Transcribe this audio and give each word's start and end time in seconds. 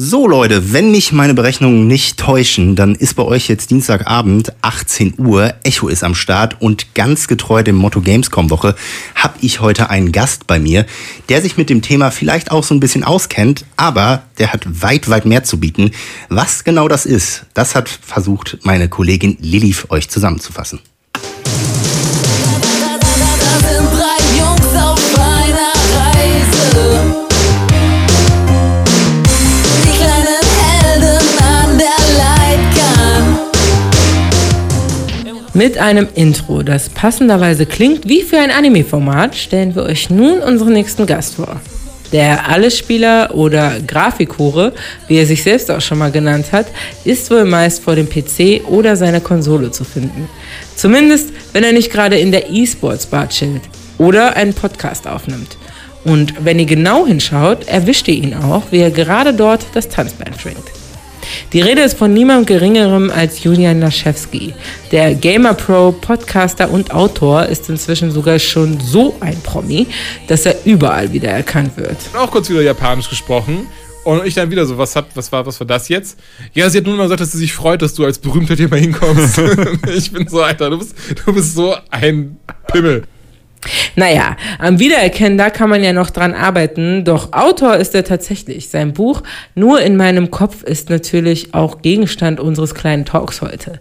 So 0.00 0.28
Leute, 0.28 0.72
wenn 0.72 0.92
mich 0.92 1.10
meine 1.10 1.34
Berechnungen 1.34 1.88
nicht 1.88 2.20
täuschen, 2.20 2.76
dann 2.76 2.94
ist 2.94 3.14
bei 3.14 3.24
euch 3.24 3.48
jetzt 3.48 3.72
Dienstagabend 3.72 4.52
18 4.62 5.14
Uhr, 5.18 5.54
Echo 5.64 5.88
ist 5.88 6.04
am 6.04 6.14
Start 6.14 6.60
und 6.60 6.94
ganz 6.94 7.26
getreu 7.26 7.64
dem 7.64 7.74
Motto 7.74 8.00
Gamescom 8.00 8.48
Woche 8.48 8.76
habe 9.16 9.34
ich 9.40 9.60
heute 9.60 9.90
einen 9.90 10.12
Gast 10.12 10.46
bei 10.46 10.60
mir, 10.60 10.86
der 11.28 11.42
sich 11.42 11.56
mit 11.56 11.68
dem 11.68 11.82
Thema 11.82 12.12
vielleicht 12.12 12.52
auch 12.52 12.62
so 12.62 12.76
ein 12.76 12.80
bisschen 12.80 13.02
auskennt, 13.02 13.64
aber 13.76 14.22
der 14.38 14.52
hat 14.52 14.82
weit, 14.82 15.08
weit 15.08 15.26
mehr 15.26 15.42
zu 15.42 15.58
bieten. 15.58 15.90
Was 16.28 16.62
genau 16.62 16.86
das 16.86 17.04
ist, 17.04 17.46
das 17.54 17.74
hat 17.74 17.88
versucht 17.88 18.60
meine 18.62 18.88
Kollegin 18.88 19.36
für 19.72 19.90
euch 19.90 20.08
zusammenzufassen. 20.08 20.78
Mit 35.58 35.76
einem 35.76 36.06
Intro, 36.14 36.62
das 36.62 36.88
passenderweise 36.88 37.66
klingt 37.66 38.08
wie 38.08 38.22
für 38.22 38.38
ein 38.38 38.52
Anime-Format, 38.52 39.34
stellen 39.34 39.74
wir 39.74 39.82
euch 39.82 40.08
nun 40.08 40.38
unseren 40.38 40.72
nächsten 40.72 41.04
Gast 41.04 41.34
vor. 41.34 41.60
Der 42.12 42.48
Allesspieler 42.48 43.34
oder 43.34 43.72
Grafikhure, 43.84 44.72
wie 45.08 45.16
er 45.16 45.26
sich 45.26 45.42
selbst 45.42 45.68
auch 45.68 45.80
schon 45.80 45.98
mal 45.98 46.12
genannt 46.12 46.52
hat, 46.52 46.66
ist 47.04 47.28
wohl 47.32 47.44
meist 47.44 47.82
vor 47.82 47.96
dem 47.96 48.08
PC 48.08 48.68
oder 48.68 48.94
seiner 48.94 49.18
Konsole 49.18 49.72
zu 49.72 49.82
finden. 49.82 50.28
Zumindest, 50.76 51.30
wenn 51.52 51.64
er 51.64 51.72
nicht 51.72 51.90
gerade 51.90 52.16
in 52.20 52.30
der 52.30 52.48
E-Sports-Bar 52.48 53.28
chillt 53.28 53.62
oder 53.98 54.36
einen 54.36 54.54
Podcast 54.54 55.08
aufnimmt. 55.08 55.56
Und 56.04 56.34
wenn 56.44 56.60
ihr 56.60 56.66
genau 56.66 57.04
hinschaut, 57.04 57.66
erwischt 57.66 58.06
ihr 58.06 58.14
ihn 58.14 58.34
auch, 58.34 58.62
wie 58.70 58.78
er 58.78 58.92
gerade 58.92 59.34
dort 59.34 59.66
das 59.74 59.88
Tanzbein 59.88 60.38
schwingt. 60.38 60.77
Die 61.52 61.60
Rede 61.60 61.82
ist 61.82 61.98
von 61.98 62.12
niemand 62.12 62.46
Geringerem 62.46 63.10
als 63.10 63.42
Julian 63.42 63.80
Laschewski. 63.80 64.54
Der 64.92 65.14
Gamer 65.14 65.54
Pro, 65.54 65.92
Podcaster 65.92 66.70
und 66.70 66.92
Autor 66.92 67.46
ist 67.46 67.68
inzwischen 67.68 68.10
sogar 68.10 68.38
schon 68.38 68.80
so 68.80 69.16
ein 69.20 69.40
Promi, 69.42 69.86
dass 70.26 70.46
er 70.46 70.56
überall 70.64 71.12
wieder 71.12 71.30
erkannt 71.30 71.76
wird. 71.76 71.96
auch 72.16 72.30
kurz 72.30 72.48
wieder 72.48 72.62
Japanisch 72.62 73.08
gesprochen. 73.08 73.66
Und 74.04 74.24
ich 74.24 74.32
dann 74.32 74.50
wieder 74.50 74.64
so, 74.64 74.78
was, 74.78 74.96
hat, 74.96 75.06
was, 75.14 75.30
war, 75.32 75.44
was 75.44 75.60
war 75.60 75.66
das 75.66 75.88
jetzt? 75.90 76.18
Ja, 76.54 76.70
sie 76.70 76.78
hat 76.78 76.86
nur 76.86 76.96
mal 76.96 77.02
gesagt, 77.02 77.20
dass 77.20 77.32
sie 77.32 77.38
sich 77.38 77.52
freut, 77.52 77.82
dass 77.82 77.92
du 77.92 78.04
als 78.06 78.18
Berühmter 78.18 78.56
mal 78.68 78.80
hinkommst. 78.80 79.38
ich 79.94 80.10
bin 80.10 80.26
so, 80.26 80.40
Alter, 80.40 80.70
du 80.70 80.78
bist, 80.78 80.94
du 81.26 81.34
bist 81.34 81.54
so 81.54 81.74
ein 81.90 82.38
Pimmel. 82.68 83.04
Naja, 83.96 84.36
am 84.58 84.78
Wiedererkennen, 84.78 85.36
da 85.36 85.50
kann 85.50 85.68
man 85.68 85.82
ja 85.82 85.92
noch 85.92 86.10
dran 86.10 86.34
arbeiten, 86.34 87.04
doch 87.04 87.32
Autor 87.32 87.76
ist 87.76 87.94
er 87.94 88.04
tatsächlich. 88.04 88.68
Sein 88.68 88.92
Buch 88.92 89.22
Nur 89.54 89.80
in 89.80 89.96
meinem 89.96 90.30
Kopf 90.30 90.62
ist 90.62 90.90
natürlich 90.90 91.54
auch 91.54 91.82
Gegenstand 91.82 92.40
unseres 92.40 92.74
kleinen 92.74 93.04
Talks 93.04 93.40
heute. 93.40 93.80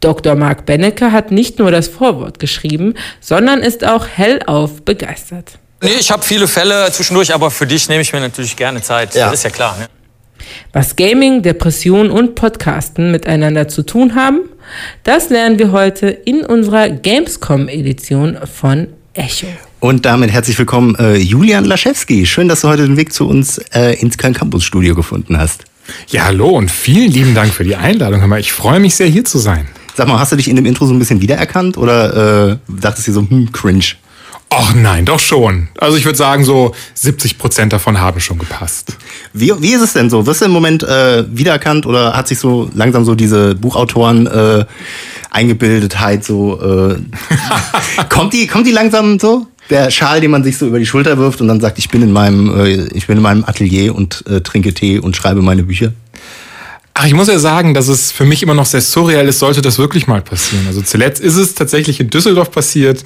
Dr. 0.00 0.34
Marc 0.34 0.66
Benecke 0.66 1.12
hat 1.12 1.30
nicht 1.30 1.58
nur 1.58 1.70
das 1.70 1.88
Vorwort 1.88 2.38
geschrieben, 2.38 2.94
sondern 3.20 3.60
ist 3.60 3.86
auch 3.86 4.06
hellauf 4.06 4.82
begeistert. 4.82 5.52
Nee, 5.82 5.96
ich 5.98 6.10
habe 6.10 6.22
viele 6.22 6.46
Fälle 6.46 6.90
zwischendurch, 6.92 7.32
aber 7.32 7.50
für 7.50 7.66
dich 7.66 7.88
nehme 7.88 8.02
ich 8.02 8.12
mir 8.12 8.20
natürlich 8.20 8.56
gerne 8.56 8.82
Zeit. 8.82 9.14
Ja. 9.14 9.26
Das 9.26 9.34
ist 9.34 9.44
ja 9.44 9.50
klar. 9.50 9.76
Ne? 9.78 9.86
Was 10.72 10.96
Gaming, 10.96 11.42
Depression 11.42 12.10
und 12.10 12.34
Podcasten 12.34 13.10
miteinander 13.10 13.68
zu 13.68 13.82
tun 13.82 14.14
haben, 14.14 14.40
das 15.02 15.30
lernen 15.30 15.58
wir 15.58 15.72
heute 15.72 16.08
in 16.08 16.44
unserer 16.44 16.88
Gamescom-Edition 16.88 18.38
von 18.46 18.88
Echo. 19.14 19.46
Und 19.78 20.04
damit 20.04 20.30
herzlich 20.32 20.58
willkommen 20.58 20.96
äh, 20.96 21.16
Julian 21.16 21.64
Laschewski. 21.64 22.26
Schön, 22.26 22.48
dass 22.48 22.62
du 22.62 22.68
heute 22.68 22.82
den 22.82 22.96
Weg 22.96 23.12
zu 23.12 23.28
uns 23.28 23.58
äh, 23.72 23.94
ins 24.00 24.18
Köln 24.18 24.34
Campus 24.34 24.64
Studio 24.64 24.94
gefunden 24.96 25.38
hast. 25.38 25.64
Ja, 26.08 26.24
hallo 26.24 26.48
und 26.48 26.70
vielen 26.70 27.12
lieben 27.12 27.34
Dank 27.34 27.52
für 27.52 27.62
die 27.62 27.76
Einladung. 27.76 28.20
Hör 28.20 28.26
mal, 28.26 28.40
Ich 28.40 28.52
freue 28.52 28.80
mich 28.80 28.96
sehr, 28.96 29.06
hier 29.06 29.24
zu 29.24 29.38
sein. 29.38 29.68
Sag 29.94 30.08
mal, 30.08 30.18
hast 30.18 30.32
du 30.32 30.36
dich 30.36 30.48
in 30.48 30.56
dem 30.56 30.66
Intro 30.66 30.86
so 30.86 30.92
ein 30.92 30.98
bisschen 30.98 31.20
wiedererkannt 31.20 31.78
oder 31.78 32.50
äh, 32.50 32.56
dachtest 32.66 33.06
du 33.06 33.12
dir 33.12 33.14
so, 33.14 33.30
hm, 33.30 33.52
cringe? 33.52 33.84
Ach 34.50 34.74
nein, 34.74 35.04
doch 35.04 35.18
schon. 35.18 35.68
Also 35.78 35.96
ich 35.96 36.04
würde 36.04 36.16
sagen, 36.16 36.44
so 36.44 36.74
70 36.94 37.38
Prozent 37.38 37.72
davon 37.72 38.00
haben 38.00 38.20
schon 38.20 38.38
gepasst. 38.38 38.96
Wie, 39.32 39.52
wie 39.60 39.72
ist 39.72 39.80
es 39.80 39.94
denn 39.94 40.10
so? 40.10 40.26
Wirst 40.26 40.42
du 40.42 40.44
im 40.44 40.52
Moment 40.52 40.84
äh, 40.84 41.24
wiedererkannt 41.28 41.86
oder 41.86 42.16
hat 42.16 42.28
sich 42.28 42.38
so 42.38 42.70
langsam 42.72 43.04
so 43.04 43.16
diese 43.16 43.56
Buchautoren 43.56 44.26
äh, 44.26 44.64
Eingebildetheit 45.30 46.24
so 46.24 46.60
äh, 46.60 46.96
kommt 48.08 48.32
die 48.32 48.46
kommt 48.46 48.66
die 48.66 48.72
langsam 48.72 49.18
so? 49.18 49.48
Der 49.70 49.90
Schal, 49.90 50.20
den 50.20 50.30
man 50.30 50.44
sich 50.44 50.56
so 50.58 50.66
über 50.66 50.78
die 50.78 50.86
Schulter 50.86 51.18
wirft 51.18 51.40
und 51.40 51.48
dann 51.48 51.60
sagt, 51.60 51.78
ich 51.78 51.88
bin 51.88 52.02
in 52.02 52.12
meinem 52.12 52.54
äh, 52.60 52.86
ich 52.94 53.08
bin 53.08 53.16
in 53.16 53.22
meinem 53.22 53.44
Atelier 53.44 53.94
und 53.94 54.24
äh, 54.28 54.40
trinke 54.40 54.72
Tee 54.72 55.00
und 55.00 55.16
schreibe 55.16 55.42
meine 55.42 55.64
Bücher. 55.64 55.92
Ach, 56.96 57.06
ich 57.06 57.14
muss 57.14 57.26
ja 57.26 57.40
sagen, 57.40 57.74
dass 57.74 57.88
es 57.88 58.12
für 58.12 58.24
mich 58.24 58.44
immer 58.44 58.54
noch 58.54 58.66
sehr 58.66 58.80
surreal 58.80 59.26
ist, 59.26 59.40
sollte 59.40 59.60
das 59.60 59.78
wirklich 59.78 60.06
mal 60.06 60.22
passieren. 60.22 60.64
Also 60.68 60.80
zuletzt 60.80 61.20
ist 61.20 61.34
es 61.34 61.56
tatsächlich 61.56 61.98
in 61.98 62.08
Düsseldorf 62.08 62.52
passiert. 62.52 63.02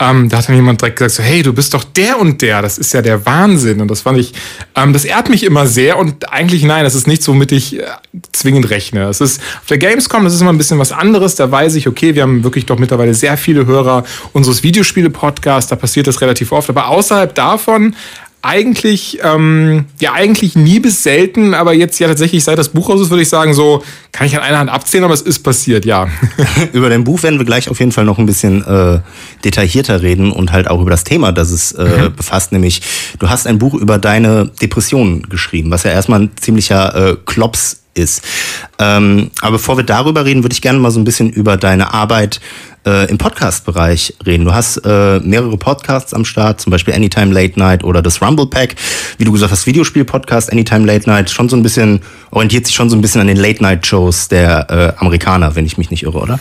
Ähm, 0.00 0.30
da 0.30 0.38
hat 0.38 0.48
dann 0.48 0.56
jemand 0.56 0.80
direkt 0.80 0.96
gesagt, 0.96 1.16
so, 1.16 1.22
hey, 1.22 1.42
du 1.42 1.52
bist 1.52 1.74
doch 1.74 1.84
der 1.84 2.18
und 2.18 2.40
der, 2.40 2.62
das 2.62 2.78
ist 2.78 2.94
ja 2.94 3.02
der 3.02 3.26
Wahnsinn. 3.26 3.82
Und 3.82 3.90
das 3.90 4.00
fand 4.00 4.18
ich, 4.18 4.32
ähm, 4.74 4.94
das 4.94 5.04
ehrt 5.04 5.28
mich 5.28 5.44
immer 5.44 5.66
sehr 5.66 5.98
und 5.98 6.32
eigentlich 6.32 6.64
nein, 6.64 6.84
das 6.84 6.94
ist 6.94 7.06
nichts, 7.06 7.28
womit 7.28 7.52
ich 7.52 7.78
äh, 7.78 7.84
zwingend 8.32 8.70
rechne. 8.70 9.04
Es 9.08 9.20
ist 9.20 9.42
auf 9.60 9.66
der 9.68 9.76
Gamescom, 9.76 10.24
das 10.24 10.32
ist 10.34 10.40
immer 10.40 10.52
ein 10.52 10.58
bisschen 10.58 10.78
was 10.78 10.92
anderes. 10.92 11.34
Da 11.34 11.50
weiß 11.50 11.74
ich, 11.74 11.86
okay, 11.86 12.14
wir 12.14 12.22
haben 12.22 12.42
wirklich 12.42 12.64
doch 12.64 12.78
mittlerweile 12.78 13.12
sehr 13.12 13.36
viele 13.36 13.66
Hörer 13.66 14.04
unseres 14.32 14.62
Videospiele-Podcasts, 14.62 15.68
da 15.68 15.76
passiert 15.76 16.06
das 16.06 16.22
relativ 16.22 16.50
oft. 16.50 16.70
Aber 16.70 16.88
außerhalb 16.88 17.34
davon 17.34 17.94
eigentlich, 18.42 19.18
ähm, 19.22 19.84
ja, 19.98 20.12
eigentlich 20.14 20.56
nie 20.56 20.80
bis 20.80 21.02
selten, 21.02 21.52
aber 21.52 21.74
jetzt 21.74 21.98
ja 21.98 22.08
tatsächlich 22.08 22.42
seit 22.42 22.58
das 22.58 22.70
Buch 22.70 22.88
raus 22.88 23.00
ist, 23.00 23.10
würde 23.10 23.22
ich 23.22 23.28
sagen, 23.28 23.52
so 23.52 23.82
kann 24.12 24.26
ich 24.26 24.36
an 24.36 24.42
einer 24.42 24.58
Hand 24.58 24.70
abzählen, 24.70 25.04
aber 25.04 25.14
es 25.14 25.20
ist 25.20 25.40
passiert, 25.40 25.84
ja. 25.84 26.08
über 26.72 26.88
dein 26.88 27.04
Buch 27.04 27.22
werden 27.22 27.38
wir 27.38 27.46
gleich 27.46 27.68
auf 27.68 27.78
jeden 27.78 27.92
Fall 27.92 28.04
noch 28.04 28.18
ein 28.18 28.26
bisschen 28.26 28.64
äh, 28.64 29.00
detaillierter 29.44 30.02
reden 30.02 30.32
und 30.32 30.52
halt 30.52 30.68
auch 30.68 30.80
über 30.80 30.90
das 30.90 31.04
Thema, 31.04 31.32
das 31.32 31.50
es 31.50 31.72
äh, 31.72 32.10
befasst, 32.16 32.52
nämlich 32.52 32.80
du 33.18 33.28
hast 33.28 33.46
ein 33.46 33.58
Buch 33.58 33.74
über 33.74 33.98
deine 33.98 34.50
Depressionen 34.60 35.28
geschrieben, 35.28 35.70
was 35.70 35.82
ja 35.82 35.90
erstmal 35.90 36.20
ein 36.20 36.30
ziemlicher 36.36 37.10
äh, 37.10 37.16
Klops 37.26 37.80
ist. 37.94 38.22
Ähm, 38.78 39.30
aber 39.40 39.52
bevor 39.52 39.76
wir 39.76 39.84
darüber 39.84 40.24
reden, 40.24 40.42
würde 40.42 40.52
ich 40.52 40.62
gerne 40.62 40.78
mal 40.78 40.90
so 40.90 41.00
ein 41.00 41.04
bisschen 41.04 41.30
über 41.30 41.56
deine 41.56 41.92
Arbeit 41.92 42.40
äh, 42.86 43.10
im 43.10 43.18
Podcast-Bereich 43.18 44.14
reden. 44.24 44.44
Du 44.44 44.54
hast 44.54 44.78
äh, 44.78 45.20
mehrere 45.20 45.56
Podcasts 45.56 46.14
am 46.14 46.24
Start, 46.24 46.60
zum 46.60 46.70
Beispiel 46.70 46.94
Anytime 46.94 47.32
Late 47.32 47.58
Night 47.58 47.84
oder 47.84 48.02
das 48.02 48.22
Rumble 48.22 48.46
Pack. 48.46 48.76
Wie 49.18 49.24
du 49.24 49.32
gesagt 49.32 49.52
hast, 49.52 49.66
Videospiel-Podcast, 49.66 50.50
Anytime 50.52 50.86
Late 50.86 51.08
Night, 51.08 51.30
schon 51.30 51.48
so 51.48 51.56
ein 51.56 51.62
bisschen, 51.62 52.00
orientiert 52.30 52.66
sich 52.66 52.74
schon 52.74 52.88
so 52.88 52.96
ein 52.96 53.00
bisschen 53.00 53.20
an 53.20 53.26
den 53.26 53.36
Late-Night-Shows 53.36 54.28
der 54.28 54.70
äh, 54.70 55.00
Amerikaner, 55.00 55.54
wenn 55.56 55.66
ich 55.66 55.78
mich 55.78 55.90
nicht 55.90 56.04
irre, 56.04 56.18
oder? 56.18 56.40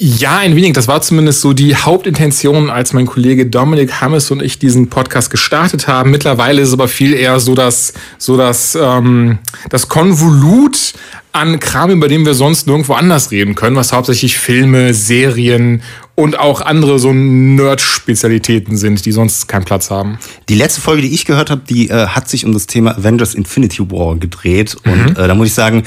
Ja, 0.00 0.38
ein 0.38 0.56
wenig. 0.56 0.72
Das 0.72 0.88
war 0.88 1.00
zumindest 1.02 1.40
so 1.40 1.52
die 1.52 1.76
Hauptintention, 1.76 2.68
als 2.68 2.92
mein 2.92 3.06
Kollege 3.06 3.46
Dominik 3.46 4.00
Hammes 4.00 4.30
und 4.32 4.42
ich 4.42 4.58
diesen 4.58 4.88
Podcast 4.88 5.30
gestartet 5.30 5.86
haben. 5.86 6.10
Mittlerweile 6.10 6.62
ist 6.62 6.68
es 6.68 6.74
aber 6.74 6.88
viel 6.88 7.14
eher 7.14 7.38
so 7.38 7.54
das, 7.54 7.92
so 8.18 8.36
das, 8.36 8.76
ähm, 8.80 9.38
das 9.70 9.88
Konvolut 9.88 10.94
an 11.30 11.60
Kram, 11.60 11.90
über 11.90 12.08
den 12.08 12.26
wir 12.26 12.34
sonst 12.34 12.66
nirgendwo 12.66 12.94
anders 12.94 13.30
reden 13.30 13.54
können, 13.54 13.76
was 13.76 13.92
hauptsächlich 13.92 14.36
Filme, 14.38 14.94
Serien 14.94 15.82
und 16.16 16.38
auch 16.38 16.60
andere 16.60 16.98
so 16.98 17.12
Nerd-Spezialitäten 17.12 18.76
sind, 18.76 19.04
die 19.04 19.10
sonst 19.10 19.48
keinen 19.48 19.64
Platz 19.64 19.90
haben. 19.90 20.18
Die 20.48 20.54
letzte 20.54 20.80
Folge, 20.80 21.02
die 21.02 21.12
ich 21.12 21.24
gehört 21.24 21.50
habe, 21.50 21.62
die 21.68 21.88
äh, 21.90 22.06
hat 22.06 22.28
sich 22.28 22.44
um 22.44 22.52
das 22.52 22.66
Thema 22.66 22.96
Avengers 22.96 23.34
Infinity 23.34 23.90
War 23.90 24.16
gedreht. 24.16 24.76
Und 24.84 25.18
äh, 25.18 25.26
da 25.26 25.34
muss 25.34 25.48
ich 25.48 25.54
sagen, 25.54 25.82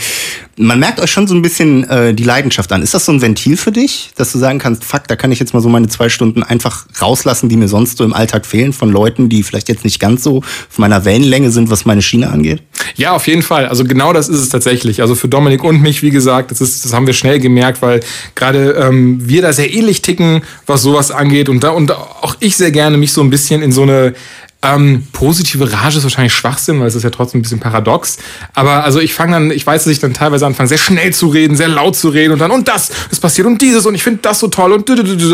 man 0.57 0.79
merkt 0.79 0.99
euch 0.99 1.11
schon 1.11 1.27
so 1.27 1.35
ein 1.35 1.43
bisschen 1.43 1.87
äh, 1.89 2.13
die 2.15 2.23
Leidenschaft 2.23 2.71
an. 2.71 2.81
Ist 2.81 2.93
das 2.93 3.05
so 3.05 3.11
ein 3.11 3.21
Ventil 3.21 3.57
für 3.57 3.71
dich, 3.71 4.09
dass 4.15 4.31
du 4.31 4.39
sagen 4.39 4.57
kannst, 4.57 4.83
fuck, 4.83 5.07
da 5.07 5.15
kann 5.15 5.31
ich 5.31 5.39
jetzt 5.39 5.53
mal 5.53 5.61
so 5.61 5.69
meine 5.69 5.87
zwei 5.87 6.09
Stunden 6.09 6.41
einfach 6.41 6.87
rauslassen, 6.99 7.47
die 7.47 7.55
mir 7.57 7.67
sonst 7.67 7.97
so 7.97 8.03
im 8.03 8.13
Alltag 8.13 8.45
fehlen, 8.45 8.73
von 8.73 8.89
Leuten, 8.89 9.29
die 9.29 9.43
vielleicht 9.43 9.69
jetzt 9.69 9.83
nicht 9.83 9.99
ganz 9.99 10.23
so 10.23 10.37
auf 10.39 10.77
meiner 10.77 11.05
Wellenlänge 11.05 11.51
sind, 11.51 11.69
was 11.69 11.85
meine 11.85 12.01
Schiene 12.01 12.29
angeht? 12.29 12.63
Ja, 12.95 13.13
auf 13.13 13.27
jeden 13.27 13.43
Fall. 13.43 13.67
Also 13.67 13.83
genau 13.83 14.13
das 14.13 14.29
ist 14.29 14.39
es 14.39 14.49
tatsächlich. 14.49 15.01
Also 15.01 15.13
für 15.13 15.27
Dominik 15.27 15.63
und 15.63 15.81
mich, 15.81 16.01
wie 16.01 16.09
gesagt, 16.09 16.49
das, 16.49 16.59
ist, 16.59 16.83
das 16.83 16.93
haben 16.93 17.05
wir 17.05 17.13
schnell 17.13 17.39
gemerkt, 17.39 17.83
weil 17.83 17.99
gerade 18.33 18.71
ähm, 18.71 19.19
wir 19.27 19.43
da 19.43 19.53
sehr 19.53 19.71
ähnlich 19.71 20.01
ticken, 20.01 20.41
was 20.65 20.81
sowas 20.81 21.11
angeht. 21.11 21.49
Und 21.49 21.63
da 21.63 21.69
und 21.69 21.91
auch 21.91 22.35
ich 22.39 22.57
sehr 22.57 22.71
gerne 22.71 22.97
mich 22.97 23.13
so 23.13 23.21
ein 23.21 23.29
bisschen 23.29 23.61
in 23.61 23.71
so 23.71 23.83
eine 23.83 24.15
Ähm, 24.63 25.05
positive 25.13 25.71
Rage 25.71 25.99
ist 25.99 26.03
wahrscheinlich 26.03 26.33
Schwachsinn, 26.33 26.79
weil 26.79 26.87
es 26.87 26.95
ist 26.95 27.03
ja 27.03 27.11
trotzdem 27.11 27.39
ein 27.39 27.41
bisschen 27.43 27.59
paradox. 27.59 28.17
Aber 28.55 28.83
also 28.83 28.99
ich 28.99 29.13
fange 29.13 29.33
dann, 29.33 29.51
ich 29.51 29.65
weiß, 29.65 29.83
dass 29.83 29.93
ich 29.93 29.99
dann 29.99 30.15
teilweise 30.15 30.47
anfange, 30.47 30.67
sehr 30.67 30.79
schnell 30.79 31.13
zu 31.13 31.27
reden, 31.27 31.55
sehr 31.55 31.67
laut 31.67 31.95
zu 31.95 32.09
reden 32.09 32.33
und 32.33 32.39
dann 32.39 32.49
und 32.49 32.67
das, 32.67 32.89
das 33.09 33.19
passiert 33.19 33.45
und 33.45 33.61
dieses 33.61 33.85
und 33.85 33.93
ich 33.93 34.01
finde 34.01 34.19
das 34.23 34.39
so 34.39 34.47
toll 34.47 34.73
und 34.73 34.89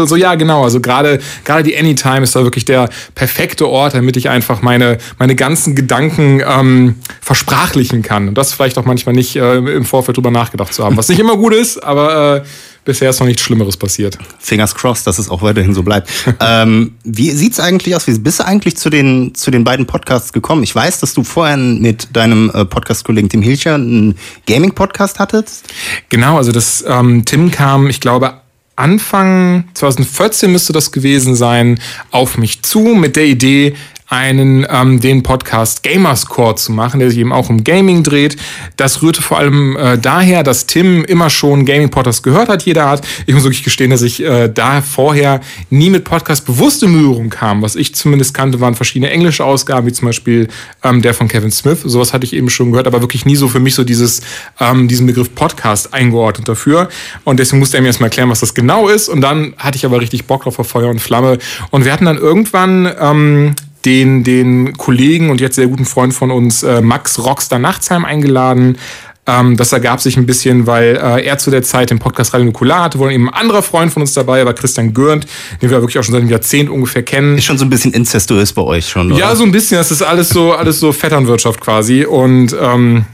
so 0.10 0.16
ja 0.18 0.36
genau. 0.36 0.66
Also 0.66 0.82
gerade 0.82 1.20
gerade 1.46 1.64
die 1.64 1.78
Anytime 1.78 2.22
ist 2.22 2.36
da 2.36 2.44
wirklich 2.44 2.66
der 2.66 2.90
perfekte 3.16 3.68
Ort, 3.70 3.94
damit 3.94 4.18
ich 4.18 4.28
einfach 4.28 4.62
meine 4.62 4.98
meine 5.20 5.36
ganzen 5.36 5.74
Gedanken 5.74 6.42
ähm, 6.46 6.96
versprachlichen 7.22 8.02
kann 8.02 8.28
und 8.28 8.38
das 8.38 8.52
vielleicht 8.52 8.78
auch 8.78 8.86
manchmal 8.86 9.16
nicht 9.16 9.38
äh, 9.38 9.56
im 9.56 9.86
Vorfeld 9.86 10.18
drüber 10.18 10.32
nachgedacht 10.32 10.74
zu 10.74 10.84
haben, 10.84 10.98
was 10.98 11.08
nicht 11.08 11.20
immer 11.20 11.38
gut 11.38 11.54
ist, 11.54 11.82
aber 11.82 12.44
äh, 12.44 12.44
bisher 12.86 13.10
ist 13.10 13.20
noch 13.20 13.28
nichts 13.28 13.42
Schlimmeres 13.42 13.78
passiert. 13.78 14.18
Fingers 14.40 14.76
crossed, 14.76 15.08
dass 15.08 15.20
es 15.20 15.30
auch 15.30 15.42
weiterhin 15.42 15.74
so 15.74 15.84
bleibt. 15.84 16.10
ähm, 16.40 16.96
wie 17.04 17.32
sieht's 17.32 17.60
eigentlich 17.60 17.96
aus? 17.96 18.08
Wie 18.08 18.18
bist 18.18 18.40
du 18.40 18.46
eigentlich 18.46 18.78
zu 18.78 18.90
den, 18.90 19.34
zu 19.36 19.52
den 19.52 19.64
beiden 19.64 19.86
Podcasts 19.86 20.34
gekommen? 20.34 20.64
Ich 20.64 20.76
weiß, 20.76 21.00
dass 21.00 21.14
du 21.14 21.24
vorher 21.24 21.58
mit 21.58 22.16
deinem 22.16 22.50
äh, 22.54 22.66
Podcast-Kollegen 22.66 23.30
Tim 23.30 23.42
Hilcher 23.42 23.76
einen 23.76 24.16
Gaming-Podcast 24.48 25.20
hattest. 25.20 25.66
Genau, 26.10 26.38
also 26.38 26.52
das 26.52 26.84
ähm, 26.88 27.26
Tim 27.26 27.52
kam, 27.52 27.90
ich 27.90 28.00
glaube, 28.00 28.36
Anfang 28.76 29.66
2014 29.76 30.52
müsste 30.52 30.74
das 30.74 30.92
gewesen 30.92 31.36
sein, 31.36 31.80
auf 32.12 32.38
mich 32.38 32.64
zu 32.64 32.80
mit 32.80 33.16
der 33.16 33.26
Idee, 33.26 33.76
einen 34.08 34.66
ähm, 34.70 35.00
den 35.00 35.24
Podcast 35.24 35.84
Gamerscore 35.84 36.56
zu 36.56 36.72
machen, 36.72 37.00
der 37.00 37.10
sich 37.10 37.20
eben 37.20 37.32
auch 37.32 37.50
um 37.50 37.64
Gaming 37.64 38.04
dreht. 38.04 38.38
Das 38.78 39.02
rührte 39.02 39.22
vor 39.22 39.38
allem 39.38 39.76
äh, 39.78 39.98
daher, 39.98 40.44
dass 40.44 40.66
Tim 40.66 41.04
immer 41.04 41.30
schon 41.30 41.66
Gaming 41.66 41.90
Podcasts 41.90 42.24
gehört 42.24 42.50
hat, 42.50 42.64
jeder 42.64 42.86
Art. 42.86 43.06
Ich 43.26 43.34
muss 43.34 43.44
wirklich 43.44 43.64
gestehen, 43.64 43.92
dass 43.92 44.02
ich 44.02 44.24
äh, 44.24 44.50
da 44.50 44.82
vorher 44.82 45.42
nie 45.70 45.90
mit 45.90 46.04
Podcast 46.04 46.46
bewusst 46.46 46.84
in 46.84 46.94
Berührung 46.94 47.30
kam. 47.30 47.62
Was 47.62 47.76
ich 47.76 47.96
zumindest 47.96 48.34
kannte, 48.34 48.60
waren 48.60 48.76
verschiedene 48.76 49.12
englische 49.12 49.46
Ausgaben, 49.46 49.88
wie 49.88 49.94
zum 49.94 50.08
Beispiel 50.08 50.48
ähm, 50.84 51.02
der 51.02 51.14
von 51.14 51.28
Kevin 51.28 51.52
Smith. 51.52 51.80
Sowas 51.84 52.14
hatte 52.14 52.26
ich 52.26 52.34
eben 52.34 52.50
schon 52.50 52.72
gehört, 52.72 52.88
aber 52.88 53.02
wirklich 53.02 53.26
nie 53.26 53.36
so 53.36 53.48
für 53.48 53.60
mich 53.60 53.76
so 53.76 53.84
dieses 53.84 54.22
ähm, 54.60 54.88
diesen 54.88 55.08
Begriff 55.08 55.34
Podcast 55.34 55.94
eingeordnet 55.94 56.48
dafür. 56.48 56.90
Und 57.24 57.40
deswegen 57.40 57.60
musste 57.60 57.78
er 57.78 57.82
mir 57.82 57.88
erstmal 57.88 58.08
erklären, 58.08 58.30
was 58.30 58.42
das 58.42 58.54
genau 58.54 58.88
ist. 58.88 59.10
Und 59.10 59.22
dann 59.22 59.54
hatte 59.58 59.78
ich 59.78 59.86
aber 59.86 60.02
richtig 60.02 60.26
Bock 60.26 60.44
drauf 60.44 60.60
auf 60.60 60.68
Feuer 60.68 60.90
und 60.90 61.00
Flamme. 61.00 61.38
Und 61.72 61.86
wir 61.86 61.92
hatten 61.92 62.06
dann 62.06 62.18
irgendwann 62.18 62.92
ähm, 63.00 63.56
den, 63.86 64.24
den 64.24 64.74
Kollegen 64.78 65.30
und 65.30 65.42
jetzt 65.42 65.56
sehr 65.56 65.68
guten 65.68 65.86
Freund 65.86 66.14
von 66.14 66.32
uns, 66.32 66.64
äh, 66.64 66.82
Max 66.82 67.20
Rockstar 67.20 67.60
Nachtsheim, 67.60 68.06
eingeladen. 68.06 68.78
Ähm, 69.26 69.56
das 69.56 69.72
ergab 69.72 70.02
sich 70.02 70.18
ein 70.18 70.26
bisschen, 70.26 70.68
weil 70.68 70.98
äh, 70.98 71.26
er 71.26 71.38
zu 71.38 71.50
der 71.50 71.64
Zeit 71.64 71.90
den 71.90 72.00
Podcast 72.00 72.34
Radio 72.34 72.46
Nukular 72.46 72.84
hatte, 72.84 73.00
wo 73.00 73.10
eben 73.10 73.30
ein 73.30 73.34
anderer 73.34 73.62
Freund 73.62 73.94
von 73.94 74.02
uns 74.02 74.14
dabei 74.14 74.46
war, 74.46 74.54
Christian 74.54 74.94
Görnd, 74.94 75.26
den 75.62 75.70
wir 75.70 75.80
wirklich 75.80 75.98
auch 75.98 76.04
schon 76.04 76.14
seit 76.14 76.22
einem 76.22 76.30
Jahrzehnt 76.30 76.70
ungefähr 76.70 77.04
kennen. 77.04 77.38
Ist 77.38 77.46
schon 77.46 77.58
so 77.58 77.66
ein 77.66 77.70
bisschen 77.70 77.94
incestuös 77.94 78.52
bei 78.52 78.62
euch 78.62 78.90
schon, 78.90 79.12
oder? 79.12 79.20
Ja, 79.20 79.36
so 79.36 79.46
ein 79.46 79.52
bisschen. 79.52 79.78
Das 79.78 79.92
ist 79.92 80.02
alles 80.02 80.30
so, 80.30 80.52
alles 80.54 80.80
so 80.80 80.92
Vetternwirtschaft 80.92 81.62
quasi. 81.62 82.04
Und 82.04 82.54
ähm, 82.60 83.06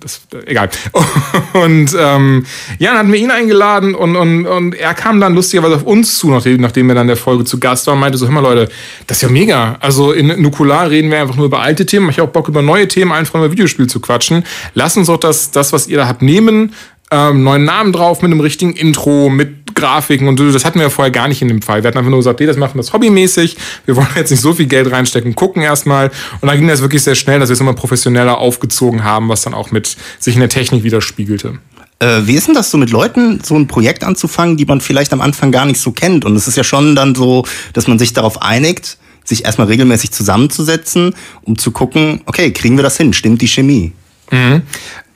das, 0.00 0.20
egal. 0.46 0.70
Und 1.52 1.94
ähm, 1.98 2.46
ja, 2.78 2.90
dann 2.90 2.98
hatten 2.98 3.12
wir 3.12 3.20
ihn 3.20 3.30
eingeladen 3.30 3.94
und, 3.94 4.16
und, 4.16 4.46
und 4.46 4.74
er 4.74 4.94
kam 4.94 5.20
dann 5.20 5.34
lustigerweise 5.34 5.76
auf 5.76 5.84
uns 5.84 6.18
zu, 6.18 6.30
nachdem, 6.30 6.60
nachdem 6.60 6.88
er 6.90 6.94
dann 6.94 7.06
der 7.06 7.16
Folge 7.16 7.44
zu 7.44 7.58
Gast 7.58 7.86
war 7.86 7.94
und 7.94 8.00
meinte 8.00 8.18
so, 8.18 8.26
hör 8.26 8.32
mal 8.32 8.40
Leute, 8.40 8.68
das 9.06 9.18
ist 9.18 9.22
ja 9.22 9.28
mega. 9.28 9.76
Also 9.80 10.12
in 10.12 10.40
Nukular 10.40 10.90
reden 10.90 11.10
wir 11.10 11.20
einfach 11.20 11.36
nur 11.36 11.46
über 11.46 11.60
alte 11.60 11.86
Themen. 11.86 12.10
Ich 12.10 12.18
habe 12.18 12.28
auch 12.28 12.32
Bock 12.32 12.48
über 12.48 12.62
neue 12.62 12.88
Themen, 12.88 13.12
einfach 13.12 13.36
über 13.36 13.50
Videospiel 13.50 13.86
zu 13.86 14.00
quatschen. 14.00 14.44
Lass 14.74 14.96
uns 14.96 15.06
doch 15.06 15.18
das, 15.18 15.50
das 15.50 15.72
was 15.72 15.86
ihr 15.86 15.96
da 15.96 16.08
habt, 16.08 16.22
nehmen 16.22 16.72
ähm, 17.10 17.44
neuen 17.44 17.64
Namen 17.64 17.92
drauf 17.92 18.22
mit 18.22 18.30
einem 18.30 18.40
richtigen 18.40 18.72
Intro, 18.74 19.28
mit 19.28 19.74
Grafiken 19.74 20.26
und 20.26 20.38
so. 20.38 20.50
Das 20.50 20.64
hatten 20.64 20.78
wir 20.78 20.84
ja 20.84 20.90
vorher 20.90 21.12
gar 21.12 21.28
nicht 21.28 21.42
in 21.42 21.48
dem 21.48 21.62
Fall. 21.62 21.82
Wir 21.82 21.88
hatten 21.88 21.98
einfach 21.98 22.10
nur 22.10 22.18
gesagt, 22.18 22.40
nee, 22.40 22.46
das 22.46 22.56
machen 22.56 22.78
das 22.78 22.92
hobbymäßig. 22.92 23.56
Wir 23.84 23.94
wollen 23.96 24.08
jetzt 24.16 24.30
nicht 24.30 24.40
so 24.40 24.54
viel 24.54 24.66
Geld 24.66 24.90
reinstecken, 24.90 25.34
gucken 25.34 25.62
erstmal. 25.62 26.10
Und 26.40 26.48
dann 26.48 26.58
ging 26.58 26.66
das 26.66 26.80
wirklich 26.80 27.02
sehr 27.02 27.14
schnell, 27.14 27.38
dass 27.38 27.48
wir 27.48 27.54
es 27.54 27.60
immer 27.60 27.74
professioneller 27.74 28.38
aufgezogen 28.38 29.04
haben, 29.04 29.28
was 29.28 29.42
dann 29.42 29.54
auch 29.54 29.70
mit 29.70 29.96
sich 30.18 30.34
in 30.34 30.40
der 30.40 30.48
Technik 30.48 30.82
widerspiegelte. 30.82 31.58
Äh, 31.98 32.22
wie 32.24 32.34
ist 32.34 32.48
denn 32.48 32.54
das 32.54 32.70
so 32.70 32.78
mit 32.78 32.90
Leuten, 32.90 33.40
so 33.42 33.54
ein 33.54 33.68
Projekt 33.68 34.02
anzufangen, 34.02 34.56
die 34.56 34.64
man 34.64 34.80
vielleicht 34.80 35.12
am 35.12 35.20
Anfang 35.20 35.52
gar 35.52 35.64
nicht 35.64 35.80
so 35.80 35.92
kennt? 35.92 36.24
Und 36.24 36.34
es 36.36 36.48
ist 36.48 36.56
ja 36.56 36.64
schon 36.64 36.96
dann 36.96 37.14
so, 37.14 37.44
dass 37.72 37.86
man 37.86 37.98
sich 37.98 38.12
darauf 38.12 38.42
einigt, 38.42 38.98
sich 39.24 39.44
erstmal 39.44 39.66
regelmäßig 39.68 40.12
zusammenzusetzen, 40.12 41.14
um 41.42 41.56
zu 41.58 41.70
gucken, 41.70 42.22
okay, 42.26 42.52
kriegen 42.52 42.76
wir 42.76 42.82
das 42.82 42.96
hin? 42.96 43.12
Stimmt 43.12 43.42
die 43.42 43.48
Chemie? 43.48 43.92
Mhm. 44.30 44.62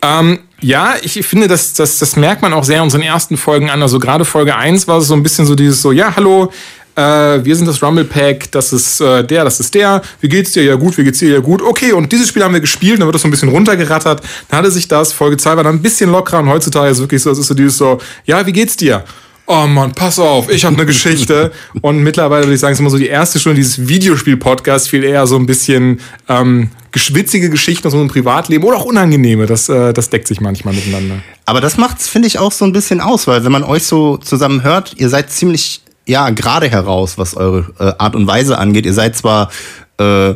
Ähm, 0.02 0.40
ja, 0.60 0.94
ich 1.02 1.14
finde, 1.26 1.48
das, 1.48 1.74
das, 1.74 1.98
das 1.98 2.16
merkt 2.16 2.42
man 2.42 2.52
auch 2.52 2.64
sehr 2.64 2.78
in 2.78 2.84
unseren 2.84 3.02
ersten 3.02 3.36
Folgen 3.36 3.70
an. 3.70 3.82
Also 3.82 3.98
gerade 3.98 4.24
Folge 4.24 4.56
1 4.56 4.88
war 4.88 4.98
es 4.98 5.06
so 5.06 5.14
ein 5.14 5.22
bisschen 5.22 5.46
so 5.46 5.54
dieses 5.54 5.80
so, 5.80 5.92
ja, 5.92 6.14
hallo, 6.14 6.52
äh, 6.96 7.02
wir 7.44 7.56
sind 7.56 7.66
das 7.66 7.82
Rumble 7.82 8.04
Pack, 8.04 8.50
das 8.50 8.72
ist 8.72 9.00
äh, 9.00 9.24
der, 9.24 9.44
das 9.44 9.60
ist 9.60 9.74
der. 9.74 10.02
Wie 10.20 10.28
geht's 10.28 10.52
dir? 10.52 10.62
Ja 10.62 10.74
gut, 10.74 10.98
wie 10.98 11.04
geht's 11.04 11.18
dir? 11.18 11.30
Ja 11.30 11.40
gut. 11.40 11.62
Okay, 11.62 11.92
und 11.92 12.12
dieses 12.12 12.28
Spiel 12.28 12.42
haben 12.42 12.52
wir 12.52 12.60
gespielt, 12.60 13.00
dann 13.00 13.06
wird 13.06 13.14
das 13.14 13.22
so 13.22 13.28
ein 13.28 13.30
bisschen 13.30 13.48
runtergerattert. 13.48 14.22
Dann 14.48 14.58
hatte 14.58 14.70
sich 14.70 14.88
das, 14.88 15.12
Folge 15.12 15.36
2 15.36 15.56
war 15.56 15.64
dann 15.64 15.76
ein 15.76 15.82
bisschen 15.82 16.10
lockerer 16.10 16.40
und 16.40 16.48
heutzutage 16.48 16.90
ist 16.90 16.98
es 16.98 17.02
wirklich 17.02 17.22
so, 17.22 17.30
es 17.30 17.38
ist 17.38 17.46
so 17.46 17.54
dieses 17.54 17.78
so, 17.78 17.98
ja, 18.24 18.46
wie 18.46 18.52
geht's 18.52 18.76
dir? 18.76 19.04
oh 19.50 19.66
Mann, 19.66 19.92
pass 19.92 20.18
auf, 20.20 20.48
ich 20.48 20.64
habe 20.64 20.76
eine 20.76 20.86
Geschichte. 20.86 21.50
Und 21.82 22.02
mittlerweile 22.02 22.44
würde 22.44 22.54
ich 22.54 22.60
sagen, 22.60 22.72
es 22.72 22.76
ist 22.76 22.80
immer 22.80 22.90
so 22.90 22.98
die 22.98 23.08
erste 23.08 23.40
Stunde 23.40 23.56
dieses 23.56 23.88
Videospiel-Podcasts 23.88 24.88
viel 24.88 25.02
eher 25.02 25.26
so 25.26 25.36
ein 25.36 25.46
bisschen 25.46 26.00
ähm, 26.28 26.70
geschwitzige 26.92 27.50
Geschichten 27.50 27.86
aus 27.86 27.94
unserem 27.94 28.08
Privatleben 28.08 28.64
oder 28.64 28.76
auch 28.76 28.84
unangenehme. 28.84 29.46
Das, 29.46 29.68
äh, 29.68 29.92
das 29.92 30.10
deckt 30.10 30.26
sich 30.28 30.40
manchmal 30.40 30.74
miteinander. 30.74 31.16
Aber 31.46 31.60
das 31.60 31.76
macht's, 31.76 32.08
finde 32.08 32.28
ich, 32.28 32.38
auch 32.38 32.52
so 32.52 32.64
ein 32.64 32.72
bisschen 32.72 33.00
aus, 33.00 33.26
weil 33.26 33.44
wenn 33.44 33.52
man 33.52 33.64
euch 33.64 33.84
so 33.84 34.16
zusammen 34.16 34.62
hört, 34.62 34.94
ihr 34.96 35.08
seid 35.08 35.30
ziemlich, 35.30 35.82
ja, 36.06 36.30
gerade 36.30 36.68
heraus, 36.68 37.18
was 37.18 37.36
eure 37.36 37.66
äh, 37.78 37.92
Art 37.98 38.16
und 38.16 38.26
Weise 38.26 38.58
angeht. 38.58 38.86
Ihr 38.86 38.94
seid 38.94 39.16
zwar, 39.16 39.50
äh, 39.98 40.34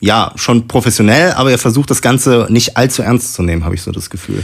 ja, 0.00 0.32
schon 0.36 0.68
professionell, 0.68 1.32
aber 1.32 1.50
ihr 1.50 1.58
versucht 1.58 1.90
das 1.90 2.02
Ganze 2.02 2.46
nicht 2.50 2.76
allzu 2.76 3.02
ernst 3.02 3.34
zu 3.34 3.42
nehmen, 3.42 3.64
habe 3.64 3.74
ich 3.74 3.82
so 3.82 3.90
das 3.90 4.10
Gefühl. 4.10 4.42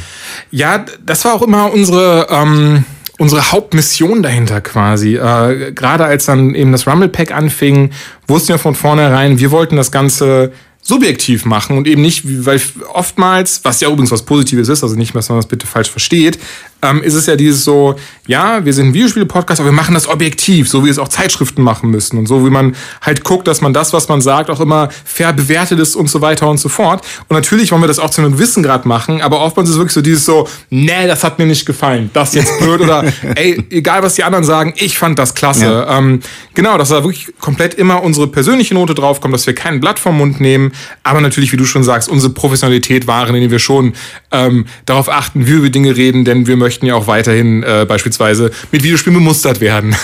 Ja, 0.50 0.84
das 1.04 1.24
war 1.24 1.34
auch 1.34 1.42
immer 1.42 1.72
unsere... 1.72 2.26
Ähm 2.30 2.84
unsere 3.18 3.52
Hauptmission 3.52 4.22
dahinter 4.22 4.62
quasi. 4.62 5.16
Äh, 5.16 5.72
Gerade 5.72 6.06
als 6.06 6.24
dann 6.24 6.54
eben 6.54 6.72
das 6.72 6.86
Rumble 6.86 7.10
Pack 7.10 7.32
anfing, 7.32 7.90
wussten 8.26 8.48
wir 8.48 8.58
von 8.58 8.74
vornherein, 8.74 9.38
wir 9.38 9.50
wollten 9.50 9.76
das 9.76 9.92
Ganze 9.92 10.52
subjektiv 10.82 11.44
machen 11.44 11.76
und 11.76 11.86
eben 11.86 12.02
nicht, 12.02 12.22
weil 12.24 12.60
oftmals, 12.92 13.60
was 13.64 13.80
ja 13.80 13.88
übrigens 13.88 14.10
was 14.10 14.24
Positives 14.24 14.68
ist, 14.68 14.82
also 14.82 14.96
nicht, 14.96 15.14
dass 15.14 15.28
man 15.28 15.38
das 15.38 15.46
bitte 15.46 15.66
falsch 15.66 15.90
versteht, 15.90 16.38
ähm, 16.82 17.02
ist 17.02 17.14
es 17.14 17.26
ja 17.26 17.36
dieses 17.36 17.64
so, 17.64 17.96
ja, 18.26 18.64
wir 18.64 18.72
sind 18.72 18.88
ein 18.88 18.94
Videospiele-Podcast, 18.94 19.60
aber 19.60 19.70
wir 19.70 19.74
machen 19.74 19.94
das 19.94 20.08
objektiv, 20.08 20.68
so 20.68 20.84
wie 20.84 20.88
es 20.88 20.98
auch 20.98 21.08
Zeitschriften 21.08 21.62
machen 21.62 21.90
müssen 21.90 22.18
und 22.18 22.26
so 22.26 22.44
wie 22.46 22.50
man 22.50 22.74
halt 23.02 23.24
guckt, 23.24 23.46
dass 23.48 23.60
man 23.60 23.72
das, 23.72 23.92
was 23.92 24.08
man 24.08 24.20
sagt, 24.20 24.50
auch 24.50 24.60
immer 24.60 24.88
fair 25.04 25.32
bewertet 25.32 25.78
ist 25.78 25.96
und 25.96 26.08
so 26.08 26.20
weiter 26.20 26.48
und 26.48 26.58
so 26.58 26.68
fort. 26.68 27.04
Und 27.28 27.36
natürlich 27.36 27.72
wollen 27.72 27.82
wir 27.82 27.88
das 27.88 27.98
auch 27.98 28.10
zu 28.10 28.20
einem 28.20 28.38
Wissengrad 28.38 28.86
machen, 28.86 29.20
aber 29.20 29.40
oftmals 29.40 29.68
ist 29.68 29.74
es 29.74 29.78
wirklich 29.78 29.94
so 29.94 30.00
dieses 30.00 30.24
so, 30.24 30.48
nee, 30.70 31.06
das 31.06 31.24
hat 31.24 31.38
mir 31.38 31.46
nicht 31.46 31.66
gefallen, 31.66 32.10
das 32.12 32.34
jetzt 32.34 32.58
blöd 32.60 32.80
oder 32.80 33.04
ey, 33.34 33.62
egal 33.70 34.02
was 34.02 34.14
die 34.14 34.24
anderen 34.24 34.44
sagen, 34.44 34.74
ich 34.76 34.96
fand 34.98 35.18
das 35.18 35.34
klasse. 35.34 35.64
Ja. 35.64 35.98
Ähm, 35.98 36.20
genau, 36.54 36.78
dass 36.78 36.88
da 36.88 37.02
wirklich 37.02 37.32
komplett 37.40 37.74
immer 37.74 38.02
unsere 38.02 38.26
persönliche 38.26 38.74
Note 38.74 38.94
draufkommt, 38.94 39.34
dass 39.34 39.46
wir 39.46 39.54
kein 39.54 39.80
Blatt 39.80 39.98
vom 39.98 40.16
Mund 40.16 40.40
nehmen, 40.40 40.72
aber 41.02 41.20
natürlich, 41.20 41.52
wie 41.52 41.56
du 41.56 41.64
schon 41.64 41.82
sagst, 41.82 42.08
unsere 42.08 42.32
Professionalität 42.32 43.06
wahren, 43.06 43.34
indem 43.34 43.50
wir 43.50 43.58
schon 43.58 43.92
ähm, 44.30 44.66
darauf 44.86 45.08
achten, 45.08 45.46
wie 45.46 45.50
wir 45.50 45.58
über 45.58 45.70
Dinge 45.70 45.96
reden, 45.96 46.24
denn 46.24 46.46
wir 46.46 46.56
möchten 46.56 46.69
ja 46.70 46.94
auch 46.94 47.06
weiterhin 47.06 47.62
äh, 47.62 47.86
beispielsweise 47.88 48.50
mit 48.72 48.82
Videospielen 48.82 49.18
bemustert 49.18 49.60
werden. 49.60 49.94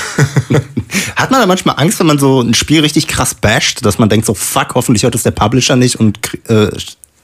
Hat 1.16 1.30
man 1.30 1.40
da 1.40 1.46
manchmal 1.46 1.76
Angst, 1.78 1.98
wenn 2.00 2.06
man 2.06 2.18
so 2.18 2.40
ein 2.40 2.54
Spiel 2.54 2.80
richtig 2.80 3.08
krass 3.08 3.34
basht, 3.34 3.84
dass 3.84 3.98
man 3.98 4.08
denkt 4.08 4.26
so, 4.26 4.34
fuck, 4.34 4.74
hoffentlich 4.74 5.02
hört 5.02 5.14
es 5.14 5.22
der 5.22 5.30
Publisher 5.30 5.76
nicht 5.76 5.96
und 5.96 6.18
äh, 6.48 6.68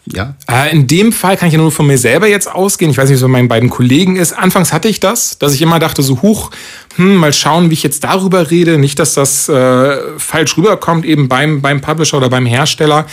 ja. 0.06 0.34
Äh, 0.50 0.72
in 0.72 0.86
dem 0.86 1.12
Fall 1.12 1.36
kann 1.36 1.48
ich 1.48 1.54
ja 1.54 1.60
nur 1.60 1.70
von 1.70 1.86
mir 1.86 1.98
selber 1.98 2.26
jetzt 2.26 2.50
ausgehen. 2.50 2.90
Ich 2.90 2.98
weiß 2.98 3.08
nicht, 3.08 3.16
was 3.16 3.22
bei 3.22 3.28
meinen 3.28 3.48
beiden 3.48 3.70
Kollegen 3.70 4.16
ist. 4.16 4.32
Anfangs 4.32 4.72
hatte 4.72 4.88
ich 4.88 4.98
das, 4.98 5.38
dass 5.38 5.54
ich 5.54 5.62
immer 5.62 5.78
dachte, 5.78 6.02
so 6.02 6.22
huch, 6.22 6.50
hm, 6.96 7.16
mal 7.16 7.32
schauen, 7.32 7.70
wie 7.70 7.74
ich 7.74 7.82
jetzt 7.82 8.02
darüber 8.02 8.50
rede. 8.50 8.78
Nicht, 8.78 8.98
dass 8.98 9.14
das 9.14 9.48
äh, 9.48 9.96
falsch 10.18 10.56
rüberkommt, 10.56 11.04
eben 11.04 11.28
beim, 11.28 11.62
beim 11.62 11.80
Publisher 11.80 12.16
oder 12.16 12.28
beim 12.28 12.46
Hersteller. 12.46 13.06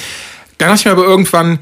Dann 0.57 0.69
dachte 0.69 0.79
ich 0.79 0.86
mir 0.86 0.91
aber 0.91 1.05
irgendwann, 1.05 1.59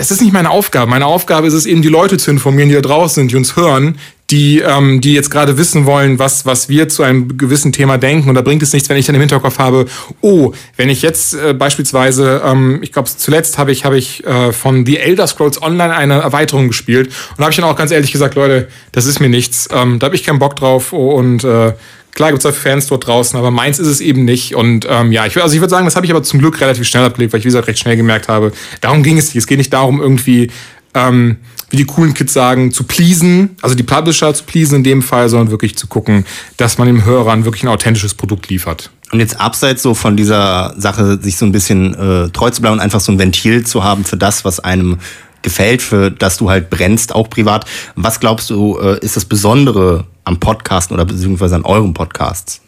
das 0.00 0.10
ist 0.10 0.22
nicht 0.22 0.32
meine 0.32 0.48
Aufgabe. 0.48 0.90
Meine 0.90 1.04
Aufgabe 1.04 1.46
ist 1.46 1.52
es 1.52 1.66
eben, 1.66 1.82
die 1.82 1.88
Leute 1.88 2.16
zu 2.16 2.30
informieren, 2.30 2.70
die 2.70 2.74
da 2.74 2.80
draußen 2.80 3.16
sind, 3.16 3.32
die 3.32 3.36
uns 3.36 3.54
hören, 3.54 3.98
die, 4.30 4.60
ähm, 4.60 5.02
die 5.02 5.12
jetzt 5.12 5.30
gerade 5.30 5.58
wissen 5.58 5.84
wollen, 5.84 6.18
was, 6.18 6.46
was 6.46 6.70
wir 6.70 6.88
zu 6.88 7.02
einem 7.02 7.36
gewissen 7.36 7.70
Thema 7.70 7.98
denken. 7.98 8.30
Und 8.30 8.34
da 8.34 8.40
bringt 8.40 8.62
es 8.62 8.72
nichts, 8.72 8.88
wenn 8.88 8.96
ich 8.96 9.04
dann 9.04 9.14
im 9.14 9.20
Hinterkopf 9.20 9.58
habe, 9.58 9.84
oh, 10.22 10.52
wenn 10.78 10.88
ich 10.88 11.02
jetzt 11.02 11.34
äh, 11.34 11.52
beispielsweise, 11.52 12.40
ähm, 12.42 12.78
ich 12.80 12.92
glaube, 12.92 13.10
zuletzt 13.14 13.58
habe 13.58 13.72
ich, 13.72 13.84
hab 13.84 13.92
ich 13.92 14.24
äh, 14.24 14.52
von 14.52 14.86
The 14.86 14.96
Elder 14.96 15.26
Scrolls 15.26 15.60
Online 15.60 15.94
eine 15.94 16.14
Erweiterung 16.20 16.68
gespielt. 16.68 17.08
Und 17.08 17.38
da 17.38 17.42
habe 17.42 17.50
ich 17.50 17.56
dann 17.56 17.66
auch 17.66 17.76
ganz 17.76 17.90
ehrlich 17.90 18.10
gesagt, 18.10 18.36
Leute, 18.36 18.68
das 18.92 19.04
ist 19.04 19.20
mir 19.20 19.28
nichts. 19.28 19.68
Ähm, 19.70 19.98
da 19.98 20.06
habe 20.06 20.16
ich 20.16 20.24
keinen 20.24 20.38
Bock 20.38 20.56
drauf. 20.56 20.94
Und 20.94 21.44
äh, 21.44 21.74
Klar 22.14 22.30
gibt 22.30 22.44
es 22.44 22.46
auch 22.46 22.56
Fans 22.56 22.86
dort 22.86 23.06
draußen, 23.06 23.38
aber 23.38 23.50
meins 23.50 23.78
ist 23.78 23.86
es 23.86 24.00
eben 24.00 24.24
nicht. 24.24 24.54
Und 24.54 24.86
ähm, 24.88 25.12
ja, 25.12 25.26
ich, 25.26 25.40
also 25.40 25.54
ich 25.54 25.60
würde 25.60 25.70
sagen, 25.70 25.84
das 25.84 25.96
habe 25.96 26.06
ich 26.06 26.12
aber 26.12 26.22
zum 26.22 26.40
Glück 26.40 26.60
relativ 26.60 26.86
schnell 26.86 27.04
abgelegt, 27.04 27.32
weil 27.32 27.38
ich, 27.38 27.44
wie 27.44 27.48
gesagt, 27.48 27.68
recht 27.68 27.78
schnell 27.78 27.96
gemerkt 27.96 28.28
habe, 28.28 28.52
darum 28.80 29.02
ging 29.02 29.18
es 29.18 29.26
nicht. 29.26 29.36
Es 29.36 29.46
geht 29.46 29.58
nicht 29.58 29.72
darum, 29.72 30.00
irgendwie 30.00 30.50
ähm, 30.94 31.36
wie 31.70 31.76
die 31.76 31.84
coolen 31.84 32.14
Kids 32.14 32.32
sagen, 32.32 32.72
zu 32.72 32.84
pleasen, 32.84 33.56
also 33.62 33.74
die 33.74 33.84
Publisher 33.84 34.34
zu 34.34 34.44
pleasen 34.44 34.76
in 34.76 34.84
dem 34.84 35.02
Fall, 35.02 35.28
sondern 35.28 35.50
wirklich 35.50 35.76
zu 35.76 35.86
gucken, 35.86 36.26
dass 36.56 36.78
man 36.78 36.86
dem 36.88 37.04
Hörern 37.04 37.44
wirklich 37.44 37.62
ein 37.62 37.68
authentisches 37.68 38.14
Produkt 38.14 38.48
liefert. 38.48 38.90
Und 39.12 39.20
jetzt 39.20 39.40
abseits 39.40 39.82
so 39.82 39.94
von 39.94 40.16
dieser 40.16 40.74
Sache, 40.76 41.18
sich 41.22 41.36
so 41.36 41.46
ein 41.46 41.52
bisschen 41.52 41.94
äh, 41.94 42.28
treu 42.30 42.50
zu 42.50 42.60
bleiben 42.60 42.74
und 42.74 42.80
einfach 42.80 43.00
so 43.00 43.12
ein 43.12 43.18
Ventil 43.18 43.64
zu 43.64 43.82
haben 43.82 44.04
für 44.04 44.16
das, 44.16 44.44
was 44.44 44.60
einem 44.60 44.98
gefällt, 45.42 45.80
für 45.80 46.10
das 46.10 46.36
du 46.36 46.50
halt 46.50 46.70
brennst, 46.70 47.14
auch 47.14 47.30
privat. 47.30 47.64
Was 47.94 48.20
glaubst 48.20 48.50
du, 48.50 48.78
äh, 48.78 48.98
ist 49.00 49.16
das 49.16 49.24
Besondere 49.24 50.04
am 50.24 50.38
Podcasten 50.38 50.94
oder 50.94 51.04
beziehungsweise 51.04 51.56
an 51.56 51.64
eurem 51.64 51.94
Podcasts? 51.94 52.60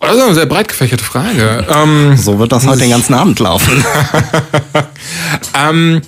Das 0.00 0.14
ist 0.14 0.22
eine 0.22 0.34
sehr 0.34 0.46
breit 0.46 0.68
gefächerte 0.68 1.04
Frage. 1.04 1.66
ähm, 1.74 2.16
So 2.16 2.38
wird 2.38 2.52
das 2.52 2.66
heute 2.66 2.80
den 2.80 2.90
ganzen 2.90 3.14
Abend 3.14 3.38
laufen. 3.40 3.84
ähm, 5.54 6.02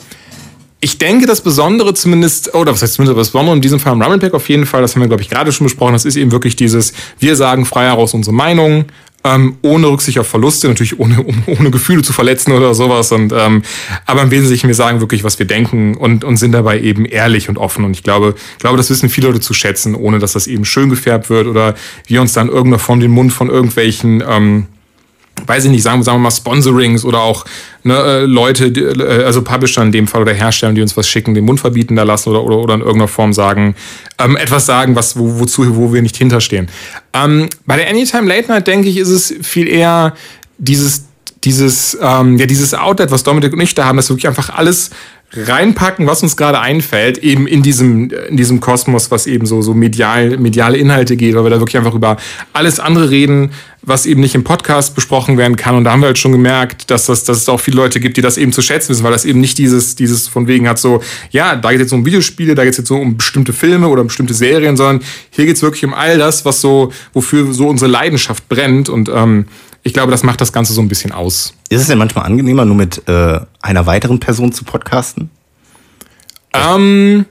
ich 0.80 0.98
denke, 0.98 1.26
das 1.26 1.40
Besondere 1.40 1.92
zumindest, 1.94 2.54
oder 2.54 2.72
was 2.72 2.82
heißt 2.82 2.94
zumindest 2.94 3.18
das 3.18 3.28
Besondere 3.30 3.56
in 3.56 3.62
diesem 3.62 3.80
Fall 3.80 3.92
am 3.92 4.02
Rumblepack 4.02 4.34
auf 4.34 4.48
jeden 4.48 4.66
Fall, 4.66 4.82
das 4.82 4.94
haben 4.94 5.00
wir, 5.00 5.08
glaube 5.08 5.22
ich, 5.22 5.28
gerade 5.28 5.50
schon 5.50 5.64
besprochen, 5.66 5.94
das 5.94 6.04
ist 6.04 6.16
eben 6.16 6.30
wirklich 6.30 6.54
dieses, 6.54 6.92
wir 7.18 7.34
sagen 7.34 7.64
frei 7.66 7.86
heraus 7.86 8.14
unsere 8.14 8.34
Meinung, 8.34 8.84
ähm, 9.24 9.56
ohne 9.62 9.88
Rücksicht 9.88 10.18
auf 10.18 10.28
Verluste, 10.28 10.68
natürlich 10.68 10.98
ohne, 10.98 11.22
um, 11.22 11.42
ohne 11.46 11.70
Gefühle 11.70 12.02
zu 12.02 12.12
verletzen 12.12 12.52
oder 12.52 12.74
sowas. 12.74 13.12
Und, 13.12 13.32
ähm, 13.36 13.62
aber 14.06 14.22
im 14.22 14.30
Wesentlichen, 14.30 14.68
wir 14.68 14.74
sagen 14.74 15.00
wirklich, 15.00 15.24
was 15.24 15.38
wir 15.38 15.46
denken 15.46 15.96
und, 15.96 16.24
und 16.24 16.36
sind 16.36 16.52
dabei 16.52 16.80
eben 16.80 17.04
ehrlich 17.04 17.48
und 17.48 17.58
offen. 17.58 17.84
Und 17.84 17.92
ich 17.92 18.02
glaube, 18.02 18.34
glaube, 18.58 18.76
das 18.76 18.90
wissen 18.90 19.08
viele 19.08 19.28
Leute 19.28 19.40
zu 19.40 19.54
schätzen, 19.54 19.94
ohne 19.94 20.18
dass 20.18 20.32
das 20.32 20.46
eben 20.46 20.64
schön 20.64 20.88
gefärbt 20.88 21.30
wird 21.30 21.46
oder 21.46 21.74
wir 22.06 22.20
uns 22.20 22.32
dann 22.32 22.48
in 22.48 22.54
irgendeiner 22.54 22.78
Form 22.78 23.00
den 23.00 23.10
Mund 23.10 23.32
von 23.32 23.50
irgendwelchen 23.50 24.22
ähm, 24.26 24.66
weiß 25.46 25.64
ich 25.64 25.70
nicht, 25.70 25.82
sagen, 25.82 26.02
sagen 26.02 26.18
wir 26.18 26.22
mal 26.22 26.30
Sponsorings 26.30 27.04
oder 27.04 27.20
auch 27.20 27.44
ne, 27.82 27.94
äh, 27.94 28.24
Leute, 28.24 28.70
die, 28.70 28.80
äh, 28.80 29.24
also 29.24 29.42
Publisher 29.42 29.82
in 29.82 29.92
dem 29.92 30.06
Fall 30.06 30.22
oder 30.22 30.32
Hersteller, 30.32 30.72
die 30.72 30.82
uns 30.82 30.96
was 30.96 31.08
schicken, 31.08 31.34
den 31.34 31.44
Mund 31.44 31.60
verbieten 31.60 31.96
da 31.96 32.02
lassen 32.02 32.30
oder, 32.30 32.42
oder, 32.42 32.58
oder 32.58 32.74
in 32.74 32.80
irgendeiner 32.80 33.08
Form 33.08 33.32
sagen, 33.32 33.74
ähm, 34.18 34.36
etwas 34.36 34.66
sagen, 34.66 34.96
was, 34.96 35.18
wo, 35.18 35.38
wozu, 35.40 35.76
wo 35.76 35.92
wir 35.92 36.02
nicht 36.02 36.16
hinterstehen. 36.16 36.68
Ähm, 37.12 37.48
bei 37.66 37.76
der 37.76 37.88
Anytime 37.88 38.28
Late 38.28 38.48
Night, 38.48 38.66
denke 38.66 38.88
ich, 38.88 38.96
ist 38.96 39.08
es 39.08 39.34
viel 39.42 39.68
eher 39.68 40.14
dieses, 40.58 41.04
dieses, 41.44 41.96
ähm, 42.00 42.36
ja, 42.36 42.46
dieses 42.46 42.74
Outlet, 42.74 43.10
was 43.10 43.22
Dominik 43.22 43.52
und 43.52 43.60
ich 43.60 43.74
da 43.74 43.84
haben, 43.84 43.96
dass 43.96 44.08
wir 44.08 44.16
wirklich 44.16 44.28
einfach 44.28 44.50
alles 44.50 44.90
reinpacken, 45.32 46.06
was 46.06 46.22
uns 46.22 46.36
gerade 46.38 46.58
einfällt, 46.58 47.18
eben 47.18 47.46
in 47.46 47.62
diesem, 47.62 48.10
in 48.10 48.36
diesem 48.38 48.60
Kosmos, 48.60 49.10
was 49.10 49.26
eben 49.26 49.44
so, 49.44 49.60
so 49.60 49.74
medial, 49.74 50.38
mediale 50.38 50.78
Inhalte 50.78 51.16
geht, 51.16 51.34
weil 51.34 51.44
wir 51.44 51.50
da 51.50 51.58
wirklich 51.58 51.76
einfach 51.76 51.94
über 51.94 52.16
alles 52.54 52.80
andere 52.80 53.10
reden, 53.10 53.50
was 53.82 54.06
eben 54.06 54.22
nicht 54.22 54.34
im 54.34 54.42
Podcast 54.42 54.94
besprochen 54.94 55.36
werden 55.36 55.56
kann. 55.56 55.74
Und 55.74 55.84
da 55.84 55.92
haben 55.92 56.00
wir 56.00 56.06
halt 56.06 56.18
schon 56.18 56.32
gemerkt, 56.32 56.90
dass, 56.90 57.06
das, 57.06 57.24
dass 57.24 57.36
es 57.36 57.48
auch 57.48 57.60
viele 57.60 57.76
Leute 57.76 58.00
gibt, 58.00 58.16
die 58.16 58.22
das 58.22 58.38
eben 58.38 58.52
zu 58.52 58.62
schätzen 58.62 58.88
wissen, 58.88 59.04
weil 59.04 59.12
das 59.12 59.26
eben 59.26 59.40
nicht 59.40 59.58
dieses, 59.58 59.96
dieses 59.96 60.28
von 60.28 60.46
wegen 60.46 60.66
hat 60.66 60.78
so, 60.78 61.02
ja, 61.30 61.56
da 61.56 61.70
geht 61.70 61.80
es 61.80 61.86
jetzt 61.86 61.92
um 61.92 62.06
Videospiele, 62.06 62.54
da 62.54 62.64
geht 62.64 62.72
es 62.72 62.78
jetzt 62.78 62.88
so 62.88 62.96
um 62.96 63.18
bestimmte 63.18 63.52
Filme 63.52 63.88
oder 63.88 64.00
um 64.00 64.06
bestimmte 64.08 64.34
Serien, 64.34 64.78
sondern 64.78 65.04
hier 65.30 65.44
geht 65.44 65.56
es 65.56 65.62
wirklich 65.62 65.84
um 65.84 65.92
all 65.92 66.16
das, 66.16 66.46
was 66.46 66.62
so, 66.62 66.90
wofür 67.12 67.52
so 67.52 67.68
unsere 67.68 67.90
Leidenschaft 67.90 68.48
brennt. 68.48 68.88
Und 68.88 69.10
ähm, 69.14 69.44
ich 69.88 69.94
glaube, 69.94 70.12
das 70.12 70.22
macht 70.22 70.40
das 70.42 70.52
Ganze 70.52 70.74
so 70.74 70.82
ein 70.82 70.88
bisschen 70.88 71.12
aus. 71.12 71.54
Ist 71.70 71.80
es 71.80 71.86
denn 71.86 71.96
manchmal 71.96 72.26
angenehmer, 72.26 72.66
nur 72.66 72.76
mit 72.76 73.08
äh, 73.08 73.40
einer 73.62 73.86
weiteren 73.86 74.20
Person 74.20 74.52
zu 74.52 74.64
podcasten? 74.64 75.30
Ähm, 76.52 77.24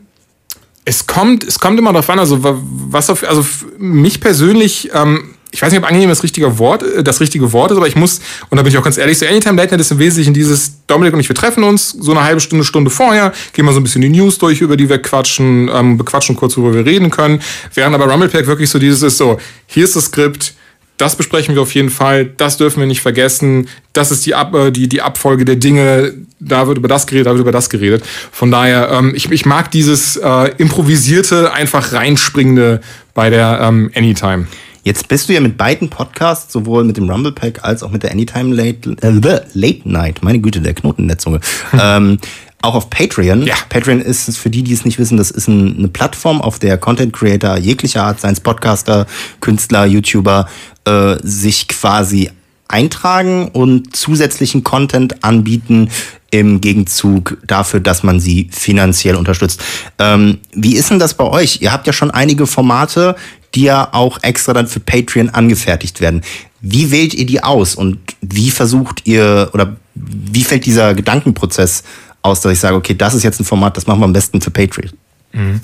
es 0.83 1.05
kommt, 1.05 1.43
es 1.43 1.59
kommt 1.59 1.77
immer 1.77 1.93
darauf 1.93 2.09
an, 2.09 2.17
also 2.17 2.39
was 2.41 3.11
auf, 3.11 3.23
also 3.23 3.45
mich 3.77 4.19
persönlich, 4.21 4.89
ähm, 4.91 5.35
ich 5.51 5.61
weiß 5.61 5.71
nicht, 5.71 5.79
ob 5.79 5.87
angenehm 5.87 6.09
das 6.09 6.23
richtige 6.23 6.57
Wort, 6.57 6.81
äh, 6.81 7.03
das 7.03 7.19
richtige 7.19 7.53
Wort 7.53 7.69
ist, 7.69 7.77
aber 7.77 7.87
ich 7.87 7.95
muss, 7.95 8.21
und 8.49 8.57
da 8.57 8.63
bin 8.63 8.71
ich 8.71 8.77
auch 8.79 8.83
ganz 8.83 8.97
ehrlich, 8.97 9.19
so 9.19 9.27
Anytime 9.27 9.55
Late 9.55 9.75
Night 9.75 9.81
ist 9.81 9.91
im 9.91 9.99
Wesentlichen 9.99 10.33
dieses, 10.33 10.83
Dominik 10.87 11.13
und 11.13 11.19
ich, 11.19 11.29
wir 11.29 11.35
treffen 11.35 11.63
uns 11.63 11.91
so 11.91 12.09
eine 12.09 12.23
halbe 12.23 12.41
Stunde, 12.41 12.65
Stunde 12.65 12.89
vorher, 12.89 13.33
gehen 13.53 13.65
mal 13.65 13.73
so 13.73 13.79
ein 13.79 13.83
bisschen 13.83 14.01
die 14.01 14.09
News 14.09 14.39
durch, 14.39 14.61
über 14.61 14.77
die 14.77 14.89
wir 14.89 14.99
quatschen, 14.99 15.69
ähm, 15.71 15.95
bequatschen 15.99 16.35
kurz, 16.35 16.57
worüber 16.57 16.73
wir 16.73 16.85
reden 16.87 17.11
können, 17.11 17.39
während 17.75 17.93
aber 17.93 18.11
Rumblepack 18.11 18.47
wirklich 18.47 18.71
so 18.71 18.79
dieses 18.79 19.03
ist 19.03 19.17
so, 19.17 19.37
hier 19.67 19.83
ist 19.83 19.95
das 19.95 20.05
Skript, 20.05 20.55
das 20.97 21.15
besprechen 21.15 21.55
wir 21.55 21.61
auf 21.61 21.73
jeden 21.75 21.89
Fall, 21.89 22.25
das 22.25 22.57
dürfen 22.57 22.79
wir 22.79 22.87
nicht 22.87 23.01
vergessen, 23.01 23.69
das 23.93 24.11
ist 24.11 24.25
die, 24.25 24.35
Ab 24.35 24.53
äh, 24.53 24.71
die, 24.71 24.89
die 24.89 25.01
Abfolge 25.01 25.45
der 25.45 25.55
Dinge, 25.55 26.13
da 26.39 26.67
wird 26.67 26.77
über 26.77 26.87
das 26.87 27.07
geredet, 27.07 27.27
da 27.27 27.31
wird 27.31 27.41
über 27.41 27.51
das 27.51 27.69
geredet. 27.69 28.03
Von 28.31 28.51
daher, 28.51 28.89
ähm, 28.91 29.13
ich, 29.15 29.31
ich 29.31 29.45
mag 29.45 29.71
dieses 29.71 30.17
äh, 30.17 30.51
improvisierte, 30.57 31.53
einfach 31.53 31.93
reinspringende 31.93 32.81
bei 33.13 33.29
der 33.29 33.59
ähm, 33.61 33.91
Anytime. 33.95 34.47
Jetzt 34.83 35.09
bist 35.09 35.27
du 35.27 35.33
ja 35.33 35.41
mit 35.41 35.57
beiden 35.57 35.89
Podcasts, 35.89 36.53
sowohl 36.53 36.85
mit 36.85 36.95
dem 36.95 37.09
Rumble 37.09 37.33
Pack 37.33 37.63
als 37.63 37.83
auch 37.83 37.91
mit 37.91 38.03
der 38.03 38.11
Anytime 38.11 38.55
Late, 38.55 38.95
äh, 39.01 39.41
Late 39.53 39.81
Night, 39.83 40.23
meine 40.23 40.39
Güte, 40.39 40.61
der 40.61 40.73
Knoten 40.73 41.01
in 41.03 41.07
der 41.09 41.17
Zunge, 41.17 41.41
ähm, 41.79 42.19
auch 42.61 42.75
auf 42.75 42.89
Patreon. 42.89 43.43
Ja. 43.43 43.55
Patreon 43.69 44.01
ist 44.01 44.27
es 44.27 44.37
für 44.37 44.49
die, 44.49 44.63
die 44.63 44.73
es 44.73 44.83
nicht 44.83 44.99
wissen, 44.99 45.17
das 45.17 45.31
ist 45.31 45.47
ein, 45.47 45.77
eine 45.77 45.87
Plattform, 45.87 46.41
auf 46.41 46.59
der 46.59 46.77
Content 46.77 47.13
Creator 47.13 47.57
jeglicher 47.57 48.03
Art, 48.03 48.19
seien 48.19 48.33
es 48.33 48.39
Podcaster, 48.39 49.05
Künstler, 49.41 49.85
YouTuber, 49.85 50.49
äh, 50.85 51.17
sich 51.21 51.67
quasi 51.67 52.31
eintragen 52.67 53.49
und 53.49 53.95
zusätzlichen 53.95 54.63
Content 54.63 55.23
anbieten 55.23 55.89
im 56.31 56.59
Gegenzug 56.59 57.37
dafür, 57.45 57.79
dass 57.79 58.03
man 58.03 58.19
sie 58.19 58.49
finanziell 58.51 59.15
unterstützt. 59.15 59.63
Ähm, 59.99 60.39
wie 60.51 60.75
ist 60.75 60.89
denn 60.89 60.99
das 60.99 61.13
bei 61.13 61.23
euch? 61.23 61.61
Ihr 61.61 61.71
habt 61.71 61.87
ja 61.87 61.93
schon 61.93 62.11
einige 62.11 62.47
Formate, 62.47 63.15
die 63.55 63.63
ja 63.63 63.93
auch 63.93 64.21
extra 64.23 64.53
dann 64.53 64.67
für 64.67 64.81
Patreon 64.81 65.29
angefertigt 65.29 66.01
werden. 66.01 66.21
Wie 66.59 66.91
wählt 66.91 67.13
ihr 67.13 67.25
die 67.25 67.43
aus 67.43 67.75
und 67.75 67.97
wie 68.21 68.51
versucht 68.51 69.01
ihr 69.05 69.51
oder 69.53 69.77
wie 69.95 70.43
fällt 70.43 70.65
dieser 70.65 70.93
Gedankenprozess 70.93 71.83
aus, 72.27 72.41
dass 72.41 72.51
ich 72.51 72.59
sage, 72.59 72.75
okay, 72.75 72.93
das 72.93 73.13
ist 73.13 73.23
jetzt 73.23 73.39
ein 73.39 73.45
Format, 73.45 73.77
das 73.77 73.87
machen 73.87 73.99
wir 73.99 74.05
am 74.05 74.13
besten 74.13 74.41
für 74.41 74.51
Patreon? 74.51 74.91
Mhm. 75.33 75.61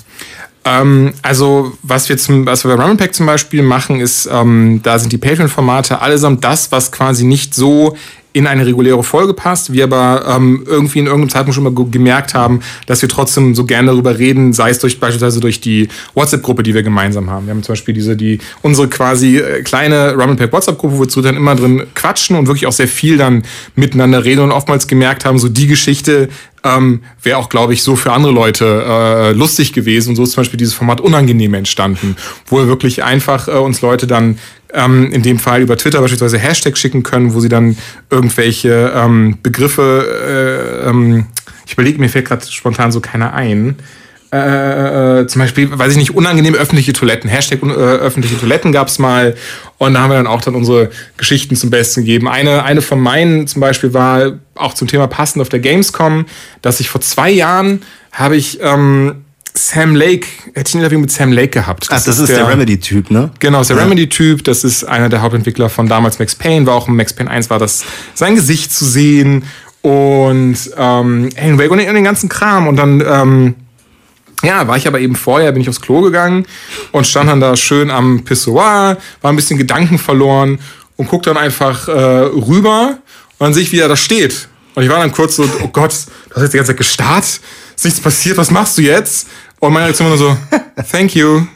Ähm, 0.64 1.12
also, 1.22 1.72
was 1.82 2.08
wir, 2.08 2.16
zum, 2.16 2.46
was 2.46 2.64
wir 2.64 2.74
bei 2.74 2.82
Rumble 2.82 2.96
Pack 2.96 3.14
zum 3.14 3.26
Beispiel 3.26 3.62
machen, 3.62 4.00
ist, 4.00 4.28
ähm, 4.32 4.80
da 4.82 4.98
sind 4.98 5.12
die 5.12 5.18
Patreon-Formate 5.18 6.00
allesamt 6.00 6.42
das, 6.42 6.72
was 6.72 6.90
quasi 6.90 7.24
nicht 7.24 7.54
so 7.54 7.96
in 8.34 8.48
eine 8.48 8.66
reguläre 8.66 9.04
Folge 9.04 9.32
passt, 9.32 9.72
wir 9.72 9.84
aber 9.84 10.24
ähm, 10.28 10.64
irgendwie 10.66 10.98
in 10.98 11.06
irgendeinem 11.06 11.30
Zeitpunkt 11.30 11.54
schon 11.54 11.62
mal 11.62 11.72
gemerkt 11.88 12.34
haben, 12.34 12.60
dass 12.86 13.00
wir 13.00 13.08
trotzdem 13.08 13.54
so 13.54 13.64
gerne 13.64 13.92
darüber 13.92 14.18
reden, 14.18 14.52
sei 14.52 14.70
es 14.70 14.80
durch 14.80 14.98
beispielsweise 14.98 15.38
durch 15.38 15.60
die 15.60 15.88
WhatsApp-Gruppe, 16.14 16.64
die 16.64 16.74
wir 16.74 16.82
gemeinsam 16.82 17.30
haben. 17.30 17.46
Wir 17.46 17.54
haben 17.54 17.62
zum 17.62 17.74
Beispiel 17.74 17.94
diese, 17.94 18.16
die 18.16 18.40
unsere 18.60 18.88
quasi 18.88 19.36
äh, 19.36 19.62
kleine 19.62 20.14
Rumblepack 20.14 20.52
WhatsApp-Gruppe, 20.52 20.96
wo 20.96 21.00
wir 21.02 21.08
zu 21.08 21.22
dann 21.22 21.36
immer 21.36 21.54
drin 21.54 21.84
quatschen 21.94 22.36
und 22.36 22.48
wirklich 22.48 22.66
auch 22.66 22.72
sehr 22.72 22.88
viel 22.88 23.18
dann 23.18 23.44
miteinander 23.76 24.24
reden 24.24 24.40
und 24.40 24.50
oftmals 24.50 24.88
gemerkt 24.88 25.24
haben, 25.24 25.38
so 25.38 25.48
die 25.48 25.68
Geschichte 25.68 26.28
ähm, 26.64 27.02
wäre 27.22 27.36
auch, 27.36 27.48
glaube 27.48 27.74
ich, 27.74 27.82
so 27.82 27.94
für 27.94 28.12
andere 28.12 28.32
Leute 28.32 28.84
äh, 28.86 29.32
lustig 29.32 29.72
gewesen. 29.72 30.10
Und 30.10 30.16
so 30.16 30.22
ist 30.22 30.32
zum 30.32 30.40
Beispiel 30.40 30.56
dieses 30.56 30.74
Format 30.74 31.00
unangenehm 31.00 31.54
entstanden, 31.54 32.16
wo 32.46 32.56
wir 32.56 32.66
wirklich 32.66 33.04
einfach 33.04 33.46
äh, 33.46 33.52
uns 33.52 33.82
Leute 33.82 34.06
dann 34.06 34.38
ähm, 34.72 35.12
in 35.12 35.22
dem 35.22 35.38
Fall 35.38 35.60
über 35.60 35.76
Twitter 35.76 36.00
beispielsweise 36.00 36.38
Hashtags 36.38 36.80
schicken 36.80 37.02
können, 37.02 37.34
wo 37.34 37.40
sie 37.40 37.50
dann 37.50 37.76
irgendwelche 38.10 38.92
ähm, 38.94 39.38
Begriffe, 39.42 40.82
äh, 40.82 40.88
ähm, 40.88 41.26
ich 41.66 41.74
überlege, 41.74 41.98
mir 42.00 42.08
fällt 42.08 42.26
gerade 42.26 42.44
spontan 42.46 42.90
so 42.90 43.00
keiner 43.00 43.34
ein. 43.34 43.76
Äh, 44.32 45.20
äh, 45.20 45.26
zum 45.26 45.40
Beispiel, 45.40 45.78
weiß 45.78 45.92
ich 45.92 45.98
nicht, 45.98 46.14
unangenehme 46.14 46.56
öffentliche 46.56 46.92
Toiletten. 46.92 47.30
Hashtag 47.30 47.62
äh, 47.62 47.66
öffentliche 47.66 48.38
Toiletten 48.38 48.72
gab 48.72 48.88
es 48.88 48.98
mal. 48.98 49.36
Und 49.78 49.94
da 49.94 50.00
haben 50.00 50.10
wir 50.10 50.16
dann 50.16 50.26
auch 50.26 50.40
dann 50.40 50.54
unsere 50.54 50.90
Geschichten 51.16 51.54
zum 51.56 51.70
Besten 51.70 52.00
gegeben. 52.00 52.28
Eine, 52.28 52.64
eine 52.64 52.82
von 52.82 53.00
meinen 53.00 53.46
zum 53.46 53.60
Beispiel 53.60 53.94
war 53.94 54.32
auch 54.56 54.74
zum 54.74 54.88
Thema 54.88 55.06
passend 55.06 55.40
auf 55.40 55.48
der 55.48 55.60
Gamescom, 55.60 56.26
dass 56.62 56.80
ich 56.80 56.88
vor 56.88 57.00
zwei 57.00 57.30
Jahren 57.30 57.82
habe 58.12 58.36
ich 58.36 58.58
ähm, 58.60 59.24
Sam 59.56 59.94
Lake, 59.94 60.26
hätte 60.54 60.68
ich 60.68 60.74
ein 60.74 60.78
Interview 60.78 60.98
mit 60.98 61.12
Sam 61.12 61.30
Lake 61.30 61.48
gehabt. 61.48 61.84
Das, 61.90 62.02
Ach, 62.02 62.04
das 62.06 62.18
ist, 62.18 62.28
der, 62.28 62.38
der 62.38 62.48
Remedy-Typ, 62.48 63.10
ne? 63.12 63.30
Genau, 63.38 63.60
ist 63.60 63.70
der 63.70 63.76
ja. 63.76 63.84
Remedy-Typ. 63.84 64.42
Das 64.42 64.64
ist 64.64 64.82
einer 64.82 65.08
der 65.08 65.22
Hauptentwickler 65.22 65.68
von 65.68 65.88
damals 65.88 66.18
Max 66.18 66.34
Payne. 66.34 66.66
War 66.66 66.74
auch 66.74 66.88
im 66.88 66.96
Max 66.96 67.12
Payne 67.12 67.30
1 67.30 67.50
war 67.50 67.60
das 67.60 67.84
sein 68.14 68.34
Gesicht 68.34 68.72
zu 68.72 68.84
sehen 68.84 69.44
und 69.80 70.56
ähm, 70.76 71.28
Alan 71.36 71.58
Wake 71.58 71.70
und 71.70 71.78
den 71.78 72.04
ganzen 72.04 72.28
Kram. 72.28 72.66
Und 72.66 72.76
dann 72.76 73.00
ähm, 73.06 73.54
ja, 74.44 74.66
war 74.68 74.76
ich 74.76 74.86
aber 74.86 75.00
eben 75.00 75.16
vorher, 75.16 75.52
bin 75.52 75.62
ich 75.62 75.68
aufs 75.68 75.80
Klo 75.80 76.00
gegangen 76.00 76.46
und 76.92 77.06
stand 77.06 77.30
dann 77.30 77.40
da 77.40 77.56
schön 77.56 77.90
am 77.90 78.24
Pissoir, 78.24 78.98
war 79.20 79.32
ein 79.32 79.36
bisschen 79.36 79.58
Gedanken 79.58 79.98
verloren 79.98 80.58
und 80.96 81.08
guck 81.08 81.22
dann 81.22 81.36
einfach 81.36 81.88
äh, 81.88 81.92
rüber 81.92 82.98
und 83.38 83.46
dann 83.46 83.54
sehe 83.54 83.62
ich, 83.62 83.72
wie 83.72 83.80
er 83.80 83.88
da 83.88 83.96
steht. 83.96 84.48
Und 84.74 84.82
ich 84.82 84.88
war 84.88 84.98
dann 84.98 85.12
kurz 85.12 85.36
so, 85.36 85.48
oh 85.62 85.68
Gott, 85.68 85.92
du 86.28 86.36
hast 86.36 86.42
jetzt 86.42 86.52
die 86.52 86.56
ganze 86.56 86.72
Zeit 86.72 86.78
gestarrt, 86.78 87.24
ist 87.24 87.84
nichts 87.84 88.00
passiert, 88.00 88.36
was 88.36 88.50
machst 88.50 88.78
du 88.78 88.82
jetzt? 88.82 89.28
Und 89.60 89.72
meine 89.72 89.86
Reaktion 89.86 90.10
war 90.10 90.16
nur 90.16 90.26
so, 90.28 90.36
thank 90.90 91.14
you. 91.14 91.46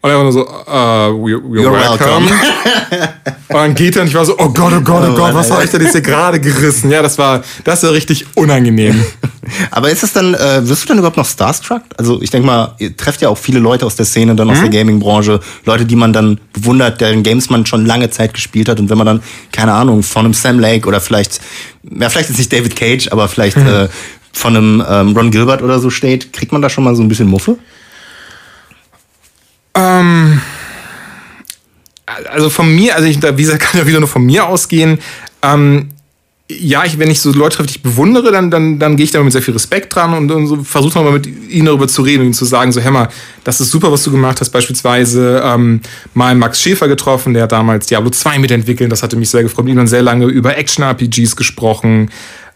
Und 0.00 0.10
er 0.10 0.16
war 0.16 0.22
nur 0.22 0.32
so, 0.32 0.46
uh, 0.46 1.26
you're, 1.26 1.42
you're 1.42 1.72
welcome. 1.72 2.28
und 3.48 3.54
dann 3.54 3.74
geht 3.74 3.96
er 3.96 4.02
und 4.02 4.08
ich 4.08 4.14
war 4.14 4.24
so, 4.24 4.38
oh 4.38 4.48
Gott, 4.50 4.72
oh 4.72 4.80
Gott, 4.80 5.08
oh 5.10 5.14
Gott, 5.16 5.34
was 5.34 5.50
habe 5.50 5.64
ich 5.64 5.70
denn 5.70 5.80
jetzt 5.82 5.90
hier 5.90 6.02
gerade 6.02 6.38
gerissen? 6.38 6.88
Ja, 6.88 7.02
das 7.02 7.18
war, 7.18 7.42
das 7.64 7.82
war 7.82 7.90
richtig 7.90 8.24
unangenehm. 8.36 9.04
Aber 9.72 9.90
ist 9.90 10.04
es 10.04 10.12
dann, 10.12 10.34
äh, 10.34 10.68
wirst 10.68 10.84
du 10.84 10.88
dann 10.88 10.98
überhaupt 10.98 11.16
noch 11.16 11.26
starstruck? 11.26 11.82
Also 11.96 12.22
ich 12.22 12.30
denke 12.30 12.46
mal, 12.46 12.76
ihr 12.78 12.96
trefft 12.96 13.22
ja 13.22 13.28
auch 13.28 13.38
viele 13.38 13.58
Leute 13.58 13.86
aus 13.86 13.96
der 13.96 14.06
Szene, 14.06 14.36
dann 14.36 14.48
aus 14.48 14.58
mhm. 14.58 14.70
der 14.70 14.80
Gaming-Branche, 14.80 15.40
Leute, 15.64 15.84
die 15.84 15.96
man 15.96 16.12
dann 16.12 16.38
bewundert, 16.52 17.00
deren 17.00 17.24
Games 17.24 17.50
man 17.50 17.66
schon 17.66 17.84
lange 17.84 18.08
Zeit 18.10 18.34
gespielt 18.34 18.68
hat. 18.68 18.78
Und 18.78 18.90
wenn 18.90 18.98
man 18.98 19.06
dann, 19.06 19.22
keine 19.50 19.72
Ahnung, 19.72 20.04
von 20.04 20.24
einem 20.24 20.34
Sam 20.34 20.60
Lake 20.60 20.86
oder 20.86 21.00
vielleicht, 21.00 21.40
ja, 21.82 22.08
vielleicht 22.08 22.30
ist 22.30 22.38
nicht 22.38 22.52
David 22.52 22.76
Cage, 22.76 23.08
aber 23.10 23.26
vielleicht 23.26 23.56
mhm. 23.56 23.66
äh, 23.66 23.88
von 24.32 24.56
einem 24.56 24.84
ähm, 24.88 25.16
Ron 25.16 25.32
Gilbert 25.32 25.62
oder 25.62 25.80
so 25.80 25.90
steht, 25.90 26.32
kriegt 26.32 26.52
man 26.52 26.62
da 26.62 26.70
schon 26.70 26.84
mal 26.84 26.94
so 26.94 27.02
ein 27.02 27.08
bisschen 27.08 27.26
Muffe? 27.26 27.58
Ähm, 29.78 30.40
also 32.30 32.50
von 32.50 32.74
mir, 32.74 32.96
also 32.96 33.06
ich, 33.06 33.20
da- 33.20 33.36
wie 33.36 33.42
gesagt, 33.42 33.60
kann 33.62 33.80
ja 33.80 33.86
wieder 33.86 34.00
nur 34.00 34.08
von 34.08 34.24
mir 34.24 34.46
ausgehen. 34.46 34.98
Ähm, 35.42 35.90
ja, 36.50 36.82
ich, 36.86 36.98
wenn 36.98 37.10
ich 37.10 37.20
so 37.20 37.30
Leute 37.30 37.62
ich 37.68 37.82
bewundere, 37.82 38.32
dann, 38.32 38.50
dann, 38.50 38.78
dann 38.78 38.96
gehe 38.96 39.04
ich 39.04 39.10
da 39.10 39.22
mit 39.22 39.32
sehr 39.34 39.42
viel 39.42 39.52
Respekt 39.52 39.94
dran 39.94 40.14
und, 40.14 40.30
und 40.30 40.46
so 40.46 40.64
versuche 40.64 40.98
mal 41.02 41.12
mit 41.12 41.26
ihnen 41.26 41.66
darüber 41.66 41.86
zu 41.86 42.00
reden 42.00 42.20
und 42.20 42.26
ihnen 42.28 42.34
zu 42.34 42.46
sagen, 42.46 42.72
so, 42.72 42.80
Hämmer, 42.80 43.10
das 43.44 43.60
ist 43.60 43.70
super, 43.70 43.92
was 43.92 44.02
du 44.04 44.10
gemacht 44.10 44.40
hast. 44.40 44.48
Beispielsweise 44.48 45.42
ähm, 45.44 45.82
mal 46.14 46.34
Max 46.34 46.62
Schäfer 46.62 46.88
getroffen, 46.88 47.34
der 47.34 47.42
hat 47.42 47.52
damals 47.52 47.86
Diablo 47.86 48.08
2 48.08 48.38
mitentwickelt, 48.38 48.90
das 48.90 49.02
hatte 49.02 49.16
mich 49.16 49.28
sehr 49.28 49.42
gefreut. 49.42 49.66
Mit 49.66 49.72
ihm 49.72 49.76
dann 49.76 49.86
sehr 49.88 50.00
lange 50.02 50.24
über 50.24 50.56
Action-RPGs 50.56 51.36
gesprochen. 51.36 52.10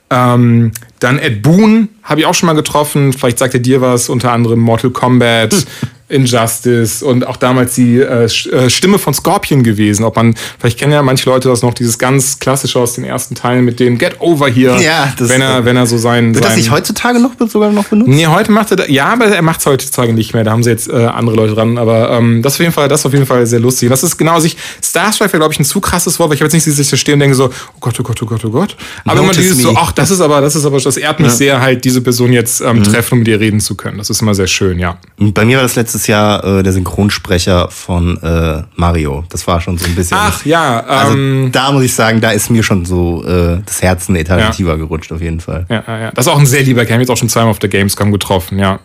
Ähm, 0.09 0.73
dann 1.03 1.19
Ed 1.19 1.43
Boon 1.43 1.89
habe 2.03 2.21
ich 2.21 2.27
auch 2.27 2.35
schon 2.35 2.47
mal 2.47 2.55
getroffen. 2.55 3.13
Vielleicht 3.13 3.39
sagt 3.39 3.55
er 3.55 3.61
dir 3.61 3.81
was, 3.81 4.09
unter 4.09 4.33
anderem 4.33 4.59
Mortal 4.59 4.91
Kombat, 4.91 5.55
Injustice 6.13 7.03
und 7.03 7.27
auch 7.27 7.37
damals 7.39 7.75
die 7.75 7.99
äh, 7.99 8.25
äh, 8.25 8.71
Stimme 8.71 8.99
von 8.99 9.15
Scorpion 9.15 9.63
gewesen. 9.63 10.05
Ob 10.05 10.17
man, 10.17 10.35
vielleicht 10.59 10.79
kennen 10.79 10.93
ja 10.93 11.03
manche 11.03 11.29
Leute 11.31 11.49
das 11.49 11.63
noch, 11.63 11.73
dieses 11.73 11.99
ganz 11.99 12.39
klassische 12.39 12.79
aus 12.79 12.95
den 12.95 13.05
ersten 13.05 13.35
Teilen 13.35 13.65
mit 13.65 13.81
dem 13.81 13.97
Get 13.97 14.21
Over 14.21 14.49
hier. 14.49 14.77
Ja, 14.79 15.13
das- 15.17 15.31
wenn 15.31 15.41
er, 15.41 15.65
wenn 15.65 15.77
er 15.77 15.87
so 15.87 15.97
sein. 15.97 16.35
Wird 16.35 16.45
das 16.45 16.53
sein 16.53 16.61
nicht 16.61 16.71
heutzutage 16.71 17.19
noch 17.19 17.33
sogar 17.49 17.73
noch 17.73 17.85
benutzt? 17.87 18.11
Nee, 18.11 18.27
heute 18.27 18.53
macht 18.53 18.71
er 18.73 18.77
da, 18.77 18.85
ja, 18.87 19.07
aber 19.07 19.27
er 19.27 19.43
macht 19.43 19.61
es 19.61 19.67
heutzutage 19.67 20.13
nicht 20.13 20.35
mehr. 20.35 20.45
Da 20.45 20.51
haben 20.51 20.63
sie 20.63 20.71
jetzt 20.71 20.91
äh, 20.91 21.07
andere 21.07 21.35
Leute 21.37 21.55
dran. 21.55 21.79
Aber 21.79 22.11
ähm, 22.11 22.43
das 22.43 22.55
auf 22.55 22.61
jeden 22.61 22.73
Fall, 22.73 22.89
das 22.89 23.01
ist 23.01 23.07
auf 23.07 23.15
jeden 23.15 23.27
Fall 23.27 23.47
sehr 23.47 23.61
lustig. 23.61 23.87
Und 23.87 23.91
das 23.93 24.03
ist 24.03 24.19
genau 24.19 24.39
sich. 24.39 24.57
Starstripe 24.85 25.33
wäre, 25.33 25.39
glaube 25.41 25.55
ich, 25.55 25.61
ein 25.61 25.65
zu 25.65 25.81
krasses 25.81 26.19
Wort, 26.19 26.29
weil 26.29 26.35
ich 26.35 26.43
habe 26.43 26.47
jetzt 26.53 26.55
nicht, 26.55 26.67
dass 26.67 26.79
ich 26.79 26.91
da 26.91 26.97
stehe 26.99 27.15
und 27.15 27.21
denke 27.21 27.37
so, 27.37 27.47
oh 27.47 27.77
Gott, 27.81 27.99
oh 27.99 28.03
Gott, 28.03 28.23
oh 28.23 28.27
Gott, 28.27 28.45
oh 28.45 28.51
Gott. 28.51 28.77
Aber 29.05 29.15
immer 29.21 29.29
Notice 29.29 29.43
dieses 29.43 29.63
so, 29.63 29.73
me. 29.73 29.79
ach, 29.81 29.93
das 29.93 30.11
ist 30.11 30.21
aber, 30.21 30.43
das 30.43 30.55
ist 30.55 30.67
aber, 30.67 30.79
das 30.79 30.92
ehrt 30.97 31.21
mich 31.21 31.33
sehr, 31.33 31.61
halt 31.61 31.85
diese 31.85 32.01
Person 32.01 32.33
jetzt 32.33 32.61
ähm, 32.61 32.83
treffen 32.83 33.15
und 33.15 33.19
mit 33.21 33.29
ihr 33.29 33.41
reden 33.41 33.61
zu 33.61 33.75
können. 33.77 33.99
Das 33.99 34.11
ist 34.11 34.23
immer 34.23 34.35
sehr 34.35 34.47
schön, 34.47 34.79
ja. 34.79 34.99
Bei 35.19 35.45
mir 35.45 35.57
war 35.57 35.63
das 35.63 35.77
letztes 35.77 36.07
Jahr 36.07 36.43
äh, 36.45 36.63
der 36.63 36.73
Synchronsprecher 36.73 37.69
von 37.71 38.17
äh, 38.23 38.63
Mario. 38.77 39.25
Das 39.31 39.47
war 39.47 39.61
schon 39.61 39.79
so 39.79 39.87
ein 39.87 39.95
bisschen. 39.95 40.17
Ach 40.21 40.45
ja, 40.45 40.81
Also 40.81 41.15
ähm, 41.15 41.51
da 41.53 41.73
muss 41.73 41.85
ich 41.85 41.95
sagen, 41.95 42.21
da 42.21 42.31
ist 42.31 42.51
mir 42.51 42.63
schon 42.63 42.85
so 42.85 43.25
äh, 43.25 43.59
das 43.65 43.83
Herz 43.83 44.09
eine 44.09 44.21
Etage 44.21 44.41
Ja. 44.41 44.51
tiefer 44.51 44.77
gerutscht, 44.77 45.13
auf 45.13 45.21
jeden 45.21 45.41
Fall. 45.41 45.67
ja, 45.69 45.83
ja, 45.87 45.99
ja. 46.01 46.11
Das 46.13 46.27
ist 46.27 46.33
auch 46.33 46.39
ein 46.39 46.47
sehr 46.47 46.63
lieber 46.63 46.85
Kerl. 46.85 46.89
Ich 46.89 46.93
habe 46.95 47.03
jetzt 47.03 47.11
auch 47.11 47.17
schon 47.17 47.29
zweimal 47.29 47.51
auf 47.51 47.59
der 47.59 47.69
Gamescom 47.71 48.13
getroffen, 48.13 48.59
ja. 48.59 48.81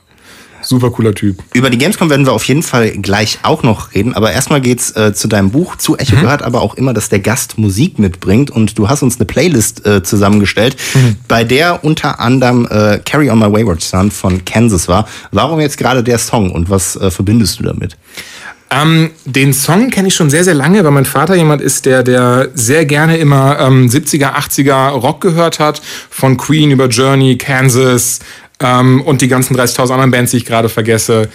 Super 0.67 0.91
cooler 0.91 1.15
Typ. 1.15 1.41
Über 1.53 1.69
die 1.69 1.77
Gamescom 1.77 2.09
werden 2.09 2.25
wir 2.25 2.33
auf 2.33 2.43
jeden 2.43 2.61
Fall 2.61 2.91
gleich 2.91 3.39
auch 3.43 3.63
noch 3.63 3.93
reden, 3.93 4.13
aber 4.13 4.33
erstmal 4.33 4.59
geht's 4.59 4.91
äh, 4.97 5.13
zu 5.13 5.29
deinem 5.29 5.51
Buch. 5.51 5.77
Zu 5.77 5.97
Echo 5.97 6.17
gehört 6.17 6.43
aber 6.43 6.61
auch 6.61 6.73
immer, 6.73 6.93
dass 6.93 7.07
der 7.07 7.19
Gast 7.19 7.57
Musik 7.57 7.99
mitbringt 7.99 8.51
und 8.51 8.77
du 8.77 8.89
hast 8.89 9.01
uns 9.01 9.15
eine 9.15 9.25
Playlist 9.25 9.85
äh, 9.85 10.03
zusammengestellt, 10.03 10.75
bei 11.29 11.45
der 11.45 11.85
unter 11.85 12.19
anderem 12.19 12.67
äh, 12.69 12.99
Carry 13.05 13.29
on 13.29 13.39
My 13.39 13.45
Wayward 13.45 13.81
Son 13.81 14.11
von 14.11 14.43
Kansas 14.43 14.89
war. 14.89 15.07
Warum 15.31 15.61
jetzt 15.61 15.77
gerade 15.77 16.03
der 16.03 16.17
Song 16.17 16.51
und 16.51 16.69
was 16.69 16.97
äh, 16.97 17.11
verbindest 17.11 17.59
du 17.59 17.63
damit? 17.63 17.95
Ähm, 18.69 19.11
den 19.23 19.53
Song 19.53 19.89
kenne 19.89 20.09
ich 20.09 20.15
schon 20.15 20.29
sehr, 20.29 20.43
sehr 20.43 20.53
lange, 20.53 20.83
weil 20.83 20.91
mein 20.91 21.05
Vater 21.05 21.35
jemand 21.35 21.61
ist, 21.61 21.85
der, 21.85 22.03
der 22.03 22.49
sehr 22.53 22.85
gerne 22.85 23.15
immer 23.17 23.57
ähm, 23.59 23.87
70er, 23.87 24.33
80er 24.33 24.89
Rock 24.89 25.21
gehört 25.21 25.59
hat. 25.59 25.81
Von 26.09 26.35
Queen 26.35 26.71
über 26.71 26.87
Journey, 26.87 27.37
Kansas 27.37 28.19
ähm, 28.59 29.01
und 29.01 29.21
die 29.21 29.27
ganzen 29.27 29.55
30.000 29.55 29.93
anderen 29.93 30.11
Bands, 30.11 30.31
die 30.31 30.37
ich 30.37 30.45
gerade 30.45 30.69
vergesse. 30.69 31.29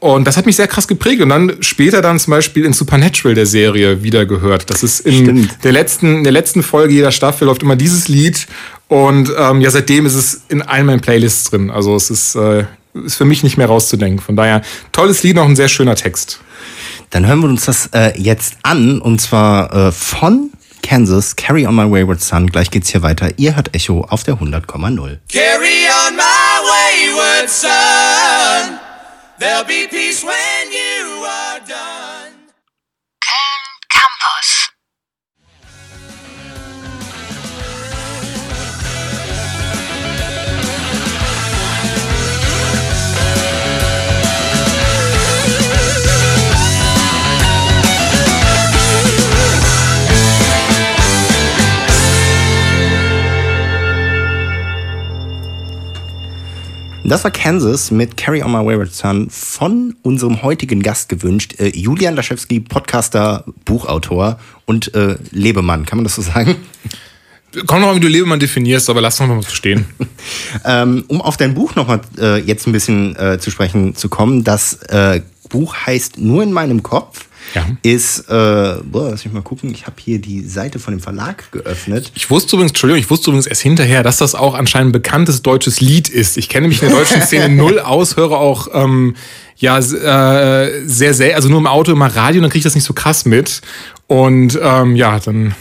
Und 0.00 0.26
das 0.26 0.36
hat 0.36 0.46
mich 0.46 0.56
sehr 0.56 0.66
krass 0.66 0.88
geprägt. 0.88 1.22
Und 1.22 1.28
dann 1.28 1.58
später 1.60 2.02
dann 2.02 2.18
zum 2.18 2.32
Beispiel 2.32 2.64
in 2.64 2.72
Supernatural 2.72 3.36
der 3.36 3.46
Serie 3.46 4.02
wieder 4.02 4.26
gehört. 4.26 4.68
Das 4.68 4.82
ist 4.82 5.00
in 5.00 5.22
Stimmt. 5.22 5.64
der 5.64 5.70
letzten, 5.70 6.16
in 6.18 6.24
der 6.24 6.32
letzten 6.32 6.64
Folge 6.64 6.92
jeder 6.92 7.12
Staffel 7.12 7.46
läuft 7.46 7.62
immer 7.62 7.76
dieses 7.76 8.08
Lied. 8.08 8.48
Und 8.88 9.32
ähm, 9.38 9.60
ja, 9.60 9.70
seitdem 9.70 10.04
ist 10.04 10.14
es 10.14 10.42
in 10.48 10.60
allen 10.60 10.86
meinen 10.86 11.00
Playlists 11.00 11.50
drin. 11.50 11.70
Also 11.70 11.94
es 11.94 12.10
ist, 12.10 12.34
äh, 12.34 12.64
ist 13.04 13.14
für 13.14 13.24
mich 13.24 13.44
nicht 13.44 13.56
mehr 13.56 13.68
rauszudenken. 13.68 14.18
Von 14.18 14.34
daher, 14.34 14.62
tolles 14.90 15.22
Lied, 15.22 15.36
noch 15.36 15.46
ein 15.46 15.54
sehr 15.54 15.68
schöner 15.68 15.94
Text. 15.94 16.40
Dann 17.10 17.26
hören 17.26 17.40
wir 17.40 17.48
uns 17.48 17.66
das 17.66 17.88
äh, 17.92 18.12
jetzt 18.20 18.56
an 18.62 19.00
und 19.00 19.20
zwar 19.20 19.72
äh, 19.72 19.92
von 19.92 20.50
Kansas, 20.92 21.34
Carry 21.34 21.64
on 21.64 21.74
My 21.74 21.90
Wayward 21.90 22.20
Son. 22.20 22.48
Gleich 22.48 22.70
geht's 22.70 22.90
hier 22.90 23.00
weiter. 23.02 23.30
Ihr 23.38 23.56
hört 23.56 23.74
Echo 23.74 24.02
auf 24.10 24.24
der 24.24 24.34
100,0. 24.34 25.20
Carry 25.26 25.88
on 25.88 26.16
my 26.16 26.22
wayward 26.68 27.48
son. 27.48 28.78
There'll 29.38 29.64
be 29.64 29.88
peace 29.88 30.22
when 30.22 30.70
you 30.70 31.01
Das 57.04 57.24
war 57.24 57.32
Kansas 57.32 57.90
mit 57.90 58.16
Carry 58.16 58.42
on 58.42 58.52
My 58.52 58.58
Wayward 58.58 58.94
Son 58.94 59.28
von 59.28 59.96
unserem 60.02 60.42
heutigen 60.42 60.82
Gast 60.82 61.08
gewünscht. 61.08 61.56
Äh, 61.58 61.76
Julian 61.76 62.14
Laschewski, 62.14 62.60
Podcaster, 62.60 63.44
Buchautor 63.64 64.38
und 64.66 64.94
äh, 64.94 65.16
Lebemann. 65.32 65.84
Kann 65.84 65.98
man 65.98 66.04
das 66.04 66.14
so 66.14 66.22
sagen? 66.22 66.56
Komm 67.66 67.80
noch 67.80 67.88
mal, 67.88 67.96
wie 67.96 68.00
du 68.00 68.08
Lebemann 68.08 68.38
definierst, 68.38 68.88
aber 68.88 69.00
lass 69.00 69.18
noch 69.18 69.26
mal 69.26 69.42
so 69.42 69.50
stehen. 69.50 69.86
Ähm, 70.64 71.04
um 71.08 71.20
auf 71.20 71.36
dein 71.36 71.54
Buch 71.54 71.74
nochmal 71.74 72.00
äh, 72.18 72.38
jetzt 72.38 72.66
ein 72.66 72.72
bisschen 72.72 73.16
äh, 73.16 73.38
zu 73.40 73.50
sprechen 73.50 73.96
zu 73.96 74.08
kommen. 74.08 74.44
Das 74.44 74.74
äh, 74.84 75.22
Buch 75.48 75.74
heißt 75.74 76.18
Nur 76.18 76.42
in 76.42 76.52
meinem 76.52 76.82
Kopf. 76.82 77.26
Ja. 77.54 77.66
Ist, 77.82 78.28
äh, 78.28 78.76
boah, 78.84 79.10
lass 79.10 79.24
mich 79.24 79.32
mal 79.32 79.42
gucken, 79.42 79.70
ich 79.72 79.86
habe 79.86 79.96
hier 79.98 80.18
die 80.18 80.42
Seite 80.42 80.78
von 80.78 80.94
dem 80.94 81.00
Verlag 81.00 81.50
geöffnet. 81.52 82.10
Ich 82.14 82.30
wusste 82.30 82.56
übrigens, 82.56 82.70
Entschuldigung, 82.72 83.00
ich 83.00 83.10
wusste 83.10 83.30
übrigens 83.30 83.46
erst 83.46 83.62
hinterher, 83.62 84.02
dass 84.02 84.18
das 84.18 84.34
auch 84.34 84.54
anscheinend 84.54 84.90
ein 84.90 84.92
bekanntes 84.92 85.42
deutsches 85.42 85.80
Lied 85.80 86.08
ist. 86.08 86.36
Ich 86.36 86.48
kenne 86.48 86.68
mich 86.68 86.82
in 86.82 86.88
der 86.88 86.98
deutschen 86.98 87.22
Szene 87.26 87.48
null 87.48 87.78
aus, 87.78 88.16
höre 88.16 88.32
auch 88.32 88.68
ähm, 88.72 89.14
ja 89.56 89.78
äh, 89.78 90.86
sehr, 90.86 91.14
sehr, 91.14 91.36
also 91.36 91.48
nur 91.48 91.58
im 91.58 91.66
Auto, 91.66 91.92
immer 91.92 92.14
Radio, 92.14 92.40
dann 92.40 92.50
kriege 92.50 92.58
ich 92.58 92.64
das 92.64 92.74
nicht 92.74 92.84
so 92.84 92.94
krass 92.94 93.24
mit. 93.24 93.60
Und 94.06 94.58
ähm, 94.62 94.96
ja, 94.96 95.18
dann. 95.20 95.54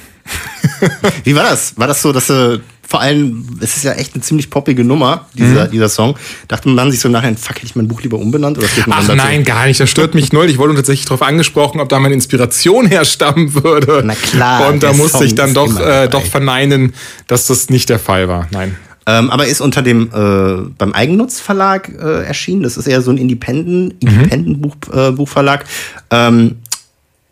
Wie 1.23 1.35
war 1.35 1.43
das? 1.43 1.77
War 1.77 1.87
das 1.87 2.01
so, 2.01 2.11
dass 2.11 2.27
du 2.27 2.61
vor 2.91 2.99
allem, 2.99 3.45
es 3.61 3.77
ist 3.77 3.83
ja 3.83 3.93
echt 3.93 4.15
eine 4.15 4.21
ziemlich 4.21 4.49
poppige 4.49 4.83
Nummer, 4.83 5.25
dieser, 5.33 5.67
Mhm. 5.67 5.71
dieser 5.71 5.87
Song. 5.87 6.17
Dachte 6.49 6.67
man 6.67 6.91
sich 6.91 6.99
so 6.99 7.07
nachher, 7.07 7.33
fuck, 7.37 7.55
hätte 7.55 7.65
ich 7.65 7.75
mein 7.77 7.87
Buch 7.87 8.01
lieber 8.01 8.17
umbenannt? 8.19 8.57
Oder 8.57 8.67
Ach 8.89 9.07
nein, 9.15 9.45
gar 9.45 9.65
nicht. 9.67 9.79
Das 9.79 9.89
stört 9.89 10.13
mich 10.13 10.33
null. 10.33 10.49
Ich 10.49 10.57
wurde 10.57 10.75
tatsächlich 10.75 11.05
darauf 11.05 11.21
angesprochen, 11.21 11.79
ob 11.79 11.87
da 11.87 11.99
meine 11.99 12.13
Inspiration 12.13 12.85
herstammen 12.87 13.53
würde. 13.53 14.03
Na 14.05 14.13
klar, 14.13 14.67
Und 14.67 14.83
da 14.83 14.91
musste 14.91 15.19
Song 15.19 15.25
ich 15.27 15.35
dann 15.35 15.53
doch, 15.53 15.79
äh, 15.79 16.09
doch 16.09 16.25
verneinen, 16.25 16.93
dass 17.27 17.47
das 17.47 17.69
nicht 17.69 17.87
der 17.87 17.97
Fall 17.99 18.27
war. 18.27 18.47
Nein. 18.51 18.75
Ähm, 19.07 19.31
aber 19.31 19.47
ist 19.47 19.61
unter 19.61 19.81
dem 19.81 20.09
äh, 20.13 20.69
beim 20.77 20.91
Eigennutzverlag 20.91 21.89
äh, 21.97 22.23
erschienen. 22.25 22.63
Das 22.63 22.75
ist 22.75 22.87
eher 22.87 23.01
so 23.01 23.11
ein 23.11 23.17
Independent, 23.17 24.03
Mhm. 24.03 24.09
Independent 24.09 24.61
Buch, 24.61 24.75
äh, 24.93 25.11
Buchverlag. 25.11 25.63
Ähm, 26.09 26.57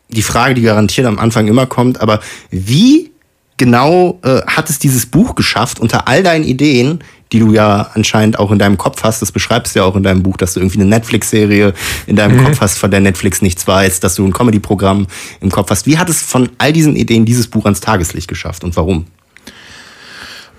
die 0.07 0.21
Frage, 0.23 0.53
die 0.53 0.61
garantiert 0.61 1.05
am 1.05 1.19
Anfang 1.19 1.47
immer 1.47 1.65
kommt, 1.65 1.99
aber 1.99 2.21
wie 2.49 3.11
genau 3.59 4.19
äh, 4.23 4.41
hat 4.47 4.71
es 4.71 4.79
dieses 4.79 5.05
Buch 5.05 5.35
geschafft, 5.35 5.79
unter 5.79 6.07
all 6.07 6.23
deinen 6.23 6.43
Ideen, 6.43 6.99
die 7.31 7.39
du 7.39 7.53
ja 7.53 7.91
anscheinend 7.93 8.39
auch 8.39 8.51
in 8.51 8.57
deinem 8.57 8.79
Kopf 8.79 9.03
hast, 9.03 9.21
das 9.21 9.31
beschreibst 9.31 9.75
du 9.75 9.79
ja 9.79 9.85
auch 9.85 9.95
in 9.95 10.01
deinem 10.01 10.23
Buch, 10.23 10.37
dass 10.37 10.55
du 10.55 10.61
irgendwie 10.61 10.79
eine 10.79 10.89
Netflix-Serie 10.89 11.73
in 12.07 12.15
deinem 12.15 12.37
Mhm. 12.37 12.45
Kopf 12.45 12.61
hast, 12.61 12.79
von 12.79 12.89
der 12.89 13.01
Netflix 13.01 13.43
nichts 13.43 13.67
weiß, 13.67 13.99
dass 13.99 14.15
du 14.15 14.25
ein 14.25 14.33
Comedy-Programm 14.33 15.05
im 15.41 15.51
Kopf 15.51 15.69
hast. 15.69 15.85
Wie 15.85 15.99
hat 15.99 16.09
es 16.09 16.23
von 16.23 16.49
all 16.57 16.73
diesen 16.73 16.95
Ideen 16.95 17.25
dieses 17.25 17.47
Buch 17.47 17.65
ans 17.65 17.81
Tageslicht 17.81 18.27
geschafft 18.27 18.63
und 18.63 18.75
warum? 18.75 19.05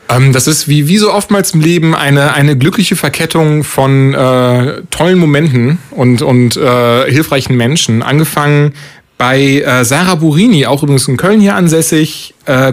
Ähm, 0.08 0.32
das 0.32 0.46
ist 0.46 0.68
wie, 0.68 0.88
wie 0.88 0.98
so 0.98 1.12
oftmals 1.12 1.52
im 1.52 1.60
Leben 1.60 1.94
eine, 1.94 2.34
eine 2.34 2.56
glückliche 2.56 2.96
Verkettung 2.96 3.64
von 3.64 4.14
äh, 4.14 4.82
tollen 4.90 5.18
Momenten 5.18 5.78
und, 5.90 6.22
und 6.22 6.56
äh, 6.56 7.10
hilfreichen 7.10 7.56
Menschen. 7.56 8.02
Angefangen 8.02 8.74
bei 9.20 9.60
äh, 9.60 9.84
Sarah 9.84 10.14
Burini, 10.14 10.64
auch 10.64 10.82
übrigens 10.82 11.06
in 11.06 11.18
Köln 11.18 11.42
hier 11.42 11.54
ansässig, 11.54 12.32
äh, 12.46 12.72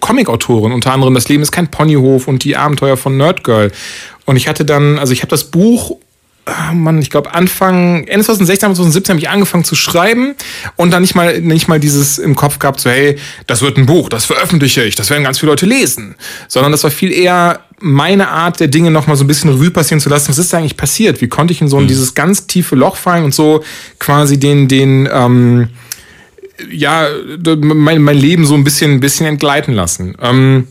Comic-Autorin, 0.00 0.72
unter 0.72 0.92
anderem 0.92 1.14
Das 1.14 1.28
Leben 1.28 1.40
ist 1.40 1.52
kein 1.52 1.68
Ponyhof 1.68 2.26
und 2.26 2.42
die 2.42 2.56
Abenteuer 2.56 2.96
von 2.96 3.16
Nerdgirl. 3.16 3.70
Und 4.24 4.34
ich 4.34 4.48
hatte 4.48 4.64
dann, 4.64 4.98
also 4.98 5.12
ich 5.12 5.20
habe 5.20 5.30
das 5.30 5.44
Buch 5.44 5.96
ah, 6.46 6.72
Mann, 6.72 7.00
ich 7.00 7.10
glaube 7.10 7.32
Anfang, 7.32 8.08
Ende 8.08 8.24
2016, 8.24 8.74
2017 8.74 9.12
habe 9.12 9.20
ich 9.20 9.28
angefangen 9.28 9.62
zu 9.62 9.76
schreiben 9.76 10.34
und 10.74 10.90
dann 10.90 11.02
nicht 11.02 11.14
mal, 11.14 11.40
nicht 11.40 11.68
mal 11.68 11.78
dieses 11.78 12.18
im 12.18 12.34
Kopf 12.34 12.58
gehabt, 12.58 12.80
so 12.80 12.90
hey, 12.90 13.16
das 13.46 13.62
wird 13.62 13.76
ein 13.76 13.86
Buch, 13.86 14.08
das 14.08 14.24
veröffentliche 14.24 14.82
ich, 14.82 14.96
das 14.96 15.10
werden 15.10 15.22
ganz 15.22 15.38
viele 15.38 15.52
Leute 15.52 15.66
lesen. 15.66 16.16
Sondern 16.48 16.72
das 16.72 16.82
war 16.82 16.90
viel 16.90 17.12
eher 17.12 17.60
meine 17.78 18.30
Art 18.30 18.58
der 18.58 18.66
Dinge 18.66 18.90
noch 18.90 19.06
mal 19.06 19.14
so 19.14 19.22
ein 19.22 19.28
bisschen 19.28 19.50
Revue 19.50 19.70
passieren 19.70 20.00
zu 20.00 20.08
lassen. 20.08 20.30
Was 20.30 20.38
ist 20.38 20.52
da 20.52 20.58
eigentlich 20.58 20.76
passiert? 20.76 21.20
Wie 21.20 21.28
konnte 21.28 21.52
ich 21.52 21.60
in 21.60 21.68
so 21.68 21.78
ein 21.78 21.86
dieses 21.86 22.14
ganz 22.14 22.48
tiefe 22.48 22.74
Loch 22.74 22.96
fallen 22.96 23.22
und 23.22 23.32
so 23.32 23.62
quasi 24.00 24.40
den, 24.40 24.66
den, 24.66 25.08
ähm, 25.12 25.68
ja, 26.70 27.08
mein, 27.60 28.02
mein 28.02 28.16
Leben 28.16 28.46
so 28.46 28.54
ein 28.54 28.64
bisschen, 28.64 28.92
ein 28.92 29.00
bisschen 29.00 29.26
entgleiten 29.26 29.74
lassen. 29.74 30.16
Ähm, 30.20 30.68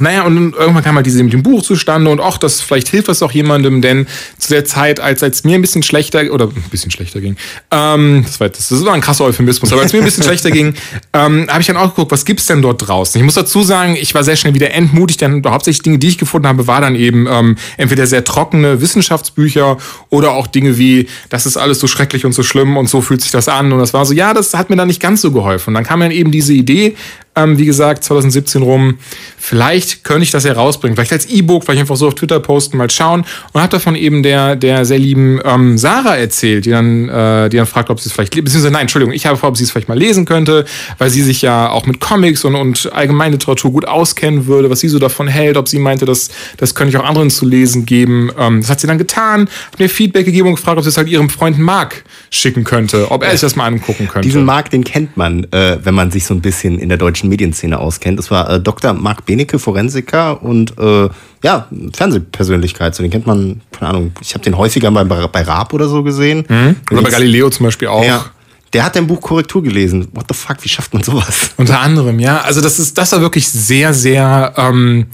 Naja, 0.00 0.22
und 0.22 0.54
irgendwann 0.54 0.82
kam 0.82 0.96
halt 0.96 1.06
diese 1.06 1.22
mit 1.22 1.32
dem 1.32 1.42
Buch 1.42 1.62
zustande 1.62 2.10
und 2.10 2.20
ach, 2.20 2.38
das 2.38 2.60
vielleicht 2.60 2.88
hilft 2.88 3.08
das 3.08 3.22
auch 3.22 3.32
jemandem, 3.32 3.82
denn 3.82 4.06
zu 4.38 4.50
der 4.50 4.64
Zeit, 4.64 5.00
als 5.00 5.22
als 5.22 5.44
mir 5.44 5.54
ein 5.54 5.60
bisschen 5.60 5.82
schlechter 5.82 6.32
oder 6.32 6.46
ein 6.46 6.70
bisschen 6.70 6.90
schlechter 6.90 7.20
ging, 7.20 7.36
ähm, 7.70 8.22
das 8.26 8.40
war 8.40 8.48
das, 8.48 8.68
das 8.68 8.84
war 8.84 8.94
ein 8.94 9.00
krasser 9.00 9.24
Euphemismus, 9.24 9.72
aber 9.72 9.82
als 9.82 9.92
mir 9.92 10.00
ein 10.00 10.04
bisschen 10.04 10.22
schlechter 10.24 10.50
ging, 10.50 10.74
ähm, 11.12 11.46
habe 11.48 11.60
ich 11.60 11.66
dann 11.66 11.76
auch 11.76 11.90
geguckt, 11.90 12.12
was 12.12 12.24
gibt's 12.24 12.46
denn 12.46 12.62
dort 12.62 12.86
draußen? 12.86 13.20
Ich 13.20 13.24
muss 13.24 13.34
dazu 13.34 13.62
sagen, 13.62 13.96
ich 13.96 14.14
war 14.14 14.24
sehr 14.24 14.36
schnell 14.36 14.54
wieder 14.54 14.72
entmutigt, 14.72 15.20
denn 15.20 15.42
hauptsächlich 15.46 15.82
Dinge, 15.82 15.98
die 15.98 16.08
ich 16.08 16.18
gefunden 16.18 16.48
habe, 16.48 16.66
war 16.66 16.80
dann 16.80 16.94
eben 16.94 17.26
ähm, 17.28 17.56
entweder 17.76 18.06
sehr 18.06 18.24
trockene 18.24 18.80
Wissenschaftsbücher 18.80 19.76
oder 20.08 20.32
auch 20.32 20.46
Dinge 20.46 20.78
wie, 20.78 21.08
das 21.28 21.46
ist 21.46 21.56
alles 21.56 21.80
so 21.80 21.86
schrecklich 21.86 22.24
und 22.24 22.32
so 22.32 22.42
schlimm 22.42 22.76
und 22.76 22.88
so 22.88 23.00
fühlt 23.00 23.20
sich 23.20 23.30
das 23.30 23.48
an 23.48 23.72
und 23.72 23.78
das 23.78 23.92
war 23.92 24.04
so, 24.06 24.12
ja, 24.12 24.34
das 24.34 24.54
hat 24.54 24.70
mir 24.70 24.76
dann 24.76 24.88
nicht 24.88 25.00
ganz 25.00 25.20
so 25.20 25.30
geholfen. 25.32 25.70
Und 25.70 25.74
dann 25.74 25.84
kam 25.84 26.00
dann 26.00 26.10
eben 26.10 26.30
diese 26.30 26.52
Idee, 26.52 26.96
ähm, 27.36 27.58
wie 27.58 27.66
gesagt, 27.66 28.04
2017 28.04 28.62
rum. 28.62 28.98
Vielleicht 29.38 30.04
könnte 30.04 30.24
ich 30.24 30.30
das 30.30 30.44
herausbringen. 30.44 30.96
Vielleicht 30.96 31.12
als 31.12 31.26
E-Book, 31.26 31.64
vielleicht 31.64 31.80
einfach 31.80 31.96
so 31.96 32.08
auf 32.08 32.14
Twitter 32.14 32.40
posten, 32.40 32.76
mal 32.76 32.90
schauen. 32.90 33.24
Und 33.52 33.60
habe 33.60 33.70
davon 33.70 33.94
eben 33.94 34.22
der, 34.22 34.56
der 34.56 34.84
sehr 34.84 34.98
lieben 34.98 35.40
ähm, 35.44 35.78
Sarah 35.78 36.16
erzählt, 36.16 36.66
die 36.66 36.70
dann, 36.70 37.08
äh, 37.08 37.48
die 37.48 37.56
dann 37.56 37.66
fragt, 37.66 37.88
ob 37.90 38.00
sie 38.00 38.08
es 38.08 38.12
vielleicht, 38.12 38.32
beziehungsweise 38.32 38.70
nein, 38.70 38.82
Entschuldigung, 38.82 39.14
ich 39.14 39.26
habe 39.26 39.36
gefragt, 39.36 39.50
ob 39.52 39.56
sie 39.56 39.64
es 39.64 39.70
vielleicht 39.70 39.88
mal 39.88 39.98
lesen 39.98 40.24
könnte, 40.24 40.64
weil 40.98 41.10
sie 41.10 41.22
sich 41.22 41.40
ja 41.42 41.70
auch 41.70 41.86
mit 41.86 42.00
Comics 42.00 42.44
und, 42.44 42.54
und 42.54 42.92
allgemeine 42.92 43.32
Literatur 43.32 43.70
gut 43.70 43.86
auskennen 43.86 44.46
würde, 44.46 44.68
was 44.68 44.80
sie 44.80 44.88
so 44.88 44.98
davon 44.98 45.28
hält, 45.28 45.56
ob 45.56 45.68
sie 45.68 45.78
meinte, 45.78 46.04
das, 46.04 46.30
das 46.56 46.74
könnte 46.74 46.90
ich 46.90 46.96
auch 46.96 47.06
anderen 47.08 47.30
zu 47.30 47.46
lesen 47.46 47.86
geben. 47.86 48.30
Ähm, 48.38 48.60
das 48.60 48.70
hat 48.70 48.80
sie 48.80 48.86
dann 48.86 48.98
getan, 48.98 49.48
hat 49.72 49.78
mir 49.78 49.88
Feedback 49.88 50.26
gegeben 50.26 50.48
und 50.48 50.56
gefragt, 50.56 50.78
ob 50.78 50.84
sie 50.84 50.90
es 50.90 50.96
halt 50.96 51.08
ihrem 51.08 51.30
Freund 51.30 51.58
Marc 51.58 52.04
schicken 52.30 52.64
könnte, 52.64 53.10
ob 53.10 53.22
er 53.22 53.30
sich 53.30 53.40
das 53.40 53.56
mal 53.56 53.66
angucken 53.66 54.08
könnte. 54.08 54.26
Diesen 54.26 54.44
Marc, 54.44 54.70
den 54.70 54.84
kennt 54.84 55.16
man, 55.16 55.44
äh, 55.52 55.78
wenn 55.82 55.94
man 55.94 56.10
sich 56.10 56.26
so 56.26 56.34
ein 56.34 56.40
bisschen 56.40 56.78
in 56.78 56.88
der 56.88 56.98
deutschen 56.98 57.19
Medienszene 57.28 57.78
auskennt. 57.78 58.18
Das 58.18 58.30
war 58.30 58.48
äh, 58.50 58.60
Dr. 58.60 58.92
Marc 58.92 59.26
Benecke, 59.26 59.58
Forensiker 59.58 60.42
und 60.42 60.78
äh, 60.78 61.08
ja, 61.42 61.68
Fernsehpersönlichkeit. 61.92 62.94
So, 62.94 63.02
den 63.02 63.10
kennt 63.10 63.26
man, 63.26 63.60
keine 63.72 63.90
Ahnung, 63.90 64.12
ich 64.20 64.34
habe 64.34 64.44
den 64.44 64.56
häufiger 64.56 64.90
bei, 64.90 65.04
bei 65.04 65.42
Raab 65.42 65.72
oder 65.72 65.88
so 65.88 66.02
gesehen. 66.02 66.44
Mhm. 66.48 66.76
Oder 66.90 67.02
bei 67.02 67.10
Galileo 67.10 67.50
zum 67.50 67.66
Beispiel 67.66 67.88
auch. 67.88 68.04
Ja. 68.04 68.24
Der 68.72 68.84
hat 68.84 68.94
dein 68.94 69.06
Buch 69.06 69.20
Korrektur 69.20 69.62
gelesen. 69.62 70.06
What 70.12 70.26
the 70.28 70.34
fuck, 70.34 70.58
wie 70.62 70.68
schafft 70.68 70.94
man 70.94 71.02
sowas? 71.02 71.50
Unter 71.56 71.80
anderem, 71.80 72.20
ja. 72.20 72.40
Also 72.42 72.60
das 72.60 72.78
ist, 72.78 72.96
das 72.96 73.10
war 73.12 73.20
wirklich 73.20 73.48
sehr, 73.48 73.92
sehr, 73.92 74.52
ähm, 74.56 75.06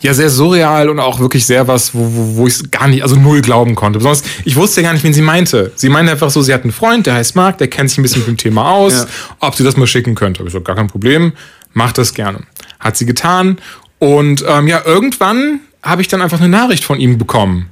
ja, 0.00 0.14
sehr 0.14 0.30
surreal 0.30 0.88
und 0.88 0.98
auch 0.98 1.20
wirklich 1.20 1.44
sehr 1.46 1.68
was, 1.68 1.94
wo, 1.94 2.00
wo, 2.00 2.36
wo 2.38 2.46
ich 2.46 2.54
es 2.54 2.70
gar 2.70 2.88
nicht, 2.88 3.02
also 3.02 3.16
null 3.16 3.42
glauben 3.42 3.74
konnte. 3.74 3.98
Besonders, 3.98 4.22
ich 4.44 4.56
wusste 4.56 4.80
ja 4.80 4.86
gar 4.88 4.92
nicht, 4.94 5.04
wen 5.04 5.12
sie 5.12 5.22
meinte. 5.22 5.72
Sie 5.74 5.88
meinte 5.88 6.12
einfach 6.12 6.30
so, 6.30 6.40
sie 6.42 6.54
hat 6.54 6.62
einen 6.62 6.72
Freund, 6.72 7.06
der 7.06 7.14
heißt 7.14 7.36
Marc, 7.36 7.58
der 7.58 7.68
kennt 7.68 7.90
sich 7.90 7.98
ein 7.98 8.02
bisschen 8.02 8.20
mit 8.20 8.28
dem 8.28 8.36
Thema 8.38 8.70
aus, 8.70 8.92
Ja. 8.94 9.06
ob 9.40 9.54
sie 9.54 9.64
das 9.64 9.76
mal 9.76 9.86
schicken 9.86 10.14
könnte. 10.14 10.38
Habe 10.40 10.48
ich 10.48 10.52
so, 10.54 10.60
gar 10.62 10.76
kein 10.76 10.86
Problem, 10.88 11.32
mach 11.74 11.92
das 11.92 12.14
gerne. 12.14 12.40
Hat 12.78 12.96
sie 12.96 13.04
getan 13.06 13.58
und 13.98 14.44
ähm, 14.48 14.66
ja, 14.68 14.82
irgendwann 14.84 15.60
habe 15.82 16.02
ich 16.02 16.08
dann 16.08 16.22
einfach 16.22 16.40
eine 16.40 16.48
Nachricht 16.48 16.84
von 16.84 16.98
ihm 16.98 17.18
bekommen. 17.18 17.68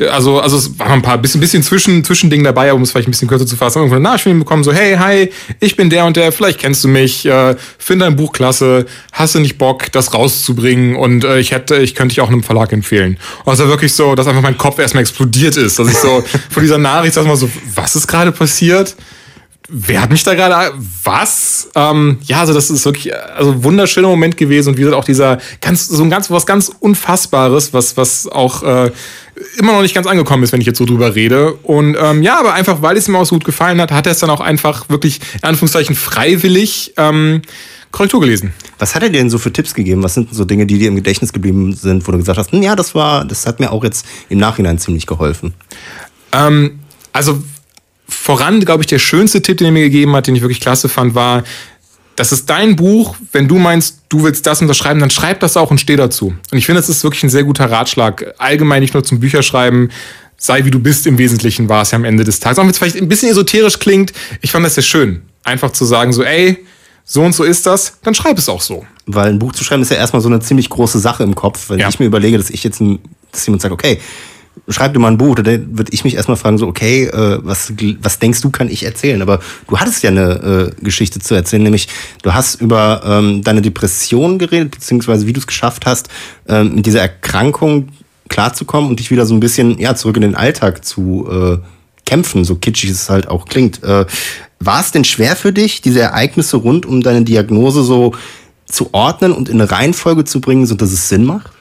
Also, 0.00 0.40
also 0.40 0.56
es 0.56 0.78
war 0.78 0.88
noch 0.88 0.94
ein 0.94 1.02
paar 1.02 1.18
bisschen, 1.18 1.40
bisschen 1.40 1.62
zwischen, 1.62 2.02
Zwischending 2.02 2.42
dabei, 2.42 2.72
um 2.72 2.82
es 2.82 2.90
vielleicht 2.90 3.08
ein 3.08 3.12
bisschen 3.12 3.28
kürzer 3.28 3.46
zu 3.46 3.56
fassen. 3.56 3.78
Irgendwann 3.78 4.04
eine 4.04 4.16
Nachricht 4.16 4.38
bekommen, 4.38 4.64
so, 4.64 4.72
hey, 4.72 4.96
hi, 4.96 5.30
ich 5.60 5.76
bin 5.76 5.90
der 5.90 6.04
und 6.06 6.16
der, 6.16 6.32
vielleicht 6.32 6.58
kennst 6.58 6.82
du 6.84 6.88
mich, 6.88 7.26
äh, 7.26 7.54
finde 7.78 8.06
dein 8.06 8.16
Buch 8.16 8.32
klasse, 8.32 8.86
hast 9.12 9.34
du 9.34 9.40
nicht 9.40 9.58
Bock, 9.58 9.92
das 9.92 10.14
rauszubringen 10.14 10.96
und 10.96 11.24
äh, 11.24 11.38
ich 11.38 11.52
hätte, 11.52 11.76
ich 11.76 11.94
könnte 11.94 12.14
dich 12.14 12.20
auch 12.20 12.28
einem 12.28 12.42
Verlag 12.42 12.72
empfehlen. 12.72 13.18
Und 13.44 13.52
es 13.52 13.58
war 13.60 13.68
wirklich 13.68 13.92
so, 13.92 14.14
dass 14.14 14.26
einfach 14.26 14.42
mein 14.42 14.58
Kopf 14.58 14.78
erstmal 14.78 15.02
explodiert 15.02 15.56
ist, 15.56 15.78
dass 15.78 15.88
ich 15.88 15.96
so 15.96 16.24
von 16.50 16.62
dieser 16.62 16.78
Nachricht 16.78 17.16
erstmal 17.16 17.36
so, 17.36 17.50
was 17.74 17.96
ist 17.96 18.06
gerade 18.06 18.32
passiert? 18.32 18.96
Wer 19.74 20.02
hat 20.02 20.10
mich 20.10 20.22
da 20.22 20.34
gerade, 20.34 20.74
was? 21.02 21.70
Ähm, 21.74 22.18
ja, 22.24 22.40
also 22.40 22.52
das 22.52 22.68
ist 22.68 22.84
wirklich, 22.84 23.14
also 23.14 23.52
ein 23.52 23.64
wunderschöner 23.64 24.08
Moment 24.08 24.36
gewesen 24.36 24.68
und 24.68 24.76
wie 24.76 24.82
gesagt 24.82 24.96
auch 24.96 25.04
dieser 25.04 25.38
ganz, 25.62 25.88
so 25.88 26.02
ein 26.02 26.10
ganz, 26.10 26.30
was 26.30 26.44
ganz 26.44 26.70
Unfassbares, 26.78 27.72
was, 27.72 27.96
was 27.96 28.28
auch 28.28 28.62
äh, 28.62 28.90
immer 29.56 29.72
noch 29.72 29.80
nicht 29.80 29.94
ganz 29.94 30.06
angekommen 30.06 30.42
ist, 30.42 30.52
wenn 30.52 30.60
ich 30.60 30.66
jetzt 30.66 30.76
so 30.76 30.84
drüber 30.84 31.14
rede. 31.14 31.54
Und 31.54 31.96
ähm, 31.98 32.22
ja, 32.22 32.38
aber 32.38 32.52
einfach, 32.52 32.82
weil 32.82 32.98
es 32.98 33.08
ihm 33.08 33.16
auch 33.16 33.24
so 33.24 33.36
gut 33.36 33.44
gefallen 33.44 33.80
hat, 33.80 33.90
hat 33.92 34.06
er 34.06 34.12
es 34.12 34.18
dann 34.18 34.30
auch 34.30 34.40
einfach 34.40 34.90
wirklich, 34.90 35.20
in 35.36 35.44
Anführungszeichen, 35.44 35.96
freiwillig 35.96 36.92
ähm, 36.98 37.40
Korrektur 37.92 38.20
gelesen. 38.20 38.52
Was 38.78 38.94
hat 38.94 39.02
er 39.02 39.08
dir 39.08 39.18
denn 39.18 39.30
so 39.30 39.38
für 39.38 39.52
Tipps 39.52 39.72
gegeben? 39.72 40.02
Was 40.02 40.14
sind 40.14 40.28
denn 40.28 40.36
so 40.36 40.44
Dinge, 40.44 40.66
die 40.66 40.78
dir 40.78 40.88
im 40.88 40.96
Gedächtnis 40.96 41.32
geblieben 41.32 41.72
sind, 41.72 42.06
wo 42.06 42.12
du 42.12 42.18
gesagt 42.18 42.38
hast, 42.38 42.52
hm, 42.52 42.62
ja, 42.62 42.76
das 42.76 42.94
war, 42.94 43.24
das 43.24 43.46
hat 43.46 43.58
mir 43.58 43.72
auch 43.72 43.84
jetzt 43.84 44.04
im 44.28 44.38
Nachhinein 44.38 44.78
ziemlich 44.78 45.06
geholfen? 45.06 45.54
Ähm, 46.32 46.80
also 47.12 47.42
voran, 48.08 48.60
glaube 48.60 48.82
ich, 48.82 48.86
der 48.86 48.98
schönste 48.98 49.42
Tipp, 49.42 49.58
den 49.58 49.66
er 49.66 49.72
mir 49.72 49.82
gegeben 49.82 50.14
hat, 50.14 50.26
den 50.26 50.36
ich 50.36 50.42
wirklich 50.42 50.60
klasse 50.60 50.88
fand, 50.88 51.14
war, 51.14 51.44
das 52.16 52.30
ist 52.32 52.50
dein 52.50 52.76
Buch. 52.76 53.16
Wenn 53.32 53.48
du 53.48 53.58
meinst, 53.58 54.00
du 54.10 54.22
willst 54.22 54.46
das 54.46 54.60
unterschreiben, 54.60 55.00
dann 55.00 55.10
schreib 55.10 55.40
das 55.40 55.56
auch 55.56 55.70
und 55.70 55.80
steh 55.80 55.96
dazu. 55.96 56.34
Und 56.50 56.58
ich 56.58 56.66
finde, 56.66 56.80
das 56.80 56.88
ist 56.90 57.02
wirklich 57.04 57.22
ein 57.22 57.30
sehr 57.30 57.44
guter 57.44 57.70
Ratschlag. 57.70 58.34
Allgemein 58.38 58.82
nicht 58.82 58.92
nur 58.94 59.02
zum 59.04 59.18
Bücherschreiben. 59.20 59.90
Sei 60.36 60.64
wie 60.64 60.70
du 60.70 60.78
bist 60.80 61.06
im 61.06 61.18
Wesentlichen 61.18 61.68
war 61.68 61.82
es 61.82 61.92
ja 61.92 61.96
am 61.96 62.04
Ende 62.04 62.24
des 62.24 62.40
Tages. 62.40 62.58
Auch 62.58 62.64
wenn 62.64 62.70
es 62.70 62.78
vielleicht 62.78 62.96
ein 62.96 63.08
bisschen 63.08 63.30
esoterisch 63.30 63.78
klingt, 63.78 64.12
ich 64.40 64.50
fand 64.50 64.66
das 64.66 64.74
sehr 64.74 64.82
schön. 64.82 65.22
Einfach 65.44 65.70
zu 65.72 65.84
sagen, 65.84 66.12
so, 66.12 66.22
ey, 66.24 66.58
so 67.04 67.22
und 67.22 67.34
so 67.34 67.44
ist 67.44 67.64
das, 67.66 67.98
dann 68.02 68.14
schreib 68.14 68.36
es 68.38 68.48
auch 68.48 68.60
so. 68.60 68.84
Weil 69.06 69.30
ein 69.30 69.38
Buch 69.38 69.52
zu 69.52 69.64
schreiben 69.64 69.82
ist 69.82 69.90
ja 69.90 69.96
erstmal 69.96 70.20
so 70.20 70.28
eine 70.28 70.40
ziemlich 70.40 70.68
große 70.68 70.98
Sache 70.98 71.22
im 71.22 71.34
Kopf. 71.34 71.70
Wenn 71.70 71.78
Ja. 71.78 71.88
ich 71.88 71.98
mir 71.98 72.06
überlege, 72.06 72.36
dass 72.38 72.50
ich 72.50 72.62
jetzt 72.64 72.80
ein, 72.80 72.98
dass 73.30 73.46
jemand 73.46 73.62
sagt, 73.62 73.72
okay, 73.72 74.00
schreib 74.68 74.92
dir 74.92 74.98
mal 74.98 75.08
ein 75.08 75.18
Buch, 75.18 75.34
dann 75.34 75.76
würde 75.76 75.92
ich 75.92 76.04
mich 76.04 76.14
erstmal 76.14 76.36
fragen, 76.36 76.58
so, 76.58 76.66
okay, 76.66 77.04
äh, 77.06 77.38
was, 77.42 77.72
was 78.00 78.18
denkst 78.18 78.40
du, 78.40 78.50
kann 78.50 78.68
ich 78.68 78.84
erzählen? 78.84 79.22
Aber 79.22 79.40
du 79.68 79.78
hattest 79.78 80.02
ja 80.02 80.10
eine 80.10 80.74
äh, 80.78 80.84
Geschichte 80.84 81.20
zu 81.20 81.34
erzählen, 81.34 81.62
nämlich 81.62 81.88
du 82.22 82.34
hast 82.34 82.60
über 82.60 83.02
ähm, 83.04 83.42
deine 83.42 83.62
Depression 83.62 84.38
geredet, 84.38 84.72
beziehungsweise 84.72 85.26
wie 85.26 85.32
du 85.32 85.40
es 85.40 85.46
geschafft 85.46 85.86
hast, 85.86 86.08
ähm, 86.48 86.76
mit 86.76 86.86
dieser 86.86 87.00
Erkrankung 87.00 87.88
klarzukommen 88.28 88.88
und 88.88 88.98
dich 88.98 89.10
wieder 89.10 89.26
so 89.26 89.34
ein 89.34 89.40
bisschen 89.40 89.78
ja, 89.78 89.94
zurück 89.94 90.16
in 90.16 90.22
den 90.22 90.34
Alltag 90.34 90.84
zu 90.84 91.28
äh, 91.30 91.58
kämpfen, 92.06 92.44
so 92.44 92.56
kitschig 92.56 92.90
es 92.90 93.10
halt 93.10 93.28
auch 93.28 93.46
klingt. 93.46 93.82
Äh, 93.82 94.06
war 94.58 94.80
es 94.80 94.92
denn 94.92 95.04
schwer 95.04 95.36
für 95.36 95.52
dich, 95.52 95.80
diese 95.80 96.00
Ereignisse 96.00 96.56
rund 96.56 96.86
um 96.86 97.02
deine 97.02 97.22
Diagnose 97.22 97.82
so 97.82 98.14
zu 98.66 98.94
ordnen 98.94 99.32
und 99.32 99.48
in 99.48 99.60
eine 99.60 99.70
Reihenfolge 99.70 100.24
zu 100.24 100.40
bringen, 100.40 100.66
so 100.66 100.74
dass 100.74 100.92
es 100.92 101.08
Sinn 101.08 101.24
macht? 101.24 101.52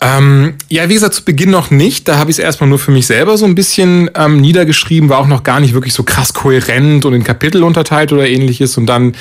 Ähm, 0.00 0.54
ja, 0.68 0.88
wie 0.88 0.94
gesagt, 0.94 1.14
zu 1.14 1.24
Beginn 1.24 1.50
noch 1.50 1.70
nicht. 1.70 2.08
Da 2.08 2.18
habe 2.18 2.30
ich 2.30 2.38
es 2.38 2.42
erstmal 2.42 2.68
nur 2.68 2.78
für 2.78 2.90
mich 2.90 3.06
selber 3.06 3.38
so 3.38 3.46
ein 3.46 3.54
bisschen 3.54 4.10
ähm, 4.14 4.40
niedergeschrieben, 4.40 5.08
war 5.08 5.18
auch 5.18 5.26
noch 5.26 5.44
gar 5.44 5.60
nicht 5.60 5.72
wirklich 5.72 5.94
so 5.94 6.02
krass 6.02 6.34
kohärent 6.34 7.04
und 7.04 7.14
in 7.14 7.24
Kapitel 7.24 7.62
unterteilt 7.62 8.12
oder 8.12 8.26
ähnliches. 8.26 8.76
Und 8.76 8.86
dann 8.86 9.14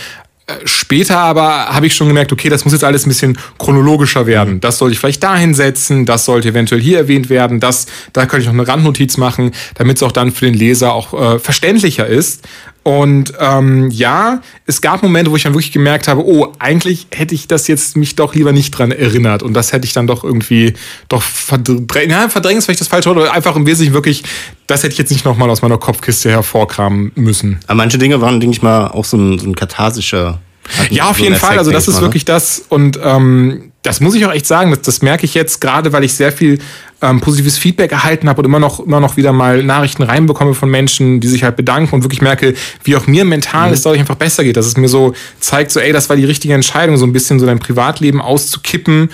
äh, 0.46 0.56
später 0.66 1.20
aber 1.20 1.68
habe 1.68 1.88
ich 1.88 1.96
schon 1.96 2.10
gemerkt, 2.10 2.34
okay, 2.34 2.50
das 2.50 2.66
muss 2.66 2.74
jetzt 2.74 2.84
alles 2.84 3.06
ein 3.06 3.10
bisschen 3.10 3.38
chronologischer 3.60 4.26
werden. 4.26 4.60
Das 4.60 4.78
sollte 4.78 4.94
ich 4.94 5.00
vielleicht 5.00 5.24
dahin 5.24 5.54
setzen, 5.54 6.06
das 6.06 6.26
sollte 6.26 6.50
eventuell 6.50 6.82
hier 6.82 6.98
erwähnt 6.98 7.30
werden, 7.30 7.62
das, 7.62 7.86
da 8.12 8.26
könnte 8.26 8.42
ich 8.42 8.48
noch 8.48 8.54
eine 8.54 8.68
Randnotiz 8.68 9.16
machen, 9.16 9.52
damit 9.76 9.98
es 9.98 10.04
auch 10.04 10.12
dann 10.12 10.34
für 10.34 10.46
den 10.46 10.54
Leser 10.54 10.94
auch 10.94 11.14
äh, 11.14 11.40
verständlicher 11.40 12.08
ist. 12.08 12.46
Und 12.84 13.34
ähm, 13.40 13.90
ja, 13.92 14.42
es 14.66 14.82
gab 14.82 15.02
Momente, 15.04 15.32
wo 15.32 15.38
ich 15.38 15.44
dann 15.44 15.54
wirklich 15.54 15.72
gemerkt 15.72 16.10
habe, 16.10 16.26
oh, 16.26 16.54
eigentlich 16.60 17.08
hätte 17.12 17.34
ich 17.34 17.48
das 17.48 17.68
jetzt 17.68 17.96
mich 17.96 18.16
doch 18.16 18.36
lieber 18.36 18.52
nicht 18.52 18.72
dran 18.72 18.92
erinnert. 18.92 19.42
Und 19.42 19.54
das 19.54 19.72
hätte 19.72 19.86
ich 19.86 19.94
dann 19.94 20.06
doch 20.06 20.26
irgendwie 20.26 20.74
doch 21.08 21.22
verdrängt. 21.22 22.12
Ja, 22.12 22.28
verdrängen 22.28 22.60
ist 22.60 22.66
vielleicht 22.66 22.82
das 22.82 22.90
falsche 22.90 23.10
Wort, 23.10 23.20
oder 23.20 23.34
einfach 23.34 23.56
im 23.56 23.66
Wesentlichen 23.66 23.94
wirklich, 23.94 24.24
das 24.68 24.84
hätte 24.84 24.94
ich 24.94 25.00
jetzt 25.00 25.12
nicht 25.12 25.24
nochmal 25.24 25.50
aus 25.50 25.62
meiner 25.62 25.78
Kopfkiste 25.78 26.30
hervorkramen 26.30 27.14
müssen. 27.16 27.60
Aber 27.68 27.76
manche 27.76 27.98
Dinge 27.98 28.20
waren, 28.20 28.42
denke 28.42 28.56
ich 28.56 28.62
mal, 28.62 28.88
auch 28.88 29.06
so 29.06 29.16
ein, 29.16 29.40
so 29.40 29.48
ein 29.48 29.56
katharsischer. 29.56 30.42
Ja, 30.90 31.10
auf 31.10 31.20
jeden 31.20 31.36
Fall. 31.36 31.58
Also 31.58 31.72
das 31.72 31.88
ist 31.88 31.96
ne? 31.96 32.02
wirklich 32.02 32.26
das. 32.26 32.66
Und 32.68 33.00
ähm, 33.02 33.73
das 33.84 34.00
muss 34.00 34.16
ich 34.16 34.26
auch 34.26 34.32
echt 34.32 34.48
sagen, 34.48 34.72
das, 34.72 34.82
das 34.82 35.02
merke 35.02 35.26
ich 35.26 35.34
jetzt 35.34 35.62
gerade, 35.62 35.94
weil 35.94 36.04
ich 36.04 36.14
sehr 36.16 36.32
viel 36.32 36.60
ähm, 37.02 37.20
positives 37.20 37.58
Feedback 37.58 37.92
erhalten 37.92 38.30
habe 38.30 38.40
und 38.40 38.46
immer 38.46 38.60
noch, 38.60 38.80
immer 38.80 39.02
noch 39.02 39.18
wieder 39.18 39.34
mal 39.34 39.62
Nachrichten 39.62 40.04
reinbekomme 40.04 40.54
von 40.54 40.70
Menschen, 40.70 41.20
die 41.20 41.28
sich 41.28 41.44
halt 41.44 41.58
bedanken 41.58 41.94
und 41.94 42.04
wirklich 42.04 42.22
merke, 42.22 42.54
wie 42.86 42.96
auch 42.96 43.08
mir 43.08 43.26
mental 43.26 43.68
Mhm. 43.68 43.74
es 43.74 43.82
dadurch 43.82 44.00
einfach 44.00 44.16
besser 44.16 44.44
geht. 44.44 44.56
Dass 44.56 44.66
es 44.66 44.78
mir 44.78 44.88
so 44.88 45.14
zeigt, 45.40 45.72
so 45.72 45.82
ey, 45.82 45.92
das 45.92 46.10
war 46.10 46.16
die 46.16 46.26
richtige 46.26 46.54
Entscheidung, 46.54 46.96
so 46.98 47.06
ein 47.06 47.14
bisschen 47.14 47.40
so 47.40 47.46
dein 47.46 47.60
Privatleben 47.60 48.22
auszukippen, 48.22 49.10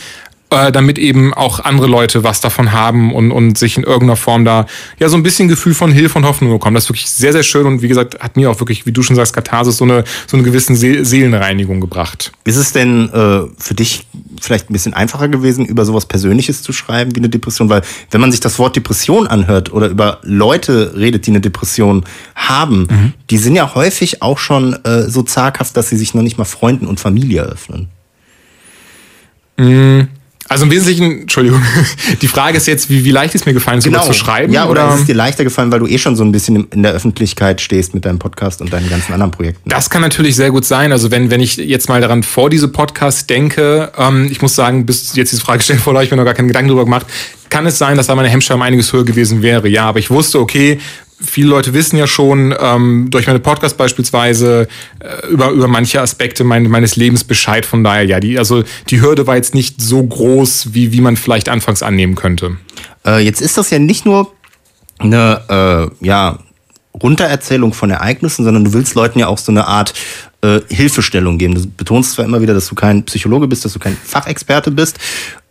äh, 0.52 0.72
damit 0.72 0.98
eben 0.98 1.34
auch 1.34 1.60
andere 1.60 1.88
Leute 1.88 2.24
was 2.24 2.42
davon 2.42 2.72
haben 2.72 3.14
und, 3.14 3.32
und 3.32 3.58
sich 3.58 3.78
in 3.78 3.84
irgendeiner 3.84 4.16
Form 4.16 4.46
da 4.46 4.66
ja 4.98 5.10
so 5.10 5.16
ein 5.16 5.24
bisschen 5.24 5.48
Gefühl 5.48 5.74
von 5.74 5.92
Hilfe 5.92 6.18
und 6.18 6.26
Hoffnung 6.26 6.52
bekommen. 6.52 6.76
Das 6.76 6.86
ist 6.86 6.90
wirklich 6.90 7.10
sehr, 7.10 7.34
sehr 7.34 7.44
schön 7.44 7.66
und 7.66 7.82
wie 7.82 7.88
gesagt, 7.88 8.20
hat 8.20 8.36
mir 8.36 8.50
auch 8.50 8.60
wirklich, 8.60 8.86
wie 8.86 8.92
du 8.92 9.04
schon 9.04 9.16
sagst, 9.16 9.34
Katharsis 9.34 9.78
so 9.78 9.84
eine, 9.84 10.04
so 10.28 10.38
eine 10.38 10.44
gewisse 10.44 10.76
See 10.76 11.04
Seelenreinigung 11.04 11.80
gebracht. 11.80 12.32
Ist 12.46 12.56
es 12.56 12.72
denn 12.72 13.10
äh, 13.10 13.42
für 13.58 13.74
dich 13.76 14.08
vielleicht 14.42 14.70
ein 14.70 14.74
bisschen 14.74 14.94
einfacher 14.94 15.28
gewesen, 15.28 15.66
über 15.66 15.86
sowas 15.86 16.06
Persönliches 16.06 16.64
zu 16.64 16.74
schreiben 16.74 17.16
wie 17.16 17.20
eine 17.20 17.30
Depression? 17.30 17.70
Weil 17.70 17.82
wenn 18.12 18.22
man 18.22 18.32
sich 18.32 18.40
das 18.40 18.58
Wort 18.60 18.76
Depression 18.76 19.28
anhört 19.28 19.72
oder 19.72 19.88
über 19.88 20.20
Leute 20.24 20.94
redet, 20.96 21.26
die 21.28 21.32
eine 21.32 21.42
Depression 21.42 22.06
haben, 22.36 22.88
Mhm. 22.90 23.14
die 23.30 23.38
sind 23.38 23.56
ja 23.56 23.76
häufig 23.76 24.22
auch 24.22 24.38
schon 24.38 24.74
äh, 24.86 25.04
so 25.10 25.22
zaghaft, 25.24 25.76
dass 25.78 25.90
sie 25.90 25.98
sich 25.98 26.14
noch 26.14 26.22
nicht 26.22 26.38
mal 26.38 26.46
Freunden 26.46 26.88
und 26.88 27.00
Familie 27.00 27.44
öffnen. 27.44 27.90
Also 30.50 30.66
im 30.66 30.72
Wesentlichen, 30.72 31.22
Entschuldigung, 31.22 31.62
die 32.22 32.28
Frage 32.28 32.58
ist 32.58 32.66
jetzt, 32.66 32.90
wie, 32.90 33.06
wie 33.06 33.12
leicht 33.12 33.36
ist 33.36 33.46
mir 33.46 33.54
gefallen, 33.54 33.82
sowas 33.82 34.08
zu 34.08 34.14
schreiben? 34.14 34.52
Ja, 34.52 34.68
oder, 34.68 34.86
oder 34.86 34.96
ist 34.96 35.02
es 35.02 35.06
dir 35.06 35.14
leichter 35.14 35.44
gefallen, 35.44 35.72
weil 35.72 35.80
du 35.80 35.86
eh 35.86 36.00
schon 36.00 36.16
so 36.16 36.24
ein 36.24 36.32
bisschen 36.32 36.68
in 36.72 36.82
der 36.82 36.92
Öffentlichkeit 36.94 37.62
stehst 37.62 37.94
mit 37.94 38.04
deinem 38.04 38.18
Podcast 38.18 38.60
und 38.60 38.74
deinen 38.74 38.90
ganzen 38.90 39.14
anderen 39.14 39.32
Projekten? 39.32 39.70
Das 39.70 39.92
kann 39.92 40.02
natürlich 40.02 40.36
sehr 40.36 40.50
gut 40.50 40.66
sein. 40.66 40.92
Also 40.92 41.12
wenn, 41.12 41.30
wenn 41.30 41.40
ich 41.40 41.58
jetzt 41.58 41.88
mal 41.88 42.02
daran 42.02 42.24
vor 42.24 42.50
diese 42.50 42.68
Podcast 42.68 43.30
denke, 43.30 43.92
ähm, 43.96 44.28
ich 44.32 44.42
muss 44.42 44.56
sagen, 44.56 44.88
bis 44.88 45.16
jetzt 45.16 45.32
diese 45.32 45.42
Frage 45.44 45.60
gestellt 45.60 45.86
wurde, 45.86 46.00
habe 46.00 46.06
ich 46.06 46.12
mir 46.12 46.18
noch 46.18 46.26
gar 46.26 46.34
keinen 46.34 46.48
Gedanken 46.48 46.70
drüber 46.70 46.86
gemacht, 46.86 47.06
kann 47.50 47.68
es 47.68 47.78
sein, 47.78 47.96
dass 47.96 48.08
da 48.08 48.16
meine 48.16 48.30
Hemmschwelle 48.30 48.58
um 48.58 48.64
einiges 48.64 48.92
höher 48.92 49.06
gewesen 49.06 49.44
wäre. 49.44 49.68
Ja, 49.68 49.86
aber 49.86 50.00
ich 50.00 50.10
wusste, 50.10 50.40
okay, 50.40 50.80
viele 51.21 51.49
Leute 51.49 51.73
wissen 51.73 51.97
ja 51.97 52.08
schon 52.08 52.55
ähm, 52.60 53.08
durch 53.10 53.27
meine 53.27 53.39
Podcast 53.39 53.77
beispielsweise 53.77 54.67
äh, 54.99 55.27
über, 55.27 55.49
über 55.49 55.67
manche 55.67 56.01
Aspekte 56.01 56.43
mein, 56.43 56.63
meines 56.69 56.95
Lebens 56.95 57.23
Bescheid. 57.23 57.65
Von 57.65 57.84
daher, 57.84 58.05
ja, 58.05 58.19
die, 58.19 58.38
also 58.38 58.63
die 58.89 59.01
Hürde 59.01 59.27
war 59.27 59.36
jetzt 59.36 59.53
nicht 59.53 59.82
so 59.82 60.01
groß, 60.01 60.73
wie, 60.73 60.91
wie 60.91 61.01
man 61.01 61.17
vielleicht 61.17 61.49
anfangs 61.49 61.84
annehmen 61.84 62.15
könnte. 62.15 62.58
Äh, 63.05 63.23
jetzt 63.23 63.41
ist 63.41 63.58
das 63.58 63.69
ja 63.69 63.79
nicht 63.79 64.05
nur 64.05 64.32
eine 64.97 65.91
äh, 66.01 66.05
ja, 66.05 66.39
Runtererzählung 67.01 67.73
von 67.73 67.89
Ereignissen, 67.89 68.43
sondern 68.43 68.65
du 68.65 68.73
willst 68.73 68.95
Leuten 68.95 69.19
ja 69.19 69.27
auch 69.27 69.38
so 69.38 69.51
eine 69.51 69.67
Art 69.67 69.93
äh, 70.41 70.60
Hilfestellung 70.69 71.38
geben. 71.38 71.55
Du 71.55 71.65
betonst 71.65 72.13
zwar 72.13 72.25
immer 72.25 72.41
wieder, 72.41 72.53
dass 72.53 72.67
du 72.67 72.75
kein 72.75 73.03
Psychologe 73.05 73.47
bist, 73.47 73.65
dass 73.65 73.73
du 73.73 73.79
kein 73.79 73.95
Fachexperte 73.95 74.71
bist, 74.71 74.99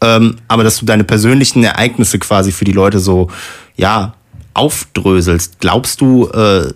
ähm, 0.00 0.36
aber 0.48 0.64
dass 0.64 0.78
du 0.78 0.86
deine 0.86 1.04
persönlichen 1.04 1.62
Ereignisse 1.64 2.18
quasi 2.18 2.52
für 2.52 2.64
die 2.64 2.72
Leute 2.72 2.98
so, 2.98 3.28
ja, 3.76 4.14
aufdröselst. 4.58 5.60
Glaubst 5.60 6.00
du, 6.00 6.28
äh, 6.28 6.72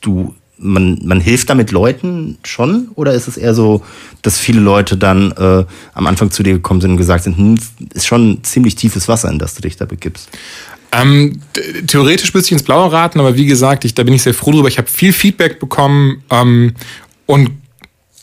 du 0.00 0.34
man, 0.58 0.98
man 1.04 1.20
hilft 1.20 1.50
damit 1.50 1.70
Leuten 1.70 2.38
schon? 2.44 2.88
Oder 2.94 3.12
ist 3.12 3.28
es 3.28 3.36
eher 3.36 3.54
so, 3.54 3.82
dass 4.22 4.38
viele 4.38 4.60
Leute 4.60 4.96
dann 4.96 5.32
äh, 5.32 5.64
am 5.94 6.06
Anfang 6.06 6.30
zu 6.30 6.42
dir 6.42 6.52
gekommen 6.52 6.80
sind 6.80 6.92
und 6.92 6.96
gesagt 6.96 7.24
sind, 7.24 7.36
hm, 7.36 7.58
ist 7.94 8.06
schon 8.06 8.42
ziemlich 8.42 8.74
tiefes 8.74 9.08
Wasser, 9.08 9.30
in 9.30 9.38
das 9.38 9.54
du 9.54 9.62
dich 9.62 9.76
da 9.76 9.84
begibst? 9.84 10.28
Ähm, 10.90 11.40
theoretisch 11.86 12.32
müsste 12.32 12.48
ich 12.48 12.52
ins 12.52 12.62
Blaue 12.62 12.90
raten, 12.90 13.20
aber 13.20 13.36
wie 13.36 13.46
gesagt, 13.46 13.84
ich, 13.84 13.94
da 13.94 14.02
bin 14.02 14.14
ich 14.14 14.22
sehr 14.22 14.34
froh 14.34 14.52
drüber. 14.52 14.68
Ich 14.68 14.78
habe 14.78 14.88
viel 14.88 15.12
Feedback 15.12 15.60
bekommen 15.60 16.22
ähm, 16.30 16.74
und 17.26 17.50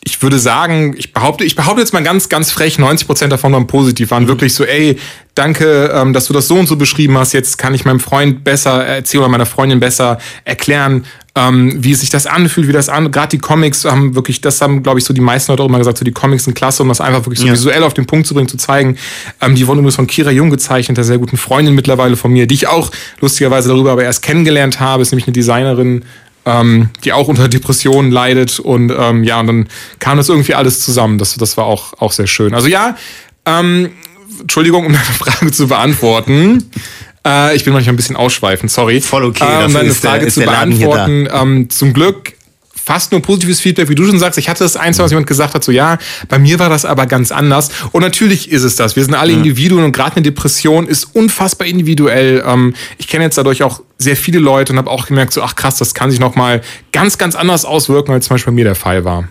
ich 0.06 0.22
würde 0.22 0.38
sagen, 0.38 0.94
ich 0.96 1.12
behaupte, 1.12 1.42
ich 1.42 1.56
behaupte 1.56 1.80
jetzt 1.80 1.92
mal 1.92 2.02
ganz, 2.04 2.28
ganz 2.28 2.52
frech, 2.52 2.78
90 2.78 3.08
Prozent 3.08 3.32
davon 3.32 3.52
waren 3.52 3.66
positiv, 3.66 4.12
waren 4.12 4.22
mhm. 4.22 4.28
wirklich 4.28 4.54
so, 4.54 4.62
ey, 4.62 5.00
danke, 5.34 5.90
ähm, 5.92 6.12
dass 6.12 6.26
du 6.26 6.32
das 6.32 6.46
so 6.46 6.54
und 6.54 6.68
so 6.68 6.76
beschrieben 6.76 7.18
hast. 7.18 7.32
Jetzt 7.32 7.58
kann 7.58 7.74
ich 7.74 7.84
meinem 7.84 7.98
Freund 7.98 8.44
besser 8.44 8.84
erzählen 8.84 9.24
oder 9.24 9.30
meiner 9.32 9.46
Freundin 9.46 9.80
besser 9.80 10.18
erklären, 10.44 11.06
ähm, 11.34 11.82
wie 11.82 11.92
sich 11.94 12.08
das 12.08 12.26
anfühlt, 12.26 12.68
wie 12.68 12.72
das 12.72 12.88
an. 12.88 13.10
Gerade 13.10 13.30
die 13.30 13.38
Comics 13.38 13.84
haben 13.84 14.14
wirklich, 14.14 14.40
das 14.40 14.60
haben, 14.60 14.84
glaube 14.84 15.00
ich, 15.00 15.04
so 15.04 15.12
die 15.12 15.20
meisten 15.20 15.50
Leute 15.50 15.64
auch 15.64 15.68
immer 15.68 15.78
gesagt, 15.78 15.98
so 15.98 16.04
die 16.04 16.12
Comics 16.12 16.44
sind 16.44 16.54
klasse, 16.54 16.84
um 16.84 16.88
das 16.88 17.00
einfach 17.00 17.26
wirklich 17.26 17.40
so 17.40 17.46
ja. 17.48 17.52
visuell 17.54 17.82
auf 17.82 17.92
den 17.92 18.06
Punkt 18.06 18.28
zu 18.28 18.34
bringen, 18.34 18.48
zu 18.48 18.58
zeigen. 18.58 18.96
Ähm, 19.40 19.56
die 19.56 19.66
wurden 19.66 19.80
übrigens 19.80 19.96
von 19.96 20.06
Kira 20.06 20.30
Jung 20.30 20.50
gezeichnet, 20.50 20.98
der 20.98 21.04
sehr 21.04 21.18
guten 21.18 21.36
Freundin 21.36 21.74
mittlerweile 21.74 22.16
von 22.16 22.30
mir, 22.30 22.46
die 22.46 22.54
ich 22.54 22.68
auch 22.68 22.92
lustigerweise 23.20 23.70
darüber 23.70 23.90
aber 23.90 24.04
erst 24.04 24.22
kennengelernt 24.22 24.78
habe, 24.78 25.02
ist 25.02 25.10
nämlich 25.10 25.26
eine 25.26 25.32
Designerin, 25.32 26.04
ähm, 26.46 26.90
die 27.04 27.12
auch 27.12 27.28
unter 27.28 27.48
Depressionen 27.48 28.10
leidet. 28.10 28.58
Und 28.58 28.92
ähm, 28.96 29.24
ja, 29.24 29.40
und 29.40 29.48
dann 29.48 29.68
kam 29.98 30.16
das 30.16 30.28
irgendwie 30.28 30.54
alles 30.54 30.80
zusammen. 30.80 31.18
Das, 31.18 31.34
das 31.34 31.56
war 31.56 31.66
auch, 31.66 31.92
auch 31.98 32.12
sehr 32.12 32.28
schön. 32.28 32.54
Also 32.54 32.68
ja, 32.68 32.96
ähm, 33.44 33.90
Entschuldigung, 34.40 34.86
um 34.86 34.92
deine 34.94 35.04
Frage 35.04 35.50
zu 35.50 35.66
beantworten. 35.66 36.70
Äh, 37.26 37.56
ich 37.56 37.64
bin 37.64 37.72
manchmal 37.72 37.94
ein 37.94 37.96
bisschen 37.96 38.16
ausschweifend, 38.16 38.70
sorry. 38.70 39.00
Voll 39.00 39.24
okay. 39.24 39.44
Äh, 39.44 39.66
um 39.66 39.72
deine 39.72 39.92
Frage 39.92 40.24
der, 40.24 40.32
zu 40.32 40.40
beantworten. 40.40 41.28
Ähm, 41.30 41.68
zum 41.68 41.92
Glück 41.92 42.35
fast 42.86 43.10
nur 43.10 43.20
positives 43.20 43.60
Feedback, 43.60 43.88
wie 43.88 43.96
du 43.96 44.06
schon 44.06 44.20
sagst. 44.20 44.38
Ich 44.38 44.48
hatte 44.48 44.62
das 44.62 44.76
eins, 44.76 45.00
was 45.00 45.10
jemand 45.10 45.26
gesagt 45.26 45.54
hat, 45.54 45.64
so 45.64 45.72
ja, 45.72 45.98
bei 46.28 46.38
mir 46.38 46.60
war 46.60 46.68
das 46.68 46.84
aber 46.84 47.06
ganz 47.06 47.32
anders. 47.32 47.70
Und 47.90 48.02
natürlich 48.02 48.52
ist 48.52 48.62
es 48.62 48.76
das. 48.76 48.94
Wir 48.94 49.04
sind 49.04 49.14
alle 49.14 49.32
mhm. 49.32 49.38
Individuen 49.38 49.82
und 49.82 49.92
gerade 49.92 50.16
eine 50.16 50.22
Depression 50.22 50.86
ist 50.86 51.16
unfassbar 51.16 51.66
individuell. 51.66 52.44
Ähm, 52.46 52.74
ich 52.98 53.08
kenne 53.08 53.24
jetzt 53.24 53.36
dadurch 53.36 53.64
auch 53.64 53.82
sehr 53.98 54.16
viele 54.16 54.38
Leute 54.38 54.72
und 54.72 54.78
habe 54.78 54.90
auch 54.90 55.06
gemerkt, 55.06 55.32
so 55.32 55.42
ach 55.42 55.56
krass, 55.56 55.78
das 55.78 55.94
kann 55.94 56.12
sich 56.12 56.20
noch 56.20 56.36
mal 56.36 56.60
ganz, 56.92 57.18
ganz 57.18 57.34
anders 57.34 57.64
auswirken, 57.64 58.12
als 58.12 58.26
zum 58.26 58.34
Beispiel 58.34 58.52
bei 58.52 58.54
mir 58.54 58.64
der 58.64 58.76
Fall 58.76 59.04
war. 59.04 59.28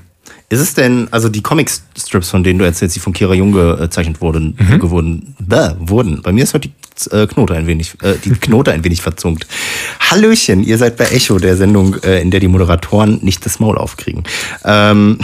Ist 0.48 0.60
es 0.60 0.74
denn, 0.76 1.08
also 1.12 1.28
die 1.28 1.42
Comic-Strips, 1.42 2.30
von 2.30 2.44
denen 2.44 2.60
du 2.60 2.66
erzählst, 2.66 2.96
die 2.96 3.00
von 3.00 3.14
Kira 3.14 3.34
Jung 3.34 3.52
gezeichnet 3.52 4.22
wurden, 4.22 4.56
mhm. 4.60 4.80
geworden, 4.80 5.36
bäh, 5.40 5.72
wurden. 5.80 6.22
Bei 6.22 6.32
mir 6.32 6.44
ist 6.44 6.54
heute 6.54 6.70
die 6.70 7.12
äh, 7.12 7.26
Knote 7.26 7.56
ein 7.56 7.66
wenig, 7.66 7.96
äh, 8.04 8.14
die 8.24 8.30
Knote 8.40 8.72
ein 8.72 8.84
wenig 8.84 9.02
verzunkt. 9.02 9.48
Hallöchen, 10.00 10.64
ihr 10.64 10.78
seid 10.78 10.98
bei 10.98 11.06
Echo, 11.06 11.40
der 11.40 11.58
Sendung, 11.58 11.96
äh, 12.04 12.22
in 12.22 12.30
der 12.30 12.40
die 12.40 12.48
Moderatoren 12.48 13.20
nicht 13.24 13.44
das 13.46 13.60
Maul 13.60 13.78
aufkriegen. 13.78 14.24
Ähm, 14.64 15.18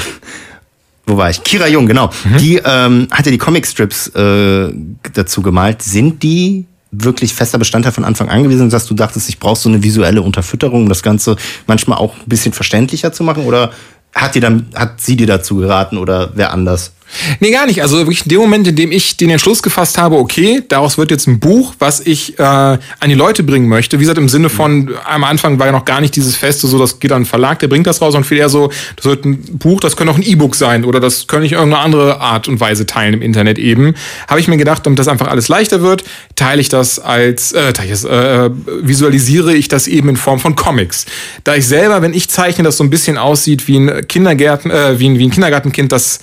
wo 1.05 1.17
war 1.17 1.29
ich? 1.29 1.43
Kira 1.43 1.67
Jung, 1.67 1.85
genau. 1.85 2.09
Mhm. 2.23 2.37
Die 2.37 2.55
ähm, 2.65 3.07
hat 3.11 3.25
ja 3.27 3.31
die 3.31 3.37
Comic-Strips 3.37 4.07
äh, 4.15 4.73
dazu 5.13 5.43
gemalt. 5.43 5.83
Sind 5.83 6.23
die 6.23 6.65
wirklich 6.89 7.33
fester 7.33 7.59
Bestandteil 7.59 7.93
von 7.93 8.03
Anfang 8.03 8.29
an 8.29 8.41
gewesen, 8.43 8.69
dass 8.71 8.87
du 8.87 8.95
dachtest, 8.95 9.29
ich 9.29 9.39
brauche 9.39 9.59
so 9.59 9.69
eine 9.69 9.81
visuelle 9.83 10.21
Unterfütterung, 10.23 10.83
um 10.83 10.89
das 10.89 11.03
Ganze 11.03 11.37
manchmal 11.67 11.99
auch 11.99 12.15
ein 12.15 12.27
bisschen 12.27 12.53
verständlicher 12.53 13.13
zu 13.13 13.23
machen? 13.23 13.45
Oder 13.45 13.71
hat, 14.13 14.35
dir 14.35 14.41
dann, 14.41 14.67
hat 14.75 15.01
sie 15.01 15.15
dir 15.15 15.27
dazu 15.27 15.57
geraten 15.57 15.97
oder 15.97 16.31
wer 16.35 16.51
anders? 16.51 16.93
Nee, 17.39 17.51
gar 17.51 17.65
nicht. 17.65 17.81
Also 17.81 17.97
wirklich 17.97 18.23
in 18.23 18.29
dem 18.29 18.39
Moment, 18.39 18.67
in 18.67 18.75
dem 18.75 18.91
ich 18.91 19.17
den 19.17 19.29
Entschluss 19.29 19.61
gefasst 19.61 19.97
habe, 19.97 20.17
okay, 20.17 20.63
daraus 20.67 20.97
wird 20.97 21.11
jetzt 21.11 21.27
ein 21.27 21.39
Buch, 21.39 21.73
was 21.79 21.99
ich 21.99 22.39
äh, 22.39 22.43
an 22.43 22.79
die 23.07 23.13
Leute 23.13 23.43
bringen 23.43 23.67
möchte. 23.67 23.99
Wie 23.99 24.03
gesagt, 24.03 24.17
im 24.17 24.29
Sinne 24.29 24.49
von, 24.49 24.91
am 25.05 25.23
Anfang 25.23 25.59
war 25.59 25.67
ja 25.67 25.71
noch 25.71 25.85
gar 25.85 26.01
nicht 26.01 26.15
dieses 26.15 26.35
Feste, 26.35 26.67
so 26.67 26.79
das 26.79 26.99
geht 26.99 27.11
an 27.11 27.17
einen 27.17 27.25
Verlag, 27.25 27.59
der 27.59 27.67
bringt 27.67 27.87
das 27.87 28.01
raus, 28.01 28.13
sondern 28.13 28.27
viel 28.27 28.37
eher 28.37 28.49
so, 28.49 28.71
das 28.95 29.05
wird 29.05 29.25
ein 29.25 29.41
Buch, 29.57 29.79
das 29.79 29.95
könnte 29.95 30.13
auch 30.13 30.17
ein 30.17 30.23
E-Book 30.23 30.55
sein 30.55 30.85
oder 30.85 30.99
das 30.99 31.27
könnte 31.27 31.45
ich 31.45 31.53
irgendeine 31.53 31.83
andere 31.83 32.19
Art 32.19 32.47
und 32.47 32.59
Weise 32.59 32.85
teilen 32.85 33.13
im 33.13 33.21
Internet 33.21 33.59
eben. 33.59 33.93
Habe 34.27 34.39
ich 34.39 34.47
mir 34.47 34.57
gedacht, 34.57 34.85
damit 34.85 34.99
das 34.99 35.07
einfach 35.07 35.27
alles 35.27 35.47
leichter 35.47 35.81
wird, 35.81 36.03
teile 36.35 36.61
ich 36.61 36.69
das 36.69 36.99
als, 36.99 37.51
äh, 37.51 37.73
teile 37.73 37.93
ich 37.93 38.01
das, 38.01 38.05
äh, 38.05 38.49
visualisiere 38.81 39.53
ich 39.53 39.67
das 39.67 39.87
eben 39.87 40.09
in 40.09 40.17
Form 40.17 40.39
von 40.39 40.55
Comics. 40.55 41.05
Da 41.43 41.55
ich 41.55 41.67
selber, 41.67 42.01
wenn 42.01 42.13
ich 42.13 42.29
zeichne, 42.29 42.63
das 42.63 42.77
so 42.77 42.83
ein 42.83 42.89
bisschen 42.89 43.17
aussieht 43.17 43.67
wie 43.67 43.77
ein 43.77 44.07
Kindergärten, 44.07 44.71
äh, 44.71 44.99
wie 44.99 45.09
ein, 45.09 45.19
wie 45.19 45.27
ein 45.27 45.31
Kindergartenkind, 45.31 45.91
das 45.91 46.19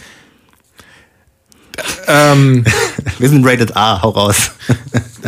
ähm, 2.06 2.64
Wir 3.18 3.28
sind 3.28 3.46
rated 3.46 3.76
A, 3.76 4.02
hau 4.02 4.10
raus. 4.10 4.50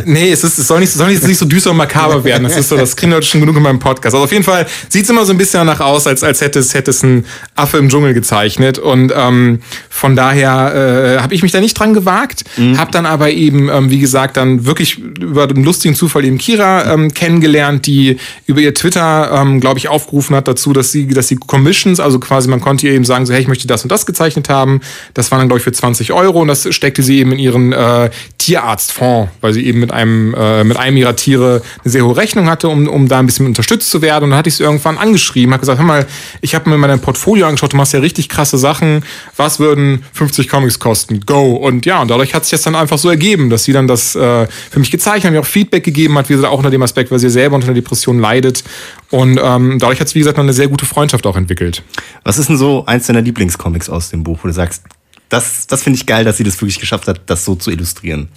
nee, 0.05 0.31
es, 0.31 0.43
ist, 0.43 0.57
es 0.57 0.67
soll, 0.67 0.79
nicht, 0.79 0.89
es 0.89 0.95
soll 0.95 1.09
nicht, 1.09 1.25
nicht 1.25 1.37
so 1.37 1.45
düster 1.45 1.71
und 1.71 1.77
makaber 1.77 2.23
werden. 2.23 2.43
Das 2.43 2.57
ist 2.57 2.69
so, 2.69 2.77
das 2.77 2.95
kriegen 2.95 3.11
Leute 3.11 3.25
schon 3.25 3.41
genug 3.41 3.55
in 3.57 3.63
meinem 3.63 3.79
Podcast. 3.79 4.15
Also 4.15 4.23
auf 4.23 4.31
jeden 4.31 4.43
Fall 4.43 4.65
sieht 4.89 5.03
es 5.03 5.09
immer 5.09 5.25
so 5.25 5.33
ein 5.33 5.37
bisschen 5.37 5.59
danach 5.59 5.79
aus, 5.79 6.07
als, 6.07 6.23
als 6.23 6.41
hätte, 6.41 6.59
es, 6.59 6.73
hätte 6.73 6.91
es 6.91 7.03
ein 7.03 7.25
Affe 7.55 7.77
im 7.77 7.89
Dschungel 7.89 8.13
gezeichnet. 8.13 8.79
Und 8.79 9.11
ähm, 9.15 9.59
von 9.89 10.15
daher 10.15 11.17
äh, 11.17 11.21
habe 11.21 11.33
ich 11.35 11.43
mich 11.43 11.51
da 11.51 11.59
nicht 11.59 11.73
dran 11.73 11.93
gewagt, 11.93 12.43
mhm. 12.57 12.77
habe 12.77 12.91
dann 12.91 13.05
aber 13.05 13.31
eben, 13.31 13.69
ähm, 13.69 13.89
wie 13.89 13.99
gesagt, 13.99 14.37
dann 14.37 14.65
wirklich 14.65 14.97
über 14.97 15.47
den 15.47 15.63
lustigen 15.63 15.95
Zufall 15.95 16.25
eben 16.25 16.37
Kira 16.37 16.93
ähm, 16.93 17.13
kennengelernt, 17.13 17.85
die 17.85 18.17
über 18.45 18.61
ihr 18.61 18.73
Twitter, 18.73 19.31
ähm, 19.33 19.59
glaube 19.59 19.79
ich, 19.79 19.87
aufgerufen 19.87 20.35
hat 20.35 20.47
dazu, 20.47 20.73
dass 20.73 20.91
sie, 20.91 21.07
dass 21.07 21.27
sie 21.27 21.35
Commissions, 21.35 21.99
also 21.99 22.19
quasi 22.19 22.49
man 22.49 22.61
konnte 22.61 22.87
ihr 22.87 22.93
eben 22.93 23.05
sagen, 23.05 23.25
so 23.25 23.33
hey, 23.33 23.41
ich 23.41 23.47
möchte 23.47 23.67
das 23.67 23.83
und 23.83 23.91
das 23.91 24.05
gezeichnet 24.05 24.49
haben. 24.49 24.81
Das 25.13 25.31
waren 25.31 25.39
dann, 25.39 25.47
glaube 25.47 25.59
ich, 25.59 25.63
für 25.63 25.71
20 25.71 26.13
Euro 26.13 26.41
und 26.41 26.47
das 26.47 26.73
steckte 26.73 27.03
sie 27.03 27.19
eben 27.19 27.31
in 27.31 27.39
ihren 27.39 27.70
äh, 27.71 28.09
Tierarztfonds, 28.37 29.31
weil 29.41 29.53
sie 29.53 29.65
eben 29.65 29.79
mit 29.79 29.91
einem, 29.91 30.33
äh, 30.33 30.63
mit 30.63 30.77
einem 30.77 30.97
ihrer 30.97 31.15
Tiere 31.15 31.61
eine 31.83 31.91
sehr 31.91 32.03
hohe 32.03 32.17
Rechnung 32.17 32.49
hatte, 32.49 32.69
um, 32.69 32.87
um 32.87 33.07
da 33.07 33.19
ein 33.19 33.27
bisschen 33.27 33.45
unterstützt 33.45 33.91
zu 33.91 34.01
werden. 34.01 34.25
Und 34.25 34.29
dann 34.31 34.39
hatte 34.39 34.49
ich 34.49 34.55
sie 34.55 34.63
irgendwann 34.63 34.97
angeschrieben, 34.97 35.53
hat 35.53 35.61
gesagt, 35.61 35.77
hör 35.77 35.85
mal, 35.85 36.07
ich 36.41 36.55
habe 36.55 36.69
mir 36.69 36.77
mein 36.77 36.99
Portfolio 36.99 37.45
angeschaut, 37.45 37.73
du 37.73 37.77
machst 37.77 37.93
ja 37.93 37.99
richtig 37.99 38.29
krasse 38.29 38.57
Sachen. 38.57 39.03
Was 39.37 39.59
würden 39.59 40.03
50 40.13 40.49
Comics 40.49 40.79
kosten? 40.79 41.21
Go. 41.25 41.53
Und 41.53 41.85
ja, 41.85 42.01
und 42.01 42.09
dadurch 42.09 42.33
hat 42.33 42.45
sich 42.45 42.51
das 42.51 42.63
dann 42.63 42.75
einfach 42.75 42.97
so 42.97 43.09
ergeben, 43.09 43.49
dass 43.49 43.63
sie 43.63 43.73
dann 43.73 43.87
das 43.87 44.15
äh, 44.15 44.47
für 44.47 44.79
mich 44.79 44.89
gezeichnet 44.89 45.25
hat, 45.25 45.33
mir 45.33 45.41
auch 45.41 45.45
Feedback 45.45 45.83
gegeben 45.83 46.17
hat, 46.17 46.29
wie 46.29 46.33
gesagt, 46.33 46.51
auch 46.51 46.57
unter 46.57 46.71
dem 46.71 46.81
Aspekt, 46.81 47.11
weil 47.11 47.19
sie 47.19 47.29
selber 47.29 47.55
unter 47.55 47.67
einer 47.67 47.75
Depression 47.75 48.19
leidet. 48.19 48.63
Und 49.11 49.39
ähm, 49.41 49.77
dadurch 49.77 49.99
hat 49.99 50.07
es, 50.07 50.15
wie 50.15 50.19
gesagt, 50.19 50.37
noch 50.37 50.43
eine 50.43 50.53
sehr 50.53 50.67
gute 50.67 50.85
Freundschaft 50.85 51.27
auch 51.27 51.35
entwickelt. 51.35 51.83
Was 52.23 52.39
ist 52.39 52.49
denn 52.49 52.57
so 52.57 52.85
eins 52.87 53.07
deiner 53.07 53.21
Lieblingscomics 53.21 53.89
aus 53.89 54.09
dem 54.09 54.23
Buch, 54.23 54.39
wo 54.41 54.47
du 54.47 54.53
sagst, 54.53 54.83
das, 55.31 55.65
das 55.65 55.83
finde 55.83 55.97
ich 55.97 56.05
geil, 56.05 56.25
dass 56.25 56.37
sie 56.37 56.43
das 56.43 56.61
wirklich 56.61 56.79
geschafft 56.79 57.07
hat, 57.07 57.21
das 57.25 57.45
so 57.45 57.55
zu 57.55 57.71
illustrieren. 57.71 58.27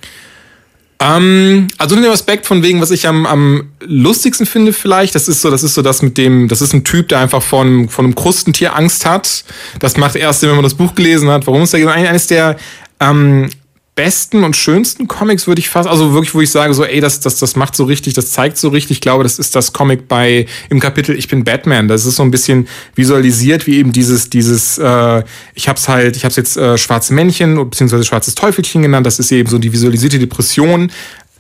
Ähm, 1.01 1.67
also 1.77 1.97
unter 1.97 2.09
dem 2.09 2.13
Aspekt 2.13 2.47
von 2.47 2.63
wegen, 2.63 2.81
was 2.81 2.93
ich 2.93 3.09
am, 3.09 3.27
am 3.27 3.69
lustigsten 3.81 4.47
finde 4.47 4.73
vielleicht, 4.73 5.15
das 5.15 5.29
ist 5.29 5.43
so, 5.43 5.51
das 5.51 5.63
ist 5.65 5.75
so 5.75 5.83
das 5.83 6.03
mit 6.03 6.17
dem, 6.17 6.49
das 6.49 6.63
ist 6.63 6.73
ein 6.73 6.85
Typ, 6.85 7.09
der 7.09 7.19
einfach 7.19 7.43
von, 7.43 7.89
von 7.89 8.07
einem 8.07 8.15
Krustentier 8.15 8.77
Angst 8.77 9.05
hat. 9.05 9.45
Das 9.81 9.97
macht 9.97 10.15
erst, 10.15 10.43
wenn 10.43 10.51
man 10.51 10.63
das 10.63 10.75
Buch 10.75 10.95
gelesen 10.95 11.29
hat. 11.29 11.47
Warum 11.47 11.63
ist 11.63 11.75
der 11.75 11.91
eines 11.91 12.29
der 12.29 12.57
ähm, 13.01 13.51
besten 13.95 14.43
und 14.43 14.57
schönsten 14.57 15.07
Comics, 15.07 15.47
würde 15.47 15.61
ich 15.61 15.69
fast, 15.69 15.89
also 15.89 16.13
wirklich, 16.13 16.35
wo 16.35 16.41
ich 16.41 16.51
sage, 16.51 16.75
so, 16.75 16.85
ey, 16.85 17.01
das, 17.01 17.21
das, 17.21 17.39
das 17.39 17.55
macht 17.55 17.77
so 17.77 17.85
richtig, 17.85 18.15
das 18.15 18.33
zeigt 18.33 18.59
so 18.59 18.69
richtig. 18.69 18.97
Ich 18.97 19.01
glaube, 19.01 19.23
das 19.23 19.39
ist 19.39 19.55
das 19.55 19.73
Comic 19.73 20.09
bei 20.09 20.47
im 20.69 20.81
Kapitel 20.81 21.17
Ich 21.17 21.29
bin 21.29 21.45
Batman. 21.45 21.87
Das 21.87 22.05
ist 22.05 22.17
so 22.17 22.25
ein 22.25 22.33
bisschen 22.33 22.67
visualisiert, 22.97 23.67
wie 23.67 23.77
eben 23.77 23.93
dieses, 23.93 24.31
dieses, 24.31 24.79
äh, 24.79 25.23
ich 25.55 25.69
hab's 25.69 25.89
halt, 25.89 26.17
ich 26.17 26.25
hab's 26.25 26.37
jetzt 26.37 26.57
äh, 26.57 26.77
schwarze 26.77 27.15
Männchen 27.15 27.55
beziehungsweise 27.71 28.05
schwarzes 28.05 28.35
Teufelchen 28.35 28.83
genannt. 28.83 29.07
Das 29.07 29.21
ist 29.21 29.31
eben 29.31 29.49
so 29.49 29.59
die 29.59 29.73
visualisierte 29.73 30.19
Depression. 30.19 30.91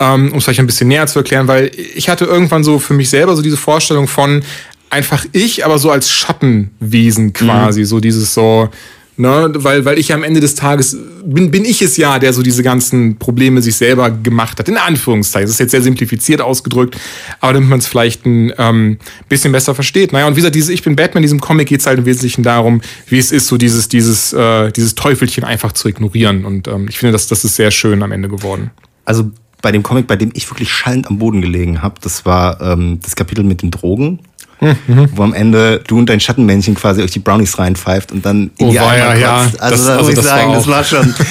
Ähm, 0.00 0.32
um 0.32 0.38
es 0.38 0.44
vielleicht 0.44 0.58
ein 0.58 0.66
bisschen 0.66 0.88
näher 0.88 1.06
zu 1.06 1.20
erklären, 1.20 1.46
weil 1.46 1.70
ich 1.94 2.08
hatte 2.08 2.24
irgendwann 2.24 2.64
so 2.64 2.80
für 2.80 2.94
mich 2.94 3.08
selber 3.10 3.36
so 3.36 3.42
diese 3.42 3.56
Vorstellung 3.56 4.08
von 4.08 4.42
einfach 4.90 5.24
ich, 5.30 5.64
aber 5.64 5.78
so 5.78 5.90
als 5.90 6.10
Schattenwesen 6.10 7.32
quasi, 7.32 7.80
mhm. 7.80 7.84
so 7.84 8.00
dieses 8.00 8.34
so, 8.34 8.70
Ne? 9.16 9.52
Weil, 9.54 9.84
weil 9.84 9.98
ich 9.98 10.12
am 10.12 10.24
Ende 10.24 10.40
des 10.40 10.56
Tages 10.56 10.96
bin, 11.24 11.50
bin 11.52 11.64
ich 11.64 11.80
es 11.82 11.96
ja, 11.96 12.18
der 12.18 12.32
so 12.32 12.42
diese 12.42 12.64
ganzen 12.64 13.16
Probleme 13.16 13.62
sich 13.62 13.76
selber 13.76 14.10
gemacht 14.10 14.58
hat. 14.58 14.68
In 14.68 14.76
Anführungszeichen. 14.76 15.46
Das 15.46 15.54
ist 15.54 15.60
jetzt 15.60 15.70
sehr 15.70 15.82
simplifiziert 15.82 16.40
ausgedrückt, 16.40 16.96
aber 17.40 17.52
damit 17.52 17.68
man 17.68 17.78
es 17.78 17.86
vielleicht 17.86 18.26
ein 18.26 18.52
ähm, 18.58 18.98
bisschen 19.28 19.52
besser 19.52 19.74
versteht. 19.74 20.12
Naja, 20.12 20.26
und 20.26 20.32
wie 20.32 20.40
gesagt, 20.40 20.56
dieses 20.56 20.70
Ich 20.70 20.82
bin 20.82 20.96
Batman, 20.96 21.22
in 21.22 21.26
diesem 21.26 21.40
Comic 21.40 21.68
geht 21.68 21.80
es 21.80 21.86
halt 21.86 21.98
im 21.98 22.06
Wesentlichen 22.06 22.42
darum, 22.42 22.80
wie 23.06 23.18
es 23.18 23.30
ist, 23.30 23.46
so 23.46 23.56
dieses, 23.56 23.88
dieses, 23.88 24.32
äh, 24.32 24.72
dieses 24.72 24.96
Teufelchen 24.96 25.44
einfach 25.44 25.72
zu 25.72 25.88
ignorieren. 25.88 26.44
Und 26.44 26.66
ähm, 26.66 26.86
ich 26.88 26.98
finde, 26.98 27.12
das, 27.12 27.28
das 27.28 27.44
ist 27.44 27.54
sehr 27.54 27.70
schön 27.70 28.02
am 28.02 28.10
Ende 28.10 28.28
geworden. 28.28 28.72
Also 29.04 29.30
bei 29.62 29.70
dem 29.70 29.82
Comic, 29.82 30.06
bei 30.06 30.16
dem 30.16 30.30
ich 30.34 30.50
wirklich 30.50 30.70
schallend 30.70 31.06
am 31.06 31.18
Boden 31.18 31.40
gelegen 31.40 31.82
habe, 31.82 31.94
das 32.02 32.26
war 32.26 32.60
ähm, 32.60 32.98
das 33.02 33.16
Kapitel 33.16 33.44
mit 33.44 33.62
den 33.62 33.70
Drogen. 33.70 34.18
Mhm. 34.60 35.08
Wo 35.14 35.22
am 35.22 35.34
Ende 35.34 35.80
du 35.86 35.98
und 35.98 36.08
dein 36.08 36.20
Schattenmännchen 36.20 36.74
quasi 36.74 37.02
euch 37.02 37.10
die 37.10 37.18
Brownies 37.18 37.58
reinpfeift 37.58 38.12
und 38.12 38.24
dann 38.24 38.50
in 38.58 38.66
Oh, 38.68 38.70
die 38.70 38.78
war 38.78 38.90
Eimer 38.90 39.14
ja, 39.14 39.16
ja. 39.16 39.36
Also, 39.36 39.58
Das- 39.58 39.60
da 39.86 39.92
also 39.96 39.98
muss 40.02 40.08
ich 40.10 40.14
das 40.16 40.24
war 40.26 40.38
sagen, 40.38 40.52
das 40.52 40.64
auch- 40.64 40.68
war 40.68 40.84
schon. 40.84 41.14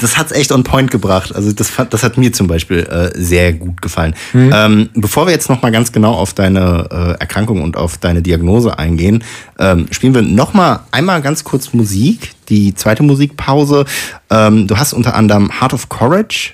Das 0.00 0.16
hat's 0.16 0.32
echt 0.32 0.50
on 0.50 0.64
point 0.64 0.90
gebracht. 0.90 1.34
Also 1.36 1.52
das, 1.52 1.72
das 1.90 2.02
hat 2.02 2.16
mir 2.16 2.32
zum 2.32 2.46
Beispiel 2.46 2.78
äh, 2.84 3.10
sehr 3.22 3.52
gut 3.52 3.82
gefallen. 3.82 4.14
Mhm. 4.32 4.50
Ähm, 4.54 4.88
bevor 4.94 5.26
wir 5.26 5.32
jetzt 5.34 5.50
nochmal 5.50 5.72
ganz 5.72 5.92
genau 5.92 6.14
auf 6.14 6.32
deine 6.32 6.88
äh, 6.90 7.20
Erkrankung 7.20 7.62
und 7.62 7.76
auf 7.76 7.98
deine 7.98 8.22
Diagnose 8.22 8.78
eingehen, 8.78 9.22
ähm, 9.58 9.88
spielen 9.90 10.14
wir 10.14 10.22
nochmal 10.22 10.80
einmal 10.90 11.20
ganz 11.20 11.44
kurz 11.44 11.74
Musik, 11.74 12.30
die 12.48 12.74
zweite 12.74 13.02
Musikpause. 13.02 13.84
Ähm, 14.30 14.66
du 14.66 14.78
hast 14.78 14.94
unter 14.94 15.14
anderem 15.14 15.50
Heart 15.60 15.74
of 15.74 15.90
Courage, 15.90 16.52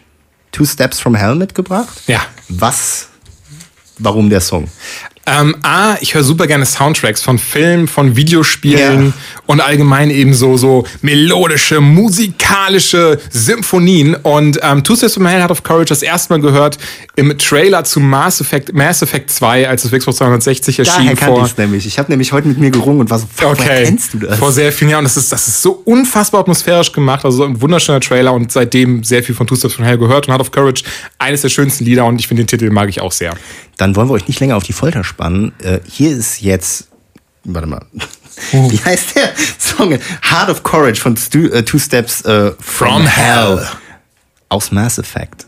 Two 0.50 0.64
Steps 0.64 0.98
from 0.98 1.14
Hell 1.14 1.36
mitgebracht. 1.36 2.02
Ja. 2.08 2.22
Was, 2.48 3.10
warum 4.00 4.28
der 4.28 4.40
Song? 4.40 4.66
Ähm, 5.26 5.56
A, 5.62 5.96
ich 6.00 6.14
höre 6.14 6.22
super 6.22 6.46
gerne 6.46 6.64
Soundtracks 6.64 7.20
von 7.22 7.38
Filmen, 7.38 7.88
von 7.88 8.14
Videospielen 8.16 9.06
Ja. 9.06 9.12
und 9.46 9.60
allgemein 9.60 10.10
eben 10.10 10.32
so, 10.34 10.56
so 10.56 10.84
melodische, 11.02 11.80
musikalische 11.80 13.18
Symphonien. 13.30 14.14
Und 14.14 14.60
ähm, 14.62 14.84
Two 14.84 14.94
Steps 14.96 15.14
from 15.14 15.26
Hell 15.26 15.40
Heart 15.40 15.50
of 15.50 15.62
Courage 15.62 15.86
das 15.88 16.02
erste 16.02 16.32
Mal 16.32 16.40
gehört 16.40 16.78
im 17.16 17.36
Trailer 17.38 17.84
zu 17.84 17.98
Mass 18.00 18.40
Effect, 18.40 18.72
Mass 18.74 19.02
Effect 19.02 19.30
2, 19.30 19.68
als 19.68 19.84
es 19.84 19.90
Xbox 19.90 20.18
360 20.18 20.78
erschien. 20.78 21.06
Daher 21.06 21.16
vor, 21.16 21.44
ich 21.46 21.56
nämlich. 21.56 21.86
Ich 21.86 21.98
habe 21.98 22.10
nämlich 22.10 22.32
heute 22.32 22.48
mit 22.48 22.58
mir 22.58 22.70
gerungen 22.70 23.00
und 23.00 23.10
war 23.10 23.18
so, 23.18 23.26
Okay. 23.44 23.84
kennst 23.84 24.14
du 24.14 24.18
das? 24.18 24.38
Vor 24.38 24.52
sehr 24.52 24.72
vielen 24.72 24.90
Jahren. 24.90 25.00
Und 25.00 25.04
das 25.06 25.16
ist, 25.16 25.32
das 25.32 25.48
ist 25.48 25.62
so 25.62 25.82
unfassbar 25.84 26.40
atmosphärisch 26.40 26.92
gemacht. 26.92 27.24
Also 27.24 27.38
so 27.38 27.44
ein 27.44 27.60
wunderschöner 27.60 28.00
Trailer 28.00 28.32
und 28.32 28.52
seitdem 28.52 29.02
sehr 29.04 29.22
viel 29.22 29.34
von 29.34 29.46
Two 29.46 29.56
Steps 29.56 29.74
from 29.74 29.84
Hell 29.84 29.98
gehört 29.98 30.26
und 30.28 30.32
Heart 30.32 30.40
of 30.40 30.50
Courage 30.52 30.84
eines 31.18 31.42
der 31.42 31.48
schönsten 31.48 31.84
Lieder 31.84 32.04
und 32.04 32.20
ich 32.20 32.28
finde 32.28 32.44
den 32.44 32.46
Titel 32.48 32.70
mag 32.70 32.88
ich 32.88 33.00
auch 33.00 33.12
sehr. 33.12 33.34
Dann 33.78 33.94
wollen 33.94 34.08
wir 34.08 34.14
euch 34.14 34.26
nicht 34.28 34.40
länger 34.40 34.56
auf 34.56 34.62
die 34.62 34.72
Folter 34.72 35.04
spannen. 35.16 35.52
Äh, 35.62 35.80
hier 35.88 36.10
ist 36.16 36.40
jetzt, 36.42 36.88
warte 37.44 37.66
mal, 37.66 37.84
Oh. 38.52 38.70
wie 38.70 38.78
heißt 38.78 39.16
der 39.16 39.32
Song? 39.58 39.98
Heart 40.30 40.50
of 40.50 40.62
Courage 40.62 41.00
von 41.00 41.16
Stu, 41.16 41.46
äh, 41.48 41.62
Two 41.64 41.78
Steps 41.78 42.20
äh, 42.22 42.52
from, 42.60 43.02
From 43.02 43.06
Hell. 43.06 43.56
Hell. 43.58 43.68
Aus 44.50 44.70
Mass 44.70 44.98
Effect. 44.98 45.46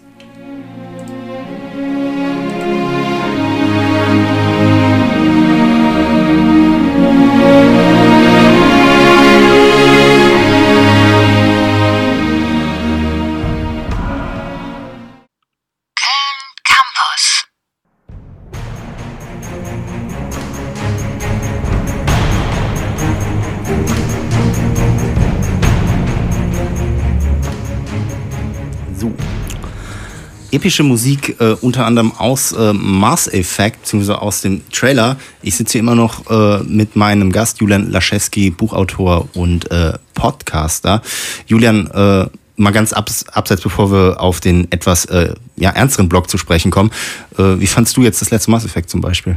Epische 30.50 30.82
Musik, 30.82 31.36
äh, 31.40 31.52
unter 31.60 31.84
anderem 31.84 32.12
aus 32.12 32.52
äh, 32.52 32.72
Mars 32.72 33.28
Effect, 33.28 33.82
beziehungsweise 33.82 34.22
aus 34.22 34.40
dem 34.40 34.62
Trailer. 34.70 35.18
Ich 35.42 35.56
sitze 35.56 35.72
hier 35.72 35.80
immer 35.80 35.94
noch 35.94 36.30
äh, 36.30 36.62
mit 36.62 36.96
meinem 36.96 37.30
Gast 37.32 37.60
Julian 37.60 37.90
Laschewski, 37.90 38.48
Buchautor 38.48 39.28
und 39.34 39.70
äh, 39.70 39.92
Podcaster. 40.14 41.02
Julian, 41.46 41.86
äh, 41.88 42.26
mal 42.56 42.70
ganz 42.70 42.94
abs 42.94 43.28
abseits, 43.28 43.60
bevor 43.60 43.92
wir 43.92 44.20
auf 44.22 44.40
den 44.40 44.72
etwas 44.72 45.04
äh, 45.04 45.34
ja, 45.56 45.70
ernsteren 45.70 46.08
Blog 46.08 46.30
zu 46.30 46.38
sprechen 46.38 46.70
kommen. 46.70 46.92
Äh, 47.36 47.60
wie 47.60 47.66
fandst 47.66 47.94
du 47.98 48.02
jetzt 48.02 48.22
das 48.22 48.30
letzte 48.30 48.50
Mass 48.50 48.64
Effect 48.64 48.88
zum 48.88 49.02
Beispiel? 49.02 49.36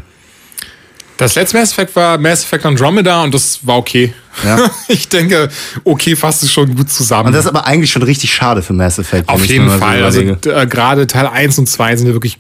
Das 1.22 1.36
letzte 1.36 1.56
Mass 1.58 1.72
Effect 1.72 1.96
war 1.96 2.18
Mass 2.18 2.44
Effect 2.44 2.66
Andromeda 2.66 3.22
und 3.22 3.32
das 3.32 3.60
war 3.62 3.78
okay. 3.78 4.12
Ja. 4.44 4.72
ich 4.88 5.08
denke, 5.08 5.50
okay 5.84 6.16
fasst 6.16 6.42
es 6.42 6.52
schon 6.52 6.76
gut 6.76 6.90
zusammen. 6.90 7.28
Und 7.28 7.34
das 7.34 7.46
ist 7.46 7.50
aber 7.50 7.68
eigentlich 7.68 7.92
schon 7.92 8.02
richtig 8.02 8.34
schade 8.34 8.64
für 8.64 8.74
Mass 8.74 8.98
Effect. 8.98 9.30
Auf 9.30 9.46
jeden 9.46 9.70
Fall. 9.70 10.04
Also 10.04 10.22
äh, 10.22 10.66
gerade 10.66 11.06
Teil 11.06 11.28
1 11.28 11.60
und 11.60 11.68
2 11.68 11.98
sind 11.98 12.08
ja 12.08 12.14
wirklich 12.14 12.40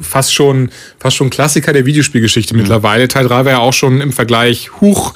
fast 0.00 0.34
schon, 0.34 0.70
fast 0.98 1.14
schon 1.14 1.30
Klassiker 1.30 1.72
der 1.72 1.86
Videospielgeschichte 1.86 2.52
Mhm. 2.52 2.62
mittlerweile. 2.62 3.06
Teil 3.06 3.28
3 3.28 3.44
war 3.44 3.52
ja 3.52 3.58
auch 3.58 3.72
schon 3.72 4.00
im 4.00 4.12
Vergleich 4.12 4.72
huch. 4.80 5.14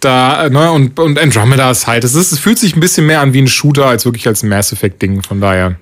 Da, 0.00 0.46
äh, 0.46 0.50
ne, 0.50 0.72
und, 0.72 0.98
und 0.98 1.20
Andromeda 1.20 1.70
ist 1.70 1.86
halt, 1.86 2.02
es, 2.02 2.16
ist, 2.16 2.32
es 2.32 2.40
fühlt 2.40 2.58
sich 2.58 2.74
ein 2.74 2.80
bisschen 2.80 3.06
mehr 3.06 3.20
an 3.20 3.32
wie 3.32 3.42
ein 3.42 3.48
Shooter 3.48 3.86
als 3.86 4.04
wirklich 4.04 4.26
als 4.26 4.42
ein 4.42 4.48
Mass 4.48 4.72
Effect-Ding. 4.72 5.22
Von 5.22 5.40
daher. 5.40 5.76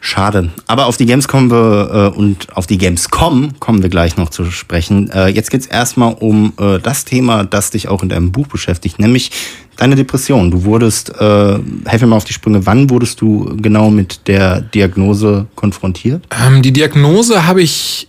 Schade. 0.00 0.50
Aber 0.66 0.86
auf 0.86 0.96
die 0.96 1.06
Games 1.06 1.26
kommen 1.26 1.50
wir 1.50 2.12
äh, 2.14 2.16
und 2.16 2.56
auf 2.56 2.66
die 2.66 2.78
Gamescom 2.78 3.58
kommen 3.58 3.82
wir 3.82 3.90
gleich 3.90 4.16
noch 4.16 4.30
zu 4.30 4.44
sprechen. 4.50 5.10
Äh, 5.10 5.28
jetzt 5.28 5.50
geht's 5.50 5.66
erstmal 5.66 6.14
um 6.14 6.52
äh, 6.58 6.78
das 6.78 7.04
Thema, 7.04 7.44
das 7.44 7.70
dich 7.70 7.88
auch 7.88 8.02
in 8.02 8.08
deinem 8.08 8.30
Buch 8.30 8.46
beschäftigt, 8.46 8.98
nämlich 9.00 9.32
deine 9.76 9.96
Depression. 9.96 10.50
Du 10.50 10.64
wurdest, 10.64 11.10
äh, 11.20 11.58
helf 11.86 12.00
mir 12.00 12.06
mal 12.06 12.16
auf 12.16 12.24
die 12.24 12.32
Sprünge, 12.32 12.64
wann 12.66 12.90
wurdest 12.90 13.20
du 13.20 13.56
genau 13.60 13.90
mit 13.90 14.28
der 14.28 14.60
Diagnose 14.60 15.46
konfrontiert? 15.56 16.24
Ähm, 16.46 16.62
die 16.62 16.72
Diagnose 16.72 17.46
habe 17.46 17.62
ich 17.62 18.08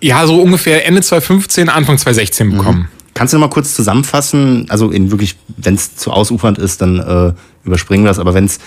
ja 0.00 0.26
so 0.26 0.40
ungefähr 0.40 0.86
Ende 0.86 1.00
2015, 1.00 1.68
Anfang 1.70 1.96
2016 1.96 2.50
bekommen. 2.50 2.88
Kannst 3.16 3.32
du 3.32 3.38
noch 3.38 3.46
mal 3.46 3.50
kurz 3.50 3.74
zusammenfassen, 3.74 4.66
also 4.68 4.90
in 4.90 5.10
wirklich, 5.10 5.38
wenn 5.56 5.74
es 5.74 5.96
zu 5.96 6.10
ausufernd 6.10 6.58
ist, 6.58 6.82
dann 6.82 6.98
äh, 7.00 7.32
überspringen 7.64 8.04
wir 8.04 8.10
das, 8.10 8.18
aber 8.18 8.34
wenn 8.34 8.44
es 8.44 8.58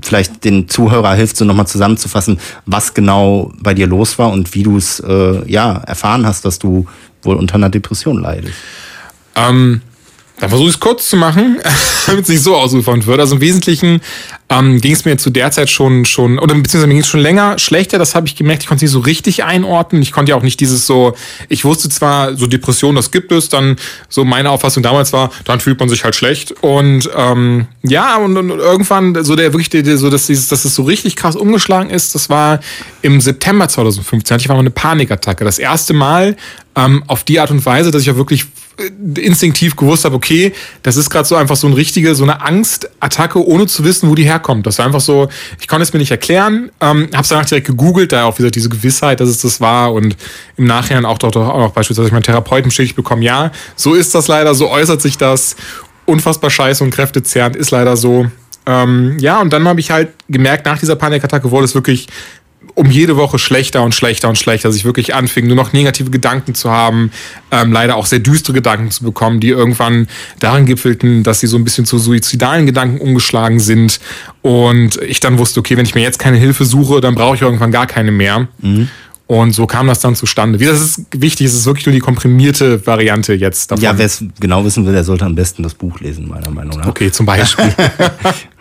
vielleicht 0.00 0.44
den 0.44 0.66
Zuhörer 0.66 1.12
hilft, 1.12 1.36
so 1.36 1.44
nochmal 1.44 1.66
zusammenzufassen, 1.66 2.40
was 2.64 2.94
genau 2.94 3.52
bei 3.60 3.74
dir 3.74 3.86
los 3.86 4.18
war 4.18 4.32
und 4.32 4.54
wie 4.54 4.62
du 4.62 4.78
es 4.78 4.98
äh, 5.00 5.46
ja, 5.46 5.74
erfahren 5.74 6.24
hast, 6.24 6.46
dass 6.46 6.58
du 6.58 6.86
wohl 7.20 7.36
unter 7.36 7.56
einer 7.56 7.68
Depression 7.68 8.22
leidest. 8.22 8.54
Ähm, 9.36 9.82
dann 10.42 10.50
versuche 10.50 10.70
ich 10.70 10.74
es 10.74 10.80
kurz 10.80 11.08
zu 11.08 11.16
machen, 11.16 11.60
damit 12.06 12.24
es 12.24 12.28
nicht 12.28 12.42
so 12.42 12.56
ausufernd 12.56 13.06
wird. 13.06 13.20
Also 13.20 13.36
im 13.36 13.40
Wesentlichen 13.40 14.00
ähm, 14.48 14.80
ging 14.80 14.92
es 14.92 15.04
mir 15.04 15.16
zu 15.16 15.30
der 15.30 15.52
Zeit 15.52 15.70
schon, 15.70 16.04
schon 16.04 16.40
oder 16.40 16.52
beziehungsweise 16.56 16.88
mir 16.88 16.94
ging 16.94 17.02
es 17.02 17.08
schon 17.08 17.20
länger 17.20 17.60
schlechter. 17.60 17.96
Das 17.96 18.16
habe 18.16 18.26
ich 18.26 18.34
gemerkt. 18.34 18.64
Ich 18.64 18.68
konnte 18.68 18.84
es 18.84 18.90
nicht 18.90 19.00
so 19.00 19.06
richtig 19.06 19.44
einordnen. 19.44 20.02
Ich 20.02 20.10
konnte 20.10 20.30
ja 20.30 20.36
auch 20.36 20.42
nicht 20.42 20.58
dieses 20.58 20.84
so, 20.84 21.14
ich 21.48 21.64
wusste 21.64 21.88
zwar, 21.90 22.36
so 22.36 22.48
Depression, 22.48 22.96
das 22.96 23.12
gibt 23.12 23.30
es, 23.30 23.50
dann 23.50 23.76
so 24.08 24.24
meine 24.24 24.50
Auffassung 24.50 24.82
damals 24.82 25.12
war, 25.12 25.30
dann 25.44 25.60
fühlt 25.60 25.78
man 25.78 25.88
sich 25.88 26.02
halt 26.02 26.16
schlecht. 26.16 26.50
Und 26.60 27.08
ähm, 27.16 27.68
ja, 27.84 28.16
und, 28.16 28.36
und 28.36 28.50
irgendwann 28.50 29.22
so 29.22 29.36
der 29.36 29.52
wirklich, 29.52 29.70
der, 29.70 29.96
so 29.96 30.10
dass, 30.10 30.26
dieses, 30.26 30.48
dass 30.48 30.64
es 30.64 30.74
so 30.74 30.82
richtig 30.82 31.14
krass 31.14 31.36
umgeschlagen 31.36 31.88
ist, 31.88 32.16
das 32.16 32.28
war 32.28 32.58
im 33.02 33.20
September 33.20 33.68
2015. 33.68 34.34
Hatte 34.34 34.42
ich 34.42 34.48
war 34.48 34.56
mal 34.56 34.60
eine 34.60 34.70
Panikattacke. 34.70 35.44
Das 35.44 35.60
erste 35.60 35.94
Mal 35.94 36.36
ähm, 36.74 37.04
auf 37.06 37.22
die 37.22 37.38
Art 37.38 37.52
und 37.52 37.64
Weise, 37.64 37.92
dass 37.92 38.02
ich 38.02 38.10
auch 38.10 38.16
wirklich 38.16 38.46
instinktiv 39.16 39.76
gewusst 39.76 40.04
habe, 40.04 40.16
okay, 40.16 40.52
das 40.82 40.96
ist 40.96 41.10
gerade 41.10 41.26
so 41.26 41.36
einfach 41.36 41.56
so 41.56 41.66
eine 41.66 41.76
richtige, 41.76 42.14
so 42.14 42.24
eine 42.24 42.40
Angstattacke, 42.40 43.44
ohne 43.44 43.66
zu 43.66 43.84
wissen, 43.84 44.08
wo 44.08 44.14
die 44.14 44.24
herkommt. 44.24 44.66
Das 44.66 44.78
war 44.78 44.86
einfach 44.86 45.00
so, 45.00 45.28
ich 45.60 45.68
konnte 45.68 45.82
es 45.82 45.92
mir 45.92 45.98
nicht 45.98 46.10
erklären, 46.10 46.70
ähm, 46.80 47.08
habe 47.12 47.22
es 47.22 47.28
danach 47.28 47.44
direkt 47.44 47.66
gegoogelt, 47.66 48.12
da 48.12 48.24
auch 48.24 48.38
wieder 48.38 48.50
diese 48.50 48.68
Gewissheit, 48.68 49.20
dass 49.20 49.28
es 49.28 49.38
das 49.38 49.60
war 49.60 49.92
und 49.92 50.16
im 50.56 50.64
Nachhinein 50.64 51.04
auch 51.04 51.18
doch, 51.18 51.30
doch 51.30 51.48
auch 51.48 51.72
beispielsweise 51.72 52.10
meinen 52.12 52.22
Therapeuten 52.22 52.68
bestätigt 52.68 52.96
bekommen, 52.96 53.22
ja, 53.22 53.52
so 53.76 53.94
ist 53.94 54.14
das 54.14 54.28
leider, 54.28 54.54
so 54.54 54.70
äußert 54.70 55.02
sich 55.02 55.18
das, 55.18 55.56
unfassbar 56.06 56.50
scheiße 56.50 56.82
und 56.82 56.90
kräftezerrend, 56.90 57.56
ist 57.56 57.70
leider 57.70 57.96
so. 57.96 58.26
Ähm, 58.64 59.16
ja, 59.18 59.40
und 59.40 59.52
dann 59.52 59.66
habe 59.66 59.80
ich 59.80 59.90
halt 59.90 60.10
gemerkt, 60.28 60.66
nach 60.66 60.78
dieser 60.78 60.96
Panikattacke 60.96 61.50
wurde 61.50 61.64
es 61.64 61.74
wirklich 61.74 62.08
um 62.74 62.90
jede 62.90 63.16
Woche 63.16 63.38
schlechter 63.38 63.82
und 63.82 63.94
schlechter 63.94 64.28
und 64.28 64.38
schlechter, 64.38 64.68
dass 64.68 64.76
ich 64.76 64.84
wirklich 64.84 65.14
anfing, 65.14 65.46
nur 65.46 65.56
noch 65.56 65.72
negative 65.72 66.10
Gedanken 66.10 66.54
zu 66.54 66.70
haben, 66.70 67.10
ähm, 67.50 67.72
leider 67.72 67.96
auch 67.96 68.06
sehr 68.06 68.18
düstere 68.18 68.54
Gedanken 68.54 68.90
zu 68.90 69.04
bekommen, 69.04 69.40
die 69.40 69.48
irgendwann 69.48 70.08
darin 70.40 70.66
gipfelten, 70.66 71.22
dass 71.22 71.40
sie 71.40 71.46
so 71.46 71.56
ein 71.56 71.64
bisschen 71.64 71.86
zu 71.86 71.98
suizidalen 71.98 72.66
Gedanken 72.66 72.98
umgeschlagen 72.98 73.60
sind. 73.60 74.00
Und 74.40 74.96
ich 75.02 75.20
dann 75.20 75.38
wusste, 75.38 75.60
okay, 75.60 75.76
wenn 75.76 75.86
ich 75.86 75.94
mir 75.94 76.02
jetzt 76.02 76.18
keine 76.18 76.36
Hilfe 76.38 76.64
suche, 76.64 77.00
dann 77.00 77.14
brauche 77.14 77.36
ich 77.36 77.42
irgendwann 77.42 77.72
gar 77.72 77.86
keine 77.86 78.10
mehr. 78.12 78.48
Und 79.26 79.52
so 79.52 79.66
kam 79.66 79.86
das 79.86 80.00
dann 80.00 80.14
zustande. 80.14 80.60
Wie 80.60 80.66
das 80.66 80.80
ist 80.80 81.06
wichtig, 81.12 81.46
es 81.46 81.54
ist 81.54 81.64
wirklich 81.64 81.86
nur 81.86 81.94
die 81.94 82.00
komprimierte 82.00 82.86
Variante 82.86 83.32
jetzt 83.32 83.70
davon. 83.70 83.82
Ja, 83.82 83.96
wer 83.96 84.04
es 84.04 84.22
genau 84.40 84.62
wissen 84.64 84.84
will, 84.84 84.92
der 84.92 85.04
sollte 85.04 85.24
am 85.24 85.34
besten 85.34 85.62
das 85.62 85.72
Buch 85.74 86.00
lesen, 86.00 86.28
meiner 86.28 86.50
Meinung 86.50 86.78
nach. 86.78 86.86
okay, 86.86 87.10
zum 87.10 87.24
Beispiel. 87.24 87.74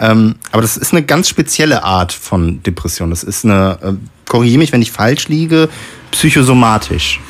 Ähm, 0.00 0.36
aber 0.52 0.62
das 0.62 0.76
ist 0.76 0.92
eine 0.92 1.02
ganz 1.02 1.28
spezielle 1.28 1.82
Art 1.84 2.12
von 2.12 2.62
Depression. 2.62 3.10
Das 3.10 3.22
ist 3.22 3.44
eine, 3.44 3.78
äh, 3.82 3.92
korrigiere 4.28 4.58
mich, 4.58 4.72
wenn 4.72 4.82
ich 4.82 4.92
falsch 4.92 5.28
liege, 5.28 5.68
psychosomatisch. 6.10 7.20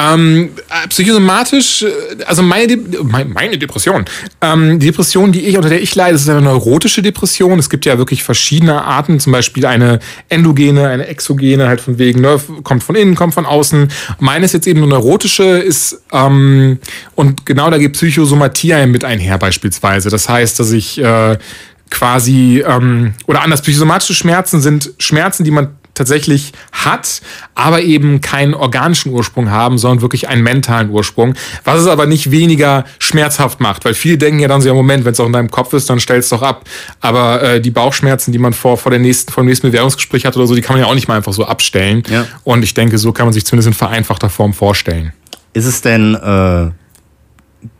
Ähm, 0.00 0.50
äh, 0.70 0.86
psychosomatisch, 0.88 1.82
äh, 1.82 2.22
also 2.24 2.42
meine, 2.42 2.68
De 2.68 2.78
mein- 3.02 3.32
meine 3.32 3.58
Depression. 3.58 4.04
Ähm, 4.40 4.78
die 4.78 4.86
Depression, 4.86 5.32
die 5.32 5.44
ich, 5.46 5.56
unter 5.56 5.68
der 5.70 5.82
ich 5.82 5.92
leide, 5.96 6.14
ist 6.14 6.28
eine 6.28 6.40
neurotische 6.40 7.02
Depression. 7.02 7.58
Es 7.58 7.68
gibt 7.68 7.84
ja 7.84 7.98
wirklich 7.98 8.22
verschiedene 8.22 8.80
Arten, 8.84 9.18
zum 9.18 9.32
Beispiel 9.32 9.66
eine 9.66 9.98
endogene, 10.28 10.86
eine 10.88 11.08
exogene, 11.08 11.66
halt 11.66 11.80
von 11.80 11.98
wegen, 11.98 12.20
ne, 12.20 12.40
kommt 12.62 12.84
von 12.84 12.94
innen, 12.94 13.16
kommt 13.16 13.34
von 13.34 13.44
außen. 13.44 13.88
Meine 14.20 14.44
ist 14.44 14.52
jetzt 14.54 14.68
eben 14.68 14.78
eine 14.82 14.88
neurotische, 14.90 15.42
ist, 15.58 16.00
ähm, 16.12 16.78
und 17.16 17.44
genau 17.44 17.68
da 17.68 17.78
geht 17.78 17.94
Psychosomatie 17.94 18.86
mit 18.86 19.04
einher 19.04 19.36
beispielsweise. 19.38 20.10
Das 20.10 20.28
heißt, 20.28 20.60
dass 20.60 20.70
ich 20.70 20.98
äh, 21.02 21.38
quasi, 21.90 22.62
ähm, 22.66 23.14
oder 23.26 23.42
anders, 23.42 23.62
psychosomatische 23.62 24.14
Schmerzen 24.14 24.60
sind 24.60 24.92
Schmerzen, 24.98 25.42
die 25.42 25.50
man 25.50 25.77
tatsächlich 25.98 26.52
hat, 26.72 27.20
aber 27.54 27.82
eben 27.82 28.20
keinen 28.20 28.54
organischen 28.54 29.12
Ursprung 29.12 29.50
haben, 29.50 29.78
sondern 29.78 30.00
wirklich 30.00 30.28
einen 30.28 30.42
mentalen 30.42 30.90
Ursprung, 30.90 31.34
was 31.64 31.80
es 31.80 31.86
aber 31.86 32.06
nicht 32.06 32.30
weniger 32.30 32.84
schmerzhaft 32.98 33.60
macht, 33.60 33.84
weil 33.84 33.94
viele 33.94 34.16
denken 34.18 34.40
ja 34.40 34.48
dann 34.48 34.60
so, 34.60 34.68
ja 34.68 34.74
Moment, 34.74 35.04
wenn 35.04 35.12
es 35.12 35.20
auch 35.20 35.26
in 35.26 35.32
deinem 35.32 35.50
Kopf 35.50 35.72
ist, 35.72 35.90
dann 35.90 36.00
stell 36.00 36.18
es 36.18 36.28
doch 36.28 36.42
ab. 36.42 36.64
Aber 37.00 37.42
äh, 37.42 37.60
die 37.60 37.70
Bauchschmerzen, 37.70 38.32
die 38.32 38.38
man 38.38 38.52
vor, 38.52 38.78
vor, 38.78 38.90
der 38.90 39.00
nächsten, 39.00 39.32
vor 39.32 39.42
dem 39.42 39.48
nächsten 39.48 39.66
Bewerbungsgespräch 39.68 40.24
hat 40.24 40.36
oder 40.36 40.46
so, 40.46 40.54
die 40.54 40.60
kann 40.60 40.76
man 40.76 40.84
ja 40.84 40.90
auch 40.90 40.94
nicht 40.94 41.08
mal 41.08 41.16
einfach 41.16 41.32
so 41.32 41.44
abstellen. 41.44 42.02
Ja. 42.08 42.26
Und 42.44 42.62
ich 42.62 42.74
denke, 42.74 42.98
so 42.98 43.12
kann 43.12 43.26
man 43.26 43.32
sich 43.32 43.44
zumindest 43.44 43.68
in 43.68 43.74
vereinfachter 43.74 44.30
Form 44.30 44.54
vorstellen. 44.54 45.12
Ist 45.52 45.66
es 45.66 45.80
denn 45.80 46.14
äh, 46.14 46.70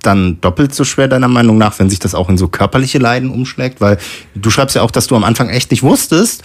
dann 0.03 0.41
doppelt 0.41 0.75
so 0.75 0.85
schwer 0.85 1.09
deiner 1.09 1.29
Meinung 1.29 1.59
nach, 1.59 1.79
wenn 1.79 1.91
sich 1.91 1.99
das 1.99 2.15
auch 2.15 2.29
in 2.29 2.39
so 2.39 2.49
körperliche 2.49 2.99
Leiden 2.99 3.31
umschlägt? 3.31 3.81
Weil 3.81 3.99
du 4.35 4.51
schreibst 4.51 4.77
ja 4.77 4.83
auch, 4.83 4.91
dass 4.91 5.07
du 5.07 5.17
am 5.17 5.25
Anfang 5.25 5.49
echt 5.49 5.71
nicht 5.71 5.83
wusstest, 5.83 6.43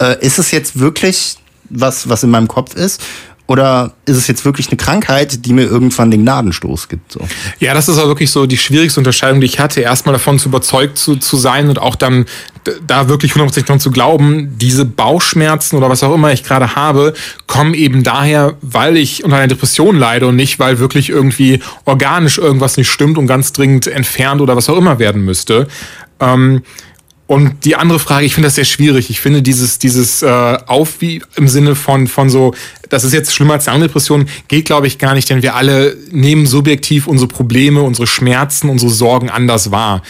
äh, 0.00 0.24
ist 0.24 0.38
es 0.38 0.50
jetzt 0.50 0.78
wirklich 0.78 1.36
was, 1.70 2.08
was 2.08 2.22
in 2.22 2.30
meinem 2.30 2.48
Kopf 2.48 2.74
ist? 2.74 3.02
Oder 3.46 3.92
ist 4.06 4.16
es 4.16 4.26
jetzt 4.26 4.46
wirklich 4.46 4.68
eine 4.68 4.78
Krankheit, 4.78 5.44
die 5.44 5.52
mir 5.52 5.64
irgendwann 5.64 6.10
den 6.10 6.22
Gnadenstoß 6.22 6.88
gibt? 6.88 7.12
So. 7.12 7.20
Ja, 7.58 7.74
das 7.74 7.90
ist 7.90 7.98
auch 7.98 8.06
wirklich 8.06 8.30
so 8.30 8.46
die 8.46 8.56
schwierigste 8.56 9.00
Unterscheidung, 9.00 9.40
die 9.40 9.46
ich 9.46 9.58
hatte. 9.58 9.82
Erstmal 9.82 10.14
davon 10.14 10.38
zu 10.38 10.48
überzeugt 10.48 10.96
zu, 10.96 11.16
zu 11.16 11.36
sein 11.36 11.68
und 11.68 11.78
auch 11.78 11.94
dann 11.94 12.24
da 12.86 13.08
wirklich 13.08 13.32
100% 13.32 13.66
dran 13.66 13.80
zu 13.80 13.90
glauben, 13.90 14.56
diese 14.56 14.86
Bauchschmerzen 14.86 15.76
oder 15.76 15.90
was 15.90 16.02
auch 16.02 16.14
immer 16.14 16.32
ich 16.32 16.42
gerade 16.42 16.74
habe, 16.74 17.12
kommen 17.46 17.74
eben 17.74 18.02
daher, 18.02 18.56
weil 18.62 18.96
ich 18.96 19.24
unter 19.24 19.36
einer 19.36 19.48
Depression 19.48 19.98
leide 19.98 20.26
und 20.26 20.36
nicht, 20.36 20.58
weil 20.58 20.78
wirklich 20.78 21.10
irgendwie 21.10 21.60
organisch 21.84 22.38
irgendwas 22.38 22.78
nicht 22.78 22.88
stimmt 22.88 23.18
und 23.18 23.26
ganz 23.26 23.52
dringend 23.52 23.86
entfernt 23.86 24.40
oder 24.40 24.56
was 24.56 24.70
auch 24.70 24.78
immer 24.78 24.98
werden 24.98 25.22
müsste. 25.22 25.68
Ähm, 26.18 26.62
und 27.26 27.64
die 27.64 27.76
andere 27.76 27.98
Frage, 27.98 28.26
ich 28.26 28.34
finde 28.34 28.48
das 28.48 28.56
sehr 28.56 28.66
schwierig. 28.66 29.08
Ich 29.08 29.20
finde 29.20 29.40
dieses, 29.40 29.78
dieses 29.78 30.22
äh, 30.22 30.26
Auf 30.66 31.00
wie 31.00 31.22
im 31.36 31.48
Sinne 31.48 31.74
von, 31.74 32.06
von 32.06 32.28
so, 32.28 32.54
das 32.90 33.02
ist 33.02 33.14
jetzt 33.14 33.34
schlimmer 33.34 33.54
als 33.54 33.66
eine 33.66 33.76
andere 33.76 33.88
Depression, 33.88 34.26
geht, 34.48 34.66
glaube 34.66 34.86
ich, 34.86 34.98
gar 34.98 35.14
nicht, 35.14 35.30
denn 35.30 35.42
wir 35.42 35.54
alle 35.54 35.96
nehmen 36.10 36.46
subjektiv 36.46 37.06
unsere 37.06 37.28
Probleme, 37.28 37.80
unsere 37.80 38.06
Schmerzen, 38.06 38.68
unsere 38.68 38.90
Sorgen 38.90 39.30
anders 39.30 39.70
wahr. 39.70 40.02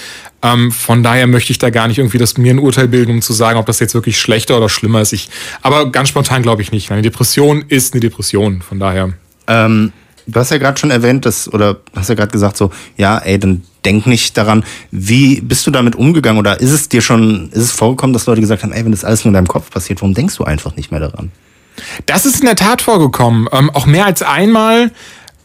Ähm, 0.43 0.73
von 0.73 1.05
daher 1.05 1.29
möchte 1.29 1.53
ich 1.53 1.59
da 1.59 1.71
gar 1.71 1.87
nicht 1.87 1.99
irgendwie 1.99 2.19
das 2.19 2.37
mir 2.37 2.53
ein 2.53 2.59
Urteil 2.59 2.89
bilden, 2.89 3.13
um 3.13 3.23
zu 3.23 3.33
sagen, 3.33 3.61
ob 3.61 3.67
das 3.67 3.79
jetzt 3.79 3.95
wirklich 3.95 4.19
schlechter 4.19 4.57
oder 4.57 4.69
schlimmer 4.69 5.01
ist. 5.01 5.13
Ich, 5.13 5.31
aber 5.63 5.91
ganz 5.93 6.09
spontan 6.09 6.43
glaube 6.43 6.63
ich 6.63 6.73
nicht. 6.73 6.91
Eine 6.91 7.03
Depression 7.03 7.65
ist 7.69 7.95
eine 7.95 8.01
Depression, 8.01 8.61
von 8.61 8.81
daher. 8.81 9.13
Ähm, 9.47 9.93
du 10.27 10.41
hast 10.41 10.51
ja 10.51 10.59
gerade 10.59 10.79
schon 10.79 10.91
erwähnt, 10.91 11.27
dass, 11.27 11.53
oder 11.53 11.79
hast 11.95 12.09
ja 12.09 12.15
gerade 12.15 12.31
gesagt, 12.31 12.57
so, 12.57 12.71
ja, 12.97 13.19
ey, 13.19 13.39
dann 13.39 13.63
denk 13.85 14.07
nicht 14.07 14.37
daran, 14.37 14.65
wie 14.91 15.41
bist 15.41 15.67
du 15.67 15.71
damit 15.71 15.97
umgegangen 15.97 16.39
oder 16.39 16.61
ist 16.61 16.71
es 16.71 16.89
dir 16.89 17.03
schon, 17.03 17.51
ist 17.51 17.63
es 17.63 17.73
vorgekommen, 17.73 18.15
dass 18.15 18.27
Leute 18.27 18.41
gesagt 18.41 18.63
haben, 18.63 18.73
ey, 18.73 18.85
wenn 18.85 18.93
das 18.93 19.05
alles 19.05 19.25
nur 19.25 19.31
in 19.31 19.35
deinem 19.35 19.49
Kopf 19.49 19.71
passiert, 19.71 20.01
warum 20.01 20.15
denkst 20.15 20.37
du 20.37 20.45
einfach 20.45 20.77
nicht 20.77 20.91
mehr 20.91 21.01
daran? 21.01 21.31
Das 22.07 22.25
ist 22.25 22.41
in 22.41 22.47
der 22.47 22.57
Tat 22.57 22.83
vorgekommen. 22.83 23.49
Ähm, 23.53 23.71
auch 23.71 23.87
mehr 23.87 24.07
als 24.07 24.23
einmal. 24.23 24.93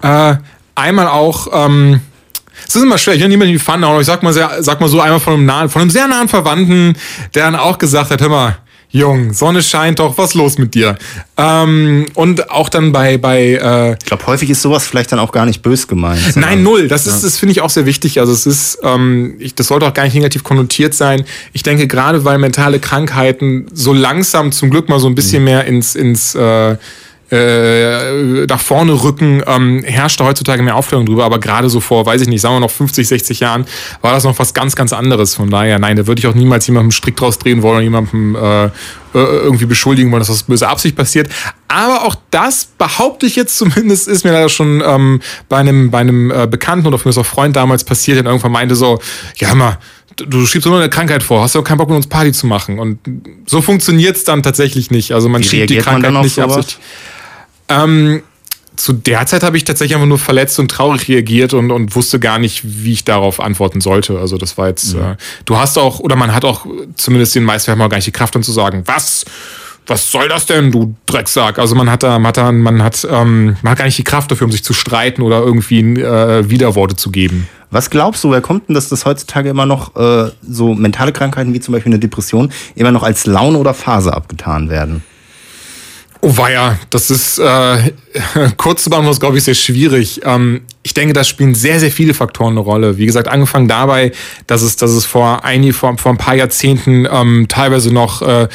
Äh, 0.01 0.35
einmal 0.75 1.07
auch. 1.07 1.47
Ähm, 1.51 2.01
es 2.67 2.75
ist 2.75 2.83
immer 2.83 2.97
schwer, 2.97 3.15
ich 3.15 3.21
will 3.21 3.29
niemand 3.29 3.49
in 3.49 3.55
die 3.55 3.63
Pfanne 3.63 3.87
aber 3.87 4.01
ich 4.01 4.05
sag 4.05 4.21
mal, 4.21 4.33
sehr, 4.33 4.61
sag 4.61 4.81
mal 4.81 4.89
so 4.89 4.99
einmal 4.99 5.19
von 5.19 5.33
einem, 5.33 5.45
nahen, 5.45 5.69
von 5.69 5.81
einem 5.81 5.91
sehr 5.91 6.07
nahen 6.07 6.27
Verwandten, 6.27 6.95
der 7.33 7.45
dann 7.45 7.55
auch 7.55 7.77
gesagt 7.77 8.11
hat, 8.11 8.21
hör 8.21 8.29
mal, 8.29 8.57
Jung, 8.91 9.33
Sonne 9.33 9.61
scheint 9.61 9.99
doch, 9.99 10.17
was 10.17 10.33
los 10.33 10.57
mit 10.57 10.73
dir? 10.73 10.97
Ähm, 11.37 12.07
und 12.15 12.49
auch 12.49 12.69
dann 12.69 12.91
bei, 12.91 13.17
bei 13.17 13.53
äh, 13.53 13.93
Ich 13.99 14.05
glaube, 14.05 14.25
häufig 14.25 14.49
ist 14.49 14.63
sowas 14.63 14.87
vielleicht 14.87 15.11
dann 15.11 15.19
auch 15.19 15.31
gar 15.31 15.45
nicht 15.45 15.61
bös 15.61 15.87
gemeint. 15.87 16.35
Nein, 16.35 16.63
null. 16.63 16.87
Das 16.87 17.05
ist, 17.05 17.23
das 17.23 17.37
finde 17.37 17.51
ich 17.51 17.61
auch 17.61 17.69
sehr 17.69 17.85
wichtig. 17.85 18.19
Also 18.19 18.33
es 18.33 18.47
ist, 18.47 18.79
ähm, 18.83 19.35
ich, 19.37 19.53
das 19.53 19.67
sollte 19.67 19.85
auch 19.85 19.93
gar 19.93 20.05
nicht 20.05 20.15
negativ 20.15 20.43
konnotiert 20.43 20.95
sein. 20.95 21.23
Ich 21.53 21.61
denke 21.61 21.85
gerade, 21.85 22.25
weil 22.25 22.39
mentale 22.39 22.79
Krankheiten 22.79 23.67
so 23.73 23.93
langsam 23.93 24.51
zum 24.51 24.71
Glück 24.71 24.89
mal 24.89 24.99
so 24.99 25.07
ein 25.07 25.13
bisschen 25.13 25.43
mehr 25.43 25.65
ins, 25.65 25.93
ins 25.93 26.33
äh, 26.33 26.75
äh, 27.31 28.45
nach 28.47 28.59
vorne 28.59 29.03
rücken, 29.03 29.43
ähm, 29.45 29.83
herrscht 29.83 30.19
da 30.19 30.25
heutzutage 30.25 30.63
mehr 30.63 30.75
Aufklärung 30.75 31.05
drüber, 31.05 31.25
aber 31.25 31.39
gerade 31.39 31.69
so 31.69 31.79
vor, 31.79 32.05
weiß 32.05 32.21
ich 32.21 32.27
nicht, 32.27 32.41
sagen 32.41 32.55
wir 32.55 32.59
noch 32.59 32.71
50, 32.71 33.07
60 33.07 33.39
Jahren, 33.39 33.65
war 34.01 34.13
das 34.13 34.23
noch 34.23 34.37
was 34.39 34.53
ganz, 34.53 34.75
ganz 34.75 34.93
anderes. 34.93 35.35
Von 35.35 35.49
daher, 35.49 35.79
nein, 35.79 35.95
da 35.95 36.07
würde 36.07 36.19
ich 36.19 36.27
auch 36.27 36.33
niemals 36.33 36.65
jemandem 36.67 36.91
Strick 36.91 37.15
draus 37.15 37.37
drehen 37.37 37.61
wollen 37.61 37.75
oder 37.75 37.83
jemandem 37.83 38.35
äh, 38.35 38.65
äh, 38.65 38.69
irgendwie 39.13 39.65
beschuldigen 39.65 40.11
wollen, 40.11 40.21
dass 40.21 40.27
das 40.27 40.43
böse 40.43 40.67
Absicht 40.67 40.95
passiert. 40.95 41.29
Aber 41.67 42.03
auch 42.05 42.15
das 42.31 42.65
behaupte 42.77 43.25
ich 43.25 43.35
jetzt 43.35 43.57
zumindest, 43.57 44.07
ist 44.07 44.23
mir 44.23 44.31
leider 44.31 44.49
schon 44.49 44.81
ähm, 44.85 45.21
bei 45.47 45.57
einem, 45.57 45.91
bei 45.91 45.99
einem 45.99 46.31
äh, 46.31 46.47
Bekannten 46.47 46.87
oder 46.87 46.99
mir 47.03 47.17
auch 47.17 47.25
Freund 47.25 47.55
damals 47.55 47.83
passiert, 47.83 48.17
der 48.17 48.25
irgendwann 48.25 48.51
meinte 48.51 48.75
so, 48.75 48.99
ja 49.37 49.53
mal, 49.53 49.77
du 50.15 50.45
schiebst 50.45 50.67
nur 50.67 50.77
eine 50.77 50.89
Krankheit 50.89 51.23
vor, 51.23 51.41
hast 51.43 51.55
du 51.55 51.61
keinen 51.61 51.77
Bock 51.77 51.89
mit 51.89 51.95
uns 51.95 52.07
Party 52.07 52.31
zu 52.31 52.47
machen. 52.47 52.79
Und 52.79 52.99
so 53.45 53.61
funktioniert's 53.61 54.23
dann 54.23 54.43
tatsächlich 54.43 54.91
nicht. 54.91 55.11
Also 55.11 55.29
man 55.29 55.41
Wie 55.41 55.47
schiebt 55.47 55.69
die 55.69 55.77
Krankheit 55.77 56.13
nicht 56.13 56.35
sowas? 56.35 56.57
absichtlich. 56.57 56.79
Ähm, 57.69 58.23
zu 58.79 58.93
der 58.93 59.25
Zeit 59.25 59.43
habe 59.43 59.57
ich 59.57 59.65
tatsächlich 59.65 59.95
einfach 59.95 60.07
nur 60.07 60.19
verletzt 60.19 60.57
und 60.57 60.71
traurig 60.71 61.07
reagiert 61.09 61.53
und, 61.53 61.71
und 61.71 61.95
wusste 61.95 62.19
gar 62.19 62.39
nicht, 62.39 62.61
wie 62.63 62.93
ich 62.93 63.03
darauf 63.03 63.39
antworten 63.39 63.81
sollte. 63.81 64.17
Also 64.19 64.37
das 64.37 64.57
war 64.57 64.69
jetzt, 64.69 64.93
äh, 64.93 65.15
du 65.45 65.57
hast 65.57 65.77
auch, 65.77 65.99
oder 65.99 66.15
man 66.15 66.33
hat 66.33 66.45
auch 66.45 66.65
zumindest 66.95 67.35
den 67.35 67.43
meisten 67.43 67.65
Fällen 67.65 67.79
mal 67.79 67.89
gar 67.89 67.97
nicht 67.97 68.07
die 68.07 68.11
Kraft, 68.11 68.35
dann 68.35 68.43
zu 68.43 68.51
sagen, 68.51 68.83
was? 68.85 69.25
Was 69.87 70.11
soll 70.11 70.29
das 70.29 70.45
denn, 70.45 70.71
du 70.71 70.95
Drecksack? 71.07 71.57
Also 71.57 71.73
man 71.73 71.89
hat 71.89 72.03
da, 72.03 72.19
man 72.19 72.27
hat, 72.27 72.37
da, 72.37 72.51
man 72.51 72.83
hat, 72.83 73.07
ähm, 73.09 73.57
man 73.63 73.71
hat 73.71 73.79
gar 73.79 73.85
nicht 73.85 73.97
die 73.97 74.03
Kraft 74.03 74.29
dafür, 74.29 74.45
um 74.45 74.51
sich 74.51 74.63
zu 74.63 74.73
streiten 74.73 75.23
oder 75.23 75.39
irgendwie 75.39 75.79
äh, 75.79 76.47
Widerworte 76.47 76.95
zu 76.95 77.09
geben. 77.09 77.49
Was 77.71 77.89
glaubst 77.89 78.23
du, 78.23 78.29
wer 78.29 78.41
kommt 78.41 78.67
denn, 78.67 78.75
dass 78.75 78.89
das 78.89 79.05
heutzutage 79.05 79.49
immer 79.49 79.65
noch 79.65 79.95
äh, 79.95 80.31
so 80.47 80.75
mentale 80.75 81.11
Krankheiten 81.11 81.55
wie 81.55 81.59
zum 81.59 81.73
Beispiel 81.73 81.91
eine 81.91 81.99
Depression 81.99 82.51
immer 82.75 82.91
noch 82.91 83.01
als 83.01 83.25
Laune 83.25 83.57
oder 83.57 83.73
Phase 83.73 84.13
abgetan 84.13 84.69
werden? 84.69 85.03
Oh 86.21 86.35
weia, 86.35 86.77
das 86.89 87.11
ist 87.11 87.39
äh, 87.39 87.93
kurz 88.57 88.83
zu 88.83 88.89
beantworten, 88.89 89.19
glaube 89.19 89.37
ich, 89.37 89.45
sehr 89.45 89.53
schwierig. 89.53 90.21
Ähm, 90.25 90.61
ich 90.83 90.93
denke, 90.93 91.13
da 91.13 91.23
spielen 91.23 91.55
sehr, 91.55 91.79
sehr 91.79 91.91
viele 91.91 92.13
Faktoren 92.13 92.51
eine 92.51 92.59
Rolle. 92.59 92.97
Wie 92.97 93.05
gesagt, 93.05 93.29
angefangen 93.29 93.69
dabei, 93.69 94.11
dass 94.45 94.61
es, 94.61 94.75
dass 94.75 94.91
es 94.91 95.05
vor, 95.05 95.45
ein, 95.45 95.71
vor, 95.71 95.97
vor 95.97 96.11
ein 96.11 96.17
paar 96.17 96.35
Jahrzehnten 96.35 97.07
ähm, 97.09 97.45
teilweise 97.47 97.93
noch 97.93 98.21
äh, 98.21 98.49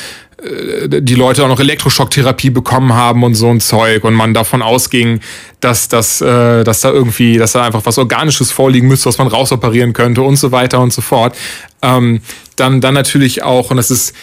äh, 0.44 1.00
die 1.00 1.14
Leute 1.14 1.42
auch 1.42 1.48
noch 1.48 1.60
Elektroschocktherapie 1.60 2.50
bekommen 2.50 2.92
haben 2.92 3.22
und 3.22 3.34
so 3.34 3.48
ein 3.48 3.60
Zeug 3.60 4.04
und 4.04 4.12
man 4.12 4.34
davon 4.34 4.60
ausging, 4.60 5.20
dass, 5.60 5.88
dass, 5.88 6.20
äh, 6.20 6.64
dass 6.64 6.80
da 6.80 6.90
irgendwie, 6.90 7.38
dass 7.38 7.52
da 7.52 7.64
einfach 7.64 7.86
was 7.86 7.96
Organisches 7.96 8.50
vorliegen 8.50 8.88
müsste, 8.88 9.06
was 9.06 9.16
man 9.16 9.28
rausoperieren 9.28 9.94
könnte 9.94 10.20
und 10.20 10.36
so 10.36 10.52
weiter 10.52 10.80
und 10.80 10.92
so 10.92 11.00
fort. 11.00 11.34
Ähm, 11.80 12.20
dann, 12.56 12.80
dann 12.82 12.94
natürlich 12.94 13.42
auch, 13.42 13.70
und 13.70 13.78
das 13.78 13.90
ist 13.90 14.14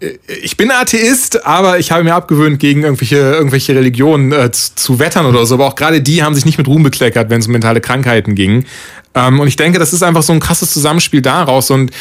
ich 0.00 0.56
bin 0.56 0.70
Atheist, 0.70 1.46
aber 1.46 1.78
ich 1.78 1.90
habe 1.90 2.04
mir 2.04 2.14
abgewöhnt, 2.14 2.58
gegen 2.58 2.82
irgendwelche, 2.82 3.16
irgendwelche 3.16 3.74
Religionen 3.74 4.32
äh, 4.32 4.50
zu, 4.50 4.74
zu 4.74 4.98
wettern 4.98 5.24
oder 5.26 5.46
so. 5.46 5.54
Aber 5.54 5.66
auch 5.66 5.74
gerade 5.74 6.02
die 6.02 6.22
haben 6.22 6.34
sich 6.34 6.44
nicht 6.44 6.58
mit 6.58 6.68
Ruhm 6.68 6.82
bekleckert, 6.82 7.30
wenn 7.30 7.40
es 7.40 7.46
um 7.46 7.52
mentale 7.52 7.80
Krankheiten 7.80 8.34
ging. 8.34 8.66
Ähm, 9.14 9.40
und 9.40 9.48
ich 9.48 9.56
denke, 9.56 9.78
das 9.78 9.92
ist 9.92 10.02
einfach 10.02 10.22
so 10.22 10.34
ein 10.34 10.40
krasses 10.40 10.70
Zusammenspiel 10.70 11.22
daraus. 11.22 11.70
Und 11.70 11.92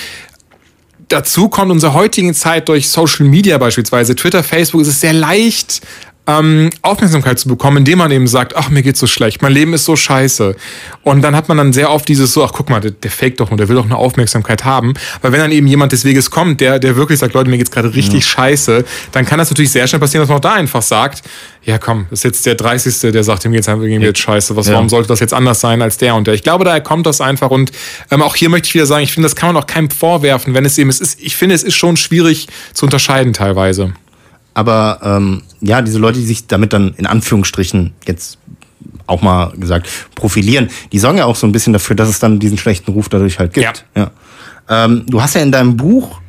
dazu 1.08 1.48
kommt 1.48 1.72
unsere 1.72 1.94
heutigen 1.94 2.34
Zeit 2.34 2.68
durch 2.68 2.90
Social 2.90 3.26
Media 3.26 3.58
beispielsweise, 3.58 4.16
Twitter, 4.16 4.44
Facebook, 4.44 4.82
ist 4.82 4.90
es 4.90 5.00
sehr 5.00 5.14
leicht, 5.14 5.82
ähm, 6.28 6.70
Aufmerksamkeit 6.82 7.40
zu 7.40 7.48
bekommen, 7.48 7.78
indem 7.78 8.00
man 8.00 8.12
eben 8.12 8.28
sagt, 8.28 8.56
ach, 8.56 8.70
mir 8.70 8.82
geht's 8.82 9.00
so 9.00 9.08
schlecht, 9.08 9.42
mein 9.42 9.52
Leben 9.54 9.74
ist 9.74 9.86
so 9.86 9.96
scheiße. 9.96 10.56
Und 11.04 11.22
dann 11.22 11.36
hat 11.36 11.48
man 11.50 11.58
dann 11.58 11.74
sehr 11.74 11.92
oft 11.92 12.08
dieses 12.08 12.34
so, 12.34 12.44
ach, 12.44 12.52
guck 12.54 12.70
mal, 12.70 12.82
der, 12.82 12.92
der 12.92 13.12
fake 13.12 13.38
doch 13.38 13.50
nur, 13.52 13.58
der 13.58 13.70
will 13.70 13.76
doch 13.76 13.86
eine 13.86 13.96
Aufmerksamkeit 13.98 14.66
haben. 14.66 14.94
Weil 15.22 15.32
wenn 15.32 15.40
dann 15.40 15.52
eben 15.52 15.68
jemand 15.68 15.92
des 15.92 16.04
Weges 16.06 16.32
kommt, 16.32 16.62
der, 16.62 16.80
der 16.80 16.96
wirklich 16.96 17.20
sagt, 17.20 17.34
Leute, 17.34 17.50
mir 17.50 17.58
geht's 17.58 17.72
gerade 17.72 17.94
richtig 17.94 18.26
scheiße, 18.26 18.86
dann 19.12 19.26
kann 19.26 19.38
das 19.38 19.50
natürlich 19.52 19.72
sehr 19.72 19.88
schnell 19.88 20.00
passieren, 20.00 20.22
dass 20.24 20.30
man 20.30 20.38
auch 20.38 20.42
da 20.42 20.54
einfach 20.54 20.82
sagt, 20.82 21.22
ja 21.64 21.78
komm, 21.80 22.06
das 22.10 22.20
ist 22.20 22.24
jetzt 22.24 22.46
der 22.46 22.56
30. 22.56 23.12
der 23.12 23.24
sagt, 23.24 23.44
ihm 23.46 23.52
geht's 23.52 23.68
einfach 23.68 23.86
jetzt 23.86 24.20
scheiße, 24.20 24.56
was, 24.56 24.68
Ja. 24.68 24.74
warum 24.74 24.90
sollte 24.90 25.08
das 25.08 25.20
jetzt 25.20 25.34
anders 25.34 25.60
sein 25.60 25.82
als 25.82 25.98
der 25.98 26.16
und 26.16 26.28
der? 26.28 26.34
Ich 26.34 26.44
glaube, 26.44 26.64
daher 26.64 26.82
kommt 26.82 27.06
das 27.08 27.22
einfach 27.22 27.50
und 27.50 27.72
ähm, 28.12 28.22
auch 28.22 28.36
hier 28.36 28.50
möchte 28.50 28.68
ich 28.68 28.76
wieder 28.76 28.86
sagen, 28.86 29.04
ich 29.04 29.12
finde, 29.14 29.26
das 29.28 29.36
kann 29.36 29.54
man 29.54 29.62
auch 29.62 29.68
keinem 29.68 29.90
vorwerfen, 29.90 30.54
wenn 30.54 30.66
es 30.66 30.78
eben, 30.78 30.90
es 30.90 31.00
ist, 31.02 31.20
ich 31.20 31.36
finde, 31.36 31.56
es 31.56 31.64
ist 31.64 31.76
schon 31.76 31.98
schwierig 31.98 32.48
zu 32.74 32.86
unterscheiden 32.86 33.34
teilweise. 33.34 33.94
Aber 34.56 35.00
ähm, 35.04 35.44
ja, 35.62 35.84
diese 35.84 36.00
Leute, 36.00 36.18
die 36.20 36.26
sich 36.26 36.48
damit 36.48 36.74
dann 36.74 36.96
in 36.98 37.06
Anführungsstrichen 37.06 37.94
jetzt 38.08 38.40
auch 39.06 39.22
mal 39.22 39.52
gesagt 39.56 39.88
profilieren, 40.16 40.70
die 40.92 40.98
sorgen 40.98 41.20
ja 41.20 41.26
auch 41.26 41.36
so 41.36 41.46
ein 41.46 41.52
bisschen 41.52 41.74
dafür, 41.74 41.96
dass 41.96 42.10
es 42.10 42.18
dann 42.18 42.40
diesen 42.40 42.58
schlechten 42.58 42.92
Ruf 42.92 43.08
dadurch 43.10 43.38
halt 43.38 43.54
gibt. 43.54 43.86
Ja. 43.96 44.12
Ähm, 44.68 45.06
du 45.08 45.22
hast 45.22 45.36
ja 45.36 45.42
in 45.42 45.52
deinem 45.52 45.78
Buch 45.78 46.20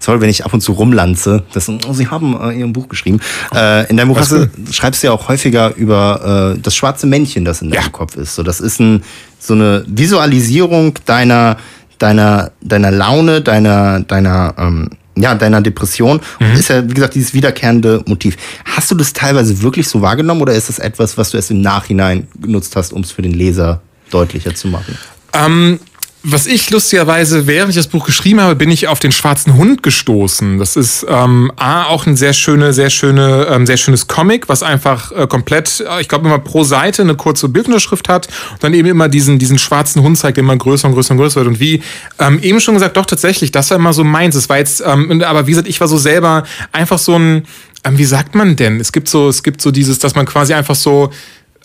sorry, 0.00 0.20
wenn 0.20 0.30
ich 0.30 0.44
ab 0.44 0.52
und 0.52 0.60
zu 0.60 0.72
rumlanze, 0.72 1.42
das, 1.52 1.68
oh, 1.68 1.92
Sie 1.92 2.08
haben 2.08 2.38
äh, 2.40 2.58
Ihr 2.58 2.66
Buch 2.68 2.88
geschrieben. 2.88 3.20
Äh, 3.54 3.88
in 3.90 3.96
deinem 3.96 4.08
Buch 4.08 4.18
hast 4.18 4.32
du, 4.32 4.50
schreibst 4.70 5.02
du 5.02 5.08
ja 5.08 5.12
auch 5.12 5.28
häufiger 5.28 5.74
über 5.76 6.54
äh, 6.56 6.60
das 6.60 6.74
schwarze 6.74 7.06
Männchen, 7.06 7.44
das 7.44 7.62
in 7.62 7.70
deinem 7.70 7.84
Ja. 7.84 7.88
Kopf 7.90 8.16
ist. 8.16 8.34
So, 8.34 8.42
das 8.42 8.60
ist 8.60 8.80
ein, 8.80 9.02
so 9.38 9.54
eine 9.54 9.84
Visualisierung 9.86 10.98
deiner, 11.06 11.56
deiner, 11.98 12.52
deiner 12.60 12.90
Laune, 12.90 13.42
deiner, 13.42 14.00
deiner, 14.00 14.54
ähm, 14.58 14.90
ja, 15.16 15.34
deiner 15.34 15.60
Depression. 15.60 16.20
Mhm. 16.40 16.46
Und 16.46 16.58
ist 16.58 16.68
ja, 16.68 16.88
wie 16.88 16.94
gesagt, 16.94 17.14
dieses 17.14 17.34
wiederkehrende 17.34 18.02
Motiv. 18.06 18.36
Hast 18.64 18.90
du 18.90 18.94
das 18.94 19.12
teilweise 19.12 19.62
wirklich 19.62 19.88
so 19.88 20.02
wahrgenommen 20.02 20.40
oder 20.40 20.54
ist 20.54 20.68
das 20.68 20.78
etwas, 20.78 21.18
was 21.18 21.30
du 21.30 21.36
erst 21.36 21.50
im 21.50 21.60
Nachhinein 21.60 22.28
genutzt 22.40 22.76
hast, 22.76 22.92
um 22.92 23.02
es 23.02 23.12
für 23.12 23.22
den 23.22 23.32
Leser 23.32 23.82
deutlicher 24.10 24.54
zu 24.54 24.68
machen? 24.68 24.96
Ähm, 25.34 25.80
was 26.24 26.46
ich 26.46 26.70
lustigerweise, 26.70 27.48
während 27.48 27.70
ich 27.70 27.76
das 27.76 27.88
Buch 27.88 28.06
geschrieben 28.06 28.40
habe, 28.40 28.54
bin 28.54 28.70
ich 28.70 28.86
auf 28.86 29.00
den 29.00 29.10
schwarzen 29.10 29.54
Hund 29.54 29.82
gestoßen. 29.82 30.58
Das 30.58 30.76
ist 30.76 31.04
ähm, 31.08 31.50
A, 31.56 31.84
auch 31.86 32.06
ein 32.06 32.16
sehr 32.16 32.32
schöne, 32.32 32.72
sehr 32.72 32.90
schöne, 32.90 33.48
ähm, 33.50 33.66
sehr 33.66 33.76
schönes 33.76 34.06
Comic, 34.06 34.48
was 34.48 34.62
einfach 34.62 35.10
äh, 35.10 35.26
komplett, 35.26 35.80
äh, 35.80 36.00
ich 36.00 36.08
glaube 36.08 36.26
immer 36.26 36.38
pro 36.38 36.62
Seite 36.62 37.02
eine 37.02 37.16
kurze 37.16 37.48
Bildunterschrift 37.48 38.08
hat 38.08 38.28
und 38.52 38.62
dann 38.62 38.72
eben 38.72 38.88
immer 38.88 39.08
diesen, 39.08 39.40
diesen 39.40 39.58
schwarzen 39.58 40.02
Hund 40.02 40.16
zeigt, 40.16 40.36
der 40.36 40.44
immer 40.44 40.56
größer 40.56 40.86
und 40.86 40.94
größer 40.94 41.10
und 41.10 41.18
größer 41.18 41.40
wird. 41.40 41.48
Und 41.48 41.60
wie 41.60 41.82
ähm, 42.20 42.38
eben 42.40 42.60
schon 42.60 42.74
gesagt, 42.74 42.96
doch 42.96 43.06
tatsächlich, 43.06 43.50
das 43.50 43.70
war 43.70 43.78
immer 43.78 43.92
so 43.92 44.04
meins. 44.04 44.36
Es 44.36 44.48
war 44.48 44.58
jetzt, 44.58 44.80
ähm, 44.86 45.22
aber 45.22 45.48
wie 45.48 45.50
gesagt, 45.50 45.68
ich 45.68 45.80
war 45.80 45.88
so 45.88 45.98
selber 45.98 46.44
einfach 46.70 46.98
so 46.98 47.18
ein, 47.18 47.46
ähm, 47.82 47.98
wie 47.98 48.04
sagt 48.04 48.36
man 48.36 48.54
denn? 48.54 48.78
Es 48.78 48.92
gibt 48.92 49.08
so, 49.08 49.28
es 49.28 49.42
gibt 49.42 49.60
so 49.60 49.72
dieses, 49.72 49.98
dass 49.98 50.14
man 50.14 50.26
quasi 50.26 50.54
einfach 50.54 50.76
so, 50.76 51.10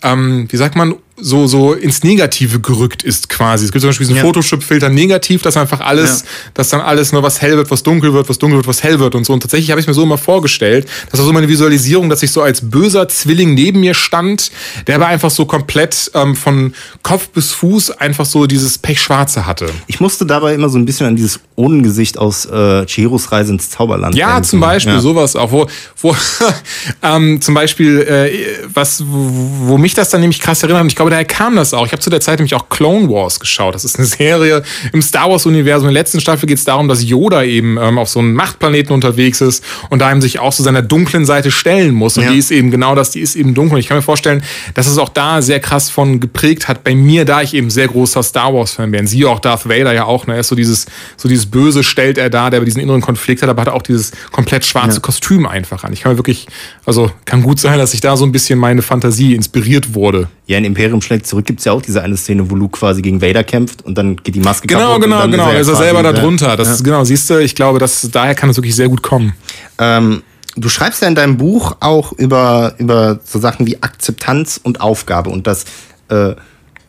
ähm, 0.02 0.48
wie 0.50 0.56
sagt 0.56 0.74
man, 0.74 0.96
so, 1.20 1.46
so 1.46 1.72
ins 1.72 2.02
Negative 2.02 2.60
gerückt 2.60 3.02
ist 3.02 3.28
quasi. 3.28 3.64
Es 3.64 3.72
gibt 3.72 3.80
zum 3.82 3.88
Beispiel 3.90 4.06
diesen 4.06 4.16
Ja. 4.18 4.22
Photoshop-Filter 4.22 4.88
negativ, 4.88 5.42
dass 5.42 5.56
einfach 5.56 5.80
alles, 5.80 6.24
dass 6.54 6.68
dann 6.68 6.80
alles 6.80 7.12
nur 7.12 7.22
was 7.22 7.40
hell 7.42 7.56
wird, 7.56 7.70
was 7.70 7.82
dunkel 7.82 8.12
wird, 8.12 8.28
was 8.28 8.38
dunkel 8.38 8.56
wird, 8.58 8.66
was 8.66 8.82
hell 8.82 8.98
wird 9.00 9.14
und 9.14 9.24
so. 9.24 9.32
Und 9.32 9.40
tatsächlich 9.40 9.70
habe 9.70 9.80
ich 9.80 9.86
mir 9.86 9.94
so 9.94 10.02
immer 10.02 10.18
vorgestellt, 10.18 10.86
das 11.10 11.18
war 11.20 11.26
so 11.26 11.32
meine 11.32 11.48
Visualisierung, 11.48 12.08
dass 12.08 12.22
ich 12.22 12.30
so 12.30 12.42
als 12.42 12.60
böser 12.70 13.08
Zwilling 13.08 13.54
neben 13.54 13.80
mir 13.80 13.94
stand, 13.94 14.50
der 14.86 14.96
aber 14.96 15.06
einfach 15.06 15.30
so 15.30 15.44
komplett 15.46 16.10
ähm, 16.14 16.36
von 16.36 16.74
Kopf 17.02 17.28
bis 17.30 17.52
Fuß 17.52 17.90
einfach 17.92 18.26
so 18.26 18.46
dieses 18.46 18.78
Pechschwarze 18.78 19.46
hatte. 19.46 19.66
Ich 19.86 20.00
musste 20.00 20.26
dabei 20.26 20.54
immer 20.54 20.68
so 20.68 20.78
ein 20.78 20.84
bisschen 20.86 21.06
an 21.06 21.16
dieses 21.16 21.40
Ohnengesicht 21.56 22.18
aus 22.18 22.46
äh, 22.46 22.86
Chihiros 22.86 23.32
Reise 23.32 23.52
ins 23.52 23.70
Zauberland 23.70 24.14
Ja, 24.14 24.34
denken. 24.34 24.44
zum 24.44 24.60
Beispiel 24.60 24.94
Ja. 24.94 25.00
sowas 25.00 25.34
auch, 25.36 25.50
wo, 25.52 25.66
wo 26.00 26.14
ähm, 27.02 27.40
zum 27.40 27.54
Beispiel, 27.54 28.00
äh, 28.00 28.68
was, 28.72 29.02
wo, 29.06 29.68
wo 29.68 29.78
mich 29.78 29.94
das 29.94 30.10
dann 30.10 30.20
nämlich 30.20 30.40
krass 30.40 30.62
erinnert, 30.62 30.82
und 30.82 30.88
ich 30.88 30.96
glaube, 30.96 31.07
daher 31.10 31.24
kam 31.24 31.56
das 31.56 31.74
auch. 31.74 31.86
Ich 31.86 31.92
habe 31.92 32.00
zu 32.02 32.10
der 32.10 32.20
Zeit 32.20 32.38
nämlich 32.38 32.54
auch 32.54 32.68
Clone 32.68 33.08
Wars 33.08 33.40
geschaut. 33.40 33.74
Das 33.74 33.84
ist 33.84 33.96
eine 33.98 34.06
Serie 34.18 34.62
im 34.92 35.02
Star 35.02 35.30
Wars-Universum. 35.30 35.88
In 35.88 35.94
der 35.94 36.02
letzten 36.02 36.20
Staffel 36.20 36.46
geht 36.46 36.58
es 36.58 36.64
darum, 36.64 36.88
dass 36.88 37.04
Yoda 37.04 37.42
eben 37.42 37.78
ähm, 37.78 37.98
auf 37.98 38.08
so 38.08 38.18
einem 38.20 38.34
Machtplaneten 38.34 38.92
unterwegs 38.94 39.40
ist 39.40 39.64
und 39.90 40.00
da 40.00 40.10
ihm 40.12 40.20
sich 40.20 40.38
auch 40.38 40.54
zu 40.54 40.62
seiner 40.62 40.82
dunklen 40.82 41.24
Seite 41.26 41.50
stellen 41.50 41.94
muss. 41.94 42.16
Und 42.16 42.24
Ja. 42.24 42.32
die 42.32 42.38
ist 42.38 42.50
eben 42.50 42.70
genau 42.70 42.94
das, 42.94 43.10
die 43.10 43.20
ist 43.20 43.36
eben 43.36 43.54
dunkel. 43.54 43.74
Und 43.74 43.80
ich 43.80 43.88
kann 43.88 43.96
mir 43.96 44.02
vorstellen, 44.02 44.42
dass 44.74 44.86
es 44.86 44.98
auch 44.98 45.08
da 45.08 45.42
sehr 45.42 45.60
krass 45.60 45.90
von 45.90 46.20
geprägt 46.20 46.68
hat. 46.68 46.84
Bei 46.84 46.94
mir, 46.94 47.24
da 47.24 47.42
ich 47.42 47.54
eben 47.54 47.70
sehr 47.70 47.88
großer 47.88 48.22
Star 48.22 48.52
Wars-Fan 48.54 48.90
bin. 48.90 49.06
Siehe 49.06 49.28
auch 49.28 49.40
Darth 49.40 49.68
Vader 49.68 49.92
ja 49.92 50.04
auch. 50.04 50.26
Ne? 50.26 50.34
Er 50.34 50.40
ist 50.40 50.48
so 50.48 50.54
dieses, 50.56 50.86
so 51.16 51.28
dieses 51.28 51.46
Böse 51.46 51.82
stellt 51.84 52.18
er 52.18 52.30
da, 52.30 52.50
der 52.50 52.60
diesen 52.60 52.80
inneren 52.80 53.00
Konflikt 53.00 53.42
hat, 53.42 53.48
aber 53.48 53.62
hat 53.62 53.68
auch 53.68 53.82
dieses 53.82 54.12
komplett 54.32 54.64
schwarze 54.64 55.00
Kostüm 55.00 55.46
einfach 55.46 55.84
an. 55.84 55.92
Ich 55.92 56.02
kann 56.02 56.12
mir 56.12 56.18
wirklich, 56.18 56.46
also 56.84 57.10
kann 57.24 57.42
gut 57.42 57.60
sein, 57.60 57.78
dass 57.78 57.94
ich 57.94 58.00
da 58.00 58.16
so 58.16 58.24
ein 58.24 58.32
bisschen 58.32 58.58
meine 58.58 58.82
Fantasie 58.82 59.34
inspiriert 59.34 59.94
wurde. 59.94 60.28
Ja, 60.48 60.56
in 60.56 60.64
Imperium 60.64 61.02
schlägt 61.02 61.26
zurück 61.26 61.44
gibt's 61.44 61.66
ja 61.66 61.72
auch 61.72 61.82
diese 61.82 62.02
eine 62.02 62.16
Szene, 62.16 62.50
wo 62.50 62.54
Luke 62.56 62.78
quasi 62.78 63.02
gegen 63.02 63.20
Vader 63.20 63.44
kämpft 63.44 63.84
und 63.84 63.98
dann 63.98 64.16
geht 64.16 64.34
die 64.34 64.40
Maske 64.40 64.66
Genau, 64.66 64.94
kaputt. 64.94 65.02
genau, 65.04 65.20
dann 65.20 65.30
genau. 65.30 65.50
er 65.50 65.60
ist 65.60 65.68
er 65.68 65.76
selber 65.76 66.02
da 66.02 66.10
ja. 66.12 66.20
drunter. 66.20 66.56
Das 66.56 66.70
ist, 66.70 66.82
genau, 66.82 67.04
siehst 67.04 67.28
du, 67.28 67.38
ich 67.38 67.54
glaube, 67.54 67.78
dass, 67.78 68.08
daher 68.10 68.34
kann 68.34 68.48
es 68.48 68.56
wirklich 68.56 68.74
sehr 68.74 68.88
gut 68.88 69.02
kommen. 69.02 69.34
Ähm, 69.78 70.22
du 70.56 70.70
schreibst 70.70 71.02
ja 71.02 71.08
in 71.08 71.14
deinem 71.14 71.36
Buch 71.36 71.76
auch 71.80 72.12
über, 72.12 72.74
über 72.78 73.20
so 73.22 73.38
Sachen 73.38 73.66
wie 73.66 73.82
Akzeptanz 73.82 74.58
und 74.62 74.80
Aufgabe 74.80 75.28
und 75.28 75.46
dass 75.46 75.66
äh, 76.08 76.34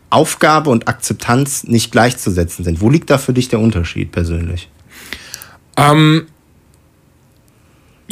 Aufgabe 0.08 0.70
und 0.70 0.88
Akzeptanz 0.88 1.64
nicht 1.64 1.92
gleichzusetzen 1.92 2.64
sind. 2.64 2.80
Wo 2.80 2.88
liegt 2.88 3.10
da 3.10 3.18
für 3.18 3.34
dich 3.34 3.50
der 3.50 3.60
Unterschied 3.60 4.10
persönlich? 4.10 4.70
Ähm, 5.76 6.28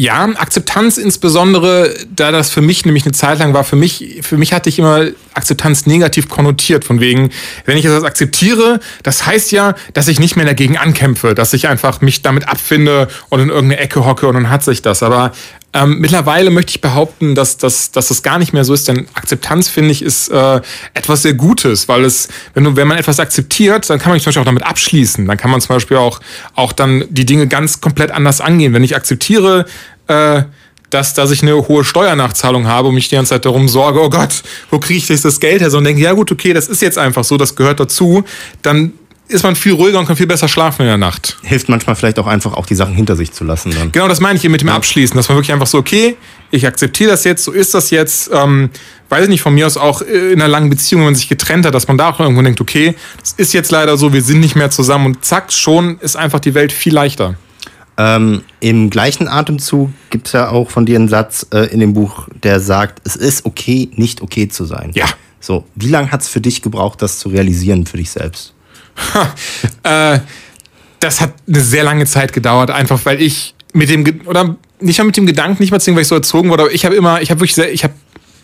ja, 0.01 0.26
Akzeptanz 0.26 0.96
insbesondere, 0.96 1.92
da 2.14 2.30
das 2.30 2.51
für 2.51 2.61
mich 2.61 2.84
nämlich 2.84 3.05
eine 3.05 3.11
Zeit 3.11 3.40
lang 3.40 3.53
war, 3.53 3.64
für 3.64 3.74
mich, 3.74 4.20
für 4.22 4.36
mich 4.36 4.53
hatte 4.53 4.68
ich 4.68 4.78
immer 4.78 5.09
Akzeptanz 5.34 5.86
negativ 5.86 6.28
konnotiert. 6.28 6.84
Von 6.84 7.01
wegen, 7.01 7.30
wenn 7.64 7.76
ich 7.76 7.84
das 7.84 8.05
akzeptiere, 8.05 8.78
das 9.03 9.26
heißt 9.26 9.51
ja, 9.51 9.74
dass 9.94 10.07
ich 10.07 10.20
nicht 10.20 10.36
mehr 10.36 10.44
dagegen 10.44 10.78
ankämpfe, 10.78 11.34
dass 11.34 11.53
ich 11.53 11.66
einfach 11.66 12.01
mich 12.01 12.22
damit 12.22 12.49
abfinde 12.49 13.09
und 13.28 13.40
in 13.40 13.49
irgendeine 13.49 13.80
Ecke 13.80 14.05
hocke 14.05 14.28
und 14.28 14.34
dann 14.34 14.51
hat 14.51 14.62
sich 14.62 14.82
das. 14.82 15.03
Aber 15.03 15.32
ähm, 15.79 16.01
mittlerweile 16.01 16.51
möchte 16.51 16.70
ich 16.70 16.81
behaupten, 16.81 17.37
dass, 17.37 17.57
dass, 17.57 17.93
dass 17.93 18.09
das 18.09 18.22
gar 18.22 18.39
nicht 18.39 18.53
mehr 18.53 18.64
so 18.64 18.74
ist, 18.74 18.89
denn 18.89 19.07
Akzeptanz, 19.14 19.68
finde 19.68 19.91
ich, 19.91 20.03
ist 20.03 20.29
äh, 20.29 20.61
etwas 20.95 21.22
sehr 21.22 21.35
Gutes, 21.35 21.87
weil 21.89 22.05
es, 22.05 22.29
wenn, 22.55 22.64
du, 22.64 22.74
wenn 22.74 22.89
man 22.89 22.99
etwas 22.99 23.20
akzeptiert, 23.20 23.89
dann 23.89 24.01
kann 24.01 24.11
man 24.11 24.18
zum 24.18 24.26
Beispiel 24.26 24.41
auch 24.41 24.47
damit 24.47 24.64
abschließen. 24.64 25.26
Dann 25.26 25.37
kann 25.37 25.51
man 25.53 25.61
zum 25.61 25.76
Beispiel 25.76 25.99
auch, 25.99 26.20
auch 26.55 26.72
dann 26.72 27.05
die 27.11 27.24
Dinge 27.24 27.47
ganz 27.47 27.81
komplett 27.81 28.11
anders 28.11 28.41
angehen. 28.41 28.72
Wenn 28.72 28.83
ich 28.83 28.97
akzeptiere, 28.97 29.66
äh, 30.09 30.43
dass, 30.91 31.14
dass 31.14 31.31
ich 31.31 31.43
eine 31.43 31.68
hohe 31.68 31.85
Steuernachzahlung 31.85 32.66
habe 32.66 32.89
und 32.89 32.95
mich 32.95 33.09
die 33.09 33.14
ganze 33.14 33.31
Zeit 33.31 33.45
darum 33.45 33.68
sorge, 33.68 34.01
oh 34.03 34.11
Gott, 34.11 34.43
wo 34.70 34.81
kriege 34.81 34.99
ich 34.99 35.07
das 35.20 35.39
Geld 35.39 35.61
her? 35.61 35.70
So, 35.70 35.79
und 35.79 35.85
denke, 35.85 36.03
ja 36.03 36.12
gut, 36.12 36.33
okay, 36.33 36.55
das 36.55 36.66
ist 36.66 36.83
jetzt 36.83 36.99
einfach 36.99 37.24
so, 37.24 37.37
das 37.37 37.55
gehört 37.55 37.79
dazu, 37.79 38.24
dann 38.62 38.95
ist 39.29 39.43
man 39.43 39.55
viel 39.55 39.74
ruhiger 39.74 39.99
und 39.99 40.07
kann 40.07 40.16
viel 40.16 40.26
besser 40.26 40.49
schlafen 40.49 40.83
in 40.83 40.89
der 40.89 40.97
Nacht. 40.97 41.37
Hilft 41.43 41.68
manchmal 41.68 41.95
vielleicht 41.97 42.18
auch 42.18 42.26
einfach 42.26 42.55
auch 42.55 42.66
die 42.66 42.74
Sachen 42.74 42.95
hinter 42.95 43.14
sich 43.14 43.33
zu 43.33 43.45
lassen 43.45 43.72
dann. 43.72 43.93
Genau, 43.93 44.09
das 44.09 44.20
meine 44.20 44.37
ich 44.37 44.41
hier 44.41 44.51
mit 44.51 44.62
dem 44.62 44.70
Abschließen, 44.70 45.14
dass 45.16 45.29
man 45.29 45.37
wirklich 45.37 45.53
einfach 45.53 45.66
so, 45.66 45.79
okay, 45.79 46.16
ich 46.51 46.66
akzeptiere 46.66 47.11
das 47.11 47.24
jetzt, 47.24 47.45
so 47.45 47.53
ist 47.53 47.74
das 47.74 47.91
jetzt. 47.91 48.31
Ähm, 48.33 48.70
weiß 49.11 49.24
ich 49.24 49.29
nicht, 49.29 49.43
von 49.43 49.55
mir 49.55 49.66
aus 49.66 49.76
auch 49.76 50.01
äh, 50.01 50.33
in 50.33 50.41
einer 50.41 50.49
langen 50.49 50.70
Beziehung, 50.70 51.03
wenn 51.03 51.09
man 51.09 51.14
sich 51.14 51.29
getrennt 51.29 51.66
hat, 51.66 51.74
dass 51.74 51.89
man 51.89 51.99
da 51.99 52.09
auch 52.09 52.20
irgendwo 52.20 52.41
denkt, 52.43 52.61
okay, 52.61 52.95
das 53.20 53.33
ist 53.33 53.53
jetzt 53.53 53.70
leider 53.70 53.99
so, 53.99 54.12
wir 54.12 54.22
sind 54.22 54.41
nicht 54.41 54.57
mehr 54.57 54.70
zusammen 54.70 55.07
und 55.07 55.24
zack, 55.24 55.53
schon 55.53 55.99
ist 56.01 56.16
einfach 56.16 56.41
die 56.41 56.55
Welt 56.55 56.72
viel 56.72 56.95
leichter. 56.95 57.37
Ähm, 57.99 58.43
Im 58.61 58.91
gleichen 58.91 59.29
Atemzug 59.29 59.91
gibt's 60.11 60.33
ja 60.33 60.51
auch 60.51 60.70
von 60.70 60.87
dir 60.87 60.97
einen 60.97 61.09
Satz 61.09 61.47
äh, 61.53 61.66
in 61.66 61.81
dem 61.81 61.95
Buch, 61.95 62.29
der 62.45 62.61
sagt, 62.61 63.03
es 63.05 63.16
ist 63.16 63.45
okay, 63.45 63.91
nicht 63.95 64.22
okay 64.22 64.49
zu 64.49 64.64
sein. 64.64 64.93
Ja. 64.95 65.07
So, 65.41 65.64
wie 65.74 65.89
lange 65.89 66.11
hat's 66.11 66.29
für 66.29 66.41
dich 66.41 66.62
gebraucht, 66.62 67.03
das 67.03 67.18
zu 67.18 67.29
realisieren 67.29 67.87
für 67.87 67.97
dich 67.97 68.11
selbst? 68.11 68.55
äh, 69.82 70.18
das 71.01 71.20
hat 71.20 71.34
eine 71.46 71.61
sehr 71.61 71.84
lange 71.84 72.07
Zeit 72.07 72.32
gedauert, 72.32 72.70
einfach 72.70 73.01
weil 73.05 73.22
ich 73.22 73.55
mit 73.72 73.88
dem, 73.88 74.05
oder 74.26 74.57
nicht 74.80 74.99
mal 74.99 75.05
mit 75.05 75.16
dem 75.16 75.26
Gedanken, 75.26 75.62
nicht 75.62 75.70
mal 75.70 75.80
zwingend, 75.80 75.96
weil 75.96 76.03
ich 76.03 76.09
so 76.09 76.14
erzogen 76.14 76.51
wurde, 76.51 76.64
aber 76.64 76.72
ich 76.72 76.84
habe 76.84 76.94
immer, 76.94 77.20
ich 77.20 77.30
habe 77.30 77.40
wirklich 77.40 77.55
sehr, 77.55 77.72
ich 77.72 77.84
habe 77.84 77.94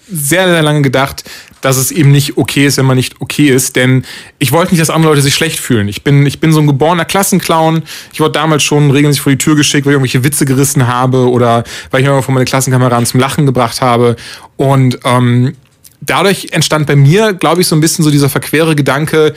sehr, 0.09 0.48
sehr 0.48 0.62
lange 0.62 0.82
gedacht, 0.82 1.24
dass 1.61 1.78
es 1.78 1.90
eben 1.90 2.12
nicht 2.12 2.36
okay 2.36 2.66
ist, 2.66 2.76
wenn 2.76 2.84
man 2.84 2.96
nicht 2.96 3.20
okay 3.20 3.48
ist, 3.48 3.74
denn 3.74 4.05
ich 4.38 4.52
wollte 4.52 4.72
nicht, 4.72 4.82
dass 4.82 4.90
andere 4.90 5.12
Leute 5.12 5.22
sich 5.22 5.34
schlecht 5.34 5.59
fühlen. 5.59 5.88
Ich 5.88 6.05
bin, 6.05 6.26
ich 6.26 6.40
bin 6.40 6.52
so 6.52 6.61
ein 6.61 6.66
geborener 6.66 7.07
Klassenclown. 7.07 7.82
Ich 8.12 8.20
wurde 8.20 8.32
damals 8.32 8.62
schon 8.62 8.90
regelmäßig 8.90 9.22
vor 9.22 9.32
die 9.32 9.38
Tür 9.38 9.57
geschickt, 9.57 9.86
weil 9.86 9.92
ich 9.92 9.94
irgendwelche 9.94 10.24
Witze 10.24 10.44
gerissen 10.44 10.86
habe 10.86 11.30
oder 11.30 11.64
weil 11.90 12.02
ich 12.02 12.07
mir 12.07 12.22
von 12.22 12.34
meine 12.34 12.44
Klassenkameraden 12.44 13.07
zum 13.07 13.18
Lachen 13.18 13.46
gebracht 13.46 13.80
habe. 13.80 14.16
Und 14.59 14.98
ähm, 15.05 15.55
dadurch 16.02 16.48
entstand 16.50 16.86
bei 16.86 16.96
mir, 16.96 17.32
glaube 17.32 17.62
ich, 17.62 17.66
so 17.66 17.74
ein 17.74 17.80
bisschen 17.80 18.05
so 18.05 18.11
dieser 18.11 18.28
verquere 18.28 18.76
Gedanke, 18.76 19.34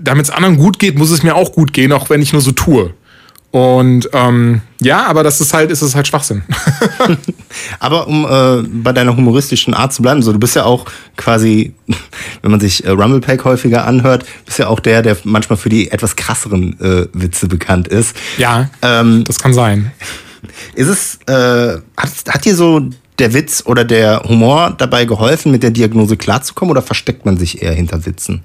damit 0.00 0.26
es 0.26 0.30
anderen 0.30 0.56
gut 0.56 0.78
geht, 0.78 0.98
muss 0.98 1.10
es 1.10 1.22
mir 1.22 1.34
auch 1.34 1.52
gut 1.52 1.72
gehen, 1.72 1.92
auch 1.92 2.10
wenn 2.10 2.22
ich 2.22 2.32
nur 2.32 2.42
so 2.42 2.52
tue. 2.52 2.94
Und 3.52 4.08
ähm, 4.12 4.60
ja, 4.80 5.06
aber 5.06 5.24
das 5.24 5.40
ist 5.40 5.52
halt, 5.52 5.72
ist 5.72 5.82
es 5.82 5.96
halt 5.96 6.06
Schwachsinn. 6.06 6.42
Aber 7.80 8.06
um 8.06 8.24
äh, 8.24 8.62
bei 8.68 8.92
deiner 8.92 9.16
humoristischen 9.16 9.74
Art 9.74 9.92
zu 9.92 10.02
bleiben, 10.02 10.22
so 10.22 10.32
du 10.32 10.38
bist 10.38 10.54
ja 10.54 10.64
auch 10.64 10.86
quasi, 11.16 11.74
wenn 12.42 12.52
man 12.52 12.60
sich 12.60 12.84
äh, 12.84 12.90
Rumblepack 12.90 13.44
häufiger 13.44 13.86
anhört, 13.86 14.24
bist 14.46 14.60
ja 14.60 14.68
auch 14.68 14.78
der, 14.78 15.02
der 15.02 15.16
manchmal 15.24 15.56
für 15.56 15.68
die 15.68 15.90
etwas 15.90 16.14
krasseren 16.14 16.78
äh, 16.80 17.06
Witze 17.12 17.48
bekannt 17.48 17.88
ist. 17.88 18.14
ja, 18.38 18.70
Ähm, 18.82 19.24
das 19.24 19.40
kann 19.40 19.52
sein. 19.52 19.90
ist 20.74 20.88
es, 20.88 21.18
äh, 21.26 21.80
hat, 21.96 22.10
hat 22.28 22.44
dir 22.44 22.54
so 22.54 22.88
der 23.18 23.34
Witz 23.34 23.64
oder 23.66 23.84
der 23.84 24.22
Humor 24.28 24.74
dabei 24.78 25.06
geholfen, 25.06 25.50
mit 25.50 25.64
der 25.64 25.72
Diagnose 25.72 26.16
klarzukommen 26.16 26.70
oder 26.70 26.82
versteckt 26.82 27.26
man 27.26 27.36
sich 27.36 27.62
eher 27.62 27.74
hinter 27.74 28.06
Witzen? 28.06 28.44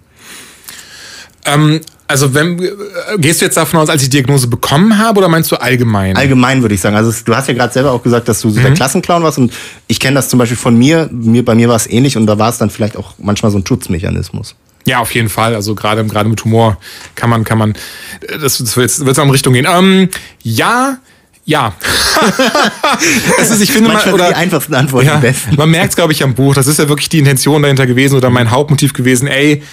Ähm, 1.45 1.81
also 2.07 2.33
wenn 2.35 2.59
äh, 2.61 2.69
gehst 3.17 3.41
du 3.41 3.45
jetzt 3.45 3.57
davon 3.57 3.79
aus, 3.79 3.89
als 3.89 4.03
ich 4.03 4.09
die 4.09 4.17
Diagnose 4.17 4.47
bekommen 4.47 4.97
habe, 4.99 5.17
oder 5.19 5.27
meinst 5.27 5.51
du 5.51 5.55
allgemein? 5.55 6.15
Allgemein 6.15 6.61
würde 6.61 6.75
ich 6.75 6.81
sagen. 6.81 6.95
Also 6.95 7.09
es- 7.09 7.23
du 7.23 7.35
hast 7.35 7.47
ja 7.47 7.53
gerade 7.53 7.73
selber 7.73 7.91
auch 7.91 8.03
gesagt, 8.03 8.27
dass 8.27 8.41
du 8.41 8.49
so 8.51 8.59
der 8.59 8.73
Klassenclown 8.73 9.23
warst 9.23 9.37
und 9.39 9.51
ich 9.87 9.99
kenne 9.99 10.15
das 10.15 10.29
zum 10.29 10.37
Beispiel 10.39 10.57
von 10.57 10.77
mir. 10.77 11.09
mir 11.11 11.43
bei 11.43 11.55
mir 11.55 11.67
war 11.67 11.75
es 11.75 11.87
ähnlich 11.87 12.15
und 12.17 12.27
da 12.27 12.37
war 12.37 12.49
es 12.49 12.57
dann 12.57 12.69
vielleicht 12.69 12.95
auch 12.97 13.13
manchmal 13.17 13.51
so 13.51 13.57
ein 13.57 13.65
Schutzmechanismus. 13.65 14.55
Ja, 14.87 14.99
auf 14.99 15.15
jeden 15.15 15.29
Fall. 15.29 15.55
Also 15.55 15.73
gerade 15.73 16.05
gerade 16.05 16.29
mit 16.29 16.43
Humor 16.45 16.77
kann 17.15 17.29
man 17.31 17.43
kann 17.43 17.57
man 17.57 17.71
äh, 17.71 18.37
das, 18.39 18.59
das 18.59 18.77
wird 18.77 18.91
jetzt 18.91 19.17
in 19.17 19.29
Richtung 19.31 19.53
gehen. 19.53 19.65
Ähm, 19.67 20.09
ja, 20.43 20.97
ja. 21.43 21.73
es 23.39 23.49
ist, 23.51 23.61
ich 23.61 23.71
finde 23.71 23.87
mal, 23.89 23.95
Manchmal 23.95 24.13
sind 24.13 24.21
oder 24.21 24.29
die 24.29 24.35
einfachsten 24.35 24.73
Antworten 24.75 25.07
ja, 25.07 25.17
besten. 25.17 25.55
man 25.55 25.69
merkt 25.69 25.89
es, 25.89 25.95
glaube 25.95 26.13
ich, 26.13 26.23
am 26.23 26.33
Buch. 26.35 26.53
Das 26.53 26.67
ist 26.67 26.79
ja 26.79 26.87
wirklich 26.89 27.09
die 27.09 27.19
Intention 27.19 27.61
dahinter 27.61 27.85
gewesen 27.87 28.15
oder 28.15 28.29
mein 28.29 28.51
Hauptmotiv 28.51 28.93
gewesen. 28.93 29.27
Ey, 29.27 29.63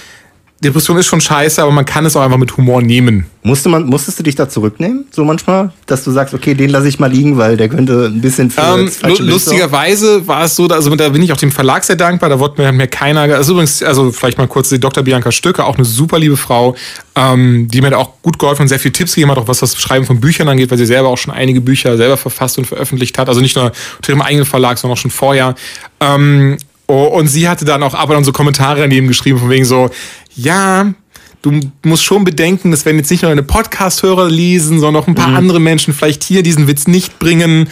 Depression 0.63 0.97
ist 0.97 1.07
schon 1.07 1.21
scheiße, 1.21 1.61
aber 1.61 1.73
man 1.73 1.85
kann 1.85 2.07
es 2.07 2.15
auch 2.17 2.23
einfach 2.23 2.39
mit 2.39 2.57
Humor 2.57 2.81
nehmen. 2.83 3.27
Musste 3.43 3.69
man, 3.69 3.85
musstest 3.87 4.21
du 4.21 4.23
dich 4.23 4.37
da 4.37 4.49
zurücknehmen, 4.49 5.07
so 5.11 5.25
manchmal? 5.25 5.73
Dass 5.87 6.05
du 6.05 6.13
sagst, 6.13 6.33
okay, 6.33 6.55
den 6.55 6.71
lasse 6.71 6.87
ich 6.87 7.01
mal 7.01 7.11
liegen, 7.11 7.37
weil 7.37 7.57
der 7.57 7.69
könnte 7.69 8.07
ein 8.07 8.21
bisschen 8.21 8.51
für 8.51 8.61
Ähm, 8.61 8.89
lustigerweise 9.19 10.27
war 10.29 10.45
es 10.45 10.55
so, 10.55 10.69
da- 10.69 10.77
also 10.77 10.95
da 10.95 11.09
bin 11.09 11.23
ich 11.23 11.33
auch 11.33 11.37
dem 11.37 11.51
Verlag 11.51 11.83
sehr 11.83 11.97
dankbar. 11.97 12.31
Da 12.31 12.39
wurde 12.39 12.63
mir, 12.63 12.71
mir 12.73 12.87
keiner, 12.87 13.23
also 13.23 13.53
übrigens, 13.53 13.83
also 13.83 14.13
vielleicht 14.13 14.39
mal 14.39 14.47
kurz 14.47 14.69
die 14.69 14.79
Dr. 14.79 15.03
Bianca 15.03 15.33
Stöcke, 15.33 15.65
auch 15.65 15.75
eine 15.77 15.85
super 15.85 16.19
liebe 16.21 16.37
Frau, 16.37 16.77
ähm, 17.17 17.67
die 17.69 17.81
mir 17.81 17.91
da 17.91 17.97
auch 17.97 18.23
gut 18.23 18.39
geholfen 18.39 18.63
und 18.63 18.69
sehr 18.69 18.79
viel 18.79 18.93
Tipps 18.93 19.15
gegeben 19.17 19.33
hat, 19.33 19.39
auch 19.39 19.49
was 19.49 19.59
das 19.59 19.77
Schreiben 19.77 20.07
von 20.07 20.21
Büchern 20.21 20.49
angeht, 20.49 20.71
weil 20.71 20.79
sie 20.79 20.87
selber 20.87 21.09
auch 21.09 21.19
schon 21.19 21.35
einige 21.35 21.61
Bücher 21.61 21.97
selber 21.97 22.17
verfasst 22.17 22.59
und 22.59 22.67
veröffentlicht 22.67 23.19
hat. 23.19 23.29
Also 23.29 23.41
nicht 23.41 23.57
nur 23.57 23.73
unter 23.97 24.13
ihrem 24.13 24.23
eigenen 24.23 24.47
Verlag, 24.47 24.79
sondern 24.79 24.97
auch 24.97 25.01
schon 25.01 25.11
vorher. 25.11 25.57
Ähm, 26.01 26.57
oh, 26.93 27.07
und 27.07 27.26
sie 27.26 27.49
hatte 27.49 27.64
dann 27.64 27.82
auch 27.82 27.95
ab 27.95 28.11
und 28.11 28.16
an 28.16 28.24
so 28.24 28.32
Kommentare 28.32 28.80
daneben 28.80 29.09
geschrieben, 29.09 29.38
von 29.38 29.49
wegen 29.49 29.64
so, 29.64 29.90
ja, 30.36 30.93
du 31.40 31.61
musst 31.84 32.05
schon 32.05 32.24
bedenken, 32.24 32.70
dass 32.70 32.84
wenn 32.84 32.99
jetzt 32.99 33.11
nicht 33.11 33.22
nur 33.22 33.30
deine 33.30 33.43
Podcast-Hörer 33.43 34.28
lesen, 34.28 34.78
sondern 34.78 35.03
auch 35.03 35.09
ein 35.09 35.14
paar 35.14 35.34
andere 35.34 35.59
Menschen 35.59 35.95
vielleicht 35.95 36.22
hier 36.22 36.43
diesen 36.43 36.66
Witz 36.68 36.86
nicht 36.86 37.18
bringen. 37.18 37.68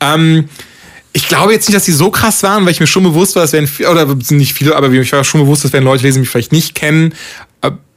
Ähm, 0.00 0.48
ich 1.12 1.28
glaube 1.28 1.52
jetzt 1.52 1.68
nicht, 1.68 1.76
dass 1.76 1.84
die 1.84 1.92
so 1.92 2.10
krass 2.10 2.42
waren, 2.42 2.64
weil 2.64 2.72
ich 2.72 2.80
mir 2.80 2.88
schon 2.88 3.04
bewusst 3.04 3.36
war, 3.36 3.42
dass 3.42 3.52
werden, 3.52 3.68
oder 3.88 4.12
nicht 4.30 4.52
viele, 4.52 4.74
aber 4.74 4.90
ich 4.90 5.12
war 5.12 5.22
schon 5.22 5.42
bewusst, 5.42 5.64
dass 5.64 5.72
werden 5.72 5.84
Leute 5.84 6.02
lesen, 6.02 6.16
die 6.16 6.20
mich 6.20 6.30
vielleicht 6.30 6.52
nicht 6.52 6.74
kennen. 6.74 7.14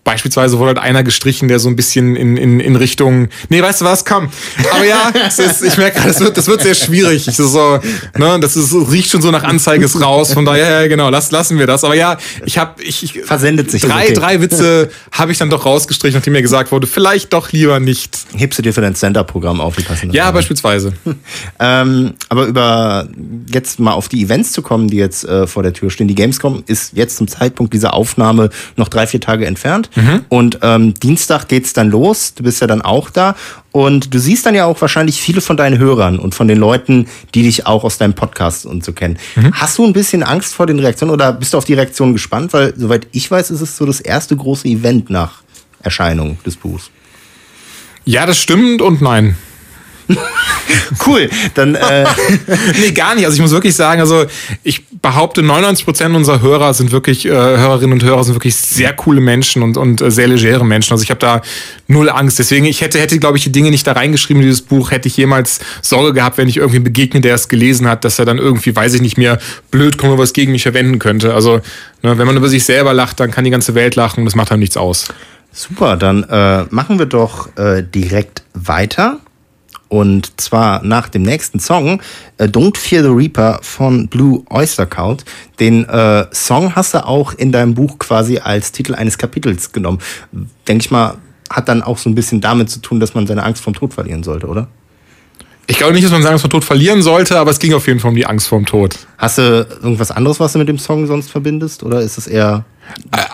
Beispielsweise 0.08 0.58
wurde 0.58 0.70
halt 0.70 0.78
einer 0.78 1.04
gestrichen, 1.04 1.50
der 1.50 1.60
so 1.60 1.68
ein 1.68 1.76
bisschen 1.76 2.16
in, 2.16 2.38
in, 2.38 2.62
in 2.62 2.78
Richtung. 2.78 3.28
Nee, 3.50 3.62
weißt 3.62 3.82
du 3.82 3.86
was? 3.86 4.06
Komm. 4.06 4.30
Aber 4.72 4.86
ja, 4.86 5.10
ist, 5.28 5.62
ich 5.62 5.76
merke 5.78 5.98
gerade, 5.98 6.08
das 6.14 6.22
wird, 6.22 6.38
das 6.38 6.48
wird 6.48 6.62
sehr 6.62 6.76
schwierig. 6.76 7.28
Ich 7.28 7.36
so, 7.36 7.78
ne, 8.18 8.40
das 8.40 8.56
ist, 8.56 8.74
riecht 8.74 9.12
schon 9.12 9.22
so 9.22 9.32
nach 9.32 9.44
Anzeiges 9.44 10.02
raus. 10.02 10.32
Von 10.32 10.46
daher, 10.46 10.84
ja, 10.84 10.88
genau, 10.88 11.10
lass, 11.10 11.32
lassen 11.32 11.60
wir 11.60 11.68
das. 11.68 11.84
Aber 11.84 11.94
ja, 11.94 12.16
ich 12.46 12.58
habe 12.58 12.82
ich, 12.82 13.04
ich 13.04 13.22
Versendet 13.26 13.70
sich, 13.70 13.82
Drei, 13.82 14.06
okay. 14.06 14.14
drei 14.14 14.42
Witze 14.42 14.90
habe 15.12 15.34
ich 15.34 15.40
dann 15.40 15.50
doch 15.50 15.66
rausgestrichen, 15.66 16.18
nachdem 16.20 16.32
mir 16.32 16.42
gesagt 16.42 16.72
wurde, 16.72 16.88
vielleicht 16.88 17.34
doch 17.34 17.52
lieber 17.52 17.82
nicht. 17.82 18.18
Hebst 18.34 18.58
du 18.60 18.64
dir 18.64 18.74
für 18.74 18.80
dein 18.80 18.96
Stand-Up-Programm 18.96 19.60
auf, 19.60 19.76
die 19.76 19.84
passende 19.84 20.16
Ja, 20.16 20.24
Frage. 20.24 20.36
beispielsweise. 20.36 20.94
Ähm, 21.60 22.14
aber 22.30 22.46
über 22.46 23.08
jetzt 23.52 23.80
mal 23.80 23.94
auf 23.94 24.10
die 24.10 24.22
Events 24.24 24.52
zu 24.52 24.62
kommen, 24.62 24.88
die 24.88 24.98
jetzt 24.98 25.24
äh, 25.26 25.48
vor 25.48 25.64
der 25.64 25.74
Tür 25.74 25.90
stehen. 25.90 26.08
Die 26.08 26.14
Gamescom 26.14 26.64
ist 26.68 26.94
jetzt 26.94 27.18
zum 27.18 27.28
Zeitpunkt 27.28 27.74
dieser 27.74 27.94
Aufnahme 27.96 28.50
noch 28.76 28.90
drei, 28.90 29.08
vier 29.08 29.20
Tage 29.20 29.46
entfernt. 29.48 29.90
Und 30.30 30.60
ähm, 30.62 30.94
Dienstag 30.94 31.48
geht's 31.48 31.74
dann 31.74 31.90
los. 31.90 32.34
Du 32.34 32.44
bist 32.44 32.62
ja 32.62 32.68
dann 32.68 32.82
auch 32.82 33.10
da. 33.10 33.36
Und 33.72 34.14
du 34.14 34.20
siehst 34.20 34.46
dann 34.46 34.56
ja 34.56 34.66
auch 34.66 34.80
wahrscheinlich 34.82 35.22
viele 35.22 35.42
von 35.42 35.58
deinen 35.58 35.78
Hörern 35.78 36.20
und 36.20 36.34
von 36.36 36.48
den 36.48 36.58
Leuten, 36.58 37.08
die 37.36 37.44
dich 37.44 37.68
auch 37.68 37.84
aus 37.84 37.98
deinem 37.98 38.14
Podcast 38.14 38.66
und 38.66 38.84
so 38.84 38.92
kennen. 38.94 39.18
Hast 39.54 39.78
du 39.78 39.86
ein 39.86 39.94
bisschen 39.94 40.24
Angst 40.24 40.54
vor 40.54 40.66
den 40.66 40.80
Reaktionen 40.80 41.12
oder 41.12 41.34
bist 41.34 41.54
du 41.54 41.58
auf 41.58 41.66
die 41.66 41.74
Reaktion 41.74 42.14
gespannt? 42.14 42.54
Weil, 42.54 42.74
soweit 42.76 43.08
ich 43.12 43.30
weiß, 43.30 43.52
ist 43.52 43.62
es 43.62 43.78
so 43.78 43.86
das 43.86 44.00
erste 44.00 44.36
große 44.36 44.68
Event 44.68 45.10
nach 45.10 45.44
Erscheinung 45.82 46.38
des 46.46 46.56
Buchs. 46.56 46.90
Ja, 48.06 48.26
das 48.26 48.40
stimmt 48.40 48.82
und 48.82 49.02
nein. 49.02 49.36
Cool, 51.06 51.30
dann 51.54 51.76
äh, 51.76 52.06
nee, 52.80 52.92
gar 52.92 53.16
nicht. 53.16 53.26
Also 53.26 53.36
ich 53.36 53.42
muss 53.42 53.52
wirklich 53.52 53.76
sagen, 53.76 54.02
also 54.02 54.26
ich 54.64 54.84
behaupte, 55.02 55.42
99% 55.42 56.16
unserer 56.16 56.42
Hörer 56.42 56.74
sind 56.74 56.92
wirklich, 56.92 57.26
äh, 57.26 57.30
Hörerinnen 57.32 57.94
und 57.94 58.04
Hörer 58.04 58.24
sind 58.24 58.36
wirklich 58.36 58.56
sehr 58.56 58.94
coole 58.94 59.22
Menschen 59.22 59.62
und, 59.62 59.78
und 59.78 60.02
äh, 60.02 60.12
sehr 60.12 60.28
legere 60.28 60.66
Menschen. 60.66 60.94
Also 60.94 61.04
ich 61.04 61.10
habe 61.10 61.20
da 61.20 61.42
null 61.88 62.10
Angst. 62.10 62.40
Deswegen, 62.40 62.66
ich 62.66 62.82
hätte, 62.82 63.00
hätte, 63.00 63.20
glaube 63.20 63.38
ich, 63.38 63.44
die 63.44 63.52
Dinge 63.52 63.70
nicht 63.72 63.86
da 63.86 63.94
reingeschrieben 63.94 64.42
in 64.42 64.50
dieses 64.50 64.64
Buch, 64.64 64.92
hätte 64.92 65.08
ich 65.08 65.18
jemals 65.18 65.60
Sorge 65.82 66.14
gehabt, 66.14 66.38
wenn 66.38 66.48
ich 66.48 66.58
irgendwie 66.58 66.80
begegne, 66.80 67.22
der 67.22 67.36
es 67.36 67.48
gelesen 67.48 67.88
hat, 67.88 68.06
dass 68.06 68.20
er 68.20 68.26
dann 68.26 68.38
irgendwie, 68.38 68.76
weiß 68.76 68.94
ich 68.94 69.02
nicht 69.02 69.18
mehr, 69.18 69.40
blöd 69.72 69.98
komme, 69.98 70.18
was 70.18 70.34
gegen 70.34 70.52
mich 70.52 70.64
verwenden 70.64 71.00
könnte. 71.00 71.34
Also, 71.34 71.62
ne, 72.02 72.18
wenn 72.18 72.28
man 72.28 72.38
über 72.38 72.50
sich 72.50 72.66
selber 72.66 72.94
lacht, 72.94 73.20
dann 73.20 73.32
kann 73.32 73.44
die 73.44 73.52
ganze 73.52 73.76
Welt 73.76 73.96
lachen 73.96 74.22
und 74.22 74.26
das 74.26 74.36
macht 74.36 74.52
einem 74.52 74.62
nichts 74.62 74.78
aus. 74.78 75.08
Super, 75.52 75.98
dann 75.98 76.24
äh, 76.24 76.66
machen 76.70 77.00
wir 77.00 77.08
doch 77.08 77.56
äh, 77.58 77.84
direkt 77.84 78.44
weiter. 78.54 79.20
Und 79.90 80.40
zwar 80.40 80.84
nach 80.84 81.10
dem 81.10 81.22
nächsten 81.22 81.60
Song, 81.60 82.02
äh, 82.38 82.46
Don't 82.46 82.78
Fear 82.78 83.04
the 83.04 83.10
Reaper 83.10 83.60
von 83.62 84.08
Blue 84.08 84.44
Oyster 84.50 84.86
Cult. 84.86 85.24
Den 85.60 85.88
äh, 85.88 86.26
Song 86.32 86.76
hast 86.76 86.94
du 86.94 87.06
auch 87.06 87.34
in 87.34 87.52
deinem 87.52 87.74
Buch 87.74 87.98
quasi 88.00 88.40
als 88.40 88.72
Titel 88.72 88.96
eines 88.96 89.18
Kapitels 89.18 89.72
genommen. 89.72 90.00
Denke 90.68 90.86
ich 90.86 90.92
mal, 90.92 91.18
hat 91.50 91.70
dann 91.70 91.82
auch 91.82 91.98
so 91.98 92.10
ein 92.10 92.16
bisschen 92.16 92.42
damit 92.42 92.70
zu 92.70 92.80
tun, 92.80 93.00
dass 93.00 93.14
man 93.14 93.28
seine 93.28 93.44
Angst 93.44 93.64
vom 93.64 93.74
Tod 93.74 93.94
verlieren 93.94 94.24
sollte, 94.24 94.48
oder? 94.48 94.68
Ich 95.70 95.78
glaube 95.78 95.94
nicht, 95.94 96.06
dass 96.06 96.12
man 96.12 96.26
Angst 96.26 96.42
vor 96.42 96.50
Tod 96.50 96.64
verlieren 96.64 97.02
sollte, 97.02 97.38
aber 97.38 97.52
es 97.52 97.60
ging 97.60 97.74
auf 97.74 97.88
jeden 97.88 98.00
Fall 98.00 98.10
um 98.10 98.16
die 98.16 98.26
Angst 98.26 98.48
vor 98.48 98.58
dem 98.58 98.66
Tod. 98.66 98.98
Hast 99.18 99.38
du 99.38 99.68
irgendwas 99.82 100.12
anderes, 100.12 100.40
was 100.40 100.54
du 100.54 100.60
mit 100.60 100.70
dem 100.70 100.80
Song 100.80 101.06
sonst 101.08 101.30
verbindest? 101.30 101.84
Oder 101.84 102.02
ist 102.02 102.18
es 102.18 102.28
eher 102.28 102.64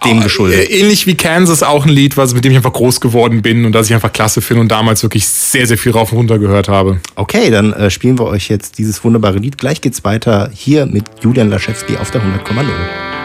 dem 0.05 0.19
Äh, 0.19 0.23
geschuldet? 0.23 0.69
ähnlich 0.69 1.07
wie 1.07 1.15
Kansas 1.15 1.63
auch 1.63 1.85
ein 1.85 1.89
Lied, 1.89 2.17
was, 2.17 2.33
mit 2.33 2.43
dem 2.45 2.51
ich 2.51 2.57
einfach 2.57 2.73
groß 2.73 2.99
geworden 3.01 3.41
bin 3.41 3.65
und 3.65 3.73
das 3.73 3.87
ich 3.87 3.93
einfach 3.93 4.11
klasse 4.13 4.41
finde 4.41 4.61
und 4.61 4.71
damals 4.71 5.03
wirklich 5.03 5.27
sehr, 5.27 5.65
sehr 5.67 5.77
viel 5.77 5.91
rauf 5.91 6.11
und 6.11 6.17
runter 6.19 6.39
gehört 6.39 6.69
habe. 6.69 6.99
Okay, 7.15 7.49
dann 7.49 7.73
äh, 7.73 7.89
spielen 7.89 8.17
wir 8.19 8.25
euch 8.25 8.49
jetzt 8.49 8.77
dieses 8.77 9.03
wunderbare 9.03 9.37
Lied. 9.39 9.57
Gleich 9.57 9.81
geht's 9.81 10.03
weiter 10.03 10.49
hier 10.53 10.85
mit 10.85 11.05
Julian 11.21 11.49
Laschewski 11.49 11.97
auf 11.97 12.11
der 12.11 12.21
100,0. 12.21 13.22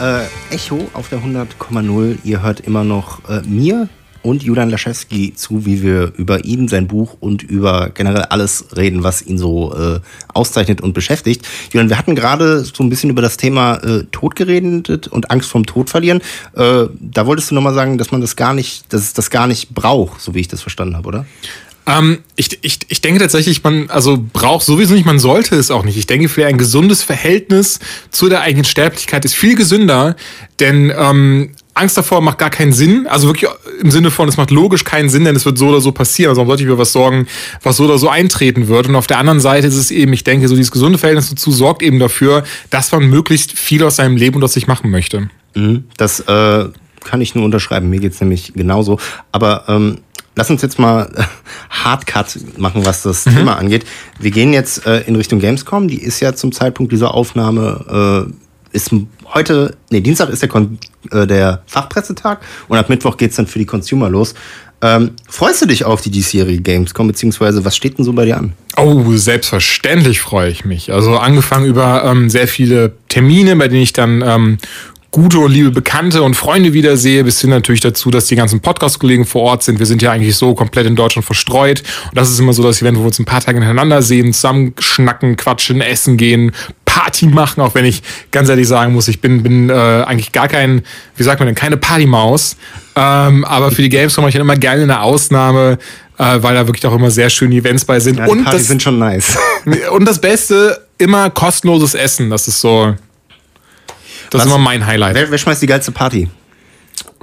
Äh, 0.00 0.54
Echo 0.54 0.88
auf 0.92 1.08
der 1.08 1.20
100,0. 1.20 2.18
Ihr 2.24 2.42
hört 2.42 2.60
immer 2.60 2.84
noch 2.84 3.28
äh, 3.28 3.42
mir 3.42 3.88
und 4.24 4.42
Julian 4.42 4.70
Laschewski 4.70 5.34
zu, 5.34 5.66
wie 5.66 5.82
wir 5.82 6.12
über 6.16 6.44
ihn, 6.44 6.66
sein 6.66 6.88
Buch 6.88 7.16
und 7.20 7.42
über 7.42 7.90
generell 7.90 8.22
alles 8.22 8.64
reden, 8.74 9.02
was 9.02 9.20
ihn 9.20 9.36
so 9.36 9.74
äh, 9.74 10.00
auszeichnet 10.32 10.80
und 10.80 10.94
beschäftigt. 10.94 11.46
Julian, 11.70 11.90
wir 11.90 11.98
hatten 11.98 12.14
gerade 12.14 12.64
so 12.64 12.82
ein 12.82 12.88
bisschen 12.88 13.10
über 13.10 13.20
das 13.20 13.36
Thema 13.36 13.76
äh, 13.76 14.04
Tod 14.10 14.34
geredet 14.34 15.08
und 15.08 15.30
Angst 15.30 15.50
vom 15.50 15.66
Tod 15.66 15.90
verlieren. 15.90 16.22
Äh, 16.54 16.86
da 16.98 17.26
wolltest 17.26 17.50
du 17.50 17.54
nochmal 17.54 17.74
sagen, 17.74 17.98
dass 17.98 18.12
man 18.12 18.22
das 18.22 18.34
gar 18.34 18.54
nicht, 18.54 18.92
dass 18.92 19.02
es 19.02 19.12
das 19.12 19.28
gar 19.28 19.46
nicht 19.46 19.74
braucht, 19.74 20.22
so 20.22 20.34
wie 20.34 20.40
ich 20.40 20.48
das 20.48 20.62
verstanden 20.62 20.96
habe, 20.96 21.06
oder? 21.06 21.26
Ähm, 21.86 22.18
ich, 22.36 22.58
ich, 22.62 22.78
ich 22.88 23.00
denke 23.00 23.20
tatsächlich, 23.20 23.62
man 23.62 23.90
also 23.90 24.18
braucht 24.32 24.64
sowieso 24.64 24.94
nicht, 24.94 25.04
man 25.04 25.18
sollte 25.18 25.56
es 25.56 25.70
auch 25.70 25.84
nicht. 25.84 25.96
Ich 25.96 26.06
denke, 26.06 26.28
für 26.28 26.46
ein 26.46 26.58
gesundes 26.58 27.02
Verhältnis 27.02 27.78
zu 28.10 28.28
der 28.28 28.40
eigenen 28.40 28.64
Sterblichkeit 28.64 29.24
ist 29.24 29.34
viel 29.34 29.54
gesünder, 29.54 30.16
denn 30.60 30.92
ähm, 30.96 31.50
Angst 31.74 31.98
davor 31.98 32.20
macht 32.20 32.38
gar 32.38 32.50
keinen 32.50 32.72
Sinn. 32.72 33.06
Also 33.08 33.26
wirklich 33.28 33.50
im 33.80 33.90
Sinne 33.90 34.10
von, 34.10 34.28
es 34.28 34.36
macht 34.36 34.50
logisch 34.50 34.84
keinen 34.84 35.10
Sinn, 35.10 35.24
denn 35.24 35.36
es 35.36 35.44
wird 35.44 35.58
so 35.58 35.68
oder 35.68 35.80
so 35.80 35.92
passieren. 35.92 36.30
Also 36.30 36.40
man 36.40 36.48
sollte 36.48 36.62
über 36.62 36.78
was 36.78 36.92
sorgen, 36.92 37.26
was 37.62 37.76
so 37.76 37.84
oder 37.84 37.98
so 37.98 38.08
eintreten 38.08 38.68
wird. 38.68 38.88
Und 38.88 38.94
auf 38.94 39.08
der 39.08 39.18
anderen 39.18 39.40
Seite 39.40 39.66
ist 39.66 39.76
es 39.76 39.90
eben, 39.90 40.12
ich 40.12 40.24
denke, 40.24 40.48
so 40.48 40.54
dieses 40.54 40.70
gesunde 40.70 40.98
Verhältnis 40.98 41.30
dazu 41.30 41.50
sorgt 41.50 41.82
eben 41.82 41.98
dafür, 41.98 42.44
dass 42.70 42.92
man 42.92 43.04
möglichst 43.06 43.58
viel 43.58 43.82
aus 43.82 43.96
seinem 43.96 44.16
Leben 44.16 44.36
und 44.36 44.44
aus 44.44 44.52
sich 44.52 44.68
machen 44.68 44.90
möchte. 44.90 45.28
Das 45.96 46.20
äh, 46.20 46.66
kann 47.04 47.20
ich 47.20 47.34
nur 47.34 47.44
unterschreiben. 47.44 47.90
Mir 47.90 48.00
geht's 48.00 48.20
nämlich 48.20 48.54
genauso. 48.54 48.98
Aber 49.32 49.64
ähm, 49.68 49.98
lass 50.36 50.50
uns 50.50 50.62
jetzt 50.62 50.78
mal 50.78 51.10
äh, 51.14 51.22
Hardcut 51.70 52.58
machen, 52.58 52.84
was 52.84 53.02
das 53.02 53.24
Thema 53.24 53.56
angeht. 53.58 53.84
Wir 54.18 54.30
gehen 54.30 54.52
jetzt 54.52 54.86
äh, 54.86 55.00
in 55.02 55.16
Richtung 55.16 55.40
Gamescom. 55.40 55.88
Die 55.88 56.02
ist 56.02 56.20
ja 56.20 56.34
zum 56.34 56.52
Zeitpunkt 56.52 56.92
dieser 56.92 57.14
Aufnahme 57.14 58.28
äh, 58.30 58.74
ist 58.74 58.90
heute, 59.32 59.76
nee, 59.90 60.00
Dienstag 60.00 60.28
ist 60.30 60.42
der, 60.42 60.48
Kon 60.48 60.78
äh, 61.12 61.26
der 61.26 61.62
Fachpressetag 61.66 62.40
und 62.68 62.76
ab 62.76 62.88
Mittwoch 62.88 63.16
geht's 63.16 63.36
dann 63.36 63.46
für 63.46 63.60
die 63.60 63.66
Consumer 63.66 64.10
los. 64.10 64.34
Ähm, 64.82 65.12
freust 65.28 65.62
du 65.62 65.66
dich 65.66 65.84
auf 65.84 66.02
die 66.02 66.10
diesjährige 66.10 66.60
Gamescom, 66.60 67.06
beziehungsweise 67.06 67.64
was 67.64 67.76
steht 67.76 67.96
denn 67.96 68.04
so 68.04 68.12
bei 68.12 68.26
dir 68.26 68.36
an? 68.36 68.52
Oh, 68.76 69.04
selbstverständlich 69.14 70.20
freue 70.20 70.50
ich 70.50 70.64
mich. 70.64 70.92
Also 70.92 71.16
angefangen 71.16 71.66
über 71.66 72.04
ähm, 72.04 72.28
sehr 72.28 72.48
viele 72.48 72.92
Termine, 73.08 73.56
bei 73.56 73.68
denen 73.68 73.82
ich 73.82 73.92
dann 73.92 74.22
ähm, 74.22 74.58
gute 75.14 75.38
und 75.38 75.52
liebe 75.52 75.70
Bekannte 75.70 76.24
und 76.24 76.34
Freunde 76.34 76.72
wiedersehe, 76.72 77.22
bis 77.22 77.40
hin 77.40 77.50
natürlich 77.50 77.80
dazu, 77.80 78.10
dass 78.10 78.26
die 78.26 78.34
ganzen 78.34 78.58
Podcast-Kollegen 78.58 79.24
vor 79.24 79.42
Ort 79.42 79.62
sind. 79.62 79.78
Wir 79.78 79.86
sind 79.86 80.02
ja 80.02 80.10
eigentlich 80.10 80.34
so 80.34 80.54
komplett 80.54 80.88
in 80.88 80.96
Deutschland 80.96 81.24
verstreut. 81.24 81.84
Und 82.10 82.18
das 82.18 82.30
ist 82.30 82.40
immer 82.40 82.52
so 82.52 82.64
das 82.64 82.82
Event, 82.82 82.98
wo 82.98 83.02
wir 83.02 83.06
uns 83.06 83.20
ein 83.20 83.24
paar 83.24 83.40
Tage 83.40 83.58
hintereinander 83.58 84.02
sehen, 84.02 84.32
zusammen 84.32 84.74
schnacken, 84.80 85.36
quatschen, 85.36 85.80
essen 85.80 86.16
gehen, 86.16 86.50
Party 86.84 87.26
machen, 87.26 87.60
auch 87.60 87.76
wenn 87.76 87.84
ich 87.84 88.02
ganz 88.32 88.48
ehrlich 88.48 88.66
sagen 88.66 88.92
muss, 88.92 89.06
ich 89.06 89.20
bin, 89.20 89.44
bin 89.44 89.70
äh, 89.70 89.72
eigentlich 89.72 90.32
gar 90.32 90.48
kein, 90.48 90.82
wie 91.14 91.22
sagt 91.22 91.38
man 91.38 91.46
denn, 91.46 91.54
keine 91.54 91.76
Partymaus. 91.76 92.56
Ähm, 92.96 93.44
aber 93.44 93.70
für 93.70 93.82
die 93.82 93.90
Games 93.90 94.16
mache 94.16 94.30
ich 94.30 94.34
dann 94.34 94.42
immer 94.42 94.56
gerne 94.56 94.82
eine 94.82 95.00
Ausnahme, 95.00 95.78
äh, 96.18 96.42
weil 96.42 96.56
da 96.56 96.66
wirklich 96.66 96.84
auch 96.86 96.94
immer 96.94 97.12
sehr 97.12 97.30
schöne 97.30 97.54
Events 97.54 97.84
bei 97.84 98.00
sind. 98.00 98.18
Ja, 98.18 98.24
die 98.24 98.32
und 98.32 98.42
Partys 98.42 98.62
das, 98.62 98.66
sind 98.66 98.82
schon 98.82 98.98
nice. 98.98 99.38
und 99.92 100.06
das 100.06 100.20
Beste, 100.20 100.88
immer 100.98 101.30
kostenloses 101.30 101.94
Essen. 101.94 102.30
Das 102.30 102.48
ist 102.48 102.60
so. 102.60 102.96
Das 104.34 104.40
Was- 104.42 104.46
ist 104.46 104.54
immer 104.54 104.58
mein 104.62 104.84
Highlight. 104.86 105.14
wer, 105.14 105.30
wer 105.30 105.38
schmeißt 105.38 105.62
die 105.62 105.66
geilste 105.66 105.92
Party? 105.92 106.28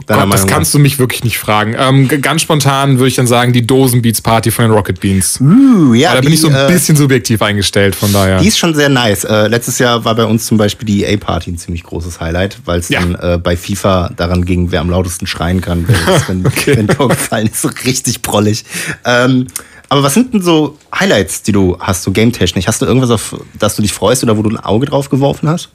deiner 0.07 0.23
Gott, 0.23 0.33
das 0.33 0.47
kannst 0.47 0.73
du 0.73 0.79
mich 0.79 0.97
wirklich 0.97 1.23
nicht 1.23 1.37
fragen. 1.37 1.75
Ähm, 1.77 2.07
ganz 2.07 2.41
spontan 2.41 2.97
würde 2.97 3.09
ich 3.09 3.15
dann 3.15 3.27
sagen, 3.27 3.53
die 3.53 3.65
Dosenbeats 3.67 4.21
Party 4.21 4.49
von 4.49 4.65
den 4.65 4.71
Rocket 4.71 4.99
Beans. 4.99 5.39
Uh, 5.39 5.93
ja, 5.93 6.13
da 6.15 6.21
bin 6.21 6.29
die, 6.29 6.35
ich 6.35 6.41
so 6.41 6.47
ein 6.47 6.55
äh, 6.55 6.67
bisschen 6.71 6.95
subjektiv 6.95 7.41
eingestellt, 7.41 7.93
von 7.95 8.11
daher. 8.11 8.39
Die 8.39 8.47
ist 8.47 8.57
schon 8.57 8.73
sehr 8.73 8.89
nice. 8.89 9.23
Äh, 9.25 9.47
letztes 9.47 9.77
Jahr 9.79 10.03
war 10.03 10.15
bei 10.15 10.25
uns 10.25 10.47
zum 10.47 10.57
Beispiel 10.57 10.87
die 10.87 11.03
EA-Party 11.03 11.51
ein 11.51 11.57
ziemlich 11.57 11.83
großes 11.83 12.19
Highlight, 12.19 12.57
weil 12.65 12.79
es 12.79 12.89
Ja. 12.89 13.01
dann 13.01 13.15
äh, 13.15 13.37
bei 13.37 13.55
FIFA 13.55 14.09
daran 14.17 14.43
ging, 14.43 14.71
wer 14.71 14.81
am 14.81 14.89
lautesten 14.89 15.27
schreien 15.27 15.61
kann, 15.61 15.85
jetzt, 15.87 16.27
wenn, 16.29 16.45
Okay. 16.47 16.77
wenn 16.77 16.87
Tor 16.87 17.09
gefallen 17.09 17.47
ist. 17.47 17.61
So 17.61 17.69
richtig 17.85 18.21
prollig. 18.23 18.65
Ähm, 19.05 19.47
aber 19.89 20.01
was 20.03 20.13
sind 20.15 20.33
denn 20.33 20.41
so 20.41 20.77
Highlights, 20.97 21.43
die 21.43 21.51
du 21.51 21.77
hast, 21.79 22.03
so 22.03 22.11
game-technisch? 22.11 22.65
Hast 22.65 22.81
du 22.81 22.85
irgendwas, 22.87 23.11
auf 23.11 23.35
das 23.59 23.75
du 23.75 23.81
dich 23.83 23.93
freust 23.93 24.23
oder 24.23 24.35
wo 24.37 24.41
du 24.41 24.49
ein 24.49 24.57
Auge 24.57 24.87
drauf 24.87 25.09
geworfen 25.09 25.47
hast? 25.47 25.69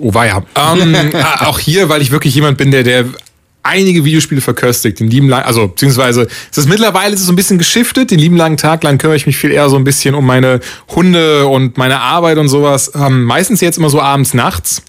Oh 0.00 0.14
weia. 0.14 0.44
Ähm, 0.54 0.94
äh, 0.94 1.10
auch 1.40 1.58
hier, 1.58 1.88
weil 1.88 2.02
ich 2.02 2.10
wirklich 2.10 2.34
jemand 2.34 2.58
bin, 2.58 2.70
der, 2.70 2.82
der 2.82 3.06
einige 3.62 4.04
Videospiele 4.04 4.40
verköstigt. 4.40 5.00
Den 5.00 5.10
lieben 5.10 5.28
lang, 5.28 5.42
also 5.42 5.68
beziehungsweise 5.68 6.26
es 6.50 6.58
ist 6.58 6.68
mittlerweile 6.68 7.14
ist 7.14 7.20
es 7.20 7.26
so 7.26 7.32
ein 7.32 7.36
bisschen 7.36 7.58
geschiftet. 7.58 8.10
Den 8.10 8.18
lieben 8.18 8.36
langen 8.36 8.56
Tag 8.56 8.82
lang 8.82 8.98
kümmere 8.98 9.16
ich 9.16 9.26
mich 9.26 9.36
viel 9.36 9.50
eher 9.50 9.68
so 9.68 9.76
ein 9.76 9.84
bisschen 9.84 10.14
um 10.14 10.26
meine 10.26 10.60
Hunde 10.94 11.46
und 11.46 11.76
meine 11.76 12.00
Arbeit 12.00 12.38
und 12.38 12.48
sowas. 12.48 12.92
Ähm, 12.94 13.24
meistens 13.24 13.60
jetzt 13.60 13.78
immer 13.78 13.90
so 13.90 14.00
abends, 14.00 14.34
nachts. 14.34 14.82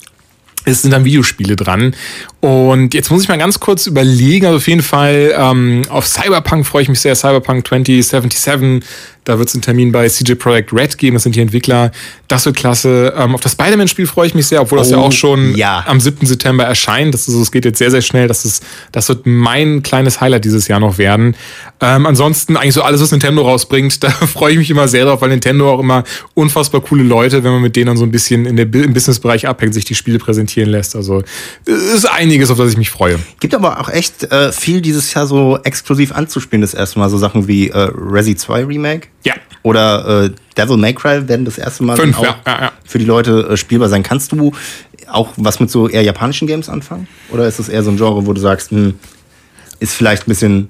Es 0.66 0.82
sind 0.82 0.92
dann 0.92 1.06
Videospiele 1.06 1.56
dran. 1.56 1.96
Und 2.42 2.94
jetzt 2.94 3.10
muss 3.12 3.24
ich 3.24 3.30
mal 3.30 3.38
ganz 3.38 3.60
kurz 3.60 3.88
überlegen. 3.88 4.46
Also 4.46 4.58
auf 4.58 4.68
jeden 4.68 4.84
Fall 4.84 5.34
ähm, 5.36 5.82
auf 5.90 6.06
Cyberpunk 6.08 6.66
freue 6.66 6.84
ich 6.84 6.90
mich 6.90 7.00
sehr. 7.00 7.16
Cyberpunk 7.16 7.68
2077. 7.68 8.84
Da 9.24 9.38
wird 9.38 9.50
es 9.50 9.56
einen 9.56 9.62
Termin 9.62 9.92
bei 9.92 10.08
CJ 10.08 10.34
Projekt 10.36 10.74
Red 10.74 10.98
geben. 10.98 11.16
Das 11.16 11.24
sind 11.24 11.36
die 11.36 11.42
Entwickler. 11.42 11.92
Das 12.28 12.46
wird 12.46 12.56
klasse. 12.56 13.14
Ähm, 13.18 13.36
auf 13.36 13.42
das 13.42 13.54
Spider-Man-Spiel 13.54 14.08
freue 14.08 14.28
ich 14.28 14.36
mich 14.36 14.48
sehr, 14.48 14.62
obwohl 14.62 14.80
das 14.80 14.90
ja 14.90 14.98
Oh, 14.98 15.02
auch 15.02 15.12
schon 15.12 15.56
ja. 15.56 15.84
am 15.88 16.00
7. 16.00 16.26
September 16.26 16.64
erscheint. 16.64 17.14
Das, 17.14 17.28
ist, 17.28 17.36
es 17.36 17.52
geht 17.52 17.66
jetzt 17.66 17.78
sehr, 17.78 17.92
sehr 17.92 18.02
schnell. 18.02 18.28
Das, 18.28 18.46
ist, 18.46 18.64
das 18.92 19.08
wird 19.10 19.26
mein 19.26 19.84
kleines 19.84 20.22
Highlight 20.22 20.46
dieses 20.46 20.68
Jahr 20.68 20.80
noch 20.80 20.98
werden. 20.98 21.36
Ähm, 21.82 22.06
ansonsten 22.06 22.58
eigentlich 22.58 22.74
so 22.74 22.82
alles, 22.82 23.02
was 23.02 23.12
Nintendo 23.12 23.44
rausbringt, 23.44 24.04
da 24.04 24.10
freue 24.10 24.54
ich 24.54 24.58
mich 24.58 24.70
immer 24.70 24.88
sehr 24.88 25.06
drauf, 25.06 25.22
weil 25.22 25.30
Nintendo 25.30 25.72
auch 25.72 25.80
immer 25.80 26.04
unfassbar 26.34 26.82
coole 26.82 27.04
Leute, 27.04 27.44
wenn 27.44 27.52
man 27.52 27.62
mit 27.62 27.76
denen 27.76 27.88
dann 27.88 27.98
so 27.98 28.04
ein 28.04 28.12
bisschen 28.12 28.46
in 28.46 28.56
der, 28.56 28.66
im 28.74 28.94
Businessbereich 28.94 29.48
abhängt, 29.48 29.74
sich 29.74 29.86
die 29.86 29.96
Spiele 29.96 30.20
präsentieren 30.20 30.70
lässt. 30.70 30.96
Also 30.96 31.24
es 31.66 31.94
ist 31.94 32.06
einiges, 32.06 32.52
auf 32.52 32.58
das 32.58 32.72
ich 32.72 32.78
mich 32.78 32.90
freue. 32.90 33.20
Gibt 33.40 33.54
aber 33.56 33.80
auch 33.80 33.90
echt 33.90 34.24
äh, 34.32 34.52
viel 34.52 34.82
dieses 34.82 35.14
Jahr 35.14 35.28
so 35.28 35.60
exklusiv 35.64 36.12
anzuspielen, 36.12 36.62
das 36.62 36.74
erste 36.74 37.00
Mal. 37.00 37.10
So 37.10 37.18
Sachen 37.18 37.48
wie 37.48 37.70
äh, 37.70 37.90
Resi 37.96 38.36
2 38.36 38.66
Remake. 38.66 39.08
Ja. 39.24 39.34
Oder 39.64 40.26
äh, 40.26 40.32
Devil 40.58 40.78
May 40.78 40.94
Cry 40.94 41.28
werden 41.28 41.46
das 41.46 41.58
erste 41.58 41.84
Mal 41.84 41.98
Fünf, 41.98 42.18
auch 42.18 42.24
ja, 42.24 42.36
ja, 42.46 42.62
ja. 42.62 42.72
für 42.86 43.00
die 43.00 43.06
Leute 43.06 43.50
äh, 43.50 43.58
spielbar 43.58 43.90
sein. 43.90 44.04
Kannst 44.04 44.32
du 44.32 44.54
auch 45.08 45.30
was 45.38 45.60
mit 45.60 45.70
so 45.70 45.88
eher 45.88 46.04
japanischen 46.04 46.48
Games 46.48 46.70
anfangen? 46.70 47.08
Oder 47.32 47.48
ist 47.48 47.60
das 47.60 47.70
eher 47.70 47.84
so 47.84 47.92
ein 47.92 47.98
Genre, 47.98 48.26
wo 48.26 48.34
du 48.34 48.40
sagst, 48.40 48.72
hm, 48.72 48.96
ist 49.80 49.94
vielleicht 49.94 50.24
ein 50.24 50.30
bisschen 50.30 50.70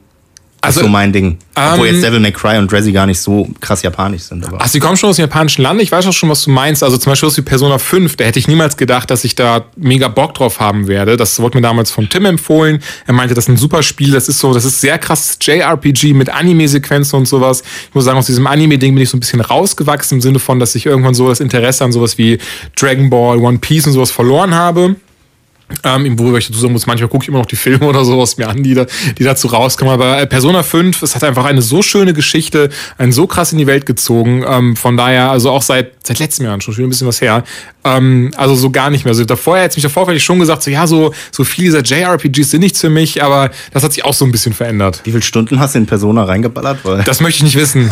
Also, 0.61 0.81
so 0.81 0.87
mein 0.87 1.13
Ding? 1.13 1.37
Obwohl 1.55 1.87
ähm, 1.87 1.93
jetzt 1.93 2.03
Devil 2.03 2.19
May 2.19 2.31
Cry 2.31 2.57
und 2.57 2.71
Resi 2.71 2.91
gar 2.91 3.05
nicht 3.05 3.19
so 3.19 3.47
krass 3.61 3.81
japanisch 3.81 4.23
sind. 4.23 4.45
Aber. 4.45 4.57
Ach, 4.59 4.67
sie 4.67 4.79
kommen 4.79 4.97
schon 4.97 5.09
aus 5.09 5.15
dem 5.15 5.23
japanischen 5.23 5.61
Land. 5.61 5.81
Ich 5.81 5.91
weiß 5.91 6.05
auch 6.07 6.13
schon, 6.13 6.29
was 6.29 6.43
du 6.43 6.51
meinst. 6.51 6.83
Also 6.83 6.97
zum 6.97 7.11
Beispiel 7.11 7.27
aus 7.27 7.37
wie 7.37 7.41
Persona 7.41 7.77
5. 7.77 8.17
Da 8.17 8.25
hätte 8.25 8.39
ich 8.39 8.47
niemals 8.47 8.75
gedacht, 8.75 9.09
dass 9.09 9.23
ich 9.23 9.35
da 9.35 9.65
mega 9.77 10.09
Bock 10.09 10.33
drauf 10.33 10.59
haben 10.59 10.87
werde. 10.87 11.15
Das 11.15 11.39
wurde 11.39 11.57
mir 11.57 11.61
damals 11.61 11.91
von 11.91 12.09
Tim 12.09 12.25
empfohlen. 12.25 12.81
Er 13.07 13.13
meinte, 13.13 13.33
das 13.33 13.45
ist 13.45 13.49
ein 13.49 13.57
super 13.57 13.83
Spiel. 13.83 14.11
Das 14.11 14.27
ist 14.27 14.39
so, 14.39 14.53
das 14.53 14.65
ist 14.65 14.81
sehr 14.81 14.97
krasses 14.97 15.37
JRPG 15.41 16.13
mit 16.13 16.29
Anime-Sequenzen 16.29 17.17
und 17.17 17.27
sowas. 17.27 17.63
Ich 17.87 17.95
muss 17.95 18.03
sagen, 18.03 18.17
aus 18.17 18.25
diesem 18.25 18.45
Anime-Ding 18.45 18.93
bin 18.93 19.03
ich 19.03 19.09
so 19.09 19.17
ein 19.17 19.21
bisschen 19.21 19.41
rausgewachsen 19.41 20.17
im 20.17 20.21
Sinne 20.21 20.39
von, 20.39 20.59
dass 20.59 20.75
ich 20.75 20.85
irgendwann 20.85 21.13
so 21.13 21.29
das 21.29 21.39
Interesse 21.39 21.85
an 21.85 21.93
sowas 21.93 22.17
wie 22.17 22.37
Dragon 22.75 23.09
Ball, 23.09 23.37
One 23.37 23.59
Piece 23.59 23.87
und 23.87 23.93
sowas 23.93 24.11
verloren 24.11 24.53
habe. 24.53 24.95
Ähm, 25.83 26.17
worüber 26.17 26.39
ich 26.39 26.47
dazu 26.47 26.59
sagen 26.59 26.73
muss, 26.73 26.87
manchmal 26.87 27.09
gucke 27.09 27.23
ich 27.23 27.29
immer 27.29 27.37
noch 27.37 27.45
die 27.45 27.55
Filme 27.55 27.85
oder 27.85 28.03
sowas 28.03 28.37
mir 28.37 28.49
an, 28.49 28.63
die, 28.63 28.73
da, 28.73 28.85
die 29.17 29.23
dazu 29.23 29.47
rauskommen. 29.47 29.93
Aber 29.93 30.19
äh, 30.19 30.25
Persona 30.25 30.63
5, 30.63 31.01
es 31.03 31.15
hat 31.15 31.23
einfach 31.23 31.45
eine 31.45 31.61
so 31.61 31.81
schöne 31.81 32.13
Geschichte, 32.13 32.69
einen 32.97 33.11
so 33.11 33.27
krass 33.27 33.51
in 33.51 33.59
die 33.59 33.67
Welt 33.67 33.85
gezogen. 33.85 34.43
Ähm, 34.47 34.75
von 34.75 34.97
daher, 34.97 35.29
also 35.31 35.51
auch 35.51 35.61
seit, 35.61 35.91
seit 36.03 36.19
letztem 36.19 36.45
Jahr 36.45 36.59
schon, 36.59 36.73
schon 36.73 36.85
ein 36.85 36.89
bisschen 36.89 37.07
was 37.07 37.21
her. 37.21 37.43
Ähm, 37.83 38.31
also 38.35 38.55
so 38.55 38.71
gar 38.71 38.89
nicht 38.89 39.05
mehr. 39.05 39.11
Also 39.11 39.23
davor 39.25 39.57
hätte 39.57 39.77
mich 39.77 39.83
davor 39.83 40.09
ich 40.09 40.23
schon 40.23 40.39
gesagt, 40.39 40.63
so 40.63 40.71
ja, 40.71 40.87
so, 40.87 41.13
so 41.31 41.43
viele 41.43 41.79
dieser 41.79 41.83
JRPGs 41.83 42.51
sind 42.51 42.61
nichts 42.61 42.81
für 42.81 42.89
mich, 42.89 43.21
aber 43.23 43.51
das 43.71 43.83
hat 43.83 43.93
sich 43.93 44.03
auch 44.03 44.13
so 44.13 44.25
ein 44.25 44.31
bisschen 44.31 44.53
verändert. 44.53 45.01
Wie 45.03 45.11
viele 45.11 45.23
Stunden 45.23 45.59
hast 45.59 45.75
du 45.75 45.79
in 45.79 45.85
Persona 45.85 46.23
reingeballert? 46.23 46.79
Weil 46.83 47.03
Das 47.03 47.21
möchte 47.21 47.37
ich 47.37 47.43
nicht 47.43 47.55
wissen. 47.55 47.89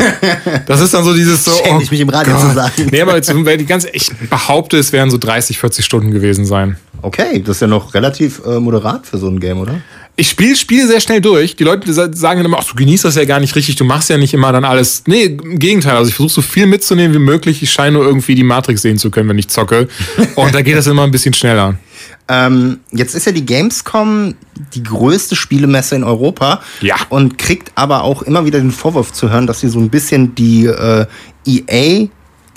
Das 0.66 0.80
ist 0.80 0.94
dann 0.94 1.04
so 1.04 1.14
dieses 1.14 1.44
so. 1.44 1.52
Schäm 1.64 1.80
ich 1.80 1.90
mich 1.90 2.00
im 2.00 2.08
Radio 2.08 2.36
zu 2.38 2.52
sagen. 2.52 2.88
Nee, 2.90 3.00
aber 3.00 3.14
jetzt, 3.14 3.32
weil 3.44 3.56
die 3.56 3.66
ganz, 3.66 3.86
ich 3.92 4.10
behaupte, 4.28 4.78
es 4.78 4.92
wären 4.92 5.10
so 5.10 5.16
30, 5.16 5.58
40 5.58 5.84
Stunden 5.84 6.10
gewesen 6.10 6.44
sein. 6.44 6.76
Okay, 7.02 7.42
das 7.44 7.56
ist 7.56 7.60
ja 7.60 7.66
noch 7.66 7.94
relativ 7.94 8.40
äh, 8.46 8.58
moderat 8.60 9.06
für 9.06 9.18
so 9.18 9.28
ein 9.28 9.40
Game, 9.40 9.58
oder? 9.58 9.80
Ich 10.16 10.30
spiele 10.30 10.56
Spiele 10.56 10.86
sehr 10.88 11.00
schnell 11.00 11.20
durch. 11.20 11.54
Die 11.54 11.62
Leute 11.62 11.92
sa- 11.92 12.12
sagen 12.12 12.38
dann 12.40 12.46
immer, 12.46 12.58
ach, 12.60 12.64
du 12.64 12.74
genießt 12.74 13.04
das 13.04 13.14
ja 13.14 13.24
gar 13.24 13.38
nicht 13.38 13.54
richtig, 13.54 13.76
du 13.76 13.84
machst 13.84 14.10
ja 14.10 14.16
nicht 14.18 14.34
immer 14.34 14.50
dann 14.50 14.64
alles. 14.64 15.04
Nee, 15.06 15.24
im 15.24 15.60
Gegenteil. 15.60 15.96
Also 15.96 16.08
ich 16.08 16.16
versuche 16.16 16.34
so 16.34 16.42
viel 16.42 16.66
mitzunehmen 16.66 17.14
wie 17.14 17.20
möglich. 17.20 17.62
Ich 17.62 17.70
scheine 17.70 17.92
nur 17.98 18.04
irgendwie 18.06 18.34
die 18.34 18.42
Matrix 18.42 18.82
sehen 18.82 18.98
zu 18.98 19.10
können, 19.10 19.28
wenn 19.28 19.38
ich 19.38 19.46
zocke. 19.48 19.86
Und 20.34 20.54
da 20.54 20.62
geht 20.62 20.76
das 20.76 20.88
immer 20.88 21.04
ein 21.04 21.10
bisschen 21.12 21.34
schneller. 21.34 21.76
Ähm, 22.30 22.80
jetzt 22.92 23.14
ist 23.14 23.24
ja 23.24 23.32
die 23.32 23.46
Gamescom 23.46 24.34
die 24.74 24.82
größte 24.82 25.34
Spielemesse 25.34 25.96
in 25.96 26.04
Europa. 26.04 26.60
Ja. 26.82 26.96
Und 27.08 27.38
kriegt 27.38 27.72
aber 27.74 28.04
auch 28.04 28.20
immer 28.20 28.44
wieder 28.44 28.58
den 28.58 28.70
Vorwurf 28.70 29.14
zu 29.14 29.30
hören, 29.30 29.46
dass 29.46 29.60
sie 29.60 29.68
so 29.70 29.78
ein 29.78 29.88
bisschen 29.88 30.34
die 30.34 30.66
äh, 30.66 31.06
EA 31.46 32.08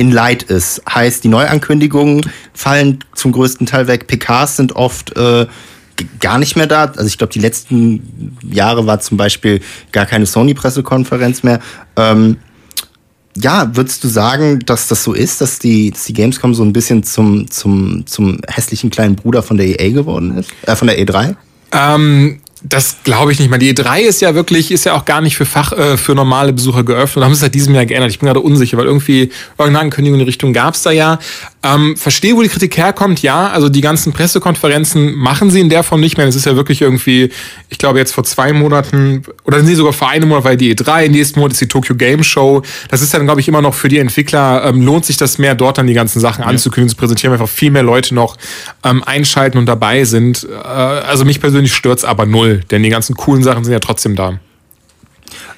in 0.02 0.12
Light 0.12 0.42
ist. 0.42 0.82
Heißt, 0.90 1.24
die 1.24 1.28
Neuankündigungen 1.28 2.22
fallen 2.56 3.04
zum 3.14 3.32
größten 3.34 3.68
Teil 3.68 3.86
weg. 3.86 4.08
PKs 4.08 4.58
sind 4.58 4.76
oft 4.76 5.16
äh, 5.16 5.46
gar 6.20 6.40
nicht 6.40 6.56
mehr 6.56 6.66
da. 6.66 6.86
Also 6.86 7.06
ich 7.06 7.20
glaube, 7.20 7.32
die 7.32 7.40
letzten 7.40 8.36
Jahre 8.50 8.88
war 8.88 9.00
zum 9.00 9.18
Beispiel 9.18 9.62
gar 9.92 10.08
keine 10.08 10.26
Sony-Pressekonferenz 10.26 11.44
mehr. 11.44 11.60
Ähm, 11.96 12.38
ja, 13.38 13.70
würdest 13.76 14.04
du 14.04 14.08
sagen, 14.08 14.62
dass 14.66 14.88
das 14.88 15.04
so 15.04 15.14
ist, 15.14 15.40
dass 15.40 15.60
die, 15.60 15.92
dass 15.92 16.06
die 16.06 16.14
Gamescom 16.14 16.56
so 16.56 16.64
ein 16.64 16.74
bisschen 16.74 17.04
zum, 17.04 17.52
zum, 17.52 18.08
zum 18.08 18.40
hässlichen 18.48 18.90
kleinen 18.90 19.16
Bruder 19.16 19.44
von 19.44 19.58
der 19.58 19.68
EA 19.68 19.92
geworden 19.92 20.36
ist? 20.40 20.50
Äh, 20.64 20.76
von 20.76 20.88
der 20.88 20.98
E3? 21.00 21.36
Ähm, 21.74 22.41
das 22.64 22.98
glaube 23.04 23.32
ich 23.32 23.40
nicht 23.40 23.50
mal. 23.50 23.58
Die 23.58 23.74
E3 23.74 24.02
ist 24.02 24.22
ja 24.22 24.36
wirklich, 24.36 24.72
ist 24.72 24.86
ja 24.86 24.94
auch 24.94 25.06
gar 25.06 25.22
nicht 25.22 25.36
für 25.36 25.46
Fach, 25.46 25.72
äh, 25.72 25.98
für 25.98 26.14
normale 26.14 26.54
Besucher 26.54 26.84
geöffnet. 26.84 27.18
Und 27.18 27.24
haben 27.26 27.32
es 27.32 27.40
seit 27.40 27.56
diesem 27.56 27.74
Jahr 27.74 27.86
geändert. 27.86 28.12
Ich 28.12 28.20
bin 28.20 28.28
gerade 28.28 28.40
unsicher, 28.40 28.78
weil 28.78 28.86
irgendwie 28.86 29.32
irgendeine 29.58 29.80
Ankündigung 29.80 30.20
in 30.20 30.26
die 30.26 30.30
Richtung 30.30 30.54
gab 30.54 30.76
es 30.76 30.84
da 30.84 30.92
ja. 30.92 31.20
Ähm, 31.64 31.96
verstehe, 31.96 32.36
wo 32.36 32.42
die 32.42 32.50
Kritik 32.50 32.76
herkommt, 32.78 33.22
ja. 33.22 33.50
Also 33.50 33.70
die 33.70 33.82
ganzen 33.82 34.14
Pressekonferenzen 34.14 35.14
machen 35.14 35.52
sie 35.52 35.60
in 35.60 35.70
der 35.70 35.84
Form 35.84 36.02
nicht 36.02 36.18
mehr. 36.18 36.28
Es 36.28 36.36
ist 36.36 36.46
ja 36.46 36.56
wirklich 36.56 36.82
irgendwie, 36.82 37.32
ich 37.70 37.78
glaube 37.78 38.00
jetzt 38.00 38.14
vor 38.14 38.24
zwei 38.24 38.52
Monaten, 38.52 39.24
oder 39.44 39.62
nee, 39.62 39.76
sogar 39.76 39.94
vor 39.94 40.10
einem 40.10 40.30
Monat 40.30 40.44
war 40.44 40.56
die 40.56 40.76
E3, 40.76 41.10
nächsten 41.10 41.40
Monat 41.40 41.54
ist 41.54 41.62
die 41.62 41.68
Tokyo 41.68 41.96
Game 41.96 42.24
Show. 42.24 42.64
Das 42.90 43.02
ist 43.02 43.14
dann, 43.14 43.26
glaube 43.26 43.42
ich, 43.42 43.48
immer 43.48 43.62
noch 43.62 43.76
für 43.76 43.90
die 43.90 44.00
Entwickler, 44.00 44.64
ähm, 44.66 44.82
lohnt 44.82 45.06
sich 45.06 45.18
das 45.18 45.38
mehr, 45.38 45.54
dort 45.54 45.78
dann 45.78 45.88
die 45.88 45.94
ganzen 45.94 46.20
Sachen 46.20 46.44
anzukündigen, 46.44 46.90
zu 46.90 46.96
präsentieren, 46.96 47.32
weil 47.32 47.40
einfach 47.40 47.54
viel 47.54 47.70
mehr 47.70 47.84
Leute 47.84 48.16
noch 48.16 48.38
ähm, 48.84 49.04
einschalten 49.04 49.60
und 49.60 49.68
dabei 49.68 50.04
sind. 50.04 50.48
Äh, 50.52 50.68
also 50.68 51.26
mich 51.26 51.40
persönlich 51.40 51.74
stört's 51.74 52.04
aber 52.04 52.26
null, 52.26 52.51
denn 52.60 52.84
die 52.84 52.90
ganzen 52.90 53.16
coolen 53.16 53.44
Sachen 53.44 53.64
sind 53.64 53.74
ja 53.74 53.80
trotzdem 53.80 54.16
da. 54.16 54.40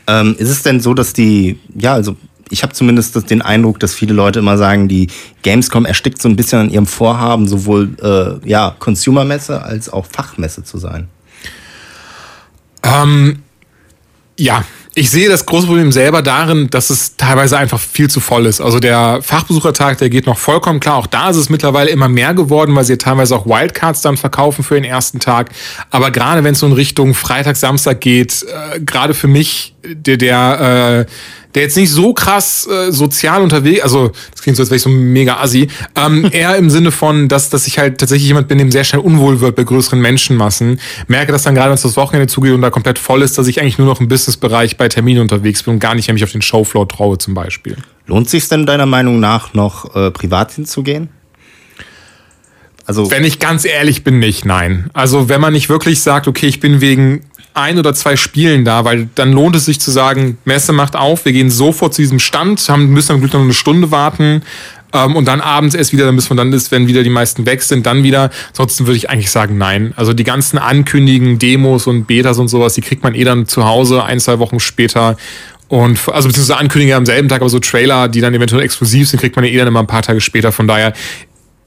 Ähm, 0.08 0.36
ist 0.38 0.50
es 0.50 0.64
denn 0.64 0.80
so, 0.80 0.94
dass 0.94 1.14
die, 1.14 1.60
ja, 1.76 1.94
also 1.94 2.16
ich 2.50 2.62
habe 2.62 2.74
zumindest 2.74 3.30
den 3.30 3.41
Eindruck, 3.41 3.80
dass 3.80 3.94
viele 3.96 4.14
Leute 4.14 4.39
immer 4.39 4.58
sagen, 4.58 4.88
die 4.88 5.08
Gamescom 5.41 5.86
erstickt 5.86 6.22
so 6.22 6.30
ein 6.30 6.36
bisschen 6.36 6.60
an 6.60 6.70
ihrem 6.70 6.86
Vorhaben, 6.86 7.48
sowohl 7.48 7.96
äh, 8.02 8.48
ja, 8.48 8.76
Consumermesse 8.78 9.64
als 9.64 9.89
auch 9.89 10.06
Fachmesse 10.06 10.64
zu 10.64 10.78
sein. 10.78 11.08
Ähm, 12.84 13.41
ja, 14.38 14.64
ich 14.96 15.10
sehe 15.10 15.28
das 15.28 15.46
große 15.46 15.66
Problem 15.66 15.91
selber 15.91 16.22
darin, 16.22 16.70
dass 16.70 16.89
es 16.91 17.16
teilweise 17.18 17.58
einfach 17.58 17.80
viel 17.80 18.10
zu 18.10 18.20
voll 18.20 18.46
ist. 18.46 18.62
Also 18.62 18.80
der 18.80 19.22
Fachbesuchertag, 19.24 19.98
der 19.98 20.10
geht 20.10 20.28
noch 20.28 20.38
vollkommen 20.38 20.80
klar. 20.80 20.98
Auch 20.98 21.08
da 21.08 21.32
ist 21.32 21.38
es 21.38 21.50
mittlerweile 21.50 21.89
immer 21.89 22.08
mehr 22.08 22.36
geworden, 22.36 22.76
weil 22.76 22.84
sie 22.84 22.98
teilweise 22.98 23.36
auch 23.36 23.46
Wildcards 23.48 24.02
dann 24.02 24.18
verkaufen 24.18 24.64
für 24.64 24.76
den 24.76 24.84
ersten 24.84 25.20
Tag. 25.20 25.50
Aber 25.89 26.12
gerade 26.12 26.44
wenn 26.44 26.54
es 26.54 26.60
so 26.60 26.68
in 26.68 26.74
Richtung 26.74 27.16
Freitag, 27.16 27.56
Samstag 27.56 28.02
geht, 28.02 28.44
äh, 28.44 28.80
gerade 28.80 29.16
für 29.16 29.28
mich, 29.28 29.74
der, 29.84 30.18
der, 30.18 31.08
äh, 31.08 31.12
der 31.56 31.64
jetzt 31.64 31.78
nicht 31.78 31.91
so 31.91 32.14
krass 32.14 32.68
äh, 32.68 32.91
sozial 32.91 33.41
unterwegs, 33.41 33.82
also 33.82 34.12
das 34.32 34.41
klingt 34.41 34.58
so, 34.58 34.64
als 34.64 34.70
wäre 34.70 34.78
ich 34.78 34.82
so 34.82 34.89
mega 34.89 35.38
assi, 35.38 35.68
ähm, 35.95 36.30
eher 36.32 36.56
im 36.56 36.70
Sinne 36.70 36.91
von, 36.91 37.28
dass, 37.28 37.49
dass 37.49 37.68
ich 37.68 37.80
halt 37.80 37.99
tatsächlich 37.99 38.28
jemand 38.28 38.47
bin, 38.47 38.58
dem 38.58 38.72
sehr 38.72 38.84
schnell 38.84 39.01
unwohl 39.01 39.39
wird 39.41 39.56
bei 39.56 39.64
größeren 39.64 39.99
Menschenmassen. 39.99 40.80
Merke 41.08 41.32
das 41.32 41.43
dann 41.43 41.56
gerade, 41.56 41.70
wenn 41.70 41.76
es 41.76 41.82
das 41.82 41.97
Wochenende 41.97 42.28
zugeht 42.28 42.54
und 42.54 42.62
da 42.62 42.70
komplett 42.70 42.99
voll 42.99 43.22
ist, 43.22 43.38
dass 43.38 43.47
ich 43.47 43.62
eigentlich 43.62 43.78
nur 43.78 43.88
noch 43.88 43.99
im 43.99 44.08
Businessbereich 44.08 44.78
bei 44.78 44.89
Terminen 44.89 45.22
unterwegs 45.22 45.64
bin 45.64 45.76
und 45.76 45.80
gar 45.80 45.95
nicht 45.95 46.08
mehr 46.08 46.14
mich 46.14 46.24
auf 46.24 46.32
den 46.32 46.41
Showfloor 46.41 46.88
traue 46.88 47.18
zum 47.18 47.34
Beispiel. 47.34 47.78
Lohnt 48.06 48.30
sich 48.30 48.47
denn 48.47 48.66
deiner 48.66 48.86
Meinung 48.86 49.20
nach 49.20 49.54
noch 49.54 49.95
äh, 49.95 50.12
privat 50.12 50.51
hinzugehen? 50.51 51.10
Also 52.86 53.10
Wenn 53.10 53.24
ich 53.24 53.39
ganz 53.39 53.64
ehrlich 53.64 54.04
bin, 54.04 54.20
nicht, 54.20 54.43
nein. 54.43 54.89
Also 54.93 55.30
wenn 55.30 55.39
man 55.39 55.54
nicht 55.54 55.70
wirklich 55.70 56.01
sagt, 56.01 56.28
okay, 56.28 56.47
ich 56.47 56.60
bin 56.60 56.82
wegen 56.82 57.22
ein 57.54 57.78
oder 57.78 57.93
zwei 57.93 58.16
Spielen 58.16 58.66
da, 58.66 58.86
weil 58.86 59.10
dann 59.16 59.32
lohnt 59.32 59.56
es 59.56 59.66
sich 59.66 59.80
zu 59.80 59.91
sagen, 59.91 60.38
Messe 60.45 60.74
macht 60.74 60.95
auf, 60.95 61.26
wir 61.26 61.34
gehen 61.34 61.49
sofort 61.49 61.93
zu 61.93 62.01
diesem 62.01 62.20
Stand, 62.20 62.68
haben, 62.70 62.88
müssen 62.88 63.14
am 63.14 63.20
Glück 63.20 63.34
noch 63.34 63.41
eine 63.41 63.54
Stunde 63.54 63.91
warten. 63.91 64.41
Ähm, 64.93 65.16
und 65.16 65.26
dann 65.28 65.41
abends 65.41 65.76
erst 65.76 65.91
wieder, 65.91 66.06
dann 66.06 66.16
bis 66.16 66.30
man 66.30 66.38
dann 66.38 66.54
ist, 66.54 66.72
wenn 66.72 66.88
wieder 66.88 67.04
die 67.04 67.10
meisten 67.10 67.45
weg 67.45 67.64
sind, 67.64 67.86
dann 67.86 68.04
wieder. 68.04 68.30
Ansonsten 68.49 68.86
würde 68.86 68.97
ich 68.97 69.10
eigentlich 69.10 69.32
sagen, 69.32 69.58
nein. 69.58 69.93
Also 69.95 70.14
die 70.14 70.24
ganzen 70.24 70.58
Ankündigen, 70.58 71.39
Demos 71.39 71.88
und 71.88 72.06
Betas 72.06 72.38
und 72.38 72.47
sowas, 72.47 72.76
die 72.76 72.82
kriegt 72.82 73.04
man 73.04 73.16
eh 73.16 73.24
dann 73.24 73.47
zu 73.47 73.66
Hause 73.66 74.04
ein, 74.04 74.20
zwei 74.20 74.39
Wochen 74.39 74.60
später. 74.60 75.18
Und 75.68 75.99
also 76.10 76.28
beziehungsweise 76.28 76.58
Ankündigungen 76.58 76.97
am 76.97 77.06
selben 77.06 77.28
Tag, 77.28 77.41
aber 77.41 77.49
so 77.49 77.60
Trailer, 77.60 78.08
die 78.08 78.22
dann 78.22 78.34
eventuell 78.34 78.62
exklusiv 78.62 79.10
sind, 79.10 79.20
kriegt 79.20 79.36
man 79.36 79.43
ja 79.45 79.51
eh 79.51 79.58
dann 79.58 79.68
immer 79.68 79.80
ein 79.80 79.88
paar 79.88 80.04
Tage 80.04 80.22
später. 80.22 80.51
Von 80.51 80.68
daher, 80.68 80.93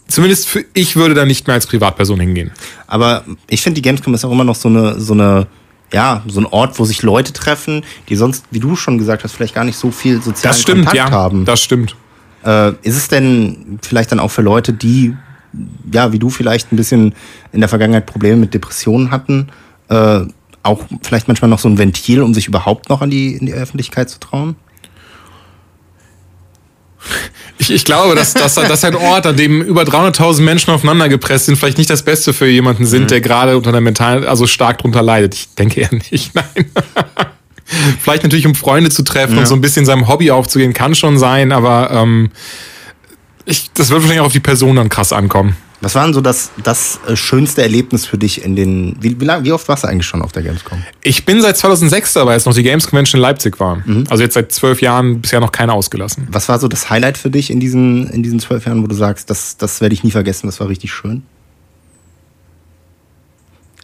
zumindest 0.06 0.48
für, 0.48 0.64
ich 0.74 0.94
würde 0.94 1.14
da 1.14 1.24
nicht 1.24 1.46
mehr 1.48 1.54
als 1.54 1.66
Privatperson 1.66 2.20
hingehen. 2.20 2.52
Aber 2.86 3.24
ich 3.48 3.62
finde, 3.62 3.80
die 3.80 3.82
Gamescom 3.82 4.14
ist 4.14 4.24
auch 4.24 4.30
immer 4.30 4.44
noch 4.44 4.54
so 4.54 4.68
eine, 4.68 5.00
so 5.00 5.14
eine, 5.14 5.48
ja, 5.92 6.22
so 6.26 6.40
ein 6.40 6.46
Ort, 6.46 6.78
wo 6.78 6.84
sich 6.84 7.02
Leute 7.02 7.32
treffen, 7.32 7.84
die 8.08 8.16
sonst, 8.16 8.44
wie 8.50 8.60
du 8.60 8.76
schon 8.76 8.98
gesagt 8.98 9.24
hast, 9.24 9.32
vielleicht 9.32 9.54
gar 9.54 9.64
nicht 9.64 9.76
so 9.76 9.90
viel 9.90 10.16
sozialen 10.22 10.52
Das 10.52 10.60
stimmt, 10.60 10.86
Kontakt 10.86 10.96
ja. 10.96 11.10
haben. 11.10 11.44
Das 11.44 11.60
stimmt. 11.60 11.96
Äh, 12.44 12.70
ist 12.82 12.96
es 12.96 13.08
denn 13.08 13.78
vielleicht 13.82 14.12
dann 14.12 14.20
auch 14.20 14.30
für 14.30 14.42
Leute, 14.42 14.72
die, 14.72 15.14
ja, 15.92 16.12
wie 16.12 16.18
du 16.18 16.30
vielleicht 16.30 16.72
ein 16.72 16.76
bisschen 16.76 17.14
in 17.52 17.60
der 17.60 17.68
Vergangenheit 17.68 18.06
Probleme 18.06 18.36
mit 18.36 18.54
Depressionen 18.54 19.10
hatten, 19.10 19.48
äh, 19.88 20.20
auch 20.62 20.82
vielleicht 21.02 21.28
manchmal 21.28 21.48
noch 21.48 21.60
so 21.60 21.68
ein 21.68 21.78
Ventil, 21.78 22.22
um 22.22 22.34
sich 22.34 22.48
überhaupt 22.48 22.88
noch 22.88 23.00
an 23.00 23.10
die, 23.10 23.36
in 23.36 23.46
die 23.46 23.54
Öffentlichkeit 23.54 24.10
zu 24.10 24.18
trauen? 24.18 24.56
Ich, 27.58 27.70
ich 27.70 27.84
glaube, 27.84 28.14
dass, 28.14 28.34
dass, 28.34 28.54
dass 28.54 28.84
ein 28.84 28.94
Ort, 28.94 29.26
an 29.26 29.36
dem 29.36 29.62
über 29.62 29.82
300.000 29.82 30.42
Menschen 30.42 30.70
aufeinander 30.70 31.08
gepresst 31.08 31.46
sind, 31.46 31.56
vielleicht 31.56 31.78
nicht 31.78 31.90
das 31.90 32.02
Beste 32.02 32.32
für 32.32 32.46
jemanden 32.46 32.86
sind, 32.86 33.10
der 33.10 33.20
gerade 33.20 33.56
unter 33.56 33.72
der 33.72 33.80
mentalen, 33.80 34.24
also 34.24 34.46
stark 34.46 34.78
drunter 34.78 35.02
leidet. 35.02 35.34
Ich 35.34 35.54
denke 35.54 35.80
eher 35.80 35.92
nicht, 35.92 36.32
nein. 36.34 36.44
vielleicht 38.00 38.22
natürlich, 38.22 38.46
um 38.46 38.54
Freunde 38.54 38.90
zu 38.90 39.02
treffen 39.02 39.38
und 39.38 39.46
so 39.46 39.54
ein 39.54 39.60
bisschen 39.60 39.86
seinem 39.86 40.08
Hobby 40.08 40.30
aufzugehen, 40.30 40.72
kann 40.72 40.94
schon 40.94 41.18
sein, 41.18 41.52
aber 41.52 41.90
ähm, 41.90 42.30
ich, 43.44 43.70
das 43.74 43.90
wird 43.90 44.00
wahrscheinlich 44.00 44.20
auch 44.20 44.26
auf 44.26 44.32
die 44.32 44.40
Person 44.40 44.76
dann 44.76 44.88
krass 44.88 45.12
ankommen. 45.12 45.56
Was 45.80 45.94
war 45.94 46.04
denn 46.04 46.14
so 46.14 46.20
das, 46.20 46.50
das 46.62 47.00
äh, 47.06 47.16
schönste 47.16 47.62
Erlebnis 47.62 48.06
für 48.06 48.16
dich 48.16 48.42
in 48.42 48.56
den, 48.56 48.96
wie, 49.00 49.20
wie, 49.20 49.24
lang, 49.24 49.44
wie 49.44 49.52
oft 49.52 49.68
warst 49.68 49.84
du 49.84 49.88
eigentlich 49.88 50.06
schon 50.06 50.22
auf 50.22 50.32
der 50.32 50.42
Gamescom? 50.42 50.82
Ich 51.02 51.24
bin 51.26 51.42
seit 51.42 51.56
2006 51.56 52.14
dabei, 52.14 52.32
als 52.32 52.46
noch 52.46 52.54
die 52.54 52.62
Games 52.62 52.86
Convention 52.86 53.18
in 53.18 53.22
Leipzig 53.22 53.60
war. 53.60 53.82
Also 54.08 54.22
jetzt 54.22 54.34
seit 54.34 54.52
zwölf 54.52 54.80
Jahren 54.80 55.20
bisher 55.20 55.40
noch 55.40 55.52
keine 55.52 55.74
ausgelassen. 55.74 56.28
Was 56.30 56.48
war 56.48 56.58
so 56.58 56.68
das 56.68 56.88
Highlight 56.88 57.18
für 57.18 57.30
dich 57.30 57.50
in 57.50 57.60
diesen, 57.60 58.08
in 58.10 58.22
diesen 58.22 58.40
zwölf 58.40 58.64
Jahren, 58.64 58.82
wo 58.82 58.86
du 58.86 58.94
sagst, 58.94 59.28
das, 59.28 59.58
das 59.58 59.80
werde 59.80 59.94
ich 59.94 60.02
nie 60.02 60.10
vergessen, 60.10 60.46
das 60.46 60.60
war 60.60 60.68
richtig 60.68 60.92
schön? 60.92 61.22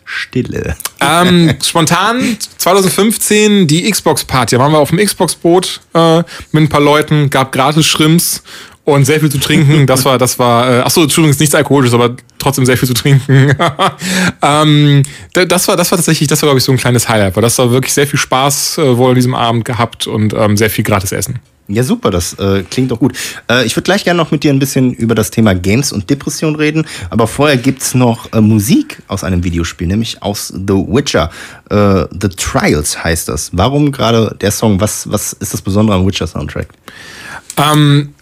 Stille. 0.05 0.77
Ähm, 1.01 1.55
spontan 1.63 2.37
2015 2.59 3.67
die 3.67 3.91
Xbox 3.91 4.25
Party. 4.25 4.57
Da 4.57 4.61
waren 4.61 4.73
wir 4.73 4.79
auf 4.79 4.91
dem 4.91 4.99
Xbox 4.99 5.35
Boot 5.35 5.81
äh, 5.95 6.19
mit 6.53 6.65
ein 6.65 6.69
paar 6.69 6.81
Leuten, 6.81 7.31
gab 7.31 7.53
gratis 7.53 7.87
Shrimps 7.87 8.43
und 8.85 9.05
sehr 9.05 9.21
viel 9.21 9.31
zu 9.31 9.39
trinken. 9.39 9.87
Das 9.87 10.05
war, 10.05 10.19
das 10.19 10.39
war, 10.39 10.69
äh, 10.69 10.81
achso, 10.81 11.03
Entschuldigung, 11.03 11.31
ist 11.31 11.41
nichts 11.41 11.55
Alkoholisches, 11.55 11.95
aber 11.95 12.17
trotzdem 12.39 12.67
sehr 12.67 12.77
viel 12.77 12.89
zu 12.89 12.95
trinken. 12.95 13.55
ähm, 14.43 15.03
da- 15.33 15.45
das 15.45 15.69
war, 15.69 15.77
das 15.77 15.91
war 15.91 15.99
tatsächlich, 15.99 16.29
das 16.29 16.43
war 16.43 16.49
glaube 16.49 16.59
ich 16.59 16.65
so 16.65 16.73
ein 16.73 16.79
kleines 16.79 17.09
Highlight, 17.09 17.37
weil 17.37 17.43
das 17.43 17.57
war 17.59 17.71
wirklich 17.71 17.93
sehr 17.93 18.07
viel 18.07 18.19
Spaß 18.19 18.79
äh, 18.79 18.97
wohl 18.97 19.11
an 19.11 19.15
diesem 19.15 19.35
Abend 19.35 19.65
gehabt 19.65 20.07
und 20.07 20.35
ähm, 20.35 20.57
sehr 20.57 20.71
viel 20.71 20.85
gratis 20.85 21.13
Essen. 21.13 21.39
Ja, 21.69 21.85
super, 21.85 22.11
das 22.11 22.35
äh, 22.35 22.65
klingt 22.69 22.91
doch 22.91 22.99
gut. 22.99 23.17
Äh, 23.49 23.65
ich 23.65 23.77
würde 23.77 23.85
gleich 23.85 24.03
gerne 24.03 24.19
noch 24.19 24.33
mit 24.33 24.43
dir 24.43 24.53
ein 24.53 24.59
bisschen 24.59 24.93
über 24.95 25.15
das 25.15 25.31
Thema 25.31 25.55
Games 25.55 25.93
und 25.93 26.11
Depression 26.11 26.57
reden, 26.57 26.85
aber 27.09 27.29
vorher 27.29 27.57
gibt's 27.57 27.95
noch 27.95 28.33
äh, 28.33 28.41
Musik 28.41 29.01
aus 29.07 29.23
einem 29.23 29.45
Videospiel, 29.45 29.87
nämlich 29.87 30.21
aus 30.25 30.49
The 30.49 30.75
Witcher. 30.75 31.31
Äh, 31.71 32.05
The 32.21 32.29
Trials 32.37 33.03
heißt 33.05 33.29
das. 33.29 33.51
Warum 33.53 33.93
gerade 33.93 34.37
der 34.41 34.51
Song? 34.51 34.81
Was, 34.81 35.09
was 35.11 35.35
ist 35.35 35.55
das 35.55 35.63
Besondere 35.63 35.97
am 35.97 36.07
Witcher-Soundtrack? 36.07 36.67
Ähm, 37.57 38.13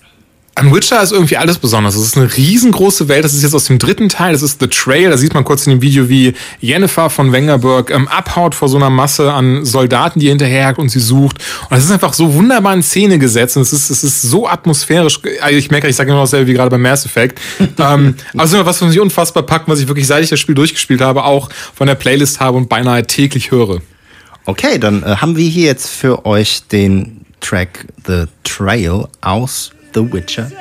an 0.60 0.74
Witcher 0.74 1.02
ist 1.02 1.10
irgendwie 1.10 1.38
alles 1.38 1.56
besonders. 1.56 1.94
Es 1.94 2.04
ist 2.04 2.18
eine 2.18 2.36
riesengroße 2.36 3.08
Welt. 3.08 3.24
Das 3.24 3.32
ist 3.32 3.42
jetzt 3.42 3.54
aus 3.54 3.64
dem 3.64 3.78
dritten 3.78 4.10
Teil. 4.10 4.34
Das 4.34 4.42
ist 4.42 4.60
The 4.60 4.66
Trail. 4.68 5.08
Da 5.08 5.16
sieht 5.16 5.32
man 5.32 5.42
kurz 5.42 5.66
in 5.66 5.70
dem 5.70 5.80
Video, 5.80 6.10
wie 6.10 6.34
Jennifer 6.60 7.08
von 7.08 7.32
Wengerberg 7.32 7.90
ähm, 7.90 8.08
abhaut 8.08 8.54
vor 8.54 8.68
so 8.68 8.76
einer 8.76 8.90
Masse 8.90 9.32
an 9.32 9.64
Soldaten, 9.64 10.20
die 10.20 10.28
hinterherjagt 10.28 10.78
und 10.78 10.90
sie 10.90 11.00
sucht. 11.00 11.38
Und 11.70 11.78
es 11.78 11.84
ist 11.84 11.90
einfach 11.90 12.12
so 12.12 12.34
wunderbar 12.34 12.74
in 12.74 12.82
Szene 12.82 13.18
gesetzt. 13.18 13.56
Und 13.56 13.62
es 13.62 13.72
ist, 13.72 13.88
es 13.88 14.04
ist 14.04 14.20
so 14.20 14.46
atmosphärisch. 14.46 15.20
Also 15.40 15.56
ich 15.56 15.70
merke, 15.70 15.88
ich 15.88 15.96
sage 15.96 16.10
immer 16.10 16.20
dasselbe 16.20 16.46
wie 16.48 16.52
gerade 16.52 16.68
bei 16.68 16.78
Mass 16.78 17.06
Effect. 17.06 17.40
ähm, 17.78 18.14
aber 18.34 18.44
es 18.44 18.50
ist 18.50 18.54
immer 18.54 18.66
was, 18.66 18.82
was 18.82 18.88
mich 18.90 19.00
unfassbar 19.00 19.44
packt, 19.44 19.66
was 19.66 19.80
ich 19.80 19.88
wirklich, 19.88 20.06
seit 20.06 20.22
ich 20.22 20.28
das 20.28 20.40
Spiel 20.40 20.54
durchgespielt 20.54 21.00
habe, 21.00 21.24
auch 21.24 21.48
von 21.74 21.86
der 21.86 21.94
Playlist 21.94 22.38
habe 22.38 22.58
und 22.58 22.68
beinahe 22.68 23.06
täglich 23.06 23.50
höre. 23.50 23.80
Okay, 24.44 24.78
dann 24.78 25.04
äh, 25.04 25.16
haben 25.16 25.38
wir 25.38 25.48
hier 25.48 25.64
jetzt 25.64 25.88
für 25.88 26.26
euch 26.26 26.64
den 26.70 27.24
Track 27.40 27.86
The 28.06 28.24
Trail 28.44 29.06
aus 29.22 29.70
The 29.92 30.12
Witcher 30.12 30.44
3. 30.44 30.56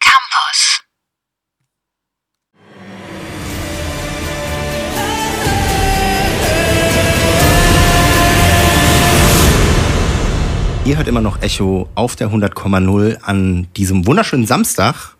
Campus. 0.00 0.80
Ihr 10.84 10.96
hört 10.96 11.08
immer 11.08 11.20
noch 11.20 11.42
Echo 11.42 11.88
auf 11.96 12.14
der 12.14 12.30
100,0 12.30 13.18
an 13.22 13.66
diesem 13.76 14.06
wunderschönen 14.06 14.46
Samstag 14.46 15.15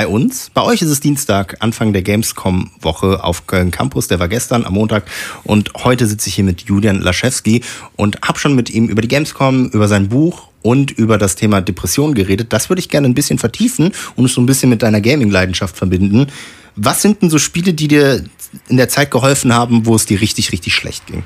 bei 0.00 0.06
uns. 0.06 0.50
Bei 0.54 0.62
euch 0.62 0.80
ist 0.80 0.88
es 0.88 1.00
Dienstag, 1.00 1.58
Anfang 1.60 1.92
der 1.92 2.00
Gamescom-Woche 2.00 3.22
auf 3.22 3.46
Köln 3.46 3.70
Campus. 3.70 4.08
Der 4.08 4.18
war 4.18 4.28
gestern 4.28 4.64
am 4.64 4.72
Montag. 4.72 5.04
Und 5.44 5.74
heute 5.84 6.06
sitze 6.06 6.30
ich 6.30 6.36
hier 6.36 6.44
mit 6.44 6.62
Julian 6.62 7.02
Laschewski 7.02 7.62
und 7.96 8.18
habe 8.22 8.38
schon 8.38 8.54
mit 8.54 8.70
ihm 8.70 8.88
über 8.88 9.02
die 9.02 9.08
Gamescom, 9.08 9.68
über 9.68 9.88
sein 9.88 10.08
Buch 10.08 10.48
und 10.62 10.90
über 10.90 11.18
das 11.18 11.36
Thema 11.36 11.60
Depression 11.60 12.14
geredet. 12.14 12.50
Das 12.54 12.70
würde 12.70 12.80
ich 12.80 12.88
gerne 12.88 13.08
ein 13.08 13.14
bisschen 13.14 13.38
vertiefen 13.38 13.92
und 14.16 14.24
es 14.24 14.32
so 14.32 14.40
ein 14.40 14.46
bisschen 14.46 14.70
mit 14.70 14.80
deiner 14.80 15.02
Gaming-Leidenschaft 15.02 15.76
verbinden. 15.76 16.28
Was 16.76 17.02
sind 17.02 17.20
denn 17.20 17.28
so 17.28 17.38
Spiele, 17.38 17.74
die 17.74 17.88
dir 17.88 18.24
in 18.68 18.78
der 18.78 18.88
Zeit 18.88 19.10
geholfen 19.10 19.52
haben, 19.52 19.84
wo 19.84 19.96
es 19.96 20.06
dir 20.06 20.22
richtig, 20.22 20.50
richtig 20.50 20.74
schlecht 20.74 21.08
ging? 21.08 21.24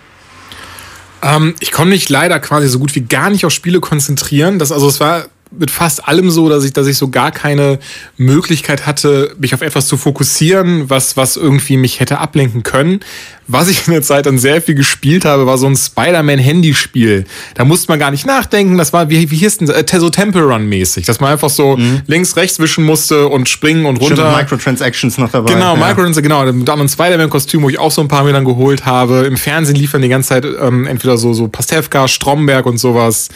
Ähm, 1.22 1.54
ich 1.60 1.70
konnte 1.70 1.90
mich 1.90 2.08
leider 2.08 2.40
quasi 2.40 2.66
so 2.66 2.80
gut 2.80 2.92
wie 2.96 3.02
gar 3.02 3.30
nicht 3.30 3.46
auf 3.46 3.52
Spiele 3.52 3.78
konzentrieren. 3.78 4.58
Das, 4.58 4.72
also 4.72 4.88
es 4.88 4.98
war 4.98 5.26
mit 5.58 5.70
fast 5.70 6.06
allem 6.06 6.30
so, 6.30 6.48
dass 6.48 6.64
ich, 6.64 6.72
dass 6.72 6.86
ich 6.86 6.96
so 6.96 7.08
gar 7.08 7.30
keine 7.30 7.78
Möglichkeit 8.16 8.86
hatte, 8.86 9.34
mich 9.38 9.54
auf 9.54 9.62
etwas 9.62 9.86
zu 9.86 9.96
fokussieren, 9.96 10.90
was, 10.90 11.16
was 11.16 11.36
irgendwie 11.36 11.76
mich 11.76 12.00
hätte 12.00 12.18
ablenken 12.18 12.62
können. 12.62 13.00
Was 13.46 13.68
ich 13.68 13.86
in 13.86 13.92
der 13.92 14.00
Zeit 14.00 14.24
dann 14.24 14.38
sehr 14.38 14.62
viel 14.62 14.74
gespielt 14.74 15.26
habe, 15.26 15.46
war 15.46 15.58
so 15.58 15.66
ein 15.66 15.76
Spider-Man-Handyspiel. 15.76 17.26
Da 17.54 17.64
musste 17.66 17.92
man 17.92 17.98
gar 17.98 18.10
nicht 18.10 18.24
nachdenken. 18.26 18.78
Das 18.78 18.94
war, 18.94 19.10
wie, 19.10 19.30
wie 19.30 19.36
hieß 19.36 19.58
denn, 19.58 19.68
äh, 19.68 19.84
so 19.98 20.08
Temple 20.08 20.42
Run-mäßig, 20.42 21.04
dass 21.04 21.20
man 21.20 21.32
einfach 21.32 21.50
so 21.50 21.78
links, 22.06 22.36
rechts 22.36 22.58
wischen 22.58 22.84
musste 22.84 23.28
und 23.28 23.48
springen 23.48 23.84
und 23.84 23.96
Stimmt, 23.96 24.18
runter. 24.18 24.34
Microtransactions 24.34 25.18
noch 25.18 25.30
dabei. 25.30 25.52
Genau, 25.52 25.76
ja. 25.76 25.86
Microdance, 25.86 26.22
genau. 26.22 26.50
Mit 26.52 26.70
einem 26.70 26.88
Spider-Man-Kostüm, 26.88 27.62
wo 27.62 27.68
ich 27.68 27.78
auch 27.78 27.90
so 27.90 28.00
ein 28.00 28.08
paar 28.08 28.24
mir 28.24 28.32
dann 28.32 28.46
geholt 28.46 28.86
habe. 28.86 29.26
Im 29.26 29.36
Fernsehen 29.36 29.76
liefern 29.76 30.00
die 30.00 30.08
ganze 30.08 30.30
Zeit 30.30 30.46
ähm, 30.46 30.86
entweder 30.86 31.18
so, 31.18 31.34
so 31.34 31.48
Pastewka, 31.48 32.08
Stromberg 32.08 32.64
und 32.64 32.78
sowas. 32.78 33.28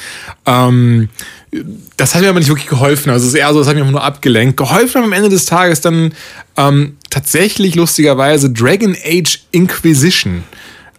Ähm, 0.46 1.10
das 1.96 2.14
hat 2.14 2.22
mir 2.22 2.28
aber 2.28 2.38
nicht 2.38 2.48
wirklich 2.48 2.68
geholfen. 2.68 3.10
Also 3.10 3.26
es 3.26 3.32
ist 3.32 3.38
eher 3.38 3.52
so, 3.52 3.58
das 3.58 3.68
hat 3.68 3.76
einfach 3.76 3.90
nur 3.90 4.04
abgelenkt. 4.04 4.56
Geholfen 4.56 5.00
mir 5.00 5.06
am 5.06 5.12
Ende 5.12 5.28
des 5.28 5.46
Tages 5.46 5.80
dann 5.80 6.12
ähm, 6.56 6.96
tatsächlich 7.10 7.74
lustigerweise 7.74 8.50
Dragon 8.50 8.96
Age 9.04 9.40
Inquisition. 9.50 10.44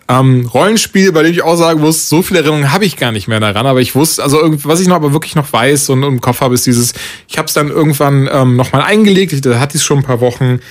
Ähm, 0.08 0.48
Rollenspiel, 0.52 1.12
bei 1.12 1.22
dem 1.22 1.32
ich 1.32 1.44
auch 1.44 1.56
sagen 1.56 1.82
muss, 1.82 2.10
so 2.10 2.24
viele 2.24 2.40
Erinnerungen 2.40 2.72
habe 2.72 2.84
ich 2.84 2.98
gar 2.98 3.12
nicht 3.12 3.28
mehr 3.28 3.40
daran, 3.40 3.68
aber 3.68 3.80
ich 3.80 3.94
wusste, 3.94 4.24
also 4.24 4.40
was 4.64 4.80
ich 4.80 4.88
noch 4.88 4.96
aber 4.96 5.14
wirklich 5.14 5.36
noch 5.36 5.54
weiß 5.54 5.92
und 5.92 6.02
im 6.02 6.20
Kopf 6.20 6.42
habe, 6.42 6.56
ist 6.56 6.66
dieses, 6.66 6.94
ich 7.28 7.38
habe 7.38 7.48
es 7.48 7.54
dann 7.54 7.70
irgendwann 7.70 8.28
ähm, 8.32 8.56
nochmal 8.56 8.82
eingelegt, 8.82 9.46
da 9.46 9.60
hatte 9.60 9.78
ich 9.78 9.82
es 9.82 9.86
schon 9.86 10.00
ein 10.00 10.04
paar 10.04 10.20
Wochen 10.20 10.62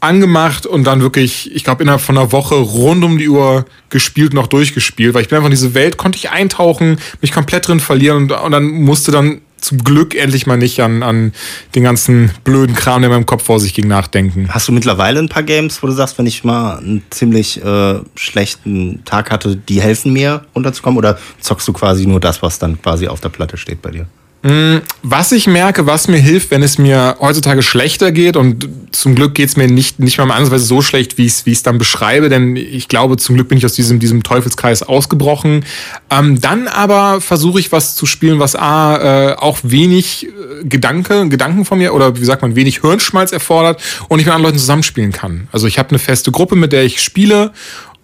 angemacht 0.00 0.66
und 0.66 0.84
dann 0.84 1.00
wirklich, 1.00 1.54
ich 1.54 1.64
glaube, 1.64 1.82
innerhalb 1.82 2.00
von 2.00 2.16
einer 2.16 2.32
Woche 2.32 2.54
rund 2.54 3.04
um 3.04 3.18
die 3.18 3.28
Uhr 3.28 3.66
gespielt 3.90 4.32
und 4.32 4.38
auch 4.38 4.46
durchgespielt, 4.46 5.14
weil 5.14 5.22
ich 5.22 5.28
bin 5.28 5.36
einfach 5.36 5.48
in 5.48 5.54
diese 5.54 5.74
Welt, 5.74 5.96
konnte 5.96 6.16
ich 6.16 6.30
eintauchen, 6.30 6.98
mich 7.20 7.32
komplett 7.32 7.68
drin 7.68 7.80
verlieren 7.80 8.16
und, 8.16 8.32
und 8.32 8.52
dann 8.52 8.64
musste 8.64 9.12
dann 9.12 9.40
zum 9.60 9.84
Glück 9.84 10.14
endlich 10.14 10.46
mal 10.46 10.56
nicht 10.56 10.80
an, 10.80 11.02
an 11.02 11.32
den 11.74 11.82
ganzen 11.82 12.30
blöden 12.44 12.74
Kram, 12.74 13.02
der 13.02 13.10
in 13.10 13.14
meinem 13.14 13.26
Kopf 13.26 13.44
vor 13.44 13.60
sich 13.60 13.74
ging, 13.74 13.88
nachdenken. 13.88 14.48
Hast 14.50 14.68
du 14.68 14.72
mittlerweile 14.72 15.20
ein 15.20 15.28
paar 15.28 15.42
Games, 15.42 15.82
wo 15.82 15.86
du 15.86 15.92
sagst, 15.92 16.18
wenn 16.18 16.26
ich 16.26 16.44
mal 16.44 16.78
einen 16.78 17.02
ziemlich 17.10 17.62
äh, 17.62 18.00
schlechten 18.14 19.04
Tag 19.04 19.30
hatte, 19.30 19.56
die 19.56 19.82
helfen 19.82 20.12
mir 20.12 20.46
runterzukommen? 20.54 20.96
Oder 20.96 21.18
zockst 21.40 21.68
du 21.68 21.72
quasi 21.72 22.06
nur 22.06 22.20
das, 22.20 22.42
was 22.42 22.58
dann 22.58 22.80
quasi 22.80 23.06
auf 23.06 23.20
der 23.20 23.28
Platte 23.28 23.56
steht 23.56 23.82
bei 23.82 23.90
dir? 23.90 24.06
Was 24.42 25.32
ich 25.32 25.46
merke, 25.46 25.86
was 25.86 26.08
mir 26.08 26.16
hilft, 26.16 26.50
wenn 26.50 26.62
es 26.62 26.78
mir 26.78 27.16
heutzutage 27.20 27.62
schlechter 27.62 28.10
geht, 28.10 28.38
und 28.38 28.66
zum 28.90 29.14
Glück 29.14 29.34
geht 29.34 29.50
es 29.50 29.56
mir 29.58 29.68
nicht, 29.68 29.98
nicht 29.98 30.16
mal 30.16 30.30
ansatzweise 30.30 30.64
so 30.64 30.80
schlecht, 30.80 31.18
wie 31.18 31.26
ich 31.26 31.44
es 31.46 31.62
dann 31.62 31.76
beschreibe, 31.76 32.30
denn 32.30 32.56
ich 32.56 32.88
glaube, 32.88 33.18
zum 33.18 33.34
Glück 33.34 33.48
bin 33.48 33.58
ich 33.58 33.66
aus 33.66 33.74
diesem, 33.74 33.98
diesem 33.98 34.22
Teufelskreis 34.22 34.82
ausgebrochen. 34.82 35.66
Ähm, 36.08 36.40
dann 36.40 36.68
aber 36.68 37.20
versuche 37.20 37.60
ich 37.60 37.70
was 37.70 37.96
zu 37.96 38.06
spielen, 38.06 38.38
was 38.38 38.56
A, 38.56 39.32
äh, 39.32 39.34
auch 39.34 39.58
wenig 39.62 40.26
äh, 40.26 40.64
Gedanke, 40.64 41.28
Gedanken 41.28 41.66
von 41.66 41.76
mir 41.76 41.92
oder 41.92 42.18
wie 42.18 42.24
sagt 42.24 42.40
man, 42.40 42.56
wenig 42.56 42.80
Hirnschmalz 42.80 43.32
erfordert 43.32 43.82
und 44.08 44.20
ich 44.20 44.24
mit 44.24 44.34
anderen 44.34 44.52
Leuten 44.52 44.58
zusammenspielen 44.58 45.12
kann. 45.12 45.48
Also 45.52 45.66
ich 45.66 45.78
habe 45.78 45.90
eine 45.90 45.98
feste 45.98 46.32
Gruppe, 46.32 46.56
mit 46.56 46.72
der 46.72 46.84
ich 46.84 47.02
spiele 47.02 47.52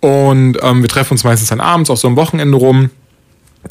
und 0.00 0.58
ähm, 0.60 0.82
wir 0.82 0.88
treffen 0.88 1.14
uns 1.14 1.24
meistens 1.24 1.48
dann 1.48 1.60
abends, 1.60 1.88
auch 1.88 1.96
so 1.96 2.08
am 2.08 2.16
Wochenende 2.16 2.58
rum. 2.58 2.90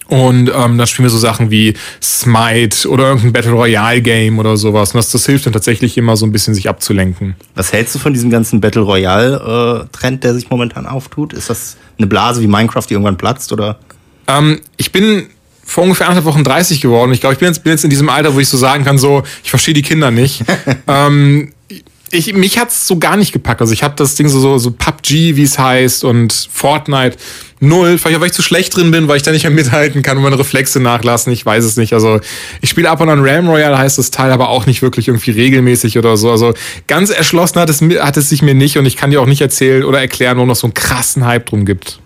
Und 0.08 0.52
ähm, 0.56 0.78
dann 0.78 0.88
spielen 0.88 1.06
wir 1.06 1.10
so 1.10 1.18
Sachen 1.18 1.52
wie 1.52 1.74
Smite 2.02 2.88
oder 2.90 3.10
irgendein 3.10 3.34
Battle 3.34 3.52
Royale 3.52 4.02
Game 4.02 4.40
oder 4.40 4.58
sowas. 4.58 4.94
Und 4.94 4.98
das, 4.98 5.12
das 5.12 5.26
hilft 5.26 5.46
dann 5.46 5.54
tatsächlich 5.54 5.98
immer 5.98 6.16
so 6.18 6.26
ein 6.26 6.32
bisschen 6.32 6.54
sich 6.54 6.70
abzulenken. 6.70 7.36
Was 7.56 7.74
hältst 7.74 7.96
du 7.96 8.00
von 8.00 8.14
diesem 8.14 8.30
ganzen 8.30 8.62
Battle 8.62 8.82
Royale-Trend, 8.82 10.24
der 10.24 10.34
sich 10.34 10.50
momentan 10.50 10.86
auftut? 10.86 11.34
Ist 11.34 11.50
das 11.50 11.78
eine 11.98 12.08
Blase 12.08 12.42
wie 12.42 12.48
Minecraft, 12.48 12.86
die 12.90 12.94
irgendwann 12.94 13.18
platzt? 13.18 13.52
Oder? 13.52 13.80
Ähm, 14.28 14.62
ich 14.78 14.92
bin 14.92 15.28
vor 15.64 15.84
ungefähr 15.84 16.08
anderthalb 16.08 16.32
Wochen 16.34 16.44
30 16.44 16.80
geworden. 16.80 17.12
Ich 17.12 17.22
glaube, 17.22 17.34
ich 17.34 17.40
bin 17.40 17.48
jetzt, 17.48 17.64
bin 17.64 17.72
jetzt 17.72 17.84
in 17.84 17.90
diesem 17.90 18.10
Alter, 18.10 18.36
wo 18.36 18.40
ich 18.40 18.48
so 18.48 18.58
sagen 18.58 18.86
kann, 18.86 18.98
so, 18.98 19.24
ich 19.44 19.50
verstehe 19.50 19.74
die 19.74 19.82
Kinder 19.82 20.12
nicht. 20.12 20.44
ähm, 20.88 21.52
ich, 22.12 22.34
mich 22.34 22.60
hat's 22.60 22.88
so 22.88 22.98
gar 22.98 23.18
nicht 23.18 23.32
gepackt. 23.32 23.62
Also 23.62 23.74
ich 23.74 23.84
habe 23.84 23.96
das 23.98 24.16
Ding 24.16 24.28
so, 24.28 24.40
so, 24.40 24.58
so 24.58 24.72
PUBG, 24.72 25.36
wie 25.36 25.44
es 25.44 25.58
heißt, 25.58 26.04
und 26.04 26.50
Fortnite 26.52 27.18
null. 27.60 27.98
Vielleicht 27.98 28.20
weil 28.20 28.28
ich 28.28 28.34
zu 28.34 28.42
schlecht 28.42 28.76
drin 28.76 28.92
bin, 28.92 29.08
weil 29.08 29.18
ich 29.18 29.24
da 29.24 29.32
nicht 29.32 29.44
mehr 29.44 29.52
mithalten 29.52 30.02
kann 30.02 30.18
und 30.18 30.24
meine 30.24 30.38
Reflexe 30.38 30.80
nachlassen. 30.80 31.34
Ich 31.34 31.46
weiß 31.46 31.64
es 31.64 31.78
nicht. 31.78 31.94
Also 31.94 32.20
ich 32.62 32.70
spiele 32.70 32.90
ab 32.90 33.02
und 33.02 33.10
an 33.10 33.26
Ram 33.26 33.50
Royale, 33.50 33.78
heißt 33.78 33.98
das 33.98 34.12
Teil, 34.12 34.32
aber 34.32 34.50
auch 34.50 34.66
nicht 34.66 34.82
wirklich 34.82 35.08
irgendwie 35.08 35.32
regelmäßig 35.32 35.98
oder 35.98 36.18
so. 36.18 36.32
Also 36.32 36.54
ganz 36.88 37.10
erschlossen 37.10 37.60
hat 37.60 37.70
es, 37.70 37.82
hat 37.82 38.18
es 38.18 38.30
sich 38.30 38.42
mir 38.42 38.54
nicht 38.54 38.78
und 38.78 38.86
ich 38.86 38.98
kann 38.98 39.12
dir 39.12 39.22
auch 39.22 39.26
nicht 39.26 39.42
erzählen 39.42 39.84
oder 39.84 40.00
erklären, 40.00 40.38
warum 40.38 40.50
noch 40.50 40.56
so 40.56 40.68
einen 40.68 40.74
krassen 40.74 41.26
Hype 41.26 41.48
drum 41.48 41.66
gibt. 41.66 42.00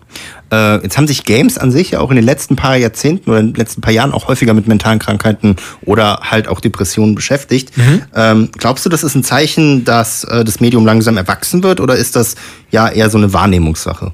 Äh, 0.52 0.82
jetzt 0.84 0.98
haben 0.98 1.08
sich 1.08 1.24
Games 1.26 1.58
an 1.58 1.72
sich 1.72 1.92
ja 1.92 2.00
auch 2.00 2.10
in 2.10 2.16
den 2.16 2.26
letzten 2.26 2.56
paar 2.56 2.76
Jahrzehnten 2.76 3.30
oder 3.30 3.40
in 3.40 3.48
den 3.48 3.56
letzten 3.56 3.82
paar 3.82 3.94
Jahren 3.94 4.12
auch 4.14 4.28
häufiger 4.28 4.54
mit 4.54 4.68
mentalen 4.68 5.00
Krankheiten 5.00 5.56
oder 5.86 6.20
halt 6.24 6.48
auch 6.48 6.60
Depressionen 6.60 7.16
beschäftigt. 7.16 7.72
Ähm, 8.16 8.50
glaubst 8.58 8.86
du, 8.86 8.90
das 8.90 9.04
ist 9.04 9.16
ein 9.16 9.24
Zeichen, 9.24 9.86
dass 9.86 10.24
äh, 10.24 10.44
das 10.44 10.60
Medium 10.60 10.86
langsam 10.86 11.18
erwachsen 11.18 11.62
wird 11.64 11.80
oder 11.80 11.96
ist 11.96 12.16
das 12.16 12.36
ja 12.72 12.90
eher 12.90 13.10
so 13.10 13.18
eine 13.18 13.32
Wahrnehmungssache? 13.34 14.12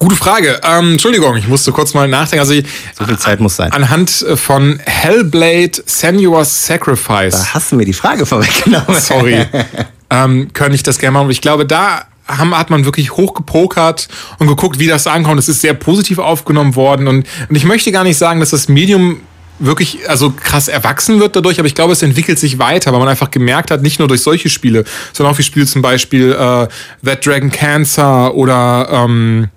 Gute 0.00 0.14
Frage. 0.14 0.60
Ähm, 0.62 0.92
Entschuldigung, 0.92 1.36
ich 1.36 1.48
musste 1.48 1.72
kurz 1.72 1.92
mal 1.92 2.06
nachdenken. 2.06 2.40
Also 2.40 2.54
So 2.96 3.04
viel 3.04 3.18
Zeit 3.18 3.40
muss 3.40 3.56
sein. 3.56 3.72
anhand 3.72 4.22
äh, 4.22 4.36
von 4.36 4.78
Hellblade 4.86 5.72
Senua's 5.86 6.66
Sacrifice. 6.66 7.32
Da 7.34 7.54
hast 7.54 7.72
du 7.72 7.76
mir 7.76 7.84
die 7.84 7.92
Frage 7.92 8.24
vorweggenommen. 8.24 8.94
Sorry. 9.00 9.44
ähm, 10.10 10.50
könnte 10.52 10.74
ich 10.74 10.82
das 10.82 10.98
gerne 10.98 11.12
machen. 11.12 11.26
Und 11.26 11.32
ich 11.32 11.40
glaube, 11.40 11.66
da 11.66 12.04
haben, 12.26 12.56
hat 12.56 12.70
man 12.70 12.84
wirklich 12.84 13.12
hochgepokert 13.12 14.08
und 14.38 14.46
geguckt, 14.46 14.78
wie 14.78 14.86
das 14.86 15.06
ankommt. 15.06 15.38
Es 15.38 15.48
ist 15.48 15.60
sehr 15.60 15.74
positiv 15.74 16.18
aufgenommen 16.18 16.76
worden. 16.76 17.08
Und, 17.08 17.26
und 17.48 17.56
ich 17.56 17.64
möchte 17.64 17.90
gar 17.92 18.04
nicht 18.04 18.18
sagen, 18.18 18.40
dass 18.40 18.50
das 18.50 18.68
Medium 18.68 19.20
wirklich 19.58 20.08
also 20.08 20.30
krass 20.30 20.68
erwachsen 20.68 21.18
wird 21.20 21.34
dadurch, 21.34 21.58
aber 21.58 21.66
ich 21.66 21.74
glaube, 21.74 21.92
es 21.92 22.02
entwickelt 22.02 22.38
sich 22.38 22.58
weiter, 22.58 22.92
weil 22.92 23.00
man 23.00 23.08
einfach 23.08 23.30
gemerkt 23.30 23.70
hat, 23.70 23.82
nicht 23.82 23.98
nur 23.98 24.06
durch 24.06 24.22
solche 24.22 24.48
Spiele, 24.48 24.84
sondern 25.12 25.34
auch 25.34 25.38
wie 25.38 25.42
Spiele 25.42 25.66
zum 25.66 25.82
Beispiel 25.82 26.32
äh, 26.32 26.68
That 27.04 27.26
Dragon 27.26 27.50
Cancer 27.50 28.34
oder 28.34 28.88
ähm, 28.92 29.48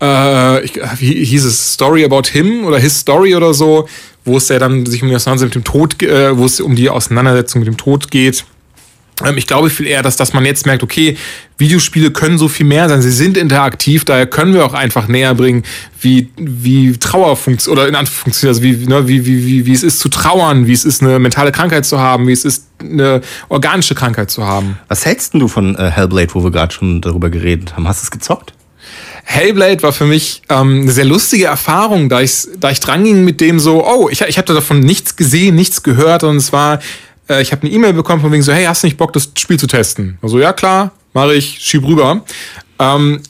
äh, 0.00 0.06
wie 0.96 1.24
hieß 1.24 1.44
es, 1.44 1.74
Story 1.74 2.04
About 2.04 2.30
Him 2.32 2.64
oder 2.64 2.78
His 2.78 2.98
Story 2.98 3.34
oder 3.34 3.52
so, 3.52 3.86
wo 4.24 4.38
es 4.38 4.48
ja 4.48 4.58
dann 4.58 4.86
sich 4.86 5.02
um 5.02 5.08
die 5.08 5.14
Auseinandersetzung 5.14 5.48
mit 5.48 5.54
dem 5.54 5.64
Tod, 5.64 6.02
äh, 6.02 6.36
wo 6.36 6.46
es 6.46 6.60
um 6.60 6.74
die 6.74 6.88
Auseinandersetzung 6.88 7.60
mit 7.60 7.68
dem 7.68 7.76
Tod 7.76 8.10
geht. 8.10 8.44
Ähm, 9.24 9.36
ich 9.36 9.46
glaube 9.46 9.70
viel 9.70 9.86
eher, 9.86 10.02
dass, 10.02 10.16
dass 10.16 10.32
man 10.32 10.44
jetzt 10.44 10.66
merkt, 10.66 10.82
okay, 10.82 11.16
Videospiele 11.58 12.10
können 12.10 12.38
so 12.38 12.48
viel 12.48 12.66
mehr 12.66 12.88
sein, 12.88 13.02
sie 13.02 13.10
sind 13.10 13.36
interaktiv, 13.36 14.04
daher 14.04 14.26
können 14.26 14.54
wir 14.54 14.64
auch 14.64 14.72
einfach 14.72 15.08
näher 15.08 15.34
bringen, 15.34 15.62
wie, 16.00 16.30
wie 16.38 16.96
Trauer 16.96 17.36
funktioniert, 17.36 17.78
oder 17.78 17.88
in 17.88 17.94
Anführungszeichen, 17.94 18.48
also 18.48 18.62
wie, 18.62 18.86
ne, 18.86 19.06
wie, 19.08 19.26
wie, 19.26 19.44
wie, 19.44 19.66
wie 19.66 19.72
es 19.72 19.82
ist 19.82 20.00
zu 20.00 20.08
trauern, 20.08 20.66
wie 20.66 20.72
es 20.72 20.84
ist, 20.84 21.02
eine 21.02 21.18
mentale 21.18 21.52
Krankheit 21.52 21.84
zu 21.84 22.00
haben, 22.00 22.26
wie 22.26 22.32
es 22.32 22.44
ist, 22.44 22.66
eine 22.80 23.20
organische 23.48 23.94
Krankheit 23.94 24.30
zu 24.30 24.46
haben. 24.46 24.78
Was 24.88 25.04
hältst 25.04 25.34
denn 25.34 25.40
du 25.40 25.48
von 25.48 25.76
äh, 25.76 25.90
Hellblade, 25.90 26.34
wo 26.34 26.42
wir 26.42 26.50
gerade 26.50 26.72
schon 26.72 27.02
darüber 27.02 27.28
geredet 27.28 27.76
haben? 27.76 27.86
Hast 27.86 28.02
du 28.02 28.04
es 28.04 28.10
gezockt? 28.10 28.54
Hellblade 29.24 29.82
war 29.82 29.92
für 29.92 30.06
mich 30.06 30.42
ähm, 30.48 30.82
eine 30.82 30.92
sehr 30.92 31.04
lustige 31.04 31.44
Erfahrung, 31.44 32.08
da 32.08 32.20
ich, 32.20 32.48
da 32.58 32.70
ich 32.70 32.80
dran 32.80 33.04
ging 33.04 33.24
mit 33.24 33.40
dem 33.40 33.60
so, 33.60 33.86
oh, 33.86 34.08
ich, 34.10 34.22
ich 34.22 34.38
habe 34.38 34.52
davon 34.52 34.80
nichts 34.80 35.14
gesehen, 35.14 35.54
nichts 35.54 35.82
gehört 35.82 36.24
und 36.24 36.36
es 36.36 36.52
war, 36.52 36.80
äh, 37.30 37.40
ich 37.40 37.52
habe 37.52 37.62
eine 37.62 37.70
E-Mail 37.70 37.92
bekommen 37.92 38.20
von 38.20 38.32
wegen 38.32 38.42
so, 38.42 38.52
hey, 38.52 38.64
hast 38.64 38.82
du 38.82 38.88
nicht 38.88 38.96
Bock, 38.96 39.12
das 39.12 39.30
Spiel 39.38 39.58
zu 39.58 39.66
testen? 39.66 40.18
Also 40.20 40.38
ja, 40.38 40.52
klar, 40.52 40.92
mache 41.14 41.34
ich, 41.34 41.58
schieb 41.60 41.86
rüber. 41.86 42.24
Ähm, 42.78 43.22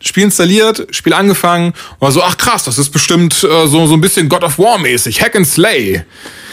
Spiel 0.00 0.24
installiert, 0.24 0.86
Spiel 0.90 1.14
angefangen, 1.14 1.72
war 1.98 2.12
so, 2.12 2.22
ach 2.22 2.36
krass, 2.36 2.64
das 2.64 2.76
ist 2.76 2.90
bestimmt 2.90 3.42
äh, 3.42 3.66
so, 3.66 3.86
so 3.86 3.94
ein 3.94 4.00
bisschen 4.00 4.28
God 4.28 4.44
of 4.44 4.58
War 4.58 4.78
mäßig, 4.78 5.22
Hack 5.22 5.34
and 5.36 5.46
Slay. 5.46 6.04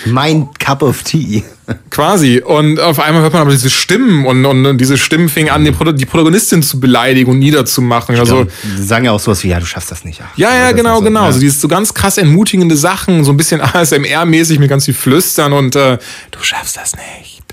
Mein 0.06 0.48
Cup 0.54 0.82
of 0.84 1.04
Tea. 1.04 1.44
Quasi. 1.90 2.42
Und 2.42 2.80
auf 2.80 3.00
einmal 3.00 3.22
hört 3.22 3.34
man 3.34 3.44
aber 3.44 3.52
diese 3.52 3.70
Stimmen 3.70 4.26
und, 4.26 4.46
und, 4.46 4.66
und 4.66 4.78
diese 4.78 4.98
Stimmen 4.98 5.30
fingen 5.30 5.50
an, 5.50 5.66
die, 5.66 5.72
Proto 5.72 5.92
die 5.92 6.06
Protagonistin 6.06 6.64
zu 6.64 6.80
beleidigen 6.80 7.32
und 7.32 7.40
niederzumachen. 7.40 8.18
Also, 8.18 8.48
Die 8.78 8.84
sagen 8.84 9.06
ja 9.06 9.12
auch 9.12 9.20
sowas 9.20 9.44
wie, 9.44 9.50
ja, 9.50 9.60
du 9.60 9.66
schaffst 9.66 9.92
das 9.92 10.04
nicht. 10.04 10.22
Ach, 10.24 10.38
ja, 10.38 10.56
ja, 10.56 10.72
genau, 10.72 10.98
so, 10.98 11.04
genau. 11.04 11.26
ja. 11.26 11.32
So 11.32 11.40
dieses 11.40 11.62
so 11.62 11.68
ganz 11.68 11.94
krass 11.94 12.18
entmutigende 12.18 12.76
Sachen, 12.76 13.24
so 13.24 13.32
ein 13.32 13.38
bisschen 13.38 13.62
ASMR-mäßig 13.62 14.60
mit 14.60 14.70
ganz 14.70 14.86
viel 14.86 14.94
Flüstern 14.94 15.54
und 15.54 15.76
äh, 15.76 15.98
du 16.32 16.40
schaffst 16.42 16.78
das 16.78 16.94
nicht. 16.96 17.44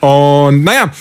Und 0.00 0.64
naja, 0.64 0.92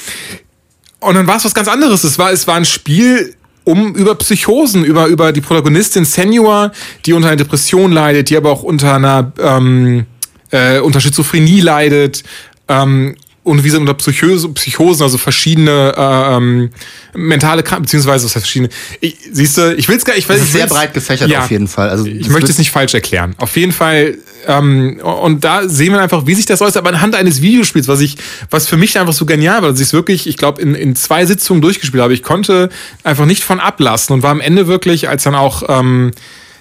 und 1.00 1.16
dann 1.16 1.28
war 1.28 1.38
es 1.38 1.46
was 1.46 1.54
ganz 1.54 1.68
anderes. 1.68 2.04
Es 2.04 2.18
war, 2.18 2.32
es 2.32 2.48
war 2.48 2.56
ein 2.56 2.66
Spiel 2.66 3.36
um 3.64 3.96
über 3.96 4.16
Psychosen, 4.16 4.86
über, 4.86 5.08
über 5.08 5.32
die 5.32 5.42
Protagonistin 5.42 6.06
Senua, 6.06 6.72
die 7.06 7.14
unter 7.14 7.30
einer 7.30 7.38
Depression 7.38 7.92
leidet, 7.92 8.30
die 8.30 8.38
aber 8.38 8.52
auch 8.52 8.64
unter 8.64 8.96
einer 8.96 9.32
ähm, 9.40 10.06
äh, 10.52 10.80
unter 10.80 11.02
Schizophrenie 11.02 11.62
leidet. 11.62 12.24
Ähm, 12.68 13.16
und 13.46 13.64
wie 13.64 13.70
sind 13.70 13.82
unter 13.82 13.94
Psychose, 13.94 14.50
Psychosen, 14.50 15.04
also 15.04 15.20
verschiedene 15.20 15.94
äh, 15.96 16.36
ähm, 16.36 16.72
mentale 17.14 17.62
Krankheiten, 17.62 17.84
beziehungsweise 17.84 18.26
was 18.26 18.36
heißt 18.36 18.44
verschiedene. 18.44 18.70
Ich, 19.02 19.18
siehst 19.32 19.60
du, 19.60 19.76
ich 19.76 19.88
will 19.88 19.98
es 19.98 20.04
gar 20.04 20.16
ich, 20.16 20.26
Das 20.26 20.42
ist 20.42 20.52
sehr 20.52 20.66
breit 20.66 20.96
gefächert 20.96 21.30
Ja. 21.30 21.44
auf 21.44 21.52
jeden 21.52 21.68
Fall. 21.68 21.90
Also, 21.90 22.08
Ich 22.08 22.28
möchte 22.30 22.52
es 22.52 22.58
nicht 22.58 22.72
falsch 22.72 22.96
erklären. 22.96 23.36
Auf 23.38 23.56
jeden 23.56 23.72
Fall, 23.72 24.18
ähm, 24.48 25.00
und 25.00 25.44
da 25.44 25.70
sehen 25.70 25.94
wir 25.94 26.02
einfach, 26.02 26.26
wie 26.26 26.34
sich 26.34 26.48
das 26.48 26.60
äußert, 26.60 26.78
aber 26.78 26.90
anhand 26.90 27.14
eines 27.14 27.44
Videospiels, 27.44 27.88
was 27.88 28.02
ich, 28.02 28.18
was 28.50 28.68
für 28.68 28.78
mich 28.78 28.98
einfach 28.98 29.14
so 29.14 29.28
genial 29.28 29.62
war, 29.62 29.70
dass 29.70 29.80
ich 29.80 29.88
es 29.88 29.94
wirklich, 29.94 30.26
ich 30.26 30.38
glaube, 30.38 30.60
in, 30.60 30.74
in 30.74 30.96
zwei 30.96 31.28
Sitzungen 31.28 31.62
durchgespielt 31.62 32.02
habe. 32.02 32.16
Ich 32.16 32.24
konnte 32.24 32.70
einfach 33.04 33.28
nicht 33.28 33.44
von 33.44 33.60
ablassen 33.60 34.16
und 34.16 34.24
war 34.24 34.32
am 34.32 34.42
Ende 34.42 34.66
wirklich, 34.66 35.08
als 35.08 35.22
dann 35.22 35.36
auch, 35.36 35.62
ähm, 35.70 36.14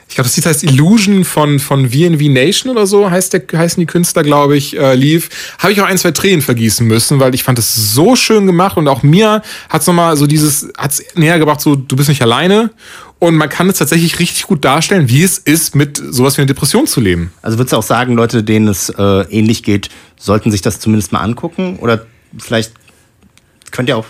ich 0.09 0.15
glaube, 0.15 0.29
das 0.29 0.37
Lied 0.37 0.47
heißt 0.47 0.65
Illusion 0.65 1.25
von, 1.25 1.59
von 1.59 1.91
VNV 1.91 2.21
Nation 2.29 2.71
oder 2.71 2.87
so, 2.87 3.11
heißt 3.11 3.33
der, 3.33 3.43
heißen 3.53 3.81
die 3.81 3.87
Künstler, 3.87 4.23
glaube 4.23 4.57
ich, 4.57 4.77
äh, 4.77 4.95
lief, 4.95 5.29
habe 5.59 5.73
ich 5.73 5.81
auch 5.81 5.87
ein, 5.87 5.99
zwei 5.99 6.11
Tränen 6.11 6.43
vergießen 6.43 6.87
müssen, 6.87 7.21
weil 7.21 7.35
ich 7.35 7.43
fand 7.43 7.59
es 7.59 7.95
so 7.95 8.15
schön 8.15 8.47
gemacht 8.47 8.77
und 8.77 8.87
auch 8.89 9.03
mir 9.03 9.43
hat's 9.69 9.87
nochmal 9.87 10.17
so 10.17 10.27
dieses, 10.27 10.69
hat's 10.77 11.03
näher 11.15 11.39
gebracht, 11.39 11.61
so, 11.61 11.75
du 11.75 11.97
bist 11.97 12.09
nicht 12.09 12.23
alleine 12.23 12.71
und 13.19 13.37
man 13.37 13.49
kann 13.49 13.69
es 13.71 13.79
tatsächlich 13.79 14.19
richtig 14.19 14.45
gut 14.45 14.65
darstellen, 14.65 15.09
wie 15.09 15.23
es 15.23 15.39
ist, 15.39 15.75
mit 15.75 15.97
sowas 15.97 16.37
wie 16.37 16.43
einer 16.43 16.49
Depression 16.49 16.87
zu 16.87 17.01
leben. 17.01 17.33
Also 17.43 17.59
würdest 17.59 17.73
du 17.73 17.79
auch 17.79 17.83
sagen, 17.83 18.15
Leute, 18.15 18.43
denen 18.43 18.69
es 18.69 18.91
äh, 18.91 19.03
ähnlich 19.31 19.63
geht, 19.63 19.89
sollten 20.17 20.51
sich 20.51 20.61
das 20.61 20.79
zumindest 20.79 21.13
mal 21.13 21.21
angucken? 21.21 21.79
Oder 21.81 22.07
vielleicht 22.39 22.73
könnte 23.75 23.91
ja 23.91 23.97
auch, 23.97 24.07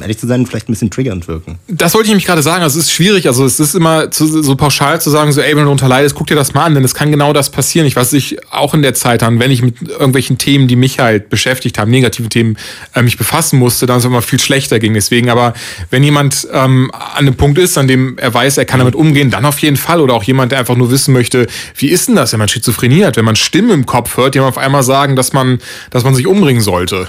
ehrlich 0.00 0.18
zu 0.18 0.26
sein, 0.26 0.44
vielleicht 0.44 0.68
ein 0.68 0.72
bisschen 0.72 0.90
triggernd 0.90 1.28
wirken. 1.28 1.58
Das 1.68 1.94
wollte 1.94 2.06
ich 2.06 2.10
nämlich 2.10 2.26
gerade 2.26 2.42
sagen. 2.42 2.62
Also 2.64 2.78
es 2.80 2.86
ist 2.86 2.92
schwierig. 2.92 3.28
Also 3.28 3.46
es 3.46 3.60
ist 3.60 3.74
immer 3.74 4.10
zu, 4.10 4.42
so 4.42 4.56
pauschal 4.56 5.00
zu 5.00 5.08
sagen, 5.08 5.32
so, 5.32 5.40
ey, 5.40 5.50
wenn 5.50 5.58
du 5.58 5.64
darunter 5.64 5.88
leidest, 5.88 6.16
guck 6.16 6.26
dir 6.26 6.34
das 6.34 6.52
mal 6.52 6.64
an, 6.64 6.74
denn 6.74 6.84
es 6.84 6.94
kann 6.94 7.12
genau 7.12 7.32
das 7.32 7.48
passieren. 7.48 7.86
Ich 7.86 7.94
weiß 7.94 8.12
nicht, 8.12 8.52
auch 8.52 8.74
in 8.74 8.82
der 8.82 8.94
Zeit 8.94 9.22
dann, 9.22 9.38
wenn 9.38 9.52
ich 9.52 9.62
mit 9.62 9.88
irgendwelchen 9.88 10.36
Themen, 10.36 10.66
die 10.66 10.74
mich 10.74 10.98
halt 10.98 11.30
beschäftigt 11.30 11.78
haben, 11.78 11.92
negative 11.92 12.28
Themen, 12.28 12.58
äh, 12.92 13.02
mich 13.02 13.16
befassen 13.16 13.58
musste, 13.58 13.86
dann 13.86 13.98
ist 13.98 14.02
es 14.02 14.08
immer 14.08 14.20
viel 14.20 14.40
schlechter 14.40 14.80
ging. 14.80 14.94
Deswegen, 14.94 15.30
aber 15.30 15.54
wenn 15.90 16.02
jemand 16.02 16.48
ähm, 16.52 16.90
an 16.92 17.18
einem 17.18 17.36
Punkt 17.36 17.58
ist, 17.58 17.78
an 17.78 17.86
dem 17.86 18.18
er 18.18 18.34
weiß, 18.34 18.58
er 18.58 18.64
kann 18.64 18.80
damit 18.80 18.96
umgehen, 18.96 19.30
dann 19.30 19.44
auf 19.44 19.60
jeden 19.60 19.76
Fall. 19.76 20.00
Oder 20.00 20.14
auch 20.14 20.24
jemand, 20.24 20.50
der 20.50 20.58
einfach 20.58 20.76
nur 20.76 20.90
wissen 20.90 21.14
möchte, 21.14 21.46
wie 21.76 21.88
ist 21.88 22.08
denn 22.08 22.16
das, 22.16 22.32
wenn 22.32 22.40
man 22.40 22.48
Schizophrenie 22.48 23.04
hat, 23.04 23.16
wenn 23.16 23.24
man 23.24 23.36
Stimmen 23.36 23.70
im 23.70 23.86
Kopf 23.86 24.16
hört, 24.16 24.34
die 24.34 24.40
man 24.40 24.48
auf 24.48 24.58
einmal 24.58 24.82
sagen, 24.82 25.14
dass 25.14 25.32
man, 25.32 25.60
dass 25.90 26.02
man 26.02 26.16
sich 26.16 26.26
umbringen 26.26 26.62
sollte. 26.62 27.08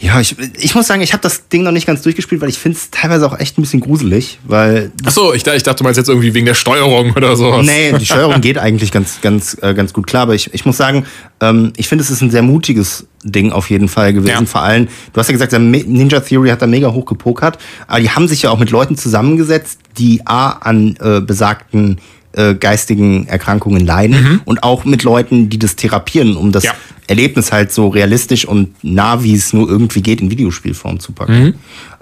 Ja, 0.00 0.20
ich, 0.20 0.36
ich 0.58 0.74
muss 0.74 0.86
sagen, 0.86 1.00
ich 1.02 1.12
habe 1.12 1.22
das 1.22 1.48
Ding 1.48 1.62
noch 1.62 1.72
nicht 1.72 1.86
ganz 1.86 2.02
durchgespielt, 2.02 2.40
weil 2.40 2.48
ich 2.48 2.58
finde 2.58 2.78
es 2.78 2.90
teilweise 2.90 3.26
auch 3.26 3.38
echt 3.38 3.58
ein 3.58 3.62
bisschen 3.62 3.80
gruselig, 3.80 4.38
weil 4.44 4.92
Achso, 5.04 5.32
ich, 5.32 5.46
ich 5.46 5.62
dachte, 5.62 5.78
du 5.78 5.84
meinst 5.84 5.96
jetzt 5.96 6.08
irgendwie 6.08 6.34
wegen 6.34 6.46
der 6.46 6.54
Steuerung 6.54 7.12
oder 7.12 7.36
sowas. 7.36 7.64
Nee, 7.66 7.92
die 7.98 8.04
Steuerung 8.04 8.40
geht 8.40 8.58
eigentlich 8.58 8.92
ganz, 8.92 9.20
ganz, 9.20 9.56
äh, 9.62 9.74
ganz 9.74 9.92
gut 9.92 10.06
klar. 10.06 10.22
Aber 10.22 10.34
ich, 10.34 10.52
ich 10.52 10.64
muss 10.64 10.76
sagen, 10.76 11.06
ähm, 11.40 11.72
ich 11.76 11.88
finde, 11.88 12.02
es 12.04 12.10
ist 12.10 12.20
ein 12.20 12.30
sehr 12.30 12.42
mutiges 12.42 13.06
Ding 13.22 13.52
auf 13.52 13.70
jeden 13.70 13.88
Fall 13.88 14.12
gewesen. 14.12 14.44
Ja. 14.44 14.46
Vor 14.46 14.62
allem, 14.62 14.88
du 15.12 15.20
hast 15.20 15.28
ja 15.28 15.32
gesagt, 15.32 15.52
Ninja 15.52 16.20
Theory 16.20 16.50
hat 16.50 16.62
da 16.62 16.66
mega 16.66 16.92
hoch 16.92 17.06
gepokert. 17.06 17.58
Aber 17.86 18.00
die 18.00 18.10
haben 18.10 18.28
sich 18.28 18.42
ja 18.42 18.50
auch 18.50 18.58
mit 18.58 18.70
Leuten 18.70 18.96
zusammengesetzt, 18.96 19.80
die 19.98 20.26
A, 20.26 20.50
an 20.50 20.96
äh, 21.00 21.20
besagten 21.20 21.98
äh, 22.32 22.54
geistigen 22.54 23.26
Erkrankungen 23.26 23.84
leiden 23.84 24.42
und 24.44 24.62
auch 24.62 24.84
mit 24.84 25.02
Leuten, 25.02 25.48
die 25.48 25.58
das 25.58 25.74
therapieren, 25.76 26.36
um 26.36 26.52
das 26.52 26.64
Ja. 26.64 26.74
Erlebnis 27.06 27.52
halt 27.52 27.72
so 27.72 27.88
realistisch 27.88 28.44
und 28.44 28.82
nah, 28.82 29.22
wie 29.22 29.34
es 29.34 29.52
nur 29.52 29.68
irgendwie 29.68 30.02
geht, 30.02 30.20
in 30.20 30.30
Videospielform 30.30 31.00
zu 31.00 31.12
packen. 31.12 31.54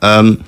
Ähm, 0.02 0.38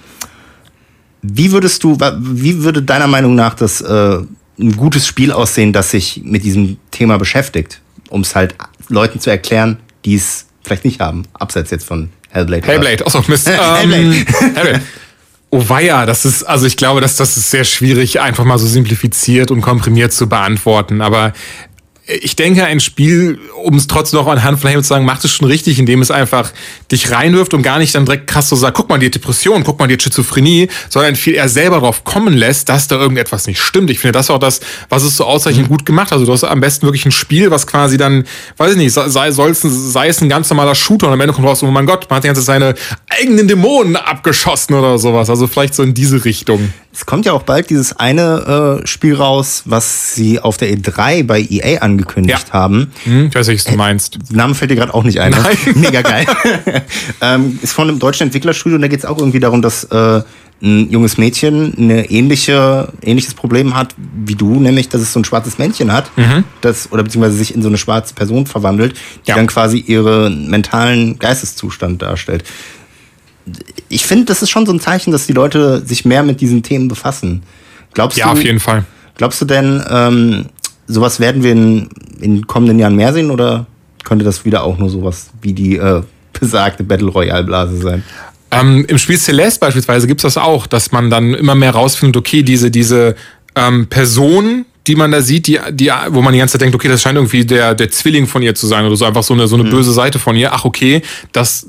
wie 1.23 1.53
würdest 1.53 1.83
du, 1.85 1.99
wie 2.19 2.63
würde 2.63 2.83
deiner 2.83 3.07
Meinung 3.07 3.35
nach 3.35 3.55
das 3.55 3.81
äh, 3.81 4.19
ein 4.59 4.77
gutes 4.77 5.07
Spiel 5.07 5.33
aussehen, 5.33 5.73
das 5.73 5.91
sich 5.91 6.23
mit 6.25 6.45
diesem 6.45 6.79
Thema 6.91 7.19
beschäftigt, 7.19 7.81
um 8.09 8.23
es 8.23 8.35
halt 8.35 8.55
Leuten 8.89 9.21
zu 9.21 9.31
erklären, 9.31 9.79
die 10.05 10.15
es 10.15 10.47
vielleicht 10.63 10.85
nicht 10.85 11.01
haben, 11.01 11.25
abseits 11.35 11.71
jetzt 11.71 11.87
von 11.87 12.11
Hellblade. 12.31 12.67
Hellblade, 12.67 13.07
achso, 13.07 13.23
Mist. 13.29 13.49
ähm, 13.83 13.91
Hellblade. 14.55 14.83
Oh 15.51 15.63
weia, 15.69 16.07
das 16.07 16.25
ist, 16.25 16.43
also 16.43 16.67
ich 16.67 16.77
glaube, 16.77 17.01
dass 17.01 17.17
das 17.17 17.37
ist 17.37 17.51
sehr 17.51 17.65
schwierig, 17.65 18.21
einfach 18.21 18.45
mal 18.45 18.59
so 18.59 18.67
simplifiziert 18.67 19.53
und 19.53 19.61
komprimiert 19.61 20.13
zu 20.13 20.29
beantworten. 20.29 21.01
Aber 21.01 21.33
ich 22.09 22.37
denke, 22.37 22.65
ein 22.65 22.79
Spiel, 22.79 23.41
um 23.65 23.75
es 23.77 23.89
trotzdem 23.89 24.21
noch 24.21 24.29
anhand 24.29 24.61
von 24.61 24.69
Hellblade 24.69 24.85
zu 24.85 24.89
sagen, 24.89 25.05
macht 25.05 25.25
es 25.25 25.33
schon 25.33 25.49
richtig, 25.49 25.81
indem 25.81 26.03
es 26.03 26.13
einfach 26.13 26.53
dich 26.93 27.11
reinwirft 27.11 27.53
und 27.53 27.63
gar 27.63 27.79
nicht 27.79 27.95
dann 27.97 28.05
direkt 28.05 28.29
krass 28.29 28.49
so 28.49 28.55
sagt, 28.55 28.77
guck 28.77 28.89
mal, 28.89 28.99
die 28.99 29.11
Depression, 29.11 29.65
guck 29.65 29.81
mal, 29.81 29.89
die 29.89 29.99
Schizophrenie, 30.01 30.69
sondern 30.89 31.17
viel 31.17 31.35
eher 31.35 31.49
selber 31.49 31.81
drauf 31.81 32.05
kommen 32.05 32.35
lässt, 32.35 32.69
dass 32.69 32.87
da 32.87 32.97
irgendetwas 32.97 33.49
nicht 33.49 33.61
stimmt. 33.61 33.91
Ich 33.91 33.99
finde, 33.99 34.13
das 34.13 34.27
ist 34.27 34.31
auch 34.31 34.39
das, 34.39 34.61
was 34.89 35.03
es 35.03 35.17
so 35.17 35.25
ausreichend 35.25 35.69
gut 35.69 35.85
gemacht 35.85 36.07
hat. 36.07 36.13
Also 36.13 36.27
du 36.27 36.33
hast 36.33 36.45
am 36.45 36.61
besten 36.61 36.87
wirklich 36.87 37.07
ein 37.07 37.13
Spiel, 37.13 37.51
was 37.51 37.67
quasi 37.67 37.97
dann, 37.97 38.25
weiß 38.57 38.73
ich 38.73 38.79
nicht, 38.79 38.93
sei, 38.93 39.33
soll's, 39.33 39.63
sei 39.63 40.07
es 40.07 40.21
ein 40.21 40.29
ganz 40.29 40.49
normaler 40.49 40.77
Shooter 40.77 41.09
und 41.09 41.13
am 41.13 41.21
Ende 41.21 41.35
kommt 41.35 41.49
raus, 41.49 41.63
oh 41.65 41.71
mein 41.73 41.87
Gott, 41.87 42.09
man 42.09 42.19
hat 42.19 42.25
die 42.25 42.29
ganze 42.29 42.43
Zeit 42.43 42.47
seine 42.47 42.75
eigenen 43.09 43.49
Dämonen 43.49 43.97
abgeschossen 43.97 44.75
oder 44.75 44.99
sowas. 44.99 45.29
Also 45.29 45.49
vielleicht 45.49 45.75
so 45.75 45.83
in 45.83 45.93
diese 45.93 46.25
Richtung. 46.25 46.73
Es 46.93 47.05
kommt 47.05 47.27
ja 47.27 47.33
auch 47.33 47.43
bald 47.43 47.69
dieses 47.69 47.95
eine 47.99 48.81
äh, 48.83 48.87
Spiel 48.87 49.15
raus, 49.15 49.65
was 49.67 50.15
sie 50.15 50.41
auf 50.41 50.57
der 50.57 50.71
E3 50.71 51.25
bei 51.25 51.41
EA 51.41 51.83
angekündigt 52.01 52.47
Ja. 52.49 52.53
haben. 52.53 52.93
Hm? 53.05 53.27
Ich 53.29 53.35
weiß 53.35 53.49
nicht, 53.49 53.65
was 53.65 53.73
du 53.73 53.77
meinst. 53.79 54.19
Name 54.31 54.55
fällt 54.55 54.71
dir 54.71 54.77
gerade 54.77 54.95
auch 54.95 55.05
nicht 55.05 55.21
ein. 55.21 55.33
Ne? 55.33 55.39
Mega 55.75 56.03
geil. 56.03 56.27
ähm, 57.21 57.59
ist 57.63 57.73
von 57.73 57.89
einem 57.89 57.99
deutschen 57.99 58.25
Entwicklerstudio 58.25 58.77
und 58.77 58.83
da 58.83 58.89
geht 58.89 59.01
es 59.01 59.05
auch 59.05 59.19
irgendwie 59.19 59.41
darum, 59.41 59.63
dass 59.63 59.85
äh, 59.85 60.23
ein 60.63 60.91
junges 60.91 61.19
Mädchen 61.19 61.75
eine 61.77 62.11
ähnliche, 62.11 62.91
ähnliches 63.03 63.35
Problem 63.35 63.77
hat 63.77 63.95
wie 64.25 64.35
du, 64.35 64.59
nämlich 64.59 64.89
dass 64.89 65.03
es 65.03 65.13
so 65.13 65.21
ein 65.21 65.25
schwarzes 65.27 65.59
Männchen 65.59 65.93
hat, 65.93 66.11
das, 66.63 66.91
oder 66.93 67.03
beziehungsweise 67.03 67.37
sich 67.37 67.55
in 67.55 67.61
so 67.61 67.69
eine 67.69 67.77
schwarze 67.77 68.15
Person 68.15 68.47
verwandelt, 68.47 68.97
die 69.27 69.31
Ja. 69.31 69.37
dann 69.37 69.49
quasi 69.49 69.77
ihren 69.79 70.49
mentalen 70.49 71.19
Geisteszustand 71.19 72.01
darstellt. 72.01 72.45
Ich 73.91 74.07
finde, 74.07 74.25
das 74.25 74.41
ist 74.41 74.49
schon 74.49 74.65
so 74.65 74.73
ein 74.73 74.81
Zeichen, 74.81 75.13
dass 75.13 75.27
die 75.27 75.35
Leute 75.35 75.85
sich 75.85 76.07
mehr 76.07 76.23
mit 76.23 76.41
diesen 76.41 76.63
Themen 76.63 76.89
befassen. 76.89 77.43
Glaubst 77.93 78.17
Ja, 78.17 78.25
du, 78.27 78.33
auf 78.33 78.43
jeden 78.43 78.59
Fall. 78.61 78.85
Glaubst 79.19 79.41
du 79.43 79.45
denn, 79.45 79.83
ähm, 79.91 80.47
sowas 80.87 81.21
werden 81.21 81.43
wir 81.43 81.53
in, 81.53 81.89
in 82.21 82.47
kommenden 82.47 82.79
Jahren 82.79 82.97
mehr 82.97 83.13
sehen 83.13 83.31
oder 83.31 83.67
könnte 84.05 84.25
das 84.25 84.45
wieder 84.45 84.65
auch 84.65 84.79
nur 84.79 84.89
sowas 84.89 85.31
wie 85.43 85.53
die 85.53 85.77
äh, 85.77 86.03
besagte 86.39 86.85
Battle 86.85 87.09
Royale 87.09 87.45
Blase 87.45 87.77
sein? 87.79 88.05
Ähm, 88.51 88.85
Im 88.89 88.99
Spiel 88.99 89.19
Celeste 89.19 89.61
beispielsweise 89.61 90.07
gibt's 90.07 90.23
das 90.23 90.37
auch, 90.37 90.67
dass 90.67 90.93
man 90.93 91.11
dann 91.11 91.35
immer 91.35 91.55
mehr 91.55 91.73
rausfindet, 91.73 92.17
okay, 92.17 92.43
diese, 92.43 92.71
diese 92.71 93.17
ähm, 93.57 93.89
Person, 93.89 94.65
die 94.87 94.95
man 94.95 95.11
da 95.11 95.21
sieht, 95.21 95.49
die, 95.49 95.59
die, 95.73 95.91
wo 96.11 96.23
man 96.23 96.33
die 96.33 96.39
ganze 96.39 96.53
Zeit 96.53 96.61
denkt, 96.61 96.77
okay, 96.77 96.89
das 96.89 97.03
scheint 97.03 97.17
irgendwie 97.17 97.45
der, 97.45 97.75
der 97.75 97.91
Zwilling 97.91 98.27
von 98.27 98.43
ihr 98.43 98.55
zu 98.55 98.69
sein 98.69 98.85
oder 98.85 98.95
so, 98.97 99.05
einfach 99.05 99.25
so 99.25 99.35
eine, 99.35 99.49
so 99.49 99.57
eine 99.57 99.69
böse 99.69 99.93
Seite 99.93 100.21
von 100.21 100.37
ihr. 100.37 100.53
Ach, 100.53 100.65
okay, 100.65 101.03
das 101.33 101.67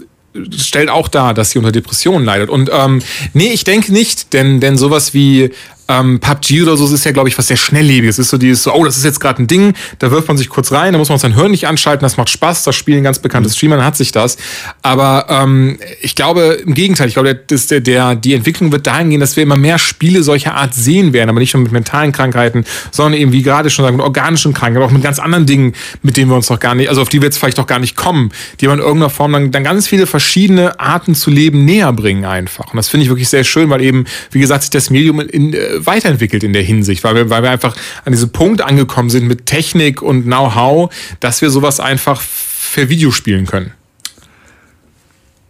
stellt 0.55 0.89
auch 0.89 1.07
dar, 1.07 1.33
dass 1.33 1.51
sie 1.51 1.57
unter 1.57 1.71
Depressionen 1.71 2.25
leidet. 2.25 2.49
Und 2.49 2.69
ähm, 2.71 3.01
nee, 3.33 3.51
ich 3.51 3.63
denke 3.63 3.91
nicht, 3.91 4.33
denn, 4.33 4.59
denn 4.59 4.77
sowas 4.77 5.15
wie 5.15 5.49
ähm, 5.87 6.19
PUBG 6.19 6.63
oder 6.63 6.75
so 6.75 6.87
das 6.87 6.93
ist 6.99 7.05
ja, 7.05 7.11
glaube 7.11 7.29
ich, 7.29 7.37
was 7.37 7.47
sehr 7.47 7.57
schnelllebiges. 7.57 8.15
Es 8.17 8.25
ist 8.25 8.29
so 8.29 8.37
dieses, 8.37 8.63
so, 8.63 8.73
oh, 8.73 8.83
das 8.85 8.97
ist 8.97 9.03
jetzt 9.03 9.19
gerade 9.19 9.41
ein 9.41 9.47
Ding, 9.47 9.73
da 9.99 10.09
wirft 10.11 10.27
man 10.27 10.37
sich 10.37 10.49
kurz 10.49 10.71
rein, 10.71 10.93
da 10.93 10.99
muss 10.99 11.09
man 11.09 11.17
sein 11.17 11.35
Hirn 11.35 11.51
nicht 11.51 11.67
anschalten, 11.67 12.03
das 12.03 12.17
macht 12.17 12.29
Spaß, 12.29 12.63
das 12.63 12.75
Spiel 12.75 12.97
ein 12.97 13.03
ganz 13.03 13.19
bekanntes 13.19 13.55
Streamer, 13.55 13.77
dann 13.77 13.85
hat 13.85 13.97
sich 13.97 14.11
das. 14.11 14.37
Aber 14.81 15.27
ähm, 15.29 15.77
ich 16.01 16.15
glaube, 16.15 16.59
im 16.65 16.73
Gegenteil, 16.73 17.07
ich 17.07 17.13
glaube, 17.13 17.33
der, 17.33 17.43
das, 17.47 17.67
der, 17.67 17.81
der, 17.81 18.15
die 18.15 18.33
Entwicklung 18.33 18.71
wird 18.71 18.87
dahin 18.87 19.09
gehen, 19.09 19.19
dass 19.19 19.35
wir 19.35 19.43
immer 19.43 19.57
mehr 19.57 19.79
Spiele 19.79 20.23
solcher 20.23 20.55
Art 20.55 20.73
sehen 20.73 21.13
werden, 21.13 21.29
aber 21.29 21.39
nicht 21.39 21.53
nur 21.53 21.63
mit 21.63 21.71
mentalen 21.71 22.11
Krankheiten, 22.11 22.63
sondern 22.91 23.19
eben, 23.19 23.31
wie 23.31 23.41
gerade 23.41 23.69
schon 23.69 23.83
sagen, 23.83 23.97
mit 23.97 24.05
organischen 24.05 24.53
Krankheiten, 24.53 24.77
aber 24.77 24.85
auch 24.85 24.91
mit 24.91 25.03
ganz 25.03 25.19
anderen 25.19 25.45
Dingen, 25.45 25.73
mit 26.03 26.17
denen 26.17 26.29
wir 26.29 26.35
uns 26.35 26.49
noch 26.49 26.59
gar 26.59 26.75
nicht, 26.75 26.89
also 26.89 27.01
auf 27.01 27.09
die 27.09 27.21
wir 27.21 27.25
jetzt 27.25 27.37
vielleicht 27.37 27.59
auch 27.59 27.67
gar 27.67 27.79
nicht 27.79 27.95
kommen, 27.95 28.31
die 28.61 28.67
man 28.67 28.79
in 28.79 28.85
irgendeiner 28.85 29.09
Form 29.09 29.33
dann, 29.33 29.51
dann 29.51 29.63
ganz 29.63 29.87
viele 29.87 30.07
verschiedene 30.07 30.79
Arten 30.79 31.15
zu 31.15 31.29
leben 31.29 31.65
näher 31.65 31.91
bringen 31.93 32.25
einfach. 32.25 32.71
Und 32.71 32.77
das 32.77 32.89
finde 32.89 33.03
ich 33.03 33.09
wirklich 33.09 33.29
sehr 33.29 33.43
schön, 33.43 33.69
weil 33.69 33.81
eben, 33.81 34.05
wie 34.31 34.39
gesagt, 34.39 34.63
sich 34.63 34.71
das 34.71 34.89
Medium 34.89 35.19
in, 35.19 35.53
äh, 35.53 35.76
weiterentwickelt 35.85 36.43
in 36.43 36.53
der 36.53 36.63
Hinsicht, 36.63 37.03
weil 37.03 37.15
wir, 37.15 37.29
weil 37.29 37.43
wir 37.43 37.51
einfach 37.51 37.75
an 38.05 38.11
diesem 38.13 38.31
Punkt 38.31 38.61
angekommen 38.61 39.09
sind 39.09 39.27
mit 39.27 39.45
Technik 39.45 40.01
und 40.01 40.23
Know-how, 40.23 40.93
dass 41.19 41.41
wir 41.41 41.49
sowas 41.49 41.79
einfach 41.79 42.21
für 42.21 42.89
Videospielen 42.89 43.45
können. 43.45 43.71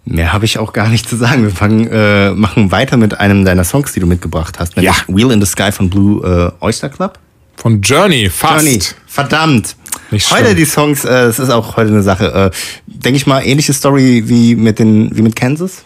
Mehr 0.05 0.32
habe 0.32 0.45
ich 0.45 0.57
auch 0.57 0.71
gar 0.71 0.88
nicht 0.88 1.09
zu 1.09 1.17
sagen. 1.17 1.43
Wir 1.43 1.51
fangen, 1.51 1.88
äh, 1.91 2.32
machen 2.32 2.71
weiter 2.71 2.95
mit 2.95 3.19
einem 3.19 3.43
deiner 3.43 3.65
Songs, 3.65 3.91
die 3.91 3.99
du 3.99 4.07
mitgebracht 4.07 4.57
hast, 4.57 4.78
nämlich 4.78 4.95
Ja. 4.95 5.03
Wheel 5.13 5.32
in 5.32 5.41
the 5.41 5.47
Sky 5.47 5.71
von 5.71 5.89
Blue 5.89 6.53
äh, 6.61 6.63
Oyster 6.63 6.88
Club. 6.89 7.19
Von 7.57 7.82
Journey, 7.82 8.30
fast. 8.30 8.65
Johnny, 8.65 8.80
verdammt. 9.07 9.75
Nicht 10.11 10.32
heute 10.32 10.45
schlimm. 10.45 10.55
die 10.57 10.65
Songs, 10.65 11.03
äh, 11.03 11.09
das 11.09 11.39
ist 11.39 11.49
auch 11.49 11.75
heute 11.75 11.89
eine 11.91 12.03
Sache. 12.03 12.51
Äh, 12.53 12.57
Denke 12.86 13.17
ich 13.17 13.28
mal, 13.28 13.41
ähnliche 13.45 13.73
Story 13.73 14.23
wie 14.28 14.55
mit 14.55 14.80
den, 14.80 15.15
wie 15.17 15.21
mit 15.21 15.36
Kansas. 15.36 15.84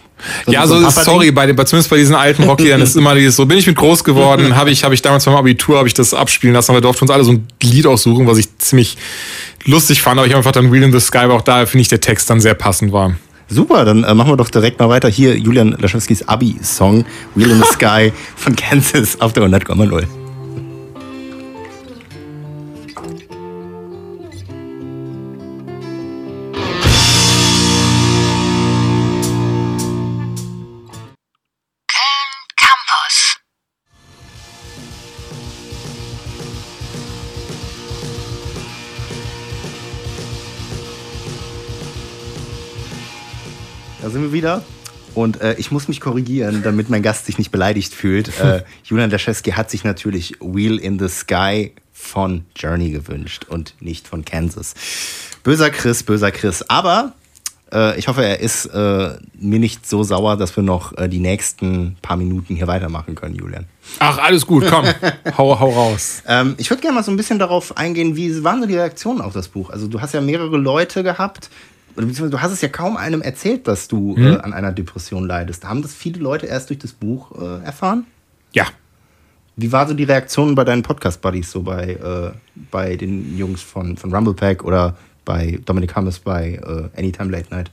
Ja, 0.48 0.66
so, 0.68 0.76
ist, 0.78 0.84
Papa-Ding? 0.84 1.04
sorry, 1.04 1.32
bei, 1.32 1.46
den- 1.46 1.56
zumindest 1.66 1.90
bei 1.90 1.98
diesen 1.98 2.16
alten 2.16 2.44
Rockliedern 2.44 2.82
ist 2.82 2.96
immer 2.96 3.16
dieses, 3.16 3.36
so 3.36 3.46
bin 3.46 3.58
ich 3.58 3.68
mit 3.68 3.76
groß 3.76 4.04
geworden, 4.04 4.56
habe 4.56 4.72
ich, 4.72 4.84
hab 4.84 4.92
ich 4.92 5.02
damals 5.02 5.26
beim 5.26 5.36
Abitur, 5.36 5.78
habe 5.78 5.88
ich 5.88 5.94
das 5.94 6.14
abspielen 6.14 6.54
lassen, 6.54 6.72
aber 6.72 6.78
wir 6.78 6.82
durften 6.82 7.04
uns 7.06 7.12
alle 7.12 7.24
so 7.24 7.32
ein 7.34 7.48
Lied 7.64 7.88
aussuchen, 7.88 8.28
was 8.28 8.38
ich 8.38 8.58
ziemlich 8.58 8.98
lustig 9.66 10.02
fand, 10.02 10.18
aber 10.20 10.28
ich 10.28 10.34
hab 10.34 10.38
einfach 10.40 10.52
dann 10.52 10.72
Wheel 10.72 10.84
in 10.84 10.92
the 10.92 11.00
Sky, 11.00 11.20
weil 11.24 11.32
auch 11.32 11.42
da 11.42 11.66
finde 11.66 11.82
ich 11.82 11.88
der 11.88 12.02
Text 12.02 12.30
dann 12.30 12.40
sehr 12.42 12.54
passend 12.54 12.92
war. 12.92 13.16
Super, 13.50 13.84
dann 13.84 14.04
äh, 14.06 14.14
machen 14.14 14.32
wir 14.32 14.38
doch 14.38 14.50
direkt 14.50 14.80
mal 14.80 14.88
weiter. 14.88 15.10
Hier 15.10 15.38
Julian 15.38 15.76
Laschewskis 15.78 16.26
Abi-Song 16.26 17.04
Wheel 17.36 17.52
in 17.52 17.58
the 17.58 17.68
Sky 17.74 18.14
von 18.38 18.56
Kansas 18.56 19.20
auf 19.20 19.34
der 19.34 19.44
100,0. 19.44 20.21
Wieder. 44.34 44.64
Und 45.14 45.42
äh, 45.42 45.56
ich 45.56 45.72
muss 45.72 45.88
mich 45.88 46.00
korrigieren, 46.00 46.64
damit 46.64 46.90
mein 46.90 47.02
Gast 47.02 47.26
sich 47.26 47.38
nicht 47.38 47.52
beleidigt 47.52 47.94
fühlt. 47.94 48.40
Äh, 48.40 48.64
Julian 48.84 49.10
Laschewski 49.10 49.52
hat 49.52 49.70
sich 49.70 49.84
natürlich 49.84 50.36
Wheel 50.40 50.78
in 50.78 51.00
the 51.00 51.10
Sky 51.10 51.74
von 51.92 52.46
Journey 52.56 52.92
gewünscht 52.92 53.46
und 53.50 53.76
nicht 53.80 54.08
von 54.08 54.26
Kansas. 54.26 54.74
Böser 55.44 55.70
Chris, 55.70 56.04
böser 56.04 56.32
Chris. 56.32 56.64
Aber 56.70 57.14
äh, 57.74 57.98
ich 57.98 58.08
hoffe, 58.08 58.24
er 58.24 58.40
ist 58.40 58.66
äh, 58.66 59.18
mir 59.34 59.60
nicht 59.60 59.88
so 59.88 60.04
sauer, 60.04 60.38
dass 60.38 60.56
wir 60.56 60.64
noch 60.64 60.98
äh, 60.98 61.08
die 61.08 61.20
nächsten 61.20 61.98
paar 62.02 62.18
Minuten 62.18 62.56
hier 62.56 62.68
weitermachen 62.68 63.16
können, 63.16 63.36
Julian. 63.36 63.66
Ach, 64.00 64.18
alles 64.18 64.46
gut, 64.46 64.66
komm, 64.70 64.86
hau, 65.38 65.60
hau 65.60 65.70
raus. 65.70 66.24
Ähm, 66.28 66.56
ich 66.58 66.70
würde 66.70 66.82
gerne 66.82 66.96
mal 66.96 67.04
so 67.04 67.12
ein 67.12 67.18
bisschen 67.18 67.40
darauf 67.40 67.78
eingehen, 67.78 68.16
wie 68.16 68.44
waren 68.44 68.62
so 68.62 68.68
die 68.68 68.76
Reaktionen 68.76 69.22
auf 69.22 69.34
das 69.34 69.48
Buch? 69.48 69.70
Also 69.70 69.88
du 69.88 70.02
hast 70.02 70.14
ja 70.14 70.22
mehrere 70.22 70.58
Leute 70.58 71.04
gehabt, 71.04 71.50
beziehungsweise 71.96 72.30
du 72.30 72.42
hast 72.42 72.52
es 72.52 72.62
ja 72.62 72.70
kaum 72.70 72.98
einem 72.98 73.22
erzählt, 73.22 73.68
dass 73.68 73.88
du 73.88 74.16
äh, 74.18 74.38
an 74.38 74.54
einer 74.54 74.72
Depression 74.72 75.26
leidest. 75.26 75.66
Haben 75.66 75.82
das 75.82 75.94
viele 75.94 76.20
Leute 76.20 76.46
erst 76.46 76.70
durch 76.70 76.80
das 76.80 76.94
Buch 76.94 77.32
äh, 77.40 77.64
erfahren? 77.64 78.06
Ja. 78.54 78.66
Wie 79.56 79.72
war 79.72 79.88
so 79.88 79.94
die 79.94 80.06
Reaktion 80.06 80.56
bei 80.56 80.64
deinen 80.64 80.82
Podcast-Buddies, 80.82 81.52
so 81.52 81.62
bei, 81.62 81.94
äh, 81.94 82.32
bei 82.72 82.96
den 82.96 83.38
Jungs 83.38 83.62
von, 83.62 83.98
von 83.98 84.14
Rumblepack 84.14 84.64
oder 84.64 84.98
bei 85.26 85.60
Dominic 85.66 85.96
Hammes 85.96 86.20
bei 86.20 86.60
äh, 86.64 86.98
Anytime 86.98 87.32
Late 87.32 87.50
Night? 87.52 87.72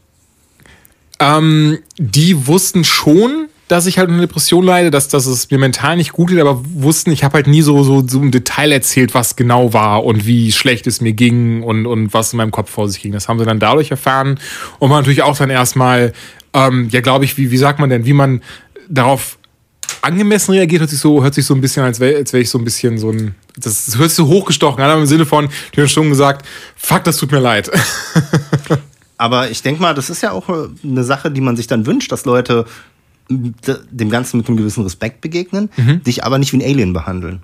Ähm, 1.21 1.79
die 1.97 2.47
wussten 2.47 2.85
schon, 2.85 3.49
dass 3.69 3.87
ich 3.87 3.99
halt 3.99 4.09
eine 4.09 4.21
Depression 4.21 4.65
leide, 4.65 4.91
dass, 4.91 5.09
dass 5.09 5.27
es 5.27 5.51
mir 5.51 5.59
mental 5.59 5.97
nicht 5.97 6.13
gut 6.13 6.31
geht, 6.31 6.41
aber 6.41 6.63
wussten, 6.65 7.11
ich 7.11 7.23
habe 7.23 7.35
halt 7.35 7.47
nie 7.47 7.63
so, 7.63 7.85
so, 7.85 8.07
so 8.07 8.21
im 8.21 8.31
Detail 8.31 8.73
erzählt, 8.73 9.15
was 9.15 9.37
genau 9.37 9.75
war 9.75 10.05
und 10.05 10.27
wie 10.27 10.53
schlecht 10.53 10.87
es 10.87 11.01
mir 11.01 11.13
ging 11.13 11.63
und, 11.63 11.87
und 11.87 12.15
was 12.15 12.33
in 12.33 12.39
meinem 12.39 12.51
Kopf 12.51 12.71
vor 12.71 12.89
sich 12.89 13.03
ging. 13.03 13.13
Das 13.13 13.29
haben 13.29 13.39
sie 13.39 13.45
dann 13.45 13.61
dadurch 13.61 13.91
erfahren 13.91 14.41
und 14.79 14.89
man 14.89 15.01
natürlich 15.01 15.23
auch 15.23 15.37
dann 15.37 15.51
erstmal, 15.51 16.15
ähm, 16.55 16.89
ja, 16.91 17.03
glaube 17.03 17.27
ich, 17.27 17.37
wie, 17.37 17.51
wie 17.51 17.59
sagt 17.59 17.79
man 17.79 17.91
denn, 17.91 18.07
wie 18.07 18.15
man 18.15 18.43
darauf 18.89 19.39
angemessen 20.01 20.53
reagiert, 20.53 20.81
hört 20.81 20.91
sich 20.91 21.01
so, 21.01 21.23
hört 21.23 21.35
sich 21.35 21.45
so 21.45 21.55
ein 21.55 21.61
bisschen, 21.61 21.83
als 21.83 22.01
wäre 22.01 22.17
als 22.17 22.33
wär 22.33 22.41
ich 22.41 22.49
so 22.49 22.59
ein 22.59 22.65
bisschen 22.65 22.99
so 22.99 23.11
ein, 23.11 23.35
das, 23.57 23.97
hört 23.99 24.09
sich 24.09 24.17
so 24.17 24.29
hochgestochen 24.29 24.83
an, 24.83 24.91
aber 24.91 25.01
im 25.01 25.07
Sinne 25.07 25.27
von, 25.27 25.49
die 25.75 25.81
haben 25.81 25.89
schon 25.89 26.09
gesagt, 26.09 26.47
fuck, 26.77 27.05
das 27.05 27.19
tut 27.19 27.33
mir 27.33 27.41
leid. 27.41 27.71
Aber 29.21 29.51
ich 29.51 29.63
denke 29.63 29.83
mal, 29.83 29.95
das 29.95 30.11
ist 30.11 30.23
ja 30.23 30.31
auch 30.31 30.49
äh, 30.49 30.69
eine 30.85 31.03
Sache, 31.03 31.33
die 31.33 31.41
man 31.41 31.57
sich 31.57 31.67
dann 31.67 31.87
wünscht, 31.87 32.13
dass 32.13 32.25
Leute 32.25 32.67
dem 33.29 34.11
Ganzen 34.11 34.39
mit 34.39 34.49
einem 34.49 34.57
gewissen 34.57 34.83
Respekt 34.83 35.21
begegnen, 35.21 35.71
dich 36.07 36.25
aber 36.25 36.39
nicht 36.39 36.53
wie 36.53 36.59
ein 36.59 36.63
Alien 36.63 36.93
behandeln. 36.93 37.43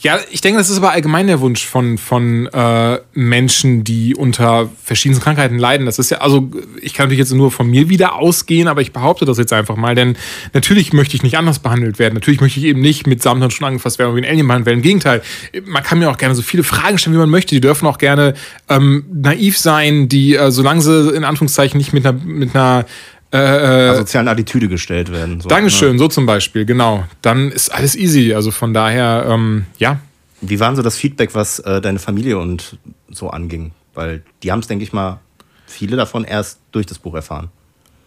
Ja, 0.00 0.18
ich 0.30 0.40
denke, 0.40 0.58
das 0.58 0.70
ist 0.70 0.78
aber 0.78 0.92
allgemein 0.92 1.26
der 1.26 1.40
Wunsch 1.40 1.64
von, 1.64 1.98
von 1.98 2.46
äh, 2.46 2.98
Menschen, 3.14 3.84
die 3.84 4.14
unter 4.14 4.70
verschiedenen 4.82 5.20
Krankheiten 5.20 5.58
leiden. 5.58 5.86
Das 5.86 5.98
ist 5.98 6.10
ja, 6.10 6.18
also 6.18 6.50
ich 6.80 6.94
kann 6.94 7.06
natürlich 7.06 7.20
jetzt 7.20 7.32
nur 7.32 7.50
von 7.50 7.68
mir 7.68 7.88
wieder 7.88 8.14
ausgehen, 8.16 8.68
aber 8.68 8.82
ich 8.82 8.92
behaupte 8.92 9.24
das 9.24 9.38
jetzt 9.38 9.52
einfach 9.52 9.76
mal, 9.76 9.94
denn 9.94 10.16
natürlich 10.52 10.92
möchte 10.92 11.16
ich 11.16 11.22
nicht 11.22 11.38
anders 11.38 11.58
behandelt 11.58 11.98
werden. 11.98 12.14
Natürlich 12.14 12.40
möchte 12.40 12.60
ich 12.60 12.66
eben 12.66 12.80
nicht 12.80 13.06
mit 13.06 13.22
Samthandschuhen 13.22 13.68
angefasst 13.68 13.98
werden 13.98 14.14
wie 14.14 14.20
ein 14.20 14.30
Alien 14.30 14.46
behandelt 14.46 14.66
werden. 14.66 14.78
Im 14.78 14.82
Gegenteil, 14.82 15.22
man 15.64 15.82
kann 15.82 15.98
mir 15.98 16.10
auch 16.10 16.18
gerne 16.18 16.34
so 16.34 16.42
viele 16.42 16.62
Fragen 16.62 16.98
stellen, 16.98 17.14
wie 17.14 17.20
man 17.20 17.30
möchte. 17.30 17.54
Die 17.54 17.60
dürfen 17.60 17.86
auch 17.86 17.98
gerne 17.98 18.34
ähm, 18.68 19.04
naiv 19.12 19.58
sein, 19.58 20.08
die, 20.08 20.34
äh, 20.34 20.50
solange 20.50 20.82
sie 20.82 21.14
in 21.14 21.24
Anführungszeichen 21.24 21.78
nicht 21.78 21.92
mit 21.92 22.06
einer, 22.06 22.18
mit 22.24 22.54
einer 22.54 22.84
äh, 23.34 23.90
äh, 23.90 23.96
sozialen 23.96 24.28
Attitüde 24.28 24.68
gestellt 24.68 25.10
werden. 25.10 25.40
So, 25.40 25.48
Dankeschön, 25.48 25.92
ne? 25.92 25.98
so 25.98 26.06
zum 26.06 26.24
Beispiel, 26.24 26.64
genau. 26.64 27.04
Dann 27.20 27.50
ist 27.50 27.68
alles 27.68 27.96
easy. 27.96 28.32
Also 28.32 28.52
von 28.52 28.72
daher, 28.72 29.26
ähm, 29.28 29.66
ja. 29.78 29.98
Wie 30.40 30.60
war 30.60 30.68
denn 30.68 30.76
so 30.76 30.82
das 30.82 30.96
Feedback, 30.96 31.34
was 31.34 31.58
äh, 31.58 31.80
deine 31.80 31.98
Familie 31.98 32.38
und 32.38 32.78
so 33.10 33.30
anging? 33.30 33.72
Weil 33.92 34.22
die 34.44 34.52
haben 34.52 34.60
es, 34.60 34.68
denke 34.68 34.84
ich 34.84 34.92
mal, 34.92 35.18
viele 35.66 35.96
davon 35.96 36.24
erst 36.24 36.60
durch 36.70 36.86
das 36.86 37.00
Buch 37.00 37.14
erfahren. 37.14 37.48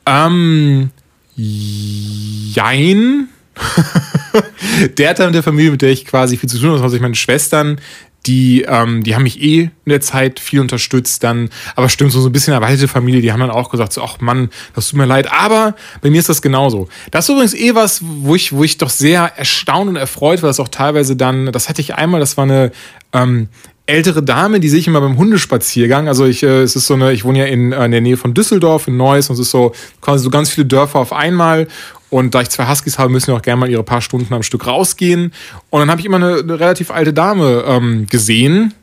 Ähm, 0.06 0.92
jein. 1.36 3.28
der 4.98 5.16
Teil 5.16 5.32
der 5.32 5.44
Familie, 5.44 5.72
mit 5.72 5.82
der 5.82 5.90
ich 5.90 6.06
quasi 6.06 6.38
viel 6.38 6.48
zu 6.48 6.58
tun 6.58 6.70
habe, 6.72 6.84
also 6.84 6.96
ich 6.96 7.02
meine 7.02 7.16
Schwestern, 7.16 7.82
die, 8.26 8.64
ähm, 8.64 9.04
die 9.04 9.16
haben 9.16 9.24
mich 9.24 9.42
eh 9.42 9.62
in 9.62 9.90
der 9.90 10.02
Zeit 10.02 10.40
viel 10.40 10.60
unterstützt, 10.60 11.24
dann, 11.24 11.50
aber 11.76 11.88
stimmt, 11.88 12.12
so, 12.12 12.26
ein 12.26 12.32
bisschen 12.32 12.54
erweiterte 12.54 12.88
Familie, 12.88 13.22
die 13.22 13.32
haben 13.32 13.40
dann 13.40 13.52
auch 13.52 13.70
gesagt, 13.70 13.94
so, 13.94 14.02
ach 14.02 14.20
Mann, 14.20 14.50
das 14.76 14.90
tut 14.90 14.98
mir 14.98 15.06
leid, 15.06 15.32
aber 15.32 15.76
bei 16.02 16.10
mir 16.10 16.20
ist 16.20 16.30
das 16.30 16.42
genauso. 16.42 16.90
Das 17.12 17.26
ist 17.26 17.30
übrigens 17.30 17.54
eh 17.54 17.74
was, 17.76 18.02
wo 18.04 18.36
ich, 18.36 18.52
wo 18.52 18.64
ich 18.64 18.78
doch 18.78 18.90
sehr 18.90 19.38
erstaunt 19.38 19.90
und 19.90 19.96
erfreut 19.96 20.42
war, 20.42 20.48
dass 20.48 20.60
auch 20.60 20.68
teilweise 20.68 21.16
dann, 21.16 21.52
das 21.52 21.70
hatte 21.70 21.82
ich 21.82 21.96
einmal, 21.96 22.20
das 22.20 22.36
war 22.36 22.44
eine, 22.44 22.72
ähm, 23.14 23.48
ältere 23.88 24.22
Dame, 24.22 24.60
die 24.60 24.68
sehe 24.68 24.80
ich 24.80 24.88
immer 24.88 25.00
beim 25.00 25.18
Hundespaziergang. 25.18 26.10
Also 26.10 26.26
ich, 26.26 26.44
äh, 26.44 26.62
es 26.62 26.76
ist 26.76 26.88
so 26.88 26.94
eine, 26.94 27.14
ich 27.14 27.24
wohne 27.24 27.40
ja 27.40 27.46
in, 27.46 27.72
äh, 27.72 27.86
in 27.86 27.92
der 27.92 28.02
Nähe 28.02 28.18
von 28.18 28.34
Düsseldorf, 28.34 28.88
in 28.88 28.98
Neuss, 28.98 29.30
und 29.30 29.36
es 29.36 29.40
ist 29.40 29.52
so 29.52 29.72
quasi 30.02 30.26
so 30.26 30.30
ganz 30.30 30.50
viele 30.50 30.68
Dörfer 30.68 31.00
auf 31.00 31.14
einmal. 31.14 31.68
Und 32.10 32.36
da 32.36 32.42
ich 32.42 32.50
zwei 32.50 32.68
Huskies 32.68 32.98
habe, 32.98 33.12
müssen 33.12 33.28
wir 33.28 33.36
auch 33.36 33.42
gerne 33.42 33.60
mal 33.60 33.70
ihre 33.70 33.84
paar 33.84 34.02
Stunden 34.02 34.34
am 34.34 34.44
Stück 34.44 34.66
rausgehen. 34.68 35.34
Und 35.70 35.80
dann 35.80 35.92
habe 35.92 36.00
ich 36.00 36.06
immer 36.06 36.18
eine, 36.18 36.38
eine 36.38 36.60
relativ 36.60 36.92
alte 36.92 37.14
Dame 37.14 37.64
ähm, 37.68 38.08
gesehen. 38.10 38.74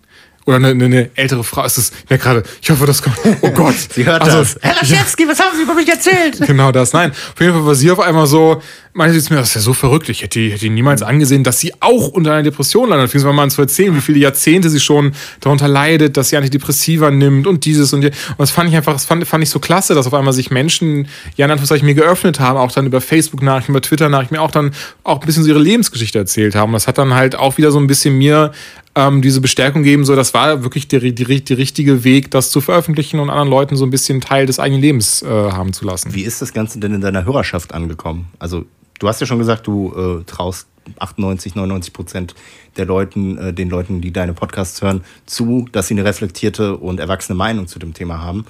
Oder 0.47 0.57
eine, 0.57 0.69
eine, 0.69 1.11
ältere 1.15 1.43
Frau. 1.43 1.65
Es 1.65 1.79
ist 1.79 1.95
ja 2.11 2.19
gerade, 2.19 2.43
ich 2.61 2.71
hoffe, 2.71 2.85
das 2.85 3.03
kommt. 3.03 3.17
Oh 3.41 3.51
Gott. 3.55 3.75
Sie 3.95 4.05
hört 4.05 4.23
Also, 4.23 4.39
das. 4.39 4.59
Herr 4.61 4.75
Laschewski, 4.75 5.27
was 5.27 5.41
haben 5.41 5.57
Sie 5.57 5.63
über 5.63 5.75
mich 5.75 5.89
erzählt? 5.89 6.41
Genau 6.47 6.71
das. 6.71 6.93
Nein, 6.93 7.11
auf 7.13 7.41
jeden 7.41 7.53
Fall 7.55 7.65
war 7.65 7.75
sie 7.75 7.91
auf 7.91 7.99
einmal 8.01 8.27
so, 8.27 8.61
meinte 8.93 9.19
sie 9.19 9.33
mir, 9.33 9.41
das 9.41 9.49
ist 9.49 9.55
ja 9.55 9.61
so 9.63 9.73
verrückt. 9.73 10.09
Ich 10.11 10.23
hätte, 10.23 10.41
hätte 10.41 10.69
niemals 10.69 11.03
angesehen, 11.03 11.43
dass 11.45 11.59
sie 11.59 11.73
auch 11.81 12.09
unter 12.09 12.33
einer 12.33 12.43
Depression 12.43 12.91
landet. 12.91 13.11
Fing 13.11 13.21
sie 13.21 13.33
mal 13.33 13.43
an 13.43 13.51
zu 13.51 13.63
erzählen, 13.63 13.97
wie 13.97 14.01
viele 14.01 14.19
Jahrzehnte 14.19 14.69
sie 14.71 14.81
schon 14.81 15.13
darunter 15.41 15.67
leidet, 15.67 16.17
dass 16.17 16.29
sie 16.29 16.37
Antidepressiva 16.37 17.11
nimmt 17.11 17.47
und 17.47 17.65
dieses 17.65 17.93
und 17.93 18.03
je- 18.03 18.09
und 18.09 18.39
das 18.39 18.51
fand 18.51 18.69
ich 18.69 18.77
einfach, 18.77 18.93
das 18.93 19.05
fand, 19.07 19.27
fand 19.27 19.43
ich 19.43 19.51
so 19.51 19.59
klasse, 19.59 19.95
dass 19.95 20.07
auf 20.07 20.15
einmal 20.15 20.33
sich 20.35 20.51
Menschen, 20.51 21.09
ja, 21.37 21.47
in 21.47 21.51
Anführungszeichen 21.51 21.87
mir 21.87 21.95
geöffnet 21.95 22.39
haben, 22.39 22.59
auch 22.59 22.71
dann 22.71 22.87
über 22.87 23.01
Facebook-Nachrichten, 23.01 23.73
über 23.73 23.81
Twitter-Nachrichten, 23.83 24.35
mir 24.35 24.43
auch 24.43 24.51
dann 24.51 24.73
auch 25.03 25.21
ein 25.21 25.27
bisschen 25.27 25.43
so 25.43 25.49
ihre 25.49 25.59
Lebensgeschichte 25.59 26.19
erzählt 26.19 26.55
haben. 26.55 26.73
Das 26.73 26.87
hat 26.87 26.99
dann 26.99 27.15
halt 27.15 27.35
auch 27.35 27.57
wieder 27.57 27.71
so 27.73 27.79
ein 27.79 27.87
bisschen 27.87 28.17
mir 28.19 28.53
ähm, 28.95 29.23
diese 29.23 29.41
Bestärkung 29.41 29.83
gegeben, 29.83 30.05
so 30.05 30.15
das 30.15 30.35
war 30.35 30.63
wirklich 30.63 30.89
der, 30.89 31.01
die, 31.01 31.15
die 31.15 31.55
richtige 31.55 32.05
Weg, 32.05 32.31
das 32.31 32.51
zu 32.51 32.61
veröffentlichen 32.61 33.19
und 33.19 33.31
anderen 33.31 33.49
Leuten 33.49 33.77
so 33.77 33.85
ein 33.85 33.91
bisschen 33.91 34.21
Teil 34.21 34.47
des 34.47 34.59
eigenen 34.59 34.81
Lebens 34.81 35.23
äh, 35.23 35.27
haben 35.27 35.73
zu 35.73 35.85
lassen. 35.85 36.15
Wie 36.15 36.23
ist 36.23 36.41
das 36.41 36.53
Ganze 36.53 36.79
denn 36.79 36.95
in 36.95 37.01
deiner 37.01 37.25
Hörerschaft 37.25 37.75
angekommen? 37.75 38.29
Also, 38.39 38.65
du 38.99 39.09
hast 39.09 39.21
ja 39.21 39.27
schon 39.27 39.39
gesagt, 39.39 39.67
du 39.67 39.93
äh, 40.21 40.25
traust 40.25 40.69
98, 40.99 41.55
99 41.55 41.93
Prozent 41.93 42.35
der 42.77 42.87
Leuten, 42.87 43.39
äh, 43.39 43.53
den 43.53 43.71
Leuten, 43.71 44.01
die 44.01 44.13
deine 44.13 44.35
Podcasts 44.35 44.81
hören, 44.83 45.03
zu, 45.27 45.67
dass 45.73 45.89
sie 45.89 45.95
eine 45.95 46.05
reflektierte 46.05 46.77
und 46.77 47.01
erwachsene 47.01 47.37
Meinung 47.37 47.67
zu 47.67 47.79
dem 47.79 47.95
Thema 47.95 48.21
haben. 48.21 48.45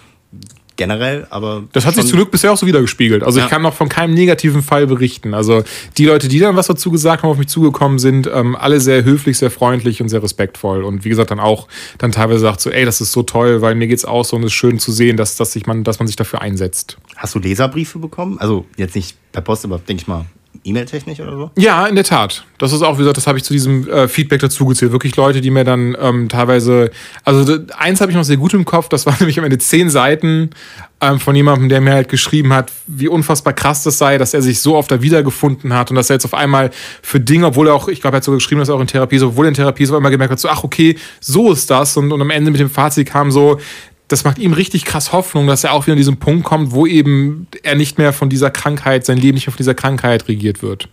Generell, 0.76 1.26
aber. 1.30 1.62
Das 1.72 1.86
hat 1.86 1.94
sich 1.94 2.04
zum 2.06 2.16
Glück 2.16 2.32
bisher 2.32 2.52
auch 2.52 2.56
so 2.56 2.66
wiedergespiegelt. 2.66 3.22
Also 3.22 3.38
Ja. 3.38 3.44
ich 3.44 3.50
kann 3.50 3.62
noch 3.62 3.74
von 3.74 3.88
keinem 3.88 4.12
negativen 4.14 4.60
Fall 4.62 4.88
berichten. 4.88 5.32
Also 5.32 5.62
die 5.98 6.04
Leute, 6.06 6.26
die 6.26 6.40
dann 6.40 6.56
was 6.56 6.66
dazu 6.66 6.90
gesagt 6.90 7.22
haben, 7.22 7.30
auf 7.30 7.38
mich 7.38 7.46
zugekommen 7.46 8.00
sind, 8.00 8.28
ähm, 8.32 8.56
alle 8.56 8.80
sehr 8.80 9.04
höflich, 9.04 9.38
sehr 9.38 9.52
freundlich 9.52 10.02
und 10.02 10.08
sehr 10.08 10.22
respektvoll. 10.22 10.82
Und 10.82 11.04
wie 11.04 11.10
gesagt, 11.10 11.30
dann 11.30 11.38
auch 11.38 11.68
dann 11.98 12.10
teilweise 12.10 12.40
sagt 12.40 12.60
so, 12.60 12.70
ey, 12.70 12.84
das 12.84 13.00
ist 13.00 13.12
so 13.12 13.22
toll, 13.22 13.62
weil 13.62 13.76
mir 13.76 13.86
geht's 13.86 14.04
auch 14.04 14.24
so 14.24 14.34
und 14.36 14.42
es 14.42 14.48
ist 14.48 14.54
schön 14.54 14.80
zu 14.80 14.90
sehen, 14.90 15.16
dass, 15.16 15.36
dass, 15.36 15.52
sich 15.52 15.66
man, 15.66 15.84
dass 15.84 16.00
man 16.00 16.08
sich 16.08 16.16
dafür 16.16 16.42
einsetzt. 16.42 16.96
Hast 17.16 17.34
du 17.36 17.38
Leserbriefe 17.38 18.00
bekommen? 18.00 18.38
Also, 18.40 18.66
jetzt 18.76 18.96
nicht 18.96 19.16
per 19.30 19.42
Post, 19.42 19.64
aber 19.64 19.78
denke 19.78 20.02
ich 20.02 20.08
mal, 20.08 20.24
E-Mail-technisch 20.64 21.20
oder 21.20 21.36
so? 21.36 21.50
Ja, 21.56 21.86
in 21.86 21.94
der 21.94 22.04
Tat. 22.04 22.44
Das 22.58 22.72
ist 22.72 22.82
auch, 22.82 22.94
wie 22.94 22.98
gesagt, 22.98 23.18
das 23.18 23.26
habe 23.26 23.38
ich 23.38 23.44
zu 23.44 23.52
diesem 23.52 23.88
äh, 23.88 24.08
Feedback 24.08 24.40
dazu 24.40 24.64
gezählt. 24.64 24.92
Wirklich 24.92 25.14
Leute, 25.16 25.40
die 25.40 25.50
mir 25.50 25.64
dann 25.64 25.96
ähm, 26.00 26.28
teilweise, 26.28 26.90
also 27.22 27.58
eins 27.76 28.00
habe 28.00 28.10
ich 28.10 28.16
noch 28.16 28.24
sehr 28.24 28.38
gut 28.38 28.54
im 28.54 28.64
Kopf, 28.64 28.88
das 28.88 29.06
war 29.06 29.14
nämlich 29.20 29.38
am 29.38 29.44
Ende 29.44 29.58
zehn 29.58 29.90
Seiten 29.90 30.50
ähm, 31.00 31.20
von 31.20 31.36
jemandem, 31.36 31.68
der 31.68 31.80
mir 31.80 31.92
halt 31.92 32.08
geschrieben 32.08 32.52
hat, 32.52 32.72
wie 32.86 33.08
unfassbar 33.08 33.52
krass 33.52 33.82
das 33.82 33.98
sei, 33.98 34.16
dass 34.18 34.32
er 34.32 34.42
sich 34.42 34.60
so 34.60 34.76
oft 34.76 34.90
da 34.90 35.02
wiedergefunden 35.02 35.74
hat 35.74 35.90
und 35.90 35.96
dass 35.96 36.10
er 36.10 36.14
jetzt 36.14 36.24
auf 36.24 36.34
einmal 36.34 36.70
für 37.02 37.20
Dinge, 37.20 37.46
obwohl 37.46 37.68
er 37.68 37.74
auch, 37.74 37.88
ich 37.88 38.00
glaube, 38.00 38.16
er 38.16 38.18
hat 38.18 38.24
sogar 38.24 38.38
geschrieben, 38.38 38.60
dass 38.60 38.68
er 38.68 38.76
auch 38.76 38.80
in 38.80 38.86
Therapie 38.86 39.16
ist, 39.16 39.22
obwohl 39.22 39.46
er 39.46 39.48
in 39.48 39.54
Therapie 39.54 39.82
ist, 39.82 39.90
auf 39.90 39.96
einmal 39.96 40.12
gemerkt 40.12 40.32
hat, 40.32 40.40
so, 40.40 40.48
ach 40.48 40.64
okay, 40.64 40.96
so 41.20 41.52
ist 41.52 41.70
das. 41.70 41.96
Und, 41.96 42.12
und 42.12 42.20
am 42.20 42.30
Ende 42.30 42.50
mit 42.50 42.60
dem 42.60 42.70
Fazit 42.70 43.08
kam 43.08 43.30
so, 43.30 43.58
das 44.08 44.24
macht 44.24 44.38
ihm 44.38 44.52
richtig 44.52 44.84
krass 44.84 45.12
Hoffnung, 45.12 45.46
dass 45.46 45.64
er 45.64 45.72
auch 45.72 45.86
wieder 45.86 45.92
an 45.92 45.98
diesen 45.98 46.18
Punkt 46.18 46.44
kommt, 46.44 46.72
wo 46.72 46.86
eben 46.86 47.46
er 47.62 47.74
nicht 47.74 47.98
mehr 47.98 48.12
von 48.12 48.28
dieser 48.28 48.50
Krankheit, 48.50 49.06
sein 49.06 49.18
Leben 49.18 49.34
nicht 49.34 49.46
mehr 49.46 49.52
von 49.52 49.58
dieser 49.58 49.74
Krankheit 49.74 50.28
regiert 50.28 50.62
wird. 50.62 50.88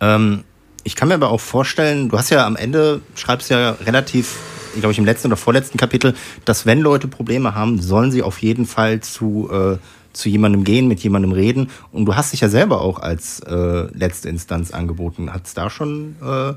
Ähm, 0.00 0.44
ich 0.84 0.96
kann 0.96 1.08
mir 1.08 1.14
aber 1.14 1.30
auch 1.30 1.40
vorstellen, 1.40 2.08
du 2.08 2.18
hast 2.18 2.30
ja 2.30 2.46
am 2.46 2.56
Ende, 2.56 3.00
schreibst 3.14 3.50
ja 3.50 3.70
relativ, 3.86 4.36
ich 4.74 4.80
glaube 4.80 4.94
im 4.96 5.04
letzten 5.04 5.28
oder 5.28 5.36
vorletzten 5.36 5.78
Kapitel, 5.78 6.14
dass 6.44 6.66
wenn 6.66 6.80
Leute 6.80 7.08
Probleme 7.08 7.54
haben, 7.54 7.80
sollen 7.80 8.10
sie 8.10 8.22
auf 8.22 8.38
jeden 8.38 8.66
Fall 8.66 9.00
zu, 9.00 9.48
äh, 9.50 9.78
zu 10.12 10.28
jemandem 10.28 10.64
gehen, 10.64 10.88
mit 10.88 11.00
jemandem 11.00 11.32
reden. 11.32 11.70
Und 11.92 12.04
du 12.04 12.16
hast 12.16 12.32
dich 12.32 12.40
ja 12.40 12.48
selber 12.48 12.80
auch 12.80 12.98
als 12.98 13.40
äh, 13.40 13.86
letzte 13.96 14.28
Instanz 14.28 14.72
angeboten. 14.72 15.32
Hat 15.32 15.46
es 15.46 15.54
da 15.54 15.70
schon 15.70 16.16
äh, 16.20 16.54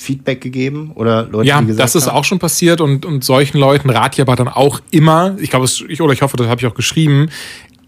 Feedback 0.00 0.40
gegeben? 0.40 0.92
Oder 0.94 1.24
Leute, 1.24 1.48
Ja, 1.48 1.60
die 1.60 1.66
gesagt 1.66 1.82
das 1.84 1.96
ist 1.96 2.06
haben, 2.06 2.16
auch 2.16 2.24
schon 2.24 2.38
passiert 2.38 2.80
und, 2.80 3.04
und 3.04 3.24
solchen 3.24 3.58
Leuten 3.58 3.90
rate 3.90 4.14
ich 4.16 4.20
aber 4.20 4.36
dann 4.36 4.48
auch 4.48 4.80
immer, 4.92 5.36
ich 5.40 5.50
glaube, 5.50 5.64
es- 5.64 5.82
ich, 5.88 6.00
oder 6.00 6.12
ich 6.12 6.22
hoffe, 6.22 6.36
das 6.36 6.46
habe 6.46 6.60
ich 6.60 6.66
auch 6.68 6.74
geschrieben, 6.74 7.28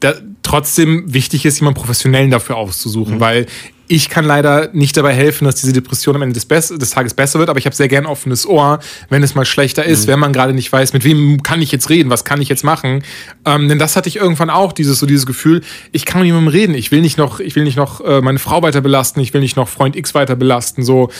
da, 0.00 0.14
trotzdem 0.42 1.12
wichtig 1.14 1.44
ist, 1.46 1.60
jemanden 1.60 1.78
Professionellen 1.78 2.30
dafür 2.30 2.56
auszusuchen, 2.56 3.16
Mhm. 3.16 3.20
weil 3.20 3.46
ich 3.92 4.08
kann 4.08 4.24
leider 4.24 4.70
nicht 4.72 4.96
dabei 4.96 5.12
helfen, 5.14 5.44
dass 5.44 5.56
diese 5.56 5.72
Depression 5.72 6.14
am 6.14 6.22
Ende 6.22 6.34
des, 6.34 6.46
Bess 6.46 6.68
des 6.68 6.90
Tages 6.90 7.12
besser 7.12 7.38
wird, 7.40 7.48
aber 7.50 7.58
ich 7.58 7.66
habe 7.66 7.74
sehr 7.74 7.88
gern 7.88 8.06
offenes 8.06 8.46
Ohr, 8.46 8.78
wenn 9.08 9.22
es 9.22 9.34
mal 9.34 9.44
schlechter 9.44 9.84
ist, 9.84 10.06
Mhm. 10.06 10.12
wenn 10.12 10.18
man 10.20 10.32
gerade 10.32 10.52
nicht 10.52 10.72
weiß, 10.72 10.92
mit 10.92 11.04
wem 11.04 11.42
kann 11.42 11.60
ich 11.60 11.70
jetzt 11.72 11.90
reden, 11.90 12.08
was 12.08 12.24
kann 12.24 12.40
ich 12.40 12.48
jetzt 12.48 12.62
machen. 12.64 13.02
Ähm, 13.44 13.68
denn 13.68 13.78
das 13.80 13.94
hatte 13.96 14.08
ich 14.08 14.16
irgendwann 14.16 14.48
auch, 14.50 14.72
dieses, 14.72 14.98
so 15.00 15.06
dieses 15.06 15.26
Gefühl, 15.26 15.60
ich 15.92 16.04
kann 16.06 16.20
mit 16.22 16.26
jemandem 16.26 16.48
reden, 16.52 16.74
ich 16.74 16.90
will 16.92 17.00
nicht 17.02 17.18
noch, 17.18 17.40
ich 17.40 17.54
will 17.56 17.64
nicht 17.64 17.76
noch 17.76 18.00
äh, 18.00 18.20
meine 18.20 18.38
Frau 18.38 18.62
weiter 18.62 18.80
belasten, 18.80 19.20
ich 19.20 19.34
will 19.34 19.40
nicht 19.40 19.56
noch 19.56 19.68
Freund 19.68 19.96
X 19.96 20.14
weiter 20.14 20.36
belasten, 20.36 20.82
so 20.84 21.10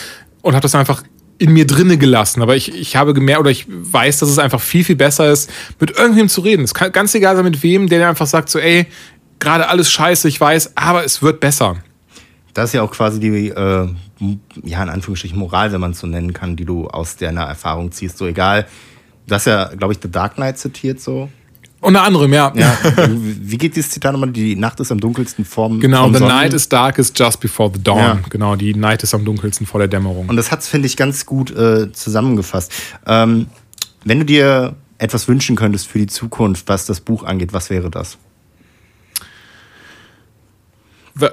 und 0.41 0.53
habe 0.53 0.61
das 0.61 0.75
einfach 0.75 1.03
in 1.37 1.53
mir 1.53 1.65
drinne 1.65 1.97
gelassen. 1.97 2.41
Aber 2.41 2.55
ich, 2.55 2.73
ich 2.73 2.95
habe 2.95 3.13
gemerkt 3.13 3.39
oder 3.39 3.49
ich 3.49 3.65
weiß, 3.67 4.19
dass 4.19 4.29
es 4.29 4.37
einfach 4.37 4.61
viel, 4.61 4.83
viel 4.83 4.95
besser 4.95 5.31
ist, 5.31 5.49
mit 5.79 5.97
irgendwem 5.97 6.29
zu 6.29 6.41
reden. 6.41 6.63
Es 6.63 6.73
kann 6.73 6.91
ganz 6.91 7.15
egal 7.15 7.35
sein, 7.35 7.45
mit 7.45 7.63
wem, 7.63 7.89
der 7.89 8.07
einfach 8.07 8.27
sagt, 8.27 8.49
so, 8.49 8.59
ey, 8.59 8.85
gerade 9.39 9.67
alles 9.67 9.91
scheiße, 9.91 10.27
ich 10.27 10.39
weiß, 10.39 10.77
aber 10.77 11.03
es 11.03 11.21
wird 11.23 11.39
besser. 11.39 11.77
Das 12.53 12.69
ist 12.69 12.73
ja 12.73 12.83
auch 12.83 12.91
quasi 12.91 13.19
die, 13.19 13.49
äh, 13.49 13.87
ja, 14.63 14.83
in 14.83 14.89
Anführungsstrichen 14.89 15.39
Moral, 15.39 15.71
wenn 15.71 15.81
man 15.81 15.91
es 15.91 15.99
so 15.99 16.07
nennen 16.07 16.33
kann, 16.33 16.55
die 16.55 16.65
du 16.65 16.87
aus 16.87 17.15
deiner 17.15 17.43
Erfahrung 17.43 17.91
ziehst. 17.91 18.17
So 18.17 18.27
egal. 18.27 18.67
Du 19.25 19.33
hast 19.33 19.45
ja, 19.45 19.65
glaube 19.73 19.93
ich, 19.93 19.99
The 20.01 20.11
Dark 20.11 20.35
Knight 20.35 20.57
zitiert 20.57 20.99
so. 20.99 21.29
Unter 21.81 22.03
anderem, 22.03 22.31
ja. 22.31 22.53
Ja. 22.55 22.77
Wie 23.09 23.57
geht 23.57 23.75
dieses 23.75 23.89
Zitat 23.91 24.13
nochmal? 24.13 24.29
Die 24.29 24.55
Nacht 24.55 24.79
ist 24.79 24.91
am 24.91 24.99
dunkelsten 24.99 25.43
vorm 25.45 25.79
Genau, 25.79 26.03
vom 26.03 26.13
the 26.13 26.19
Sonnen- 26.19 26.27
night 26.35 26.53
is 26.53 26.69
darkest 26.69 27.17
just 27.17 27.39
before 27.39 27.71
the 27.73 27.81
dawn. 27.81 27.97
Ja. 27.97 28.19
Genau, 28.29 28.55
die 28.55 28.75
Night 28.75 29.01
ist 29.01 29.13
am 29.15 29.25
dunkelsten 29.25 29.65
vor 29.65 29.79
der 29.79 29.87
Dämmerung. 29.87 30.29
Und 30.29 30.35
das 30.35 30.51
hat 30.51 30.63
finde 30.63 30.85
ich, 30.85 30.95
ganz 30.95 31.25
gut 31.25 31.49
äh, 31.51 31.91
zusammengefasst. 31.91 32.71
Ähm, 33.07 33.47
wenn 34.05 34.19
du 34.19 34.25
dir 34.25 34.75
etwas 34.99 35.27
wünschen 35.27 35.55
könntest 35.55 35.87
für 35.87 35.97
die 35.97 36.05
Zukunft, 36.07 36.67
was 36.69 36.85
das 36.85 37.01
Buch 37.01 37.23
angeht, 37.23 37.51
was 37.51 37.71
wäre 37.71 37.89
das? 37.89 38.17
W- 41.15 41.29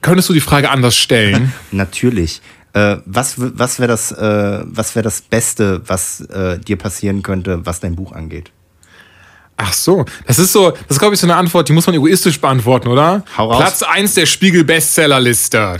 Könntest 0.00 0.28
du 0.28 0.32
die 0.32 0.40
Frage 0.40 0.70
anders 0.70 0.96
stellen? 0.96 1.52
Natürlich. 1.70 2.42
Äh, 2.72 2.96
was 3.06 3.34
was 3.38 3.78
wäre 3.78 3.88
das, 3.88 4.10
äh, 4.12 4.60
was 4.64 4.96
wär 4.96 5.02
das 5.02 5.20
Beste, 5.20 5.82
was 5.86 6.20
äh, 6.22 6.58
dir 6.58 6.76
passieren 6.76 7.22
könnte, 7.22 7.64
was 7.64 7.78
dein 7.80 7.94
Buch 7.94 8.10
angeht? 8.12 8.50
Ach 9.64 9.72
so, 9.72 10.04
das 10.26 10.38
ist 10.40 10.52
so, 10.52 10.70
das 10.70 10.80
ist 10.90 10.98
glaube 10.98 11.14
ich 11.14 11.20
so 11.20 11.26
eine 11.26 11.36
Antwort, 11.36 11.68
die 11.68 11.72
muss 11.72 11.86
man 11.86 11.94
egoistisch 11.94 12.40
beantworten, 12.40 12.88
oder? 12.88 13.24
Hau 13.38 13.48
raus. 13.48 13.58
Platz 13.60 13.82
1 13.82 14.14
der 14.14 14.26
Spiegel 14.26 14.64
Bestsellerliste. 14.64 15.76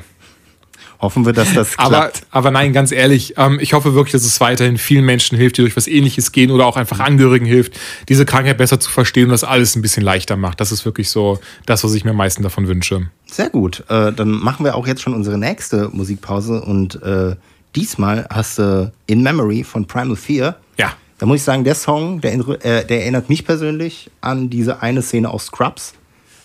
Hoffen 1.00 1.26
wir, 1.26 1.32
dass 1.32 1.52
das 1.52 1.76
Aber, 1.78 1.88
klappt. 1.96 2.22
aber 2.30 2.52
nein, 2.52 2.72
ganz 2.72 2.92
ehrlich, 2.92 3.34
ähm, 3.36 3.58
ich 3.60 3.72
hoffe 3.72 3.92
wirklich, 3.94 4.12
dass 4.12 4.22
es 4.24 4.40
weiterhin 4.40 4.78
vielen 4.78 5.04
Menschen 5.04 5.36
hilft, 5.36 5.56
die 5.58 5.62
durch 5.62 5.76
was 5.76 5.88
ähnliches 5.88 6.30
gehen 6.30 6.52
oder 6.52 6.64
auch 6.64 6.76
einfach 6.76 7.00
Angehörigen 7.00 7.44
hilft, 7.44 7.72
diese 8.08 8.24
Krankheit 8.24 8.56
besser 8.56 8.78
zu 8.78 8.88
verstehen 8.88 9.24
und 9.24 9.30
das 9.30 9.42
alles 9.42 9.74
ein 9.74 9.82
bisschen 9.82 10.04
leichter 10.04 10.36
macht. 10.36 10.60
Das 10.60 10.70
ist 10.70 10.84
wirklich 10.84 11.10
so 11.10 11.40
das, 11.66 11.82
was 11.82 11.92
ich 11.94 12.04
mir 12.04 12.10
am 12.12 12.18
meisten 12.18 12.44
davon 12.44 12.68
wünsche. 12.68 13.08
Sehr 13.26 13.50
gut. 13.50 13.82
Äh, 13.88 14.12
dann 14.12 14.30
machen 14.30 14.64
wir 14.64 14.76
auch 14.76 14.86
jetzt 14.86 15.02
schon 15.02 15.12
unsere 15.14 15.38
nächste 15.38 15.88
Musikpause 15.88 16.60
und 16.62 17.02
äh, 17.02 17.34
diesmal 17.74 18.28
hast 18.32 18.58
du 18.60 18.92
In 19.06 19.24
Memory 19.24 19.64
von 19.64 19.86
Primal 19.88 20.14
Fear. 20.14 20.54
Ja. 20.78 20.92
Da 21.22 21.26
muss 21.26 21.36
ich 21.36 21.44
sagen, 21.44 21.62
der 21.62 21.76
Song, 21.76 22.20
der, 22.20 22.32
äh, 22.34 22.84
der 22.84 23.02
erinnert 23.02 23.28
mich 23.28 23.44
persönlich 23.44 24.10
an 24.22 24.50
diese 24.50 24.82
eine 24.82 25.02
Szene 25.02 25.30
aus 25.30 25.46
Scrubs, 25.46 25.94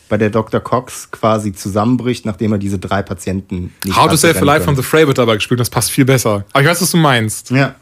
bei 0.08 0.18
der 0.18 0.30
Dr. 0.30 0.60
Cox 0.60 1.10
quasi 1.10 1.52
zusammenbricht, 1.52 2.28
nachdem 2.28 2.52
er 2.52 2.60
diese 2.60 2.78
drei 2.78 3.02
Patienten 3.02 3.74
nicht 3.84 3.98
How 3.98 4.08
to 4.08 4.16
Save 4.16 4.36
Alive 4.36 4.58
von 4.58 4.76
können. 4.76 4.78
The 4.78 4.84
Fray 4.84 5.08
wird 5.08 5.18
dabei 5.18 5.34
gespielt, 5.34 5.60
das 5.60 5.72
passt 5.72 5.90
viel 5.90 6.06
besser. 6.06 6.46
Aber 6.54 6.62
ich 6.62 6.70
weiß, 6.70 6.80
was 6.80 6.92
du 6.92 6.98
meinst. 6.98 7.50
Ja. 7.50 7.74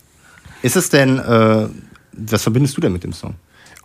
Ist 0.62 0.78
es 0.78 0.90
denn, 0.90 1.20
äh, 1.20 1.68
was 2.14 2.44
verbindest 2.44 2.78
du 2.78 2.80
denn 2.80 2.94
mit 2.94 3.04
dem 3.04 3.12
Song? 3.12 3.36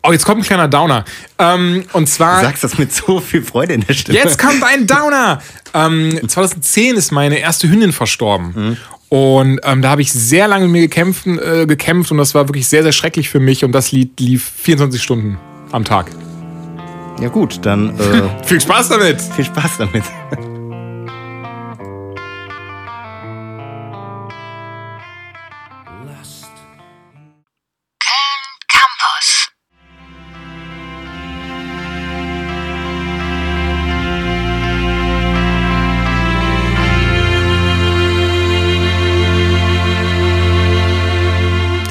Oh, 0.04 0.12
jetzt 0.12 0.24
kommt 0.24 0.42
ein 0.42 0.44
kleiner 0.44 0.68
Downer. 0.68 1.04
Ähm, 1.40 1.82
und 1.92 2.06
Du 2.06 2.12
zwar. 2.12 2.42
sagst 2.42 2.62
das 2.62 2.78
mit 2.78 2.92
so 2.94 3.18
viel 3.18 3.42
Freude 3.42 3.72
in 3.72 3.80
der 3.80 3.94
Stimme. 3.94 4.18
Jetzt 4.18 4.38
kommt 4.38 4.62
ein 4.62 4.86
Downer. 4.86 5.42
Ähm, 5.72 6.18
2010 6.28 6.96
ist 6.96 7.12
meine 7.12 7.38
erste 7.38 7.68
Hündin 7.68 7.92
verstorben. 7.92 8.76
Und 9.10 9.58
ähm, 9.64 9.82
da 9.82 9.90
habe 9.90 10.02
ich 10.02 10.12
sehr 10.12 10.46
lange 10.46 10.66
mit 10.66 10.72
mir 10.72 10.80
gekämpft, 10.82 11.26
äh, 11.26 11.66
gekämpft 11.66 12.12
und 12.12 12.18
das 12.18 12.32
war 12.34 12.48
wirklich 12.48 12.68
sehr, 12.68 12.84
sehr 12.84 12.92
schrecklich 12.92 13.28
für 13.28 13.40
mich. 13.40 13.64
Und 13.64 13.72
das 13.72 13.90
Lied 13.90 14.18
lief 14.20 14.52
24 14.62 15.02
Stunden 15.02 15.36
am 15.72 15.84
Tag. 15.84 16.12
Ja 17.20 17.28
gut, 17.28 17.58
dann 17.66 17.98
äh, 17.98 18.22
Viel 18.44 18.60
Spaß 18.60 18.88
damit! 18.88 19.20
viel 19.20 19.44
Spaß 19.44 19.78
damit. 19.78 20.04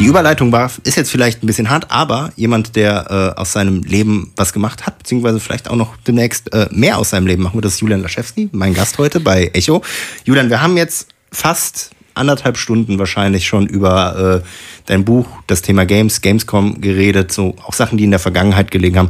Überleitung 0.10 0.52
war, 0.52 0.72
ist 0.84 0.98
jetzt 0.98 1.12
vielleicht 1.12 1.44
ein 1.44 1.48
bisschen 1.48 1.70
hart, 1.70 1.90
aber 1.90 2.32
jemand, 2.36 2.76
der 2.76 3.34
äh, 3.38 3.40
aus 3.40 3.54
seinem 3.54 3.84
Leben 3.84 4.32
was 4.36 4.54
gemacht 4.54 4.86
hat, 4.86 4.98
beziehungsweise 4.98 5.40
vielleicht 5.40 5.70
auch 5.70 5.76
noch 5.76 5.96
demnächst 5.98 6.52
äh, 6.54 6.68
mehr 6.72 6.98
aus 6.98 7.12
seinem 7.12 7.28
Leben 7.28 7.44
machen 7.44 7.56
wird, 7.56 7.66
das 7.66 7.76
ist 7.76 7.82
Julian 7.82 8.02
Laschewski, 8.02 8.50
mein 8.52 8.74
Gast 8.74 8.98
heute 8.98 9.20
bei 9.20 9.52
Echo. 9.54 9.82
Julian, 10.26 10.50
wir 10.50 10.62
haben 10.62 10.76
jetzt 10.78 11.08
fast 11.32 11.92
anderthalb 12.16 12.58
Stunden 12.58 13.00
wahrscheinlich 13.00 13.48
schon 13.48 13.68
über 13.68 14.42
äh, 14.44 14.48
dein 14.88 15.06
Buch, 15.06 15.28
das 15.48 15.62
Thema 15.62 15.86
Games, 15.86 16.22
Gamescom 16.22 16.82
geredet, 16.82 17.32
so 17.32 17.56
auch 17.66 17.74
Sachen, 17.74 17.98
die 17.98 18.04
in 18.04 18.12
der 18.12 18.20
Vergangenheit 18.20 18.72
gelegen 18.72 18.98
haben. 18.98 19.10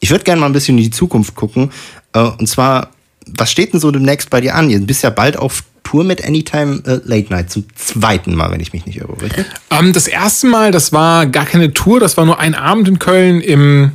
Ich 0.00 0.10
würde 0.10 0.24
gerne 0.24 0.40
mal 0.40 0.46
ein 0.46 0.52
bisschen 0.52 0.76
in 0.78 0.84
die 0.84 0.90
Zukunft 0.90 1.34
gucken. 1.34 1.70
Äh, 2.12 2.20
und 2.20 2.48
zwar, 2.48 2.90
was 3.26 3.50
steht 3.50 3.72
denn 3.72 3.80
so 3.80 3.90
demnächst 3.90 4.30
bei 4.30 4.40
dir 4.40 4.54
an? 4.54 4.68
Du 4.68 4.80
bist 4.80 5.02
ja 5.02 5.10
bald 5.10 5.36
auf 5.36 5.62
Tour 5.88 6.04
mit 6.04 6.22
Anytime 6.22 6.82
äh, 6.84 7.00
Late 7.04 7.32
Night, 7.32 7.50
zum 7.50 7.64
zweiten 7.74 8.34
Mal, 8.34 8.50
wenn 8.50 8.60
ich 8.60 8.74
mich 8.74 8.84
nicht 8.84 8.98
irre? 8.98 9.16
Ähm, 9.70 9.94
das 9.94 10.06
erste 10.06 10.46
Mal, 10.46 10.70
das 10.70 10.92
war 10.92 11.24
gar 11.26 11.46
keine 11.46 11.72
Tour, 11.72 11.98
das 11.98 12.18
war 12.18 12.26
nur 12.26 12.38
ein 12.38 12.54
Abend 12.54 12.88
in 12.88 12.98
Köln 12.98 13.40
im 13.40 13.92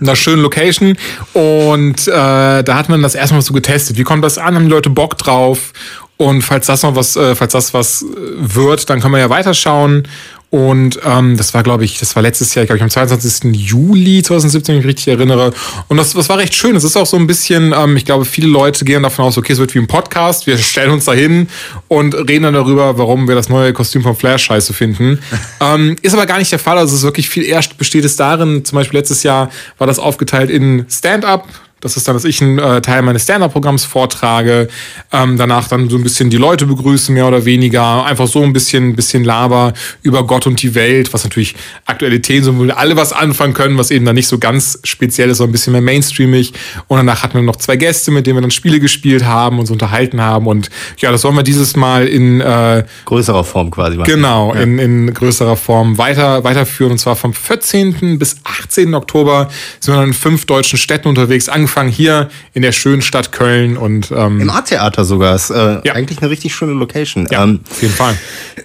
einer 0.00 0.16
schönen 0.16 0.42
Location 0.42 0.96
und 1.32 2.08
äh, 2.08 2.10
da 2.10 2.74
hat 2.74 2.88
man 2.88 3.02
das 3.02 3.14
erstmal 3.14 3.42
so 3.42 3.54
getestet. 3.54 3.96
Wie 3.96 4.02
kommt 4.04 4.22
das 4.22 4.36
an? 4.36 4.54
Haben 4.54 4.64
die 4.64 4.70
Leute 4.70 4.90
Bock 4.90 5.16
drauf? 5.16 5.72
Und 6.18 6.42
falls 6.42 6.66
das 6.66 6.82
noch 6.82 6.96
was, 6.96 7.16
äh, 7.16 7.34
falls 7.36 7.52
das 7.52 7.72
was 7.72 8.02
äh, 8.02 8.06
wird, 8.36 8.90
dann 8.90 9.00
kann 9.00 9.12
man 9.12 9.20
ja 9.20 9.30
weiterschauen. 9.30 10.06
Und 10.50 10.98
ähm, 11.04 11.36
das 11.36 11.52
war, 11.52 11.62
glaube 11.62 11.84
ich, 11.84 11.98
das 11.98 12.16
war 12.16 12.22
letztes 12.22 12.54
Jahr, 12.54 12.64
glaube 12.64 12.78
ich, 12.78 12.82
am 12.82 12.90
22. 12.90 13.54
Juli 13.54 14.22
2017, 14.22 14.72
wenn 14.72 14.80
ich 14.80 14.86
mich 14.86 14.94
richtig 14.94 15.08
erinnere. 15.08 15.52
Und 15.88 15.98
das, 15.98 16.14
das 16.14 16.28
war 16.28 16.38
recht 16.38 16.54
schön. 16.54 16.74
Es 16.74 16.84
ist 16.84 16.96
auch 16.96 17.06
so 17.06 17.18
ein 17.18 17.26
bisschen, 17.26 17.72
ähm, 17.76 17.96
ich 17.96 18.04
glaube, 18.04 18.24
viele 18.24 18.48
Leute 18.48 18.84
gehen 18.84 19.02
davon 19.02 19.26
aus, 19.26 19.36
okay, 19.38 19.52
es 19.52 19.58
wird 19.58 19.74
wie 19.74 19.78
ein 19.78 19.86
Podcast. 19.86 20.46
Wir 20.46 20.56
stellen 20.56 20.90
uns 20.90 21.04
da 21.04 21.12
hin 21.12 21.48
und 21.86 22.14
reden 22.14 22.44
dann 22.44 22.54
darüber, 22.54 22.98
warum 22.98 23.28
wir 23.28 23.34
das 23.34 23.48
neue 23.48 23.72
Kostüm 23.72 24.02
von 24.02 24.16
Flash 24.16 24.44
scheiße 24.44 24.72
finden. 24.72 25.20
ähm, 25.60 25.96
ist 26.02 26.14
aber 26.14 26.26
gar 26.26 26.38
nicht 26.38 26.50
der 26.50 26.58
Fall. 26.58 26.78
Also 26.78 26.94
es 26.94 27.00
ist 27.00 27.04
wirklich 27.04 27.28
viel 27.28 27.44
eher 27.44 27.62
besteht 27.76 28.04
es 28.04 28.16
darin, 28.16 28.64
zum 28.64 28.76
Beispiel 28.76 28.98
letztes 28.98 29.22
Jahr 29.22 29.50
war 29.76 29.86
das 29.86 29.98
aufgeteilt 29.98 30.50
in 30.50 30.86
Stand-up, 30.88 31.46
das 31.80 31.96
ist 31.96 32.08
dann, 32.08 32.14
dass 32.14 32.24
ich 32.24 32.42
einen 32.42 32.58
äh, 32.58 32.80
Teil 32.80 33.02
meines 33.02 33.22
Stand-Up-Programms 33.24 33.84
vortrage, 33.84 34.68
ähm, 35.12 35.36
danach 35.36 35.68
dann 35.68 35.88
so 35.88 35.96
ein 35.96 36.02
bisschen 36.02 36.28
die 36.30 36.36
Leute 36.36 36.66
begrüße, 36.66 37.12
mehr 37.12 37.26
oder 37.28 37.44
weniger, 37.44 38.04
einfach 38.04 38.26
so 38.26 38.42
ein 38.42 38.52
bisschen, 38.52 38.96
bisschen 38.96 39.24
Laber 39.24 39.72
über 40.02 40.26
Gott 40.26 40.46
und 40.46 40.60
die 40.62 40.74
Welt, 40.74 41.12
was 41.12 41.24
natürlich 41.24 41.54
aktuelle 41.86 42.20
Themen 42.20 42.44
sind, 42.44 42.58
wo 42.58 42.64
wir 42.64 42.76
alle 42.76 42.96
was 42.96 43.12
anfangen 43.12 43.54
können, 43.54 43.78
was 43.78 43.90
eben 43.90 44.04
dann 44.04 44.16
nicht 44.16 44.26
so 44.26 44.38
ganz 44.38 44.80
speziell 44.82 45.30
ist, 45.30 45.38
sondern 45.38 45.50
ein 45.50 45.52
bisschen 45.52 45.72
mehr 45.72 45.82
mainstreamig. 45.82 46.52
Und 46.88 46.96
danach 46.96 47.22
hatten 47.22 47.34
wir 47.34 47.42
noch 47.42 47.56
zwei 47.56 47.76
Gäste, 47.76 48.10
mit 48.10 48.26
denen 48.26 48.38
wir 48.38 48.42
dann 48.42 48.50
Spiele 48.50 48.80
gespielt 48.80 49.24
haben, 49.24 49.60
uns 49.60 49.70
unterhalten 49.70 50.20
haben 50.20 50.46
und 50.46 50.70
ja, 50.98 51.12
das 51.12 51.22
wollen 51.24 51.36
wir 51.36 51.42
dieses 51.44 51.76
Mal 51.76 52.08
in 52.08 52.40
äh, 52.40 52.84
Größerer 53.04 53.44
Form 53.44 53.70
quasi. 53.70 53.96
Genau, 53.98 54.52
in, 54.52 54.78
in 54.78 55.14
größerer 55.14 55.56
Form 55.56 55.98
weiter, 55.98 56.42
weiterführen. 56.44 56.92
Und 56.92 56.98
zwar 56.98 57.16
vom 57.16 57.32
14. 57.32 58.18
bis 58.18 58.36
18. 58.44 58.94
Oktober 58.94 59.48
sind 59.80 59.94
wir 59.94 60.00
dann 60.00 60.08
in 60.08 60.14
fünf 60.14 60.46
deutschen 60.46 60.78
Städten 60.78 61.08
unterwegs. 61.08 61.48
Angefangen 61.48 61.67
hier 61.88 62.28
in 62.54 62.62
der 62.62 62.72
schönen 62.72 63.02
Stadt 63.02 63.32
Köln 63.32 63.76
und 63.76 64.10
Im 64.10 64.40
ähm, 64.42 64.50
Art-Theater 64.50 65.04
sogar. 65.04 65.34
Ist 65.34 65.50
äh, 65.50 65.80
Ja. 65.84 65.94
eigentlich 65.94 66.20
eine 66.20 66.30
richtig 66.30 66.54
schöne 66.54 66.72
Location. 66.72 67.26
ja, 67.30 67.42
Ähm, 67.44 67.60
auf 67.70 67.80
jeden 67.82 67.94
Fall. 67.94 68.14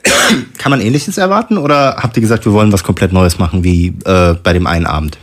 kann 0.58 0.70
man 0.70 0.82
ähnliches 0.82 1.18
erwarten 1.18 1.58
oder 1.58 1.98
habt 2.00 2.18
ihr 2.18 2.22
gesagt, 2.22 2.46
wir 2.46 2.54
wollen 2.54 2.72
was 2.72 2.84
komplett 2.84 3.14
Neues 3.14 3.38
machen 3.40 3.64
wie 3.64 3.94
äh, 4.06 4.34
bei 4.42 4.54
dem 4.54 4.68
einen 4.68 4.86
Abend? 4.86 5.18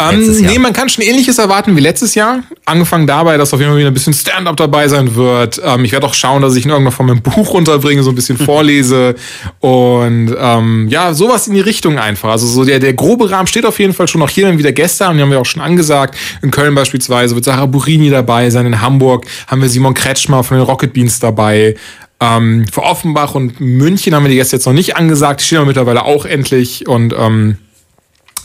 Ähm, 0.00 0.40
nee, 0.40 0.58
man 0.58 0.72
kann 0.72 0.88
schon 0.88 1.04
ähnliches 1.04 1.38
erwarten 1.38 1.76
wie 1.76 1.80
letztes 1.80 2.14
Jahr. 2.14 2.42
Angefangen 2.64 3.06
dabei, 3.06 3.36
dass 3.36 3.52
auf 3.52 3.60
jeden 3.60 3.72
Fall 3.72 3.78
wieder 3.78 3.90
ein 3.90 3.94
bisschen 3.94 4.14
Stand-up 4.14 4.56
dabei 4.56 4.88
sein 4.88 5.14
wird. 5.14 5.60
Ähm, 5.62 5.84
ich 5.84 5.92
werde 5.92 6.06
auch 6.06 6.14
schauen, 6.14 6.40
dass 6.40 6.56
ich 6.56 6.64
in 6.64 6.70
irgendeiner 6.70 6.94
Form 6.94 7.10
ein 7.10 7.20
Buch 7.20 7.50
runterbringe, 7.52 8.02
so 8.02 8.10
ein 8.10 8.14
bisschen 8.14 8.38
vorlese. 8.38 9.14
Und 9.60 10.34
ähm, 10.38 10.88
ja, 10.88 11.12
sowas 11.12 11.48
in 11.48 11.54
die 11.54 11.60
Richtung 11.60 11.98
einfach. 11.98 12.30
Also 12.30 12.46
so 12.46 12.64
der, 12.64 12.78
der 12.78 12.94
grobe 12.94 13.30
Rahmen 13.30 13.46
steht 13.46 13.66
auf 13.66 13.78
jeden 13.78 13.92
Fall 13.92 14.08
schon. 14.08 14.22
Auch 14.22 14.30
hier 14.30 14.46
dann 14.46 14.58
wieder 14.58 14.72
Gäste 14.72 15.06
haben, 15.06 15.16
die 15.16 15.22
haben 15.22 15.30
wir 15.30 15.40
auch 15.40 15.46
schon 15.46 15.62
angesagt. 15.62 16.16
In 16.42 16.50
Köln 16.50 16.74
beispielsweise 16.74 17.34
wird 17.34 17.44
Sarah 17.44 17.66
Burini 17.66 18.08
dabei 18.08 18.48
sein. 18.48 18.66
In 18.66 18.80
Hamburg 18.80 19.26
haben 19.48 19.60
wir 19.60 19.68
Simon 19.68 19.94
Kretschmer 19.94 20.42
von 20.44 20.56
den 20.56 20.66
Rocket 20.66 20.92
Beans 20.92 21.18
dabei. 21.18 21.76
Ähm, 22.20 22.66
für 22.70 22.82
Offenbach 22.82 23.34
und 23.34 23.60
München 23.60 24.14
haben 24.14 24.24
wir 24.24 24.30
die 24.30 24.36
Gäste 24.36 24.56
jetzt 24.56 24.66
noch 24.66 24.72
nicht 24.72 24.96
angesagt. 24.96 25.40
Die 25.40 25.44
stehen 25.44 25.58
aber 25.58 25.66
mittlerweile 25.66 26.04
auch 26.04 26.24
endlich. 26.24 26.86
Und 26.86 27.14
ähm, 27.18 27.56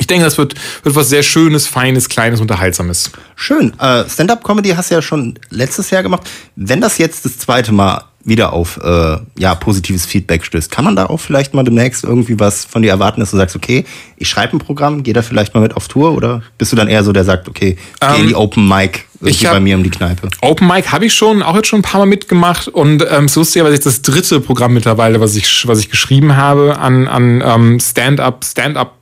ich 0.06 0.07
denke, 0.07 0.23
das 0.23 0.38
wird, 0.38 0.53
wird 0.84 0.95
was 0.95 1.10
sehr 1.10 1.23
Schönes, 1.23 1.65
Feines, 1.65 2.10
Kleines, 2.10 2.40
Unterhaltsames. 2.40 3.10
Schön. 3.36 3.73
Äh, 3.80 4.07
Stand-up-Comedy 4.07 4.69
hast 4.69 4.91
du 4.91 4.95
ja 4.95 5.02
schon 5.02 5.40
letztes 5.49 5.90
Jahr 5.90 6.03
gemacht. 6.03 6.30
Wenn 6.56 6.80
das 6.80 6.99
jetzt 6.99 7.26
das 7.26 7.40
zweite 7.40 7.72
Mal 7.72 8.03
wieder 8.23 8.53
auf 8.53 8.80
äh, 8.84 9.18
ja, 9.38 9.56
positives 9.56 10.06
Feedback 10.06 10.45
stößt, 10.45 10.69
kann 10.69 10.86
man 10.86 10.95
da 10.95 11.07
auch 11.07 11.19
vielleicht 11.19 11.56
mal 11.56 11.64
demnächst 11.64 12.03
irgendwie 12.03 12.40
was 12.40 12.65
von 12.65 12.84
dir 12.84 12.90
erwarten, 12.91 13.19
dass 13.19 13.32
du 13.32 13.38
sagst, 13.38 13.56
okay, 13.56 13.84
ich 14.18 14.30
schreibe 14.30 14.56
ein 14.56 14.60
Programm, 14.60 15.02
geh 15.02 15.14
da 15.14 15.23
vielleicht 15.23 15.56
mal 15.56 15.61
mit 15.61 15.76
auf 15.76 15.88
Tour 15.88 16.14
oder 16.14 16.41
bist 16.60 16.72
du 16.72 16.76
dann 16.76 16.88
eher 16.88 17.03
so, 17.03 17.11
der 17.11 17.23
sagt, 17.23 17.48
okay, 17.48 17.77
geh 17.99 18.22
in 18.22 18.27
die 18.27 18.36
Open 18.36 18.68
Mic 18.68 19.06
ich 19.22 19.45
hab- 19.45 19.53
bei 19.53 19.60
mir 19.60 19.76
um 19.76 19.84
die 19.84 19.91
Kneipe? 19.91 20.30
Open 20.41 20.68
Mic 20.68 20.91
habe 20.91 21.06
ich 21.06 21.14
schon, 21.14 21.41
auch 21.44 21.56
jetzt 21.56 21.68
schon 21.68 21.80
ein 21.80 21.84
paar 21.84 21.99
Mal 21.99 22.07
mitgemacht 22.07 22.68
und 22.68 23.03
ähm, 23.10 23.26
es 23.26 23.32
ist 23.32 23.38
lustigerweise 23.38 23.76
jetzt 23.76 23.86
das 23.86 24.02
dritte 24.02 24.40
Programm 24.40 24.73
mittlerweile, 24.73 25.19
was 25.19 25.36
ich, 25.36 25.68
was 25.68 25.80
ich 25.80 25.90
geschrieben 25.91 26.36
habe 26.36 26.77
an, 26.80 27.07
an 27.07 27.44
ähm, 27.45 27.80
Stand-up, 27.80 28.44
Stand-up 28.44 28.94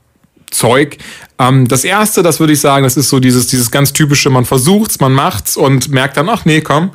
Zeug. 0.54 0.98
Ähm, 1.36 1.66
das 1.66 1.82
erste, 1.82 2.22
das 2.22 2.38
würde 2.38 2.52
ich 2.52 2.60
sagen, 2.60 2.84
das 2.84 2.96
ist 2.96 3.08
so 3.08 3.18
dieses, 3.18 3.48
dieses 3.48 3.72
ganz 3.72 3.92
typische, 3.92 4.30
man 4.30 4.44
versucht's, 4.44 5.00
man 5.00 5.12
macht's 5.12 5.56
und 5.56 5.88
merkt 5.88 6.16
dann, 6.16 6.28
ach 6.28 6.44
nee, 6.44 6.60
komm. 6.60 6.90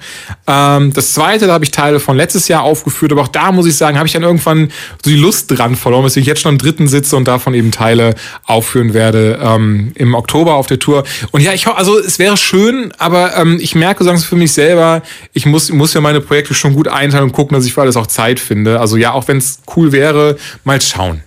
Ähm, 0.47 0.93
das 0.93 1.13
zweite, 1.13 1.47
da 1.47 1.53
habe 1.53 1.65
ich 1.65 1.71
Teile 1.71 1.99
von 1.99 2.15
letztes 2.15 2.47
Jahr 2.47 2.63
aufgeführt, 2.63 3.11
aber 3.11 3.21
auch 3.21 3.27
da 3.27 3.51
muss 3.51 3.65
ich 3.65 3.75
sagen, 3.75 3.97
habe 3.97 4.07
ich 4.07 4.13
dann 4.13 4.23
irgendwann 4.23 4.71
so 5.03 5.09
die 5.09 5.17
Lust 5.17 5.51
dran 5.51 5.75
verloren, 5.75 6.05
weswegen 6.05 6.21
ich 6.21 6.27
jetzt 6.27 6.41
schon 6.41 6.53
am 6.53 6.57
dritten 6.57 6.87
sitze 6.87 7.17
und 7.17 7.27
davon 7.27 7.53
eben 7.53 7.71
Teile 7.71 8.15
aufführen 8.45 8.93
werde 8.93 9.39
ähm, 9.41 9.91
im 9.95 10.13
Oktober 10.13 10.55
auf 10.55 10.67
der 10.67 10.79
Tour. 10.79 11.03
Und 11.31 11.41
ja, 11.41 11.51
ich 11.51 11.67
also 11.67 11.99
es 11.99 12.17
wäre 12.17 12.37
schön, 12.37 12.93
aber 12.97 13.35
ähm, 13.35 13.59
ich 13.59 13.75
merke 13.75 14.05
sagen 14.05 14.19
für 14.19 14.37
mich 14.37 14.53
selber, 14.53 15.01
ich 15.33 15.45
muss, 15.45 15.69
muss 15.69 15.93
ja 15.93 15.99
meine 15.99 16.21
Projekte 16.21 16.53
schon 16.53 16.73
gut 16.73 16.87
einteilen 16.87 17.25
und 17.25 17.33
gucken, 17.33 17.55
dass 17.55 17.65
ich 17.65 17.73
für 17.73 17.81
alles 17.81 17.97
auch 17.97 18.07
Zeit 18.07 18.39
finde. 18.39 18.79
Also 18.79 18.95
ja, 18.95 19.11
auch 19.11 19.27
wenn 19.27 19.37
es 19.37 19.59
cool 19.75 19.91
wäre, 19.91 20.37
mal 20.63 20.81
schauen. 20.81 21.23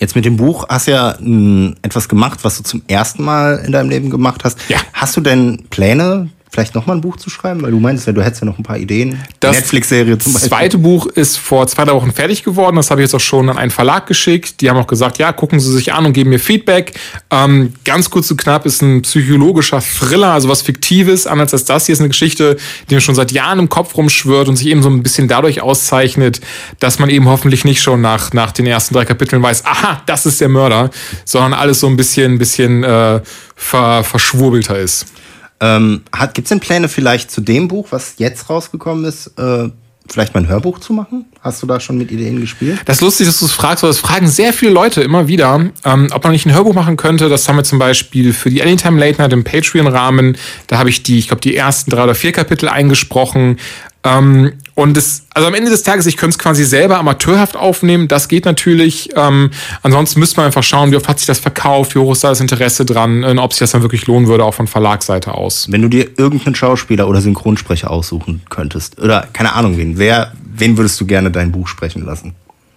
Jetzt 0.00 0.16
mit 0.16 0.24
dem 0.24 0.38
Buch 0.38 0.64
hast 0.68 0.86
du 0.86 0.92
ja 0.92 1.14
mh, 1.20 1.74
etwas 1.82 2.08
gemacht, 2.08 2.40
was 2.42 2.56
du 2.56 2.62
zum 2.64 2.82
ersten 2.88 3.22
Mal 3.22 3.58
in 3.64 3.70
deinem 3.72 3.90
Leben 3.90 4.08
gemacht 4.08 4.44
hast. 4.44 4.58
Ja. 4.70 4.78
Hast 4.94 5.14
du 5.16 5.20
denn 5.20 5.64
Pläne, 5.68 6.30
vielleicht 6.50 6.74
nochmal 6.74 6.96
ein 6.96 7.00
Buch 7.00 7.16
zu 7.16 7.30
schreiben? 7.30 7.62
Weil 7.62 7.70
du 7.70 7.78
meinst 7.78 8.06
ja, 8.06 8.12
du 8.12 8.22
hättest 8.22 8.42
ja 8.42 8.46
noch 8.46 8.58
ein 8.58 8.62
paar 8.62 8.78
Ideen. 8.78 9.20
Das 9.38 9.56
Netflix-Serie 9.56 10.18
zum 10.18 10.32
Beispiel. 10.32 10.48
zweite 10.48 10.78
Buch 10.78 11.06
ist 11.06 11.38
vor 11.38 11.66
zwei, 11.66 11.84
drei 11.84 11.92
Wochen 11.92 12.12
fertig 12.12 12.42
geworden. 12.42 12.76
Das 12.76 12.90
habe 12.90 13.00
ich 13.00 13.04
jetzt 13.04 13.14
auch 13.14 13.20
schon 13.20 13.48
an 13.48 13.56
einen 13.56 13.70
Verlag 13.70 14.06
geschickt. 14.06 14.60
Die 14.60 14.68
haben 14.68 14.76
auch 14.76 14.86
gesagt, 14.86 15.18
ja, 15.18 15.32
gucken 15.32 15.60
Sie 15.60 15.72
sich 15.72 15.92
an 15.92 16.06
und 16.06 16.12
geben 16.12 16.30
mir 16.30 16.40
Feedback. 16.40 16.98
Ähm, 17.30 17.72
ganz 17.84 18.10
kurz 18.10 18.30
und 18.30 18.36
knapp 18.36 18.66
ist 18.66 18.82
ein 18.82 19.02
psychologischer 19.02 19.80
Thriller, 19.80 20.32
also 20.32 20.48
was 20.48 20.62
Fiktives. 20.62 21.26
Anders 21.26 21.52
als 21.52 21.64
das 21.64 21.86
hier 21.86 21.92
ist 21.92 22.00
eine 22.00 22.08
Geschichte, 22.08 22.56
die 22.88 22.94
mir 22.94 23.00
schon 23.00 23.14
seit 23.14 23.32
Jahren 23.32 23.58
im 23.60 23.68
Kopf 23.68 23.96
rumschwirrt 23.96 24.48
und 24.48 24.56
sich 24.56 24.66
eben 24.66 24.82
so 24.82 24.90
ein 24.90 25.02
bisschen 25.02 25.28
dadurch 25.28 25.62
auszeichnet, 25.62 26.40
dass 26.80 26.98
man 26.98 27.10
eben 27.10 27.28
hoffentlich 27.28 27.64
nicht 27.64 27.80
schon 27.80 28.00
nach, 28.00 28.32
nach 28.32 28.52
den 28.52 28.66
ersten 28.66 28.94
drei 28.94 29.04
Kapiteln 29.04 29.42
weiß, 29.42 29.64
aha, 29.64 30.02
das 30.06 30.26
ist 30.26 30.40
der 30.40 30.48
Mörder, 30.48 30.90
sondern 31.24 31.54
alles 31.54 31.80
so 31.80 31.86
ein 31.86 31.96
bisschen, 31.96 32.38
bisschen 32.38 32.82
äh, 32.82 33.20
ver, 33.54 34.02
verschwurbelter 34.04 34.78
ist. 34.78 35.06
Ähm, 35.60 36.02
Gibt 36.32 36.46
es 36.46 36.48
denn 36.48 36.60
Pläne 36.60 36.88
vielleicht 36.88 37.30
zu 37.30 37.40
dem 37.40 37.68
Buch, 37.68 37.88
was 37.90 38.14
jetzt 38.16 38.48
rausgekommen 38.48 39.04
ist, 39.04 39.38
äh, 39.38 39.68
vielleicht 40.08 40.34
mal 40.34 40.40
ein 40.40 40.48
Hörbuch 40.48 40.78
zu 40.80 40.92
machen? 40.92 41.26
Hast 41.40 41.62
du 41.62 41.66
da 41.66 41.78
schon 41.80 41.98
mit 41.98 42.10
Ideen 42.10 42.40
gespielt? 42.40 42.80
Das 42.84 42.96
ist 42.96 43.02
lustig, 43.02 43.26
dass 43.26 43.38
du 43.38 43.46
es 43.46 43.52
fragst, 43.52 43.82
weil 43.82 43.90
das 43.90 43.98
fragen 43.98 44.26
sehr 44.26 44.52
viele 44.52 44.72
Leute 44.72 45.02
immer 45.02 45.28
wieder, 45.28 45.70
ähm, 45.84 46.08
ob 46.12 46.24
man 46.24 46.32
nicht 46.32 46.46
ein 46.46 46.54
Hörbuch 46.54 46.74
machen 46.74 46.96
könnte. 46.96 47.28
Das 47.28 47.48
haben 47.48 47.56
wir 47.56 47.64
zum 47.64 47.78
Beispiel 47.78 48.32
für 48.32 48.50
die 48.50 48.62
Anytime 48.62 48.98
Late 48.98 49.20
Night 49.20 49.32
im 49.32 49.44
Patreon-Rahmen. 49.44 50.36
Da 50.66 50.78
habe 50.78 50.90
ich 50.90 51.02
die, 51.02 51.18
ich 51.18 51.28
glaube, 51.28 51.42
die 51.42 51.54
ersten 51.56 51.90
drei 51.90 52.04
oder 52.04 52.14
vier 52.14 52.32
Kapitel 52.32 52.68
eingesprochen. 52.68 53.58
Ähm, 54.02 54.52
und 54.80 54.96
es, 54.96 55.26
also 55.34 55.46
am 55.46 55.54
Ende 55.54 55.70
des 55.70 55.82
Tages, 55.82 56.06
ich 56.06 56.16
könnte 56.16 56.34
es 56.34 56.38
quasi 56.38 56.64
selber 56.64 56.98
amateurhaft 56.98 57.54
aufnehmen. 57.54 58.08
Das 58.08 58.28
geht 58.28 58.46
natürlich. 58.46 59.10
Ähm, 59.14 59.50
ansonsten 59.82 60.20
müsste 60.20 60.38
man 60.38 60.46
einfach 60.46 60.62
schauen, 60.62 60.90
wie 60.90 60.96
oft 60.96 61.06
hat 61.06 61.18
sich 61.18 61.26
das 61.26 61.38
verkauft, 61.38 61.94
wie 61.94 61.98
hoch 61.98 62.12
ist 62.12 62.24
da 62.24 62.30
das 62.30 62.40
Interesse 62.40 62.86
dran, 62.86 63.22
und 63.22 63.38
ob 63.38 63.52
sich 63.52 63.60
das 63.60 63.72
dann 63.72 63.82
wirklich 63.82 64.06
lohnen 64.06 64.26
würde, 64.26 64.44
auch 64.44 64.54
von 64.54 64.66
Verlagsseite 64.66 65.34
aus. 65.34 65.66
Wenn 65.70 65.82
du 65.82 65.88
dir 65.88 66.08
irgendeinen 66.16 66.54
Schauspieler 66.54 67.08
oder 67.08 67.20
Synchronsprecher 67.20 67.90
aussuchen 67.90 68.40
könntest, 68.48 68.98
oder 68.98 69.28
keine 69.32 69.52
Ahnung 69.52 69.76
wen, 69.76 69.98
wer, 69.98 70.32
wen 70.42 70.76
würdest 70.78 71.00
du 71.00 71.06
gerne 71.06 71.30
dein 71.30 71.52
Buch 71.52 71.68
sprechen 71.68 72.04
lassen? 72.04 72.34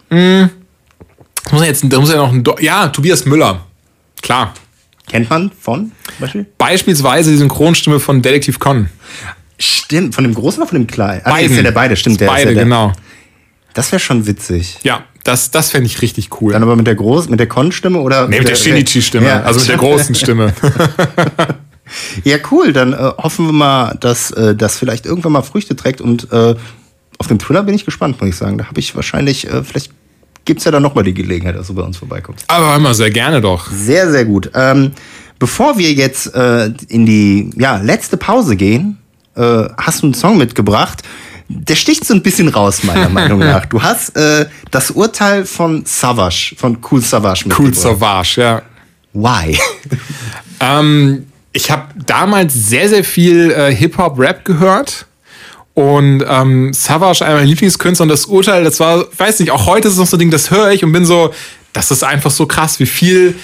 Das 0.10 1.52
muss 1.52 1.62
ja 1.62 1.68
jetzt, 1.68 1.86
da 1.88 2.00
muss 2.00 2.10
ja 2.10 2.18
noch 2.18 2.34
ein, 2.34 2.44
Do 2.44 2.58
ja, 2.60 2.90
Tobias 2.90 3.26
Müller. 3.26 3.62
Klar. 4.22 4.54
Kennt 5.08 5.30
man 5.30 5.52
von 5.60 5.92
Beispiel? 6.20 6.46
Beispielsweise 6.58 7.32
die 7.32 7.38
Synchronstimme 7.38 8.00
von 8.00 8.22
Detektiv 8.22 8.60
Con. 8.60 8.90
Stimmt, 9.60 10.16
von 10.16 10.24
dem 10.24 10.34
Großen 10.34 10.62
oder 10.62 10.70
von 10.70 10.80
dem 10.80 10.88
Kleinen? 10.88 11.22
Nee, 11.26 11.32
Beiden. 11.32 11.52
ist 11.52 11.58
ja 11.58 11.64
der 11.64 11.72
beide, 11.72 11.96
stimmt. 11.96 12.20
Der 12.22 12.28
Beide, 12.28 12.50
ja 12.50 12.56
der, 12.56 12.64
genau. 12.64 12.94
Das 13.74 13.92
wäre 13.92 14.00
schon 14.00 14.26
witzig. 14.28 14.78
Ja, 14.84 15.04
das, 15.24 15.52
das 15.52 15.72
fände 15.72 15.88
ich 15.88 16.02
richtig 16.02 16.30
cool. 16.42 16.54
Dann 16.54 16.64
aber 16.64 16.76
mit 16.76 16.86
der 16.88 16.96
Groß, 16.96 17.30
mit 17.30 17.40
der 17.40 17.48
Con-Stimme 17.48 18.00
oder? 18.00 18.28
Nee, 18.28 18.40
mit 18.40 18.48
der 18.48 18.56
Shinichi-Stimme, 18.56 19.28
Ja. 19.28 19.42
also 19.44 19.60
mit 19.60 19.70
der 19.70 19.78
großen 19.78 20.16
Stimme. 20.16 20.54
Ja, 22.24 22.38
cool. 22.52 22.74
Dann 22.74 22.94
äh, 22.94 22.96
hoffen 23.18 23.46
wir 23.48 23.54
mal, 23.54 23.96
dass 24.00 24.32
äh, 24.32 24.56
das 24.56 24.78
vielleicht 24.78 25.06
irgendwann 25.06 25.34
mal 25.34 25.42
Früchte 25.42 25.76
trägt. 25.76 26.02
Und 26.02 26.32
äh, 26.32 26.56
auf 27.18 27.28
den 27.28 27.40
Thriller 27.40 27.64
bin 27.64 27.76
ich 27.76 27.86
gespannt, 27.86 28.20
muss 28.20 28.30
ich 28.30 28.36
sagen. 28.36 28.58
Da 28.58 28.66
habe 28.68 28.80
ich 28.80 28.96
wahrscheinlich, 28.96 29.48
äh, 29.48 29.64
vielleicht 29.64 29.92
gibt's 30.46 30.64
ja 30.66 30.72
dann 30.72 30.82
nochmal 30.84 31.04
die 31.04 31.14
Gelegenheit, 31.14 31.56
dass 31.56 31.68
du 31.68 31.76
bei 31.76 31.84
uns 31.84 31.98
vorbeikommst. 31.98 32.46
Aber 32.48 32.76
immer 32.76 32.94
sehr 32.94 33.12
gerne 33.12 33.42
doch. 33.42 33.70
Sehr, 33.72 34.10
sehr 34.12 34.26
gut. 34.26 34.50
Ähm, 34.56 34.92
bevor 35.40 35.78
wir 35.78 35.92
jetzt 35.94 36.34
äh, 36.34 36.72
in 36.88 37.06
die 37.06 37.52
ja, 37.58 37.78
letzte 37.78 38.18
Pause 38.18 38.56
gehen, 38.56 38.98
äh, 39.36 39.70
hast 39.78 40.02
du 40.02 40.08
einen 40.08 40.14
Song 40.14 40.38
mitgebracht. 40.38 41.02
Der 41.48 41.76
sticht 41.76 42.06
so 42.06 42.14
ein 42.14 42.24
bisschen 42.24 42.48
raus, 42.48 42.84
meiner 42.84 43.10
Meinung 43.10 43.40
nach. 43.40 43.66
Du 43.66 43.82
hast 43.82 44.16
äh, 44.16 44.48
das 44.72 44.92
Urteil 44.92 45.46
von 45.46 45.84
Savage, 45.86 46.56
von 46.58 46.78
Cool 46.90 47.02
Savage 47.02 47.46
Cool 47.46 47.68
mitgebracht. 47.68 48.00
Savage, 48.00 48.42
ja. 48.42 48.62
Why? 49.14 49.58
Ähm, 50.60 51.26
ich 51.52 51.70
habe 51.72 51.88
damals 52.06 52.54
sehr, 52.54 52.88
sehr 52.88 53.04
viel 53.04 53.52
äh, 53.52 53.76
Hip-Hop-Rap 53.76 54.46
gehört. 54.46 55.06
Und 55.74 56.24
ähm, 56.28 56.72
Savage, 56.72 57.26
einer 57.26 57.36
meiner 57.36 57.48
Lieblingskünstler, 57.48 58.04
und 58.04 58.10
das 58.10 58.26
Urteil, 58.26 58.64
das 58.64 58.80
war, 58.80 59.06
weiß 59.18 59.40
nicht, 59.40 59.52
auch 59.52 59.66
heute 59.66 59.88
ist 59.88 59.96
es 59.96 60.00
noch 60.00 60.08
so 60.08 60.18
ein 60.18 60.20
Ding, 60.20 60.32
das 60.32 60.52
höre 60.52 60.72
ich 60.72 60.84
und 60.84 60.92
bin 60.92 61.04
so, 61.04 61.34
das 61.74 61.90
ist 61.90 62.04
einfach 62.04 62.30
so 62.32 62.46
krass, 62.46 62.80
wie 62.80 62.86
viel 62.86 63.36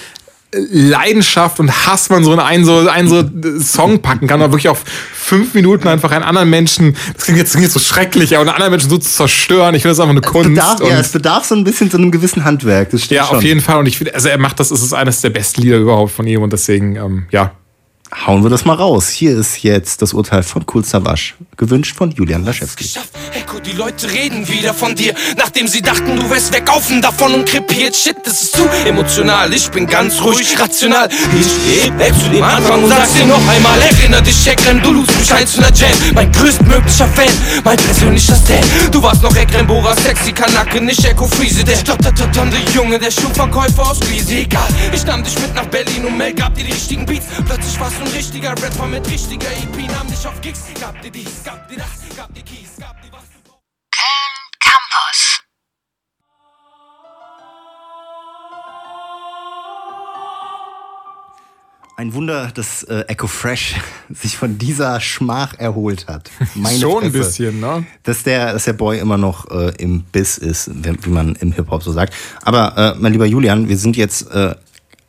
Leidenschaft 0.52 1.60
und 1.60 1.86
Hass 1.86 2.10
man 2.10 2.24
so 2.24 2.32
in 2.32 2.40
einen 2.40 2.64
so, 2.64 2.88
einen 2.88 3.08
so 3.08 3.24
Song 3.60 4.02
packen 4.02 4.26
kann, 4.26 4.40
oder 4.40 4.50
wirklich 4.50 4.68
auf 4.68 4.82
fünf 5.12 5.54
Minuten 5.54 5.86
einfach 5.86 6.10
einen 6.10 6.24
anderen 6.24 6.50
Menschen, 6.50 6.96
das 7.14 7.24
klingt 7.24 7.38
jetzt, 7.38 7.54
jetzt 7.54 7.72
so 7.72 7.78
schrecklich, 7.78 8.34
aber 8.34 8.42
einen 8.42 8.50
anderen 8.50 8.72
Menschen 8.72 8.90
so 8.90 8.98
zu 8.98 9.08
zerstören. 9.08 9.74
Ich 9.74 9.82
finde 9.82 9.92
das 9.92 10.00
einfach 10.00 10.10
eine 10.10 10.20
Kunst. 10.20 10.50
bedarf, 10.50 10.80
ja, 10.80 10.98
es 10.98 11.10
bedarf 11.10 11.44
so 11.44 11.54
ein 11.54 11.62
bisschen 11.62 11.90
so 11.90 11.98
einem 11.98 12.10
gewissen 12.10 12.44
Handwerk. 12.44 12.90
Das 12.90 13.04
stimmt 13.04 13.16
ja, 13.16 13.26
schon. 13.26 13.36
auf 13.36 13.42
jeden 13.44 13.60
Fall. 13.60 13.78
Und 13.78 13.86
ich 13.86 13.98
finde, 13.98 14.14
also 14.14 14.28
er 14.28 14.38
macht 14.38 14.58
das, 14.58 14.70
es 14.72 14.82
ist 14.82 14.92
eines 14.92 15.20
der 15.20 15.30
besten 15.30 15.62
Lieder 15.62 15.76
überhaupt 15.76 16.12
von 16.12 16.26
ihm 16.26 16.42
und 16.42 16.52
deswegen, 16.52 16.96
ähm, 16.96 17.26
ja. 17.30 17.52
Hauen 18.12 18.42
wir 18.42 18.50
das 18.50 18.64
mal 18.64 18.74
raus. 18.74 19.08
Hier 19.08 19.38
ist 19.38 19.62
jetzt 19.62 20.02
das 20.02 20.12
Urteil 20.12 20.42
von 20.42 20.64
Cool 20.72 20.84
Savage, 20.84 21.34
gewünscht 21.56 21.96
von 21.96 22.10
Julian 22.10 22.44
Laschewski. 22.44 22.84
Echo, 23.32 23.60
die 23.60 23.72
Leute 23.72 24.10
reden 24.10 24.48
wieder 24.48 24.74
von 24.74 24.96
dir, 24.96 25.14
nachdem 25.36 25.68
sie 25.68 25.80
dachten, 25.80 26.16
du 26.16 26.28
wärst 26.28 26.52
wegaufen 26.52 27.00
davon 27.00 27.34
und 27.34 27.48
krepiert. 27.48 27.94
Shit, 27.94 28.16
das 28.24 28.42
ist 28.42 28.56
zu 28.56 28.68
emotional. 28.84 29.52
Ich 29.54 29.70
bin 29.70 29.86
ganz 29.86 30.20
ruhig, 30.20 30.58
rational. 30.58 31.08
Ich 31.08 31.98
weg 31.98 32.12
zu 32.20 32.28
dem 32.30 32.42
Anfang 32.42 32.82
und 32.82 32.90
sag's 32.90 33.14
dir 33.14 33.26
noch 33.26 33.46
einmal. 33.48 33.80
Erinner 33.80 34.20
dich, 34.20 34.46
Ekrem, 34.46 34.82
du 34.82 34.92
lust 34.92 35.16
mich 35.16 35.32
ein 35.32 35.46
zu 35.46 35.58
einer 35.58 35.72
Jam. 35.72 35.92
Mein 36.14 36.32
größtmöglicher 36.32 37.06
Fan, 37.08 37.62
mein 37.62 37.76
persönlicher 37.76 38.34
Stan. 38.34 38.90
Du 38.90 39.00
warst 39.02 39.22
noch 39.22 39.34
Ekrem 39.36 39.68
Bora, 39.68 39.94
sexy 39.94 40.32
Kanake, 40.32 40.80
nicht 40.80 41.04
Echo 41.04 41.28
Friese. 41.28 41.62
Der 41.62 41.76
stotterte 41.76 42.28
der 42.34 42.72
Junge, 42.74 42.98
der 42.98 43.10
Schuhverkäufer 43.12 43.88
aus 43.90 44.00
Gliese. 44.00 44.34
Egal, 44.34 44.68
ich 44.92 45.04
nahm 45.04 45.22
dich 45.22 45.38
mit 45.38 45.54
nach 45.54 45.66
Berlin 45.66 46.04
und 46.06 46.16
Mel 46.16 46.34
gab 46.34 46.54
dir 46.56 46.64
die 46.64 46.72
richtigen 46.72 47.06
Beats. 47.06 47.26
Plötzlich 47.46 47.78
warst 47.78 47.99
ein 48.00 48.06
richtiger 48.08 48.50
Rapper 48.50 48.86
mit 48.86 49.06
richtiger 49.10 49.46
EP. 49.48 49.90
Nahm 49.90 50.06
dich 50.08 50.26
auf 50.26 50.40
Gigs, 50.40 50.60
gab 50.80 51.00
dir 51.02 51.10
dies, 51.10 51.44
gab 51.44 51.68
dir 51.68 51.76
das, 51.76 52.16
gab 52.16 52.34
dir 52.34 52.42
Keys, 52.42 52.70
gab 52.78 53.00
dir 53.02 53.12
was. 53.12 53.24
Köln 53.90 54.40
Campus. 54.60 55.40
Ein 61.96 62.14
Wunder, 62.14 62.50
dass 62.54 62.84
äh, 62.84 63.04
Echo 63.08 63.26
Fresh 63.26 63.74
sich 64.08 64.38
von 64.38 64.56
dieser 64.56 65.00
Schmach 65.00 65.58
erholt 65.58 66.06
hat. 66.06 66.30
Meine 66.54 66.78
Schon 66.78 67.04
ein 67.04 67.12
Fresse. 67.12 67.24
bisschen, 67.24 67.60
ne? 67.60 67.84
Dass 68.04 68.22
der, 68.22 68.54
dass 68.54 68.64
der 68.64 68.72
Boy 68.72 68.98
immer 68.98 69.18
noch 69.18 69.50
äh, 69.50 69.74
im 69.76 70.04
Biss 70.04 70.38
ist, 70.38 70.70
wie 70.72 70.96
wie 71.04 71.10
man 71.10 71.34
im 71.36 71.52
Hip-Hop 71.52 71.82
so 71.82 71.92
sagt. 71.92 72.14
Aber, 72.40 72.94
äh, 72.96 72.98
mein 72.98 73.12
lieber 73.12 73.26
Julian, 73.26 73.68
wir 73.68 73.76
sind 73.76 73.98
jetzt 73.98 74.30
äh, 74.30 74.54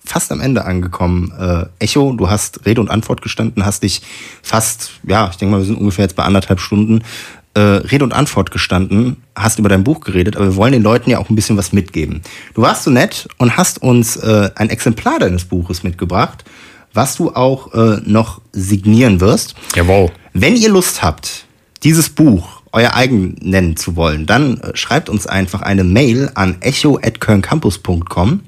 fast 0.04 0.32
am 0.32 0.42
Ende 0.42 0.66
angekommen. 0.66 1.32
Äh, 1.40 1.66
Echo, 1.84 2.14
du 2.14 2.30
hast 2.30 2.66
Rede 2.66 2.82
und 2.82 2.90
Antwort 2.90 3.22
gestanden, 3.22 3.66
hast 3.66 3.84
dich 3.84 4.02
fast, 4.42 4.92
ja, 5.08 5.30
ich 5.30 5.38
denke 5.38 5.54
mal, 5.54 5.60
wir 5.60 5.66
sind 5.66 5.78
ungefähr 5.78 6.06
jetzt 6.06 6.16
bei 6.16 6.24
anderthalb 6.24 6.60
Stunden, 6.60 7.04
äh, 7.54 7.60
Rede 7.60 8.04
und 8.04 8.14
Antwort 8.14 8.52
gestanden, 8.52 9.18
hast 9.36 9.60
über 9.60 9.70
dein 9.70 9.84
Buch 9.84 10.02
geredet, 10.02 10.36
aber 10.36 10.46
wir 10.46 10.56
wollen 10.56 10.72
den 10.72 10.84
Leuten 10.84 11.10
ja 11.10 11.20
auch 11.20 11.30
ein 11.30 11.36
bisschen 11.36 11.58
was 11.58 11.74
mitgeben. 11.74 12.22
Du 12.54 12.62
warst 12.62 12.84
so 12.84 12.92
nett 12.92 13.28
und 13.38 13.58
hast 13.58 13.82
uns 13.82 14.16
äh, 14.18 14.50
ein 14.56 14.70
Exemplar 14.70 15.20
deines 15.20 15.46
Buches 15.46 15.84
mitgebracht, 15.84 16.46
was 16.94 17.16
du 17.16 17.34
auch 17.34 17.74
äh, 17.74 18.02
noch 18.06 18.42
signieren 18.52 19.20
wirst. 19.20 19.56
Jawohl. 19.76 20.12
Wenn 20.34 20.56
ihr 20.56 20.70
Lust 20.70 21.04
habt, 21.04 21.46
dieses 21.84 22.10
Buch 22.10 22.62
euer 22.74 22.94
eigen 22.94 23.36
nennen 23.42 23.76
zu 23.76 23.96
wollen, 23.96 24.26
dann 24.26 24.60
äh, 24.60 24.76
schreibt 24.76 25.10
uns 25.10 25.28
einfach 25.28 25.62
eine 25.62 25.84
Mail 25.84 26.32
an 26.36 26.58
echo.kölncampus.com 26.62 28.42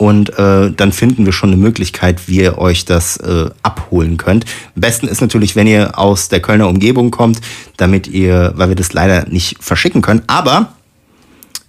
und 0.00 0.38
äh, 0.38 0.72
dann 0.72 0.92
finden 0.92 1.26
wir 1.26 1.32
schon 1.34 1.50
eine 1.50 1.60
Möglichkeit, 1.60 2.26
wie 2.26 2.36
ihr 2.36 2.56
euch 2.56 2.86
das 2.86 3.18
äh, 3.18 3.50
abholen 3.62 4.16
könnt. 4.16 4.46
Am 4.74 4.80
besten 4.80 5.06
ist 5.06 5.20
natürlich, 5.20 5.56
wenn 5.56 5.66
ihr 5.66 5.98
aus 5.98 6.30
der 6.30 6.40
Kölner 6.40 6.68
Umgebung 6.68 7.10
kommt, 7.10 7.42
damit 7.76 8.06
ihr, 8.06 8.54
weil 8.56 8.70
wir 8.70 8.76
das 8.76 8.94
leider 8.94 9.28
nicht 9.28 9.62
verschicken 9.62 10.00
können, 10.00 10.22
aber 10.26 10.72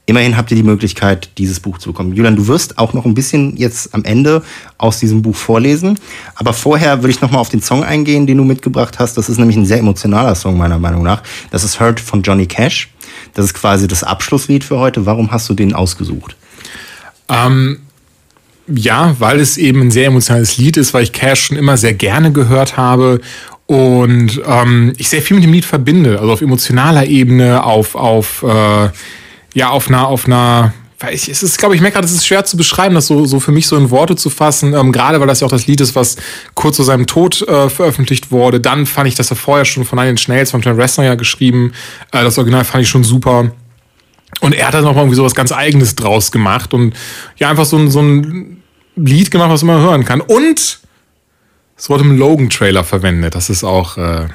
immerhin 0.05 0.37
habt 0.37 0.49
ihr 0.49 0.55
die 0.55 0.63
Möglichkeit, 0.63 1.31
dieses 1.37 1.59
Buch 1.59 1.77
zu 1.77 1.91
bekommen. 1.91 2.13
Julian, 2.13 2.37
du 2.37 2.47
wirst 2.47 2.77
auch 2.77 2.93
noch 2.93 3.03
ein 3.03 3.15
bisschen 3.15 3.57
jetzt 3.57 3.93
am 3.93 4.05
Ende 4.05 4.43
aus 4.77 4.99
diesem 4.99 5.21
Buch 5.21 5.35
vorlesen. 5.35 5.99
Aber 6.35 6.53
vorher 6.53 7.03
würde 7.03 7.11
ich 7.11 7.19
noch 7.19 7.31
mal 7.31 7.39
auf 7.39 7.49
den 7.49 7.61
Song 7.61 7.83
eingehen, 7.83 8.27
den 8.27 8.37
du 8.37 8.45
mitgebracht 8.45 8.97
hast. 8.97 9.17
Das 9.17 9.27
ist 9.27 9.39
nämlich 9.39 9.57
ein 9.57 9.65
sehr 9.65 9.79
emotionaler 9.79 10.35
Song, 10.35 10.57
meiner 10.57 10.79
Meinung 10.79 11.03
nach. 11.03 11.21
Das 11.49 11.65
ist 11.65 11.81
Hurt 11.81 11.99
von 11.99 12.21
Johnny 12.21 12.45
Cash. 12.45 12.93
Das 13.33 13.43
ist 13.43 13.55
quasi 13.55 13.89
das 13.89 14.05
Abschlusslied 14.05 14.63
für 14.63 14.79
heute. 14.79 15.05
Warum 15.05 15.33
hast 15.33 15.49
du 15.49 15.53
den 15.53 15.73
ausgesucht? 15.73 16.37
Ähm, 17.27 17.79
ja, 18.75 19.15
weil 19.19 19.39
es 19.39 19.57
eben 19.57 19.81
ein 19.81 19.91
sehr 19.91 20.07
emotionales 20.07 20.57
Lied 20.57 20.77
ist, 20.77 20.93
weil 20.93 21.03
ich 21.03 21.11
Cash 21.11 21.45
schon 21.45 21.57
immer 21.57 21.77
sehr 21.77 21.93
gerne 21.93 22.31
gehört 22.31 22.77
habe 22.77 23.21
und 23.71 24.41
ähm, 24.45 24.93
ich 24.97 25.07
sehr 25.07 25.21
viel 25.21 25.35
mit 25.35 25.45
dem 25.45 25.53
Lied 25.53 25.65
verbinde. 25.65 26.19
Also 26.19 26.33
auf 26.33 26.41
emotionaler 26.41 27.05
Ebene, 27.05 27.63
auf, 27.63 27.95
auf, 27.95 28.43
äh, 28.43 28.89
ja, 29.53 29.69
auf 29.69 29.87
einer, 29.87 30.07
auf 30.07 30.25
einer, 30.25 30.73
weil 30.99 31.13
ich, 31.13 31.29
es 31.29 31.41
ist, 31.41 31.57
glaube 31.57 31.75
ich, 31.75 31.81
merke 31.81 31.95
gerade, 31.95 32.05
es 32.05 32.11
ist 32.11 32.27
schwer 32.27 32.43
zu 32.43 32.57
beschreiben, 32.57 32.95
das 32.95 33.07
so, 33.07 33.25
so 33.25 33.39
für 33.39 33.51
mich 33.53 33.67
so 33.67 33.77
in 33.77 33.89
Worte 33.89 34.15
zu 34.17 34.29
fassen, 34.29 34.73
ähm, 34.73 34.91
gerade 34.91 35.19
weil 35.21 35.27
das 35.27 35.39
ja 35.39 35.47
auch 35.47 35.51
das 35.51 35.67
Lied 35.67 35.79
ist, 35.79 35.95
was 35.95 36.17
kurz 36.53 36.75
vor 36.75 36.85
seinem 36.85 37.07
Tod 37.07 37.41
äh, 37.47 37.69
veröffentlicht 37.69 38.29
wurde. 38.29 38.59
Dann 38.59 38.85
fand 38.85 39.07
ich, 39.07 39.15
dass 39.15 39.29
er 39.29 39.37
vorher 39.37 39.63
schon 39.63 39.85
von 39.85 39.99
Inch 39.99 40.27
Nails, 40.27 40.51
von 40.51 40.61
Trent 40.61 40.77
Reznor 40.77 41.05
ja 41.05 41.15
geschrieben. 41.15 41.71
Äh, 42.11 42.23
das 42.23 42.37
Original 42.37 42.65
fand 42.65 42.83
ich 42.83 42.89
schon 42.89 43.05
super. 43.05 43.51
Und 44.41 44.53
er 44.53 44.67
hat 44.67 44.73
dann 44.73 44.83
noch 44.83 44.95
mal 44.95 45.01
irgendwie 45.01 45.15
so 45.15 45.23
was 45.23 45.35
ganz 45.35 45.51
Eigenes 45.51 45.95
draus 45.95 46.31
gemacht 46.31 46.73
und 46.73 46.93
ja, 47.37 47.49
einfach 47.49 47.65
so 47.65 47.77
ein, 47.77 47.89
so 47.89 48.01
ein 48.01 48.60
Lied 49.05 49.31
gemacht, 49.31 49.49
was 49.49 49.63
man 49.63 49.81
hören 49.81 50.05
kann. 50.05 50.21
Und 50.21 50.79
es 51.77 51.89
wurde 51.89 52.03
im 52.03 52.17
Logan-Trailer 52.17 52.83
verwendet. 52.83 53.35
Das 53.35 53.49
ist 53.49 53.63
auch, 53.63 53.97
äh, 53.97 54.27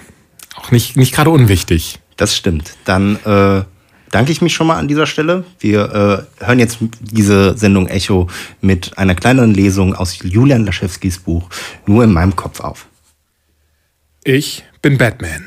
auch 0.56 0.70
nicht, 0.70 0.96
nicht 0.96 1.14
gerade 1.14 1.30
unwichtig. 1.30 2.00
Das 2.16 2.36
stimmt. 2.36 2.74
Dann 2.84 3.16
äh, 3.24 3.62
danke 4.10 4.32
ich 4.32 4.42
mich 4.42 4.54
schon 4.54 4.66
mal 4.66 4.78
an 4.78 4.88
dieser 4.88 5.06
Stelle. 5.06 5.44
Wir 5.60 6.26
äh, 6.40 6.44
hören 6.44 6.58
jetzt 6.58 6.78
diese 7.00 7.56
Sendung 7.56 7.86
Echo 7.86 8.28
mit 8.60 8.98
einer 8.98 9.14
kleineren 9.14 9.54
Lesung 9.54 9.94
aus 9.94 10.18
Julian 10.22 10.64
Laschewskis 10.64 11.18
Buch 11.18 11.48
Nur 11.86 12.04
in 12.04 12.12
meinem 12.12 12.34
Kopf 12.34 12.60
auf. 12.60 12.86
Ich 14.24 14.64
bin 14.82 14.98
Batman. 14.98 15.44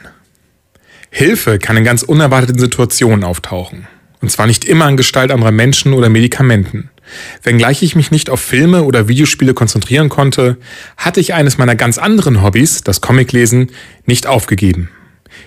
Hilfe 1.12 1.60
kann 1.60 1.76
in 1.76 1.84
ganz 1.84 2.04
unerwarteten 2.04 2.60
Situationen 2.60 3.24
auftauchen. 3.24 3.88
Und 4.22 4.32
zwar 4.32 4.48
nicht 4.48 4.66
immer 4.66 4.88
in 4.88 4.98
Gestalt 4.98 5.32
anderer 5.32 5.52
Menschen 5.52 5.94
oder 5.94 6.10
Medikamenten. 6.10 6.90
Wenngleich 7.44 7.82
ich 7.84 7.96
mich 7.96 8.12
nicht 8.12 8.30
auf 8.30 8.40
Filme 8.40 8.84
oder 8.84 9.08
Videospiele 9.08 9.54
konzentrieren 9.54 10.10
konnte, 10.10 10.58
hatte 10.98 11.20
ich 11.20 11.34
eines 11.34 11.58
meiner 11.58 11.76
ganz 11.76 11.98
anderen 11.98 12.42
Hobbys, 12.42 12.84
das 12.84 13.02
Comiclesen, 13.02 13.72
nicht 14.06 14.28
aufgegeben. 14.28 14.90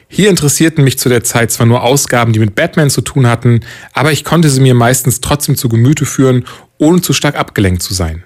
Hier 0.08 0.30
interessierten 0.30 0.84
mich 0.84 0.98
zu 0.98 1.08
der 1.08 1.24
Zeit 1.24 1.50
zwar 1.50 1.66
nur 1.66 1.82
Ausgaben, 1.82 2.32
die 2.32 2.38
mit 2.38 2.54
Batman 2.54 2.90
zu 2.90 3.00
tun 3.00 3.26
hatten, 3.26 3.60
aber 3.92 4.12
ich 4.12 4.24
konnte 4.24 4.48
sie 4.48 4.60
mir 4.60 4.74
meistens 4.74 5.20
trotzdem 5.20 5.56
zu 5.56 5.68
Gemüte 5.68 6.06
führen, 6.06 6.44
ohne 6.78 7.00
zu 7.00 7.12
stark 7.12 7.36
abgelenkt 7.36 7.82
zu 7.82 7.94
sein. 7.94 8.22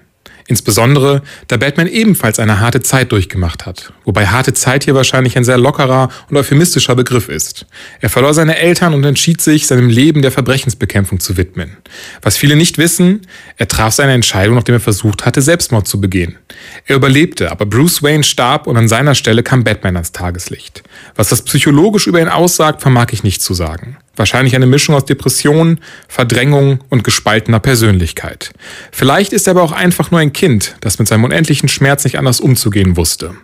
Insbesondere, 0.49 1.23
da 1.47 1.57
Batman 1.57 1.87
ebenfalls 1.87 2.39
eine 2.39 2.61
harte 2.61 2.81
Zeit 2.81 3.11
durchgemacht 3.11 3.65
hat. 3.65 3.91
Wobei 4.05 4.27
harte 4.27 4.53
Zeit 4.53 4.85
hier 4.85 4.95
wahrscheinlich 4.95 5.37
ein 5.37 5.43
sehr 5.43 5.57
lockerer 5.57 6.07
und 6.29 6.37
euphemistischer 6.37 6.95
Begriff 6.95 7.27
ist. 7.27 7.65
Er 7.99 8.09
verlor 8.09 8.33
seine 8.33 8.57
Eltern 8.57 8.93
und 8.93 9.03
entschied 9.03 9.41
sich, 9.41 9.67
seinem 9.67 9.89
Leben 9.89 10.21
der 10.21 10.31
Verbrechensbekämpfung 10.31 11.19
zu 11.19 11.35
widmen. 11.35 11.75
Was 12.21 12.37
viele 12.37 12.55
nicht 12.55 12.77
wissen, 12.77 13.27
er 13.57 13.67
traf 13.67 13.93
seine 13.93 14.13
Entscheidung, 14.13 14.55
nachdem 14.55 14.75
er 14.75 14.79
versucht 14.79 15.25
hatte, 15.25 15.41
Selbstmord 15.41 15.85
zu 15.85 15.99
begehen. 15.99 16.37
Er 16.85 16.95
überlebte, 16.95 17.51
aber 17.51 17.65
Bruce 17.65 18.01
Wayne 18.01 18.23
starb 18.23 18.67
und 18.67 18.77
an 18.77 18.87
seiner 18.87 19.15
Stelle 19.15 19.43
kam 19.43 19.65
Batman 19.65 19.97
ans 19.97 20.13
Tageslicht. 20.13 20.81
Was 21.15 21.27
das 21.27 21.41
psychologisch 21.41 22.07
über 22.07 22.21
ihn 22.21 22.29
aussagt, 22.29 22.81
vermag 22.81 23.07
ich 23.11 23.23
nicht 23.23 23.41
zu 23.41 23.53
sagen. 23.53 23.97
Wahrscheinlich 24.17 24.55
eine 24.55 24.65
Mischung 24.65 24.95
aus 24.95 25.05
Depression, 25.05 25.79
Verdrängung 26.07 26.83
und 26.89 27.03
gespaltener 27.03 27.59
Persönlichkeit. 27.59 28.51
Vielleicht 28.91 29.31
ist 29.31 29.47
er 29.47 29.51
aber 29.51 29.61
auch 29.61 29.71
einfach 29.71 30.11
nur 30.11 30.19
ein 30.19 30.33
Kind, 30.33 30.75
das 30.81 30.99
mit 30.99 31.07
seinem 31.07 31.23
unendlichen 31.23 31.69
Schmerz 31.69 32.03
nicht 32.03 32.17
anders 32.17 32.39
umzugehen 32.39 32.97
wusste. 32.97 33.35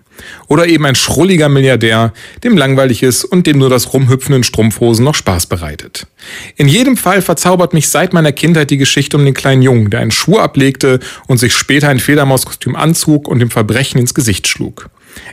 Oder 0.47 0.67
eben 0.67 0.85
ein 0.85 0.95
schrulliger 0.95 1.47
Milliardär, 1.49 2.13
dem 2.43 2.57
langweilig 2.57 3.03
ist 3.03 3.23
und 3.23 3.45
dem 3.47 3.59
nur 3.59 3.69
das 3.69 3.93
Rumhüpfen 3.93 4.35
in 4.35 4.43
Strumpfhosen 4.43 5.05
noch 5.05 5.15
Spaß 5.15 5.45
bereitet. 5.45 6.07
In 6.55 6.67
jedem 6.67 6.97
Fall 6.97 7.21
verzaubert 7.21 7.73
mich 7.73 7.89
seit 7.89 8.13
meiner 8.13 8.31
Kindheit 8.31 8.69
die 8.71 8.77
Geschichte 8.77 9.17
um 9.17 9.25
den 9.25 9.33
kleinen 9.33 9.61
Jungen, 9.61 9.89
der 9.89 9.99
einen 9.99 10.11
Schuh 10.11 10.39
ablegte 10.39 10.99
und 11.27 11.37
sich 11.37 11.53
später 11.53 11.89
ein 11.89 11.99
Fledermauskostüm 11.99 12.75
anzog 12.75 13.27
und 13.27 13.39
dem 13.39 13.51
Verbrechen 13.51 13.99
ins 13.99 14.13
Gesicht 14.13 14.47
schlug. 14.47 14.89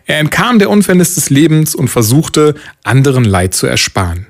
Er 0.07 0.19
entkam 0.19 0.59
der 0.59 0.71
Unfällnis 0.71 1.15
des 1.15 1.31
Lebens 1.31 1.75
und 1.75 1.89
versuchte, 1.89 2.55
anderen 2.85 3.25
Leid 3.25 3.55
zu 3.55 3.67
ersparen. 3.67 4.27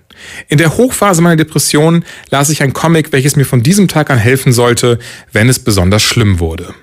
In 0.49 0.59
der 0.59 0.77
Hochphase 0.77 1.23
meiner 1.23 1.37
Depression 1.37 2.05
las 2.31 2.51
ich 2.51 2.63
ein 2.63 2.73
Comic, 2.73 3.13
welches 3.13 3.37
mir 3.37 3.45
von 3.45 3.63
diesem 3.63 3.89
Tag 3.89 4.11
an 4.11 4.19
helfen 4.19 4.53
sollte, 4.53 4.99
wenn 5.33 5.49
es 5.49 5.59
besonders 5.59 6.03
schlimm 6.03 6.41
wurde. 6.41 6.75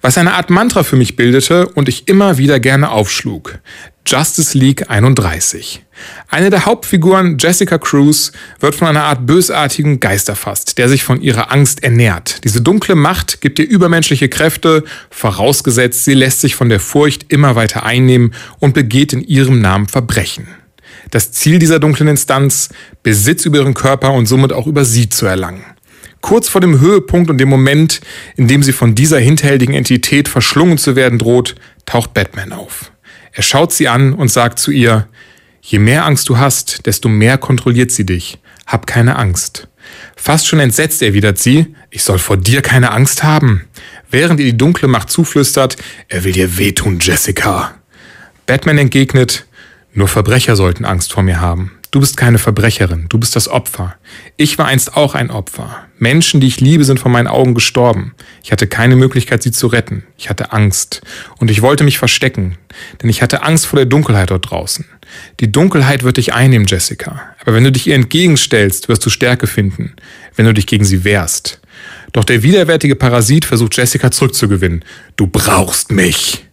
Was 0.00 0.18
eine 0.18 0.34
Art 0.34 0.50
Mantra 0.50 0.84
für 0.84 0.96
mich 0.96 1.16
bildete 1.16 1.68
und 1.68 1.88
ich 1.88 2.06
immer 2.06 2.38
wieder 2.38 2.60
gerne 2.60 2.90
aufschlug. 2.90 3.58
Justice 4.06 4.56
League 4.56 4.88
31. 4.88 5.84
Eine 6.28 6.48
der 6.48 6.64
Hauptfiguren, 6.64 7.36
Jessica 7.38 7.76
Cruz, 7.76 8.32
wird 8.60 8.74
von 8.74 8.88
einer 8.88 9.04
Art 9.04 9.26
bösartigen 9.26 10.00
Geist 10.00 10.28
erfasst, 10.28 10.78
der 10.78 10.88
sich 10.88 11.02
von 11.02 11.20
ihrer 11.20 11.52
Angst 11.52 11.82
ernährt. 11.82 12.44
Diese 12.44 12.62
dunkle 12.62 12.94
Macht 12.94 13.40
gibt 13.40 13.58
ihr 13.58 13.68
übermenschliche 13.68 14.28
Kräfte, 14.28 14.84
vorausgesetzt 15.10 16.04
sie 16.04 16.14
lässt 16.14 16.40
sich 16.40 16.54
von 16.54 16.68
der 16.68 16.80
Furcht 16.80 17.26
immer 17.30 17.54
weiter 17.54 17.84
einnehmen 17.84 18.32
und 18.60 18.72
begeht 18.72 19.12
in 19.12 19.22
ihrem 19.22 19.60
Namen 19.60 19.88
Verbrechen. 19.88 20.46
Das 21.10 21.32
Ziel 21.32 21.58
dieser 21.58 21.78
dunklen 21.78 22.08
Instanz, 22.08 22.68
Besitz 23.02 23.46
über 23.46 23.58
ihren 23.58 23.74
Körper 23.74 24.12
und 24.12 24.26
somit 24.26 24.52
auch 24.52 24.66
über 24.66 24.84
sie 24.84 25.08
zu 25.08 25.26
erlangen. 25.26 25.64
Kurz 26.20 26.48
vor 26.48 26.60
dem 26.60 26.80
Höhepunkt 26.80 27.30
und 27.30 27.38
dem 27.38 27.48
Moment, 27.48 28.00
in 28.36 28.48
dem 28.48 28.62
sie 28.62 28.72
von 28.72 28.94
dieser 28.94 29.18
hinterhältigen 29.18 29.74
Entität 29.74 30.28
verschlungen 30.28 30.76
zu 30.76 30.96
werden 30.96 31.18
droht, 31.18 31.54
taucht 31.86 32.12
Batman 32.12 32.52
auf. 32.52 32.92
Er 33.32 33.42
schaut 33.42 33.72
sie 33.72 33.88
an 33.88 34.12
und 34.12 34.30
sagt 34.30 34.58
zu 34.58 34.70
ihr, 34.70 35.08
je 35.62 35.78
mehr 35.78 36.04
Angst 36.04 36.28
du 36.28 36.38
hast, 36.38 36.86
desto 36.86 37.08
mehr 37.08 37.38
kontrolliert 37.38 37.92
sie 37.92 38.04
dich. 38.04 38.38
Hab 38.66 38.86
keine 38.86 39.16
Angst. 39.16 39.68
Fast 40.16 40.46
schon 40.46 40.60
entsetzt 40.60 41.02
erwidert 41.02 41.38
sie, 41.38 41.74
ich 41.90 42.02
soll 42.02 42.18
vor 42.18 42.36
dir 42.36 42.60
keine 42.60 42.90
Angst 42.90 43.22
haben. 43.22 43.64
Während 44.10 44.40
ihr 44.40 44.46
die 44.46 44.58
dunkle 44.58 44.88
Macht 44.88 45.10
zuflüstert, 45.10 45.76
er 46.08 46.24
will 46.24 46.32
dir 46.32 46.58
wehtun, 46.58 46.98
Jessica. 47.00 47.74
Batman 48.46 48.78
entgegnet, 48.78 49.46
nur 49.98 50.08
Verbrecher 50.08 50.56
sollten 50.56 50.84
Angst 50.84 51.12
vor 51.12 51.22
mir 51.22 51.40
haben. 51.40 51.72
Du 51.90 52.00
bist 52.00 52.16
keine 52.16 52.38
Verbrecherin, 52.38 53.06
du 53.08 53.18
bist 53.18 53.34
das 53.34 53.48
Opfer. 53.48 53.96
Ich 54.36 54.58
war 54.58 54.66
einst 54.66 54.96
auch 54.96 55.14
ein 55.14 55.30
Opfer. 55.30 55.86
Menschen, 55.98 56.40
die 56.40 56.46
ich 56.46 56.60
liebe, 56.60 56.84
sind 56.84 57.00
vor 57.00 57.10
meinen 57.10 57.26
Augen 57.26 57.54
gestorben. 57.54 58.14
Ich 58.44 58.52
hatte 58.52 58.66
keine 58.66 58.94
Möglichkeit, 58.94 59.42
sie 59.42 59.50
zu 59.50 59.66
retten. 59.66 60.04
Ich 60.16 60.30
hatte 60.30 60.52
Angst. 60.52 61.00
Und 61.38 61.50
ich 61.50 61.62
wollte 61.62 61.82
mich 61.82 61.98
verstecken, 61.98 62.56
denn 63.02 63.10
ich 63.10 63.22
hatte 63.22 63.42
Angst 63.42 63.66
vor 63.66 63.78
der 63.78 63.86
Dunkelheit 63.86 64.30
dort 64.30 64.50
draußen. 64.50 64.84
Die 65.40 65.50
Dunkelheit 65.50 66.04
wird 66.04 66.18
dich 66.18 66.34
einnehmen, 66.34 66.66
Jessica. 66.68 67.22
Aber 67.40 67.54
wenn 67.54 67.64
du 67.64 67.72
dich 67.72 67.86
ihr 67.86 67.94
entgegenstellst, 67.94 68.88
wirst 68.88 69.04
du 69.04 69.10
Stärke 69.10 69.46
finden, 69.46 69.94
wenn 70.36 70.44
du 70.46 70.54
dich 70.54 70.66
gegen 70.66 70.84
sie 70.84 71.04
wehrst. 71.04 71.60
Doch 72.12 72.24
der 72.24 72.42
widerwärtige 72.42 72.94
Parasit 72.94 73.46
versucht 73.46 73.76
Jessica 73.76 74.10
zurückzugewinnen. 74.10 74.84
Du 75.16 75.26
brauchst 75.26 75.90
mich. 75.90 76.44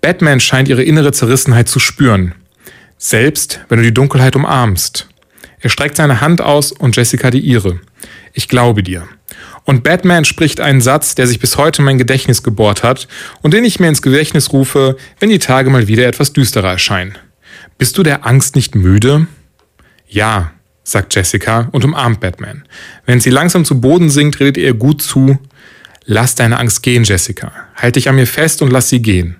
Batman 0.00 0.40
scheint 0.40 0.68
ihre 0.68 0.82
innere 0.82 1.12
Zerrissenheit 1.12 1.68
zu 1.68 1.78
spüren. 1.78 2.34
Selbst 2.98 3.60
wenn 3.68 3.78
du 3.78 3.84
die 3.84 3.94
Dunkelheit 3.94 4.36
umarmst. 4.36 5.08
Er 5.60 5.70
streckt 5.70 5.96
seine 5.96 6.20
Hand 6.20 6.40
aus 6.40 6.72
und 6.72 6.96
Jessica 6.96 7.30
die 7.30 7.40
ihre. 7.40 7.80
Ich 8.32 8.48
glaube 8.48 8.82
dir. 8.82 9.08
Und 9.64 9.82
Batman 9.82 10.24
spricht 10.24 10.60
einen 10.60 10.80
Satz, 10.80 11.14
der 11.14 11.26
sich 11.26 11.40
bis 11.40 11.56
heute 11.56 11.82
in 11.82 11.86
mein 11.86 11.98
Gedächtnis 11.98 12.42
gebohrt 12.42 12.82
hat 12.82 13.08
und 13.42 13.52
den 13.52 13.64
ich 13.64 13.80
mir 13.80 13.88
ins 13.88 14.02
Gedächtnis 14.02 14.52
rufe, 14.52 14.96
wenn 15.18 15.28
die 15.28 15.40
Tage 15.40 15.70
mal 15.70 15.88
wieder 15.88 16.06
etwas 16.06 16.32
düsterer 16.32 16.70
erscheinen. 16.70 17.18
Bist 17.76 17.98
du 17.98 18.02
der 18.02 18.26
Angst 18.26 18.54
nicht 18.54 18.74
müde? 18.74 19.26
Ja, 20.08 20.52
sagt 20.84 21.14
Jessica 21.14 21.68
und 21.72 21.84
umarmt 21.84 22.20
Batman. 22.20 22.64
Wenn 23.04 23.20
sie 23.20 23.30
langsam 23.30 23.64
zu 23.64 23.80
Boden 23.80 24.08
sinkt, 24.08 24.38
redet 24.38 24.56
ihr 24.56 24.72
gut 24.72 25.02
zu. 25.02 25.38
Lass 26.04 26.36
deine 26.36 26.58
Angst 26.58 26.82
gehen, 26.84 27.02
Jessica. 27.02 27.52
Halt 27.74 27.96
dich 27.96 28.08
an 28.08 28.14
mir 28.14 28.26
fest 28.26 28.62
und 28.62 28.70
lass 28.70 28.88
sie 28.88 29.02
gehen. 29.02 29.36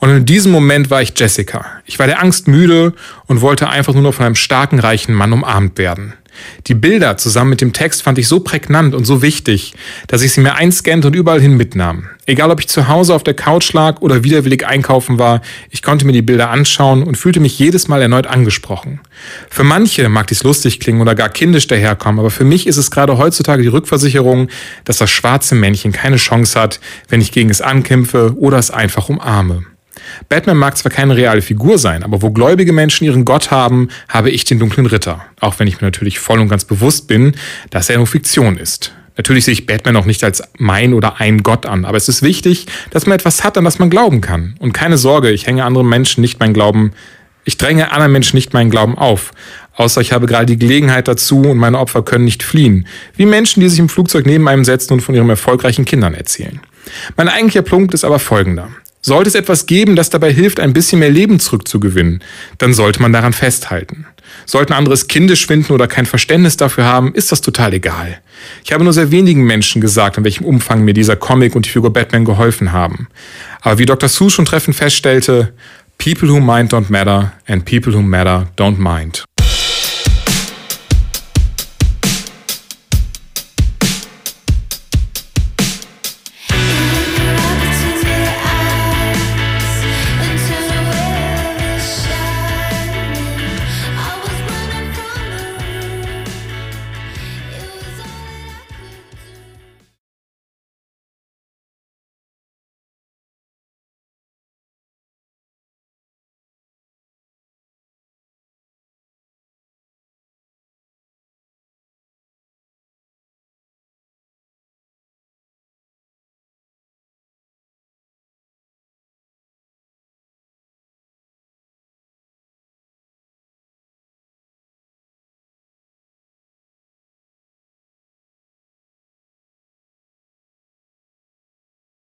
Und 0.00 0.10
in 0.10 0.24
diesem 0.24 0.50
Moment 0.50 0.90
war 0.90 1.02
ich 1.02 1.12
Jessica. 1.14 1.66
Ich 1.84 1.98
war 1.98 2.06
der 2.06 2.22
Angst 2.22 2.48
müde 2.48 2.94
und 3.26 3.42
wollte 3.42 3.68
einfach 3.68 3.92
nur 3.92 4.02
noch 4.02 4.14
von 4.14 4.24
einem 4.24 4.34
starken, 4.34 4.78
reichen 4.78 5.14
Mann 5.14 5.32
umarmt 5.32 5.76
werden. 5.76 6.14
Die 6.68 6.74
Bilder 6.74 7.18
zusammen 7.18 7.50
mit 7.50 7.60
dem 7.60 7.74
Text 7.74 8.02
fand 8.02 8.18
ich 8.18 8.28
so 8.28 8.40
prägnant 8.40 8.94
und 8.94 9.04
so 9.04 9.20
wichtig, 9.20 9.74
dass 10.06 10.22
ich 10.22 10.32
sie 10.32 10.40
mir 10.40 10.54
einscannte 10.54 11.08
und 11.08 11.16
überall 11.16 11.40
hin 11.40 11.56
mitnahm. 11.56 12.08
Egal 12.26 12.50
ob 12.50 12.60
ich 12.60 12.68
zu 12.68 12.88
Hause 12.88 13.14
auf 13.14 13.24
der 13.24 13.34
Couch 13.34 13.72
lag 13.72 14.00
oder 14.00 14.24
widerwillig 14.24 14.66
einkaufen 14.66 15.18
war, 15.18 15.42
ich 15.70 15.82
konnte 15.82 16.06
mir 16.06 16.12
die 16.12 16.22
Bilder 16.22 16.50
anschauen 16.50 17.02
und 17.02 17.16
fühlte 17.16 17.40
mich 17.40 17.58
jedes 17.58 17.88
Mal 17.88 18.00
erneut 18.00 18.26
angesprochen. 18.26 19.00
Für 19.48 19.64
manche 19.64 20.08
mag 20.08 20.28
dies 20.28 20.44
lustig 20.44 20.80
klingen 20.80 21.00
oder 21.00 21.14
gar 21.14 21.28
kindisch 21.28 21.66
daherkommen, 21.66 22.20
aber 22.20 22.30
für 22.30 22.44
mich 22.44 22.66
ist 22.66 22.76
es 22.76 22.90
gerade 22.90 23.18
heutzutage 23.18 23.62
die 23.62 23.68
Rückversicherung, 23.68 24.48
dass 24.84 24.98
das 24.98 25.10
schwarze 25.10 25.54
Männchen 25.54 25.92
keine 25.92 26.16
Chance 26.16 26.58
hat, 26.58 26.80
wenn 27.08 27.20
ich 27.20 27.32
gegen 27.32 27.50
es 27.50 27.60
ankämpfe 27.60 28.34
oder 28.36 28.58
es 28.58 28.70
einfach 28.70 29.08
umarme. 29.08 29.66
Batman 30.28 30.56
mag 30.56 30.76
zwar 30.76 30.90
keine 30.90 31.16
reale 31.16 31.42
Figur 31.42 31.78
sein, 31.78 32.02
aber 32.02 32.22
wo 32.22 32.30
gläubige 32.30 32.72
Menschen 32.72 33.04
ihren 33.04 33.24
Gott 33.24 33.50
haben, 33.50 33.88
habe 34.08 34.30
ich 34.30 34.44
den 34.44 34.58
dunklen 34.58 34.86
Ritter. 34.86 35.24
Auch 35.40 35.58
wenn 35.58 35.66
ich 35.66 35.80
mir 35.80 35.86
natürlich 35.86 36.18
voll 36.18 36.40
und 36.40 36.48
ganz 36.48 36.64
bewusst 36.64 37.08
bin, 37.08 37.34
dass 37.70 37.90
er 37.90 37.96
nur 37.96 38.06
Fiktion 38.06 38.56
ist. 38.56 38.92
Natürlich 39.16 39.44
sehe 39.44 39.52
ich 39.52 39.66
Batman 39.66 39.96
auch 39.96 40.06
nicht 40.06 40.24
als 40.24 40.42
mein 40.56 40.94
oder 40.94 41.20
ein 41.20 41.42
Gott 41.42 41.66
an, 41.66 41.84
aber 41.84 41.96
es 41.96 42.08
ist 42.08 42.22
wichtig, 42.22 42.66
dass 42.90 43.06
man 43.06 43.16
etwas 43.16 43.44
hat, 43.44 43.58
an 43.58 43.64
das 43.64 43.78
man 43.78 43.90
glauben 43.90 44.20
kann. 44.20 44.54
Und 44.60 44.72
keine 44.72 44.96
Sorge, 44.96 45.30
ich 45.30 45.46
hänge 45.46 45.64
anderen 45.64 45.88
Menschen 45.88 46.20
nicht 46.22 46.40
mein 46.40 46.54
Glauben, 46.54 46.92
ich 47.44 47.56
dränge 47.56 47.92
anderen 47.92 48.12
Menschen 48.12 48.36
nicht 48.36 48.52
meinen 48.52 48.70
Glauben 48.70 48.96
auf. 48.96 49.32
Außer 49.74 50.00
ich 50.00 50.12
habe 50.12 50.26
gerade 50.26 50.46
die 50.46 50.58
Gelegenheit 50.58 51.08
dazu 51.08 51.42
und 51.42 51.58
meine 51.58 51.78
Opfer 51.78 52.02
können 52.02 52.24
nicht 52.24 52.42
fliehen. 52.42 52.86
Wie 53.16 53.26
Menschen, 53.26 53.60
die 53.60 53.68
sich 53.68 53.78
im 53.78 53.88
Flugzeug 53.88 54.26
neben 54.26 54.46
einem 54.48 54.64
setzen 54.64 54.92
und 54.94 55.00
von 55.00 55.14
ihren 55.14 55.28
erfolgreichen 55.28 55.84
Kindern 55.84 56.14
erzählen. 56.14 56.60
Mein 57.16 57.28
eigentlicher 57.28 57.62
Punkt 57.62 57.94
ist 57.94 58.04
aber 58.04 58.18
folgender. 58.18 58.68
Sollte 59.02 59.28
es 59.28 59.34
etwas 59.34 59.66
geben, 59.66 59.96
das 59.96 60.10
dabei 60.10 60.32
hilft, 60.32 60.60
ein 60.60 60.74
bisschen 60.74 60.98
mehr 60.98 61.10
Leben 61.10 61.40
zurückzugewinnen, 61.40 62.22
dann 62.58 62.74
sollte 62.74 63.00
man 63.00 63.12
daran 63.12 63.32
festhalten. 63.32 64.06
Sollten 64.46 64.72
andere 64.72 64.94
es 64.94 65.08
kindisch 65.08 65.46
finden 65.46 65.72
oder 65.72 65.88
kein 65.88 66.06
Verständnis 66.06 66.56
dafür 66.56 66.84
haben, 66.84 67.14
ist 67.14 67.32
das 67.32 67.40
total 67.40 67.72
egal. 67.72 68.20
Ich 68.64 68.72
habe 68.72 68.84
nur 68.84 68.92
sehr 68.92 69.10
wenigen 69.10 69.44
Menschen 69.44 69.80
gesagt, 69.80 70.18
in 70.18 70.24
welchem 70.24 70.44
Umfang 70.44 70.84
mir 70.84 70.94
dieser 70.94 71.16
Comic 71.16 71.56
und 71.56 71.66
die 71.66 71.70
Figur 71.70 71.92
Batman 71.92 72.24
geholfen 72.24 72.72
haben. 72.72 73.08
Aber 73.62 73.78
wie 73.78 73.86
Dr. 73.86 74.08
Seuss 74.08 74.34
schon 74.34 74.44
treffend 74.44 74.76
feststellte, 74.76 75.52
People 76.00 76.30
who 76.30 76.40
mind 76.40 76.72
don't 76.72 76.90
matter 76.90 77.34
and 77.46 77.66
people 77.66 77.92
who 77.92 78.00
matter 78.00 78.46
don't 78.56 78.78
mind. 78.78 79.22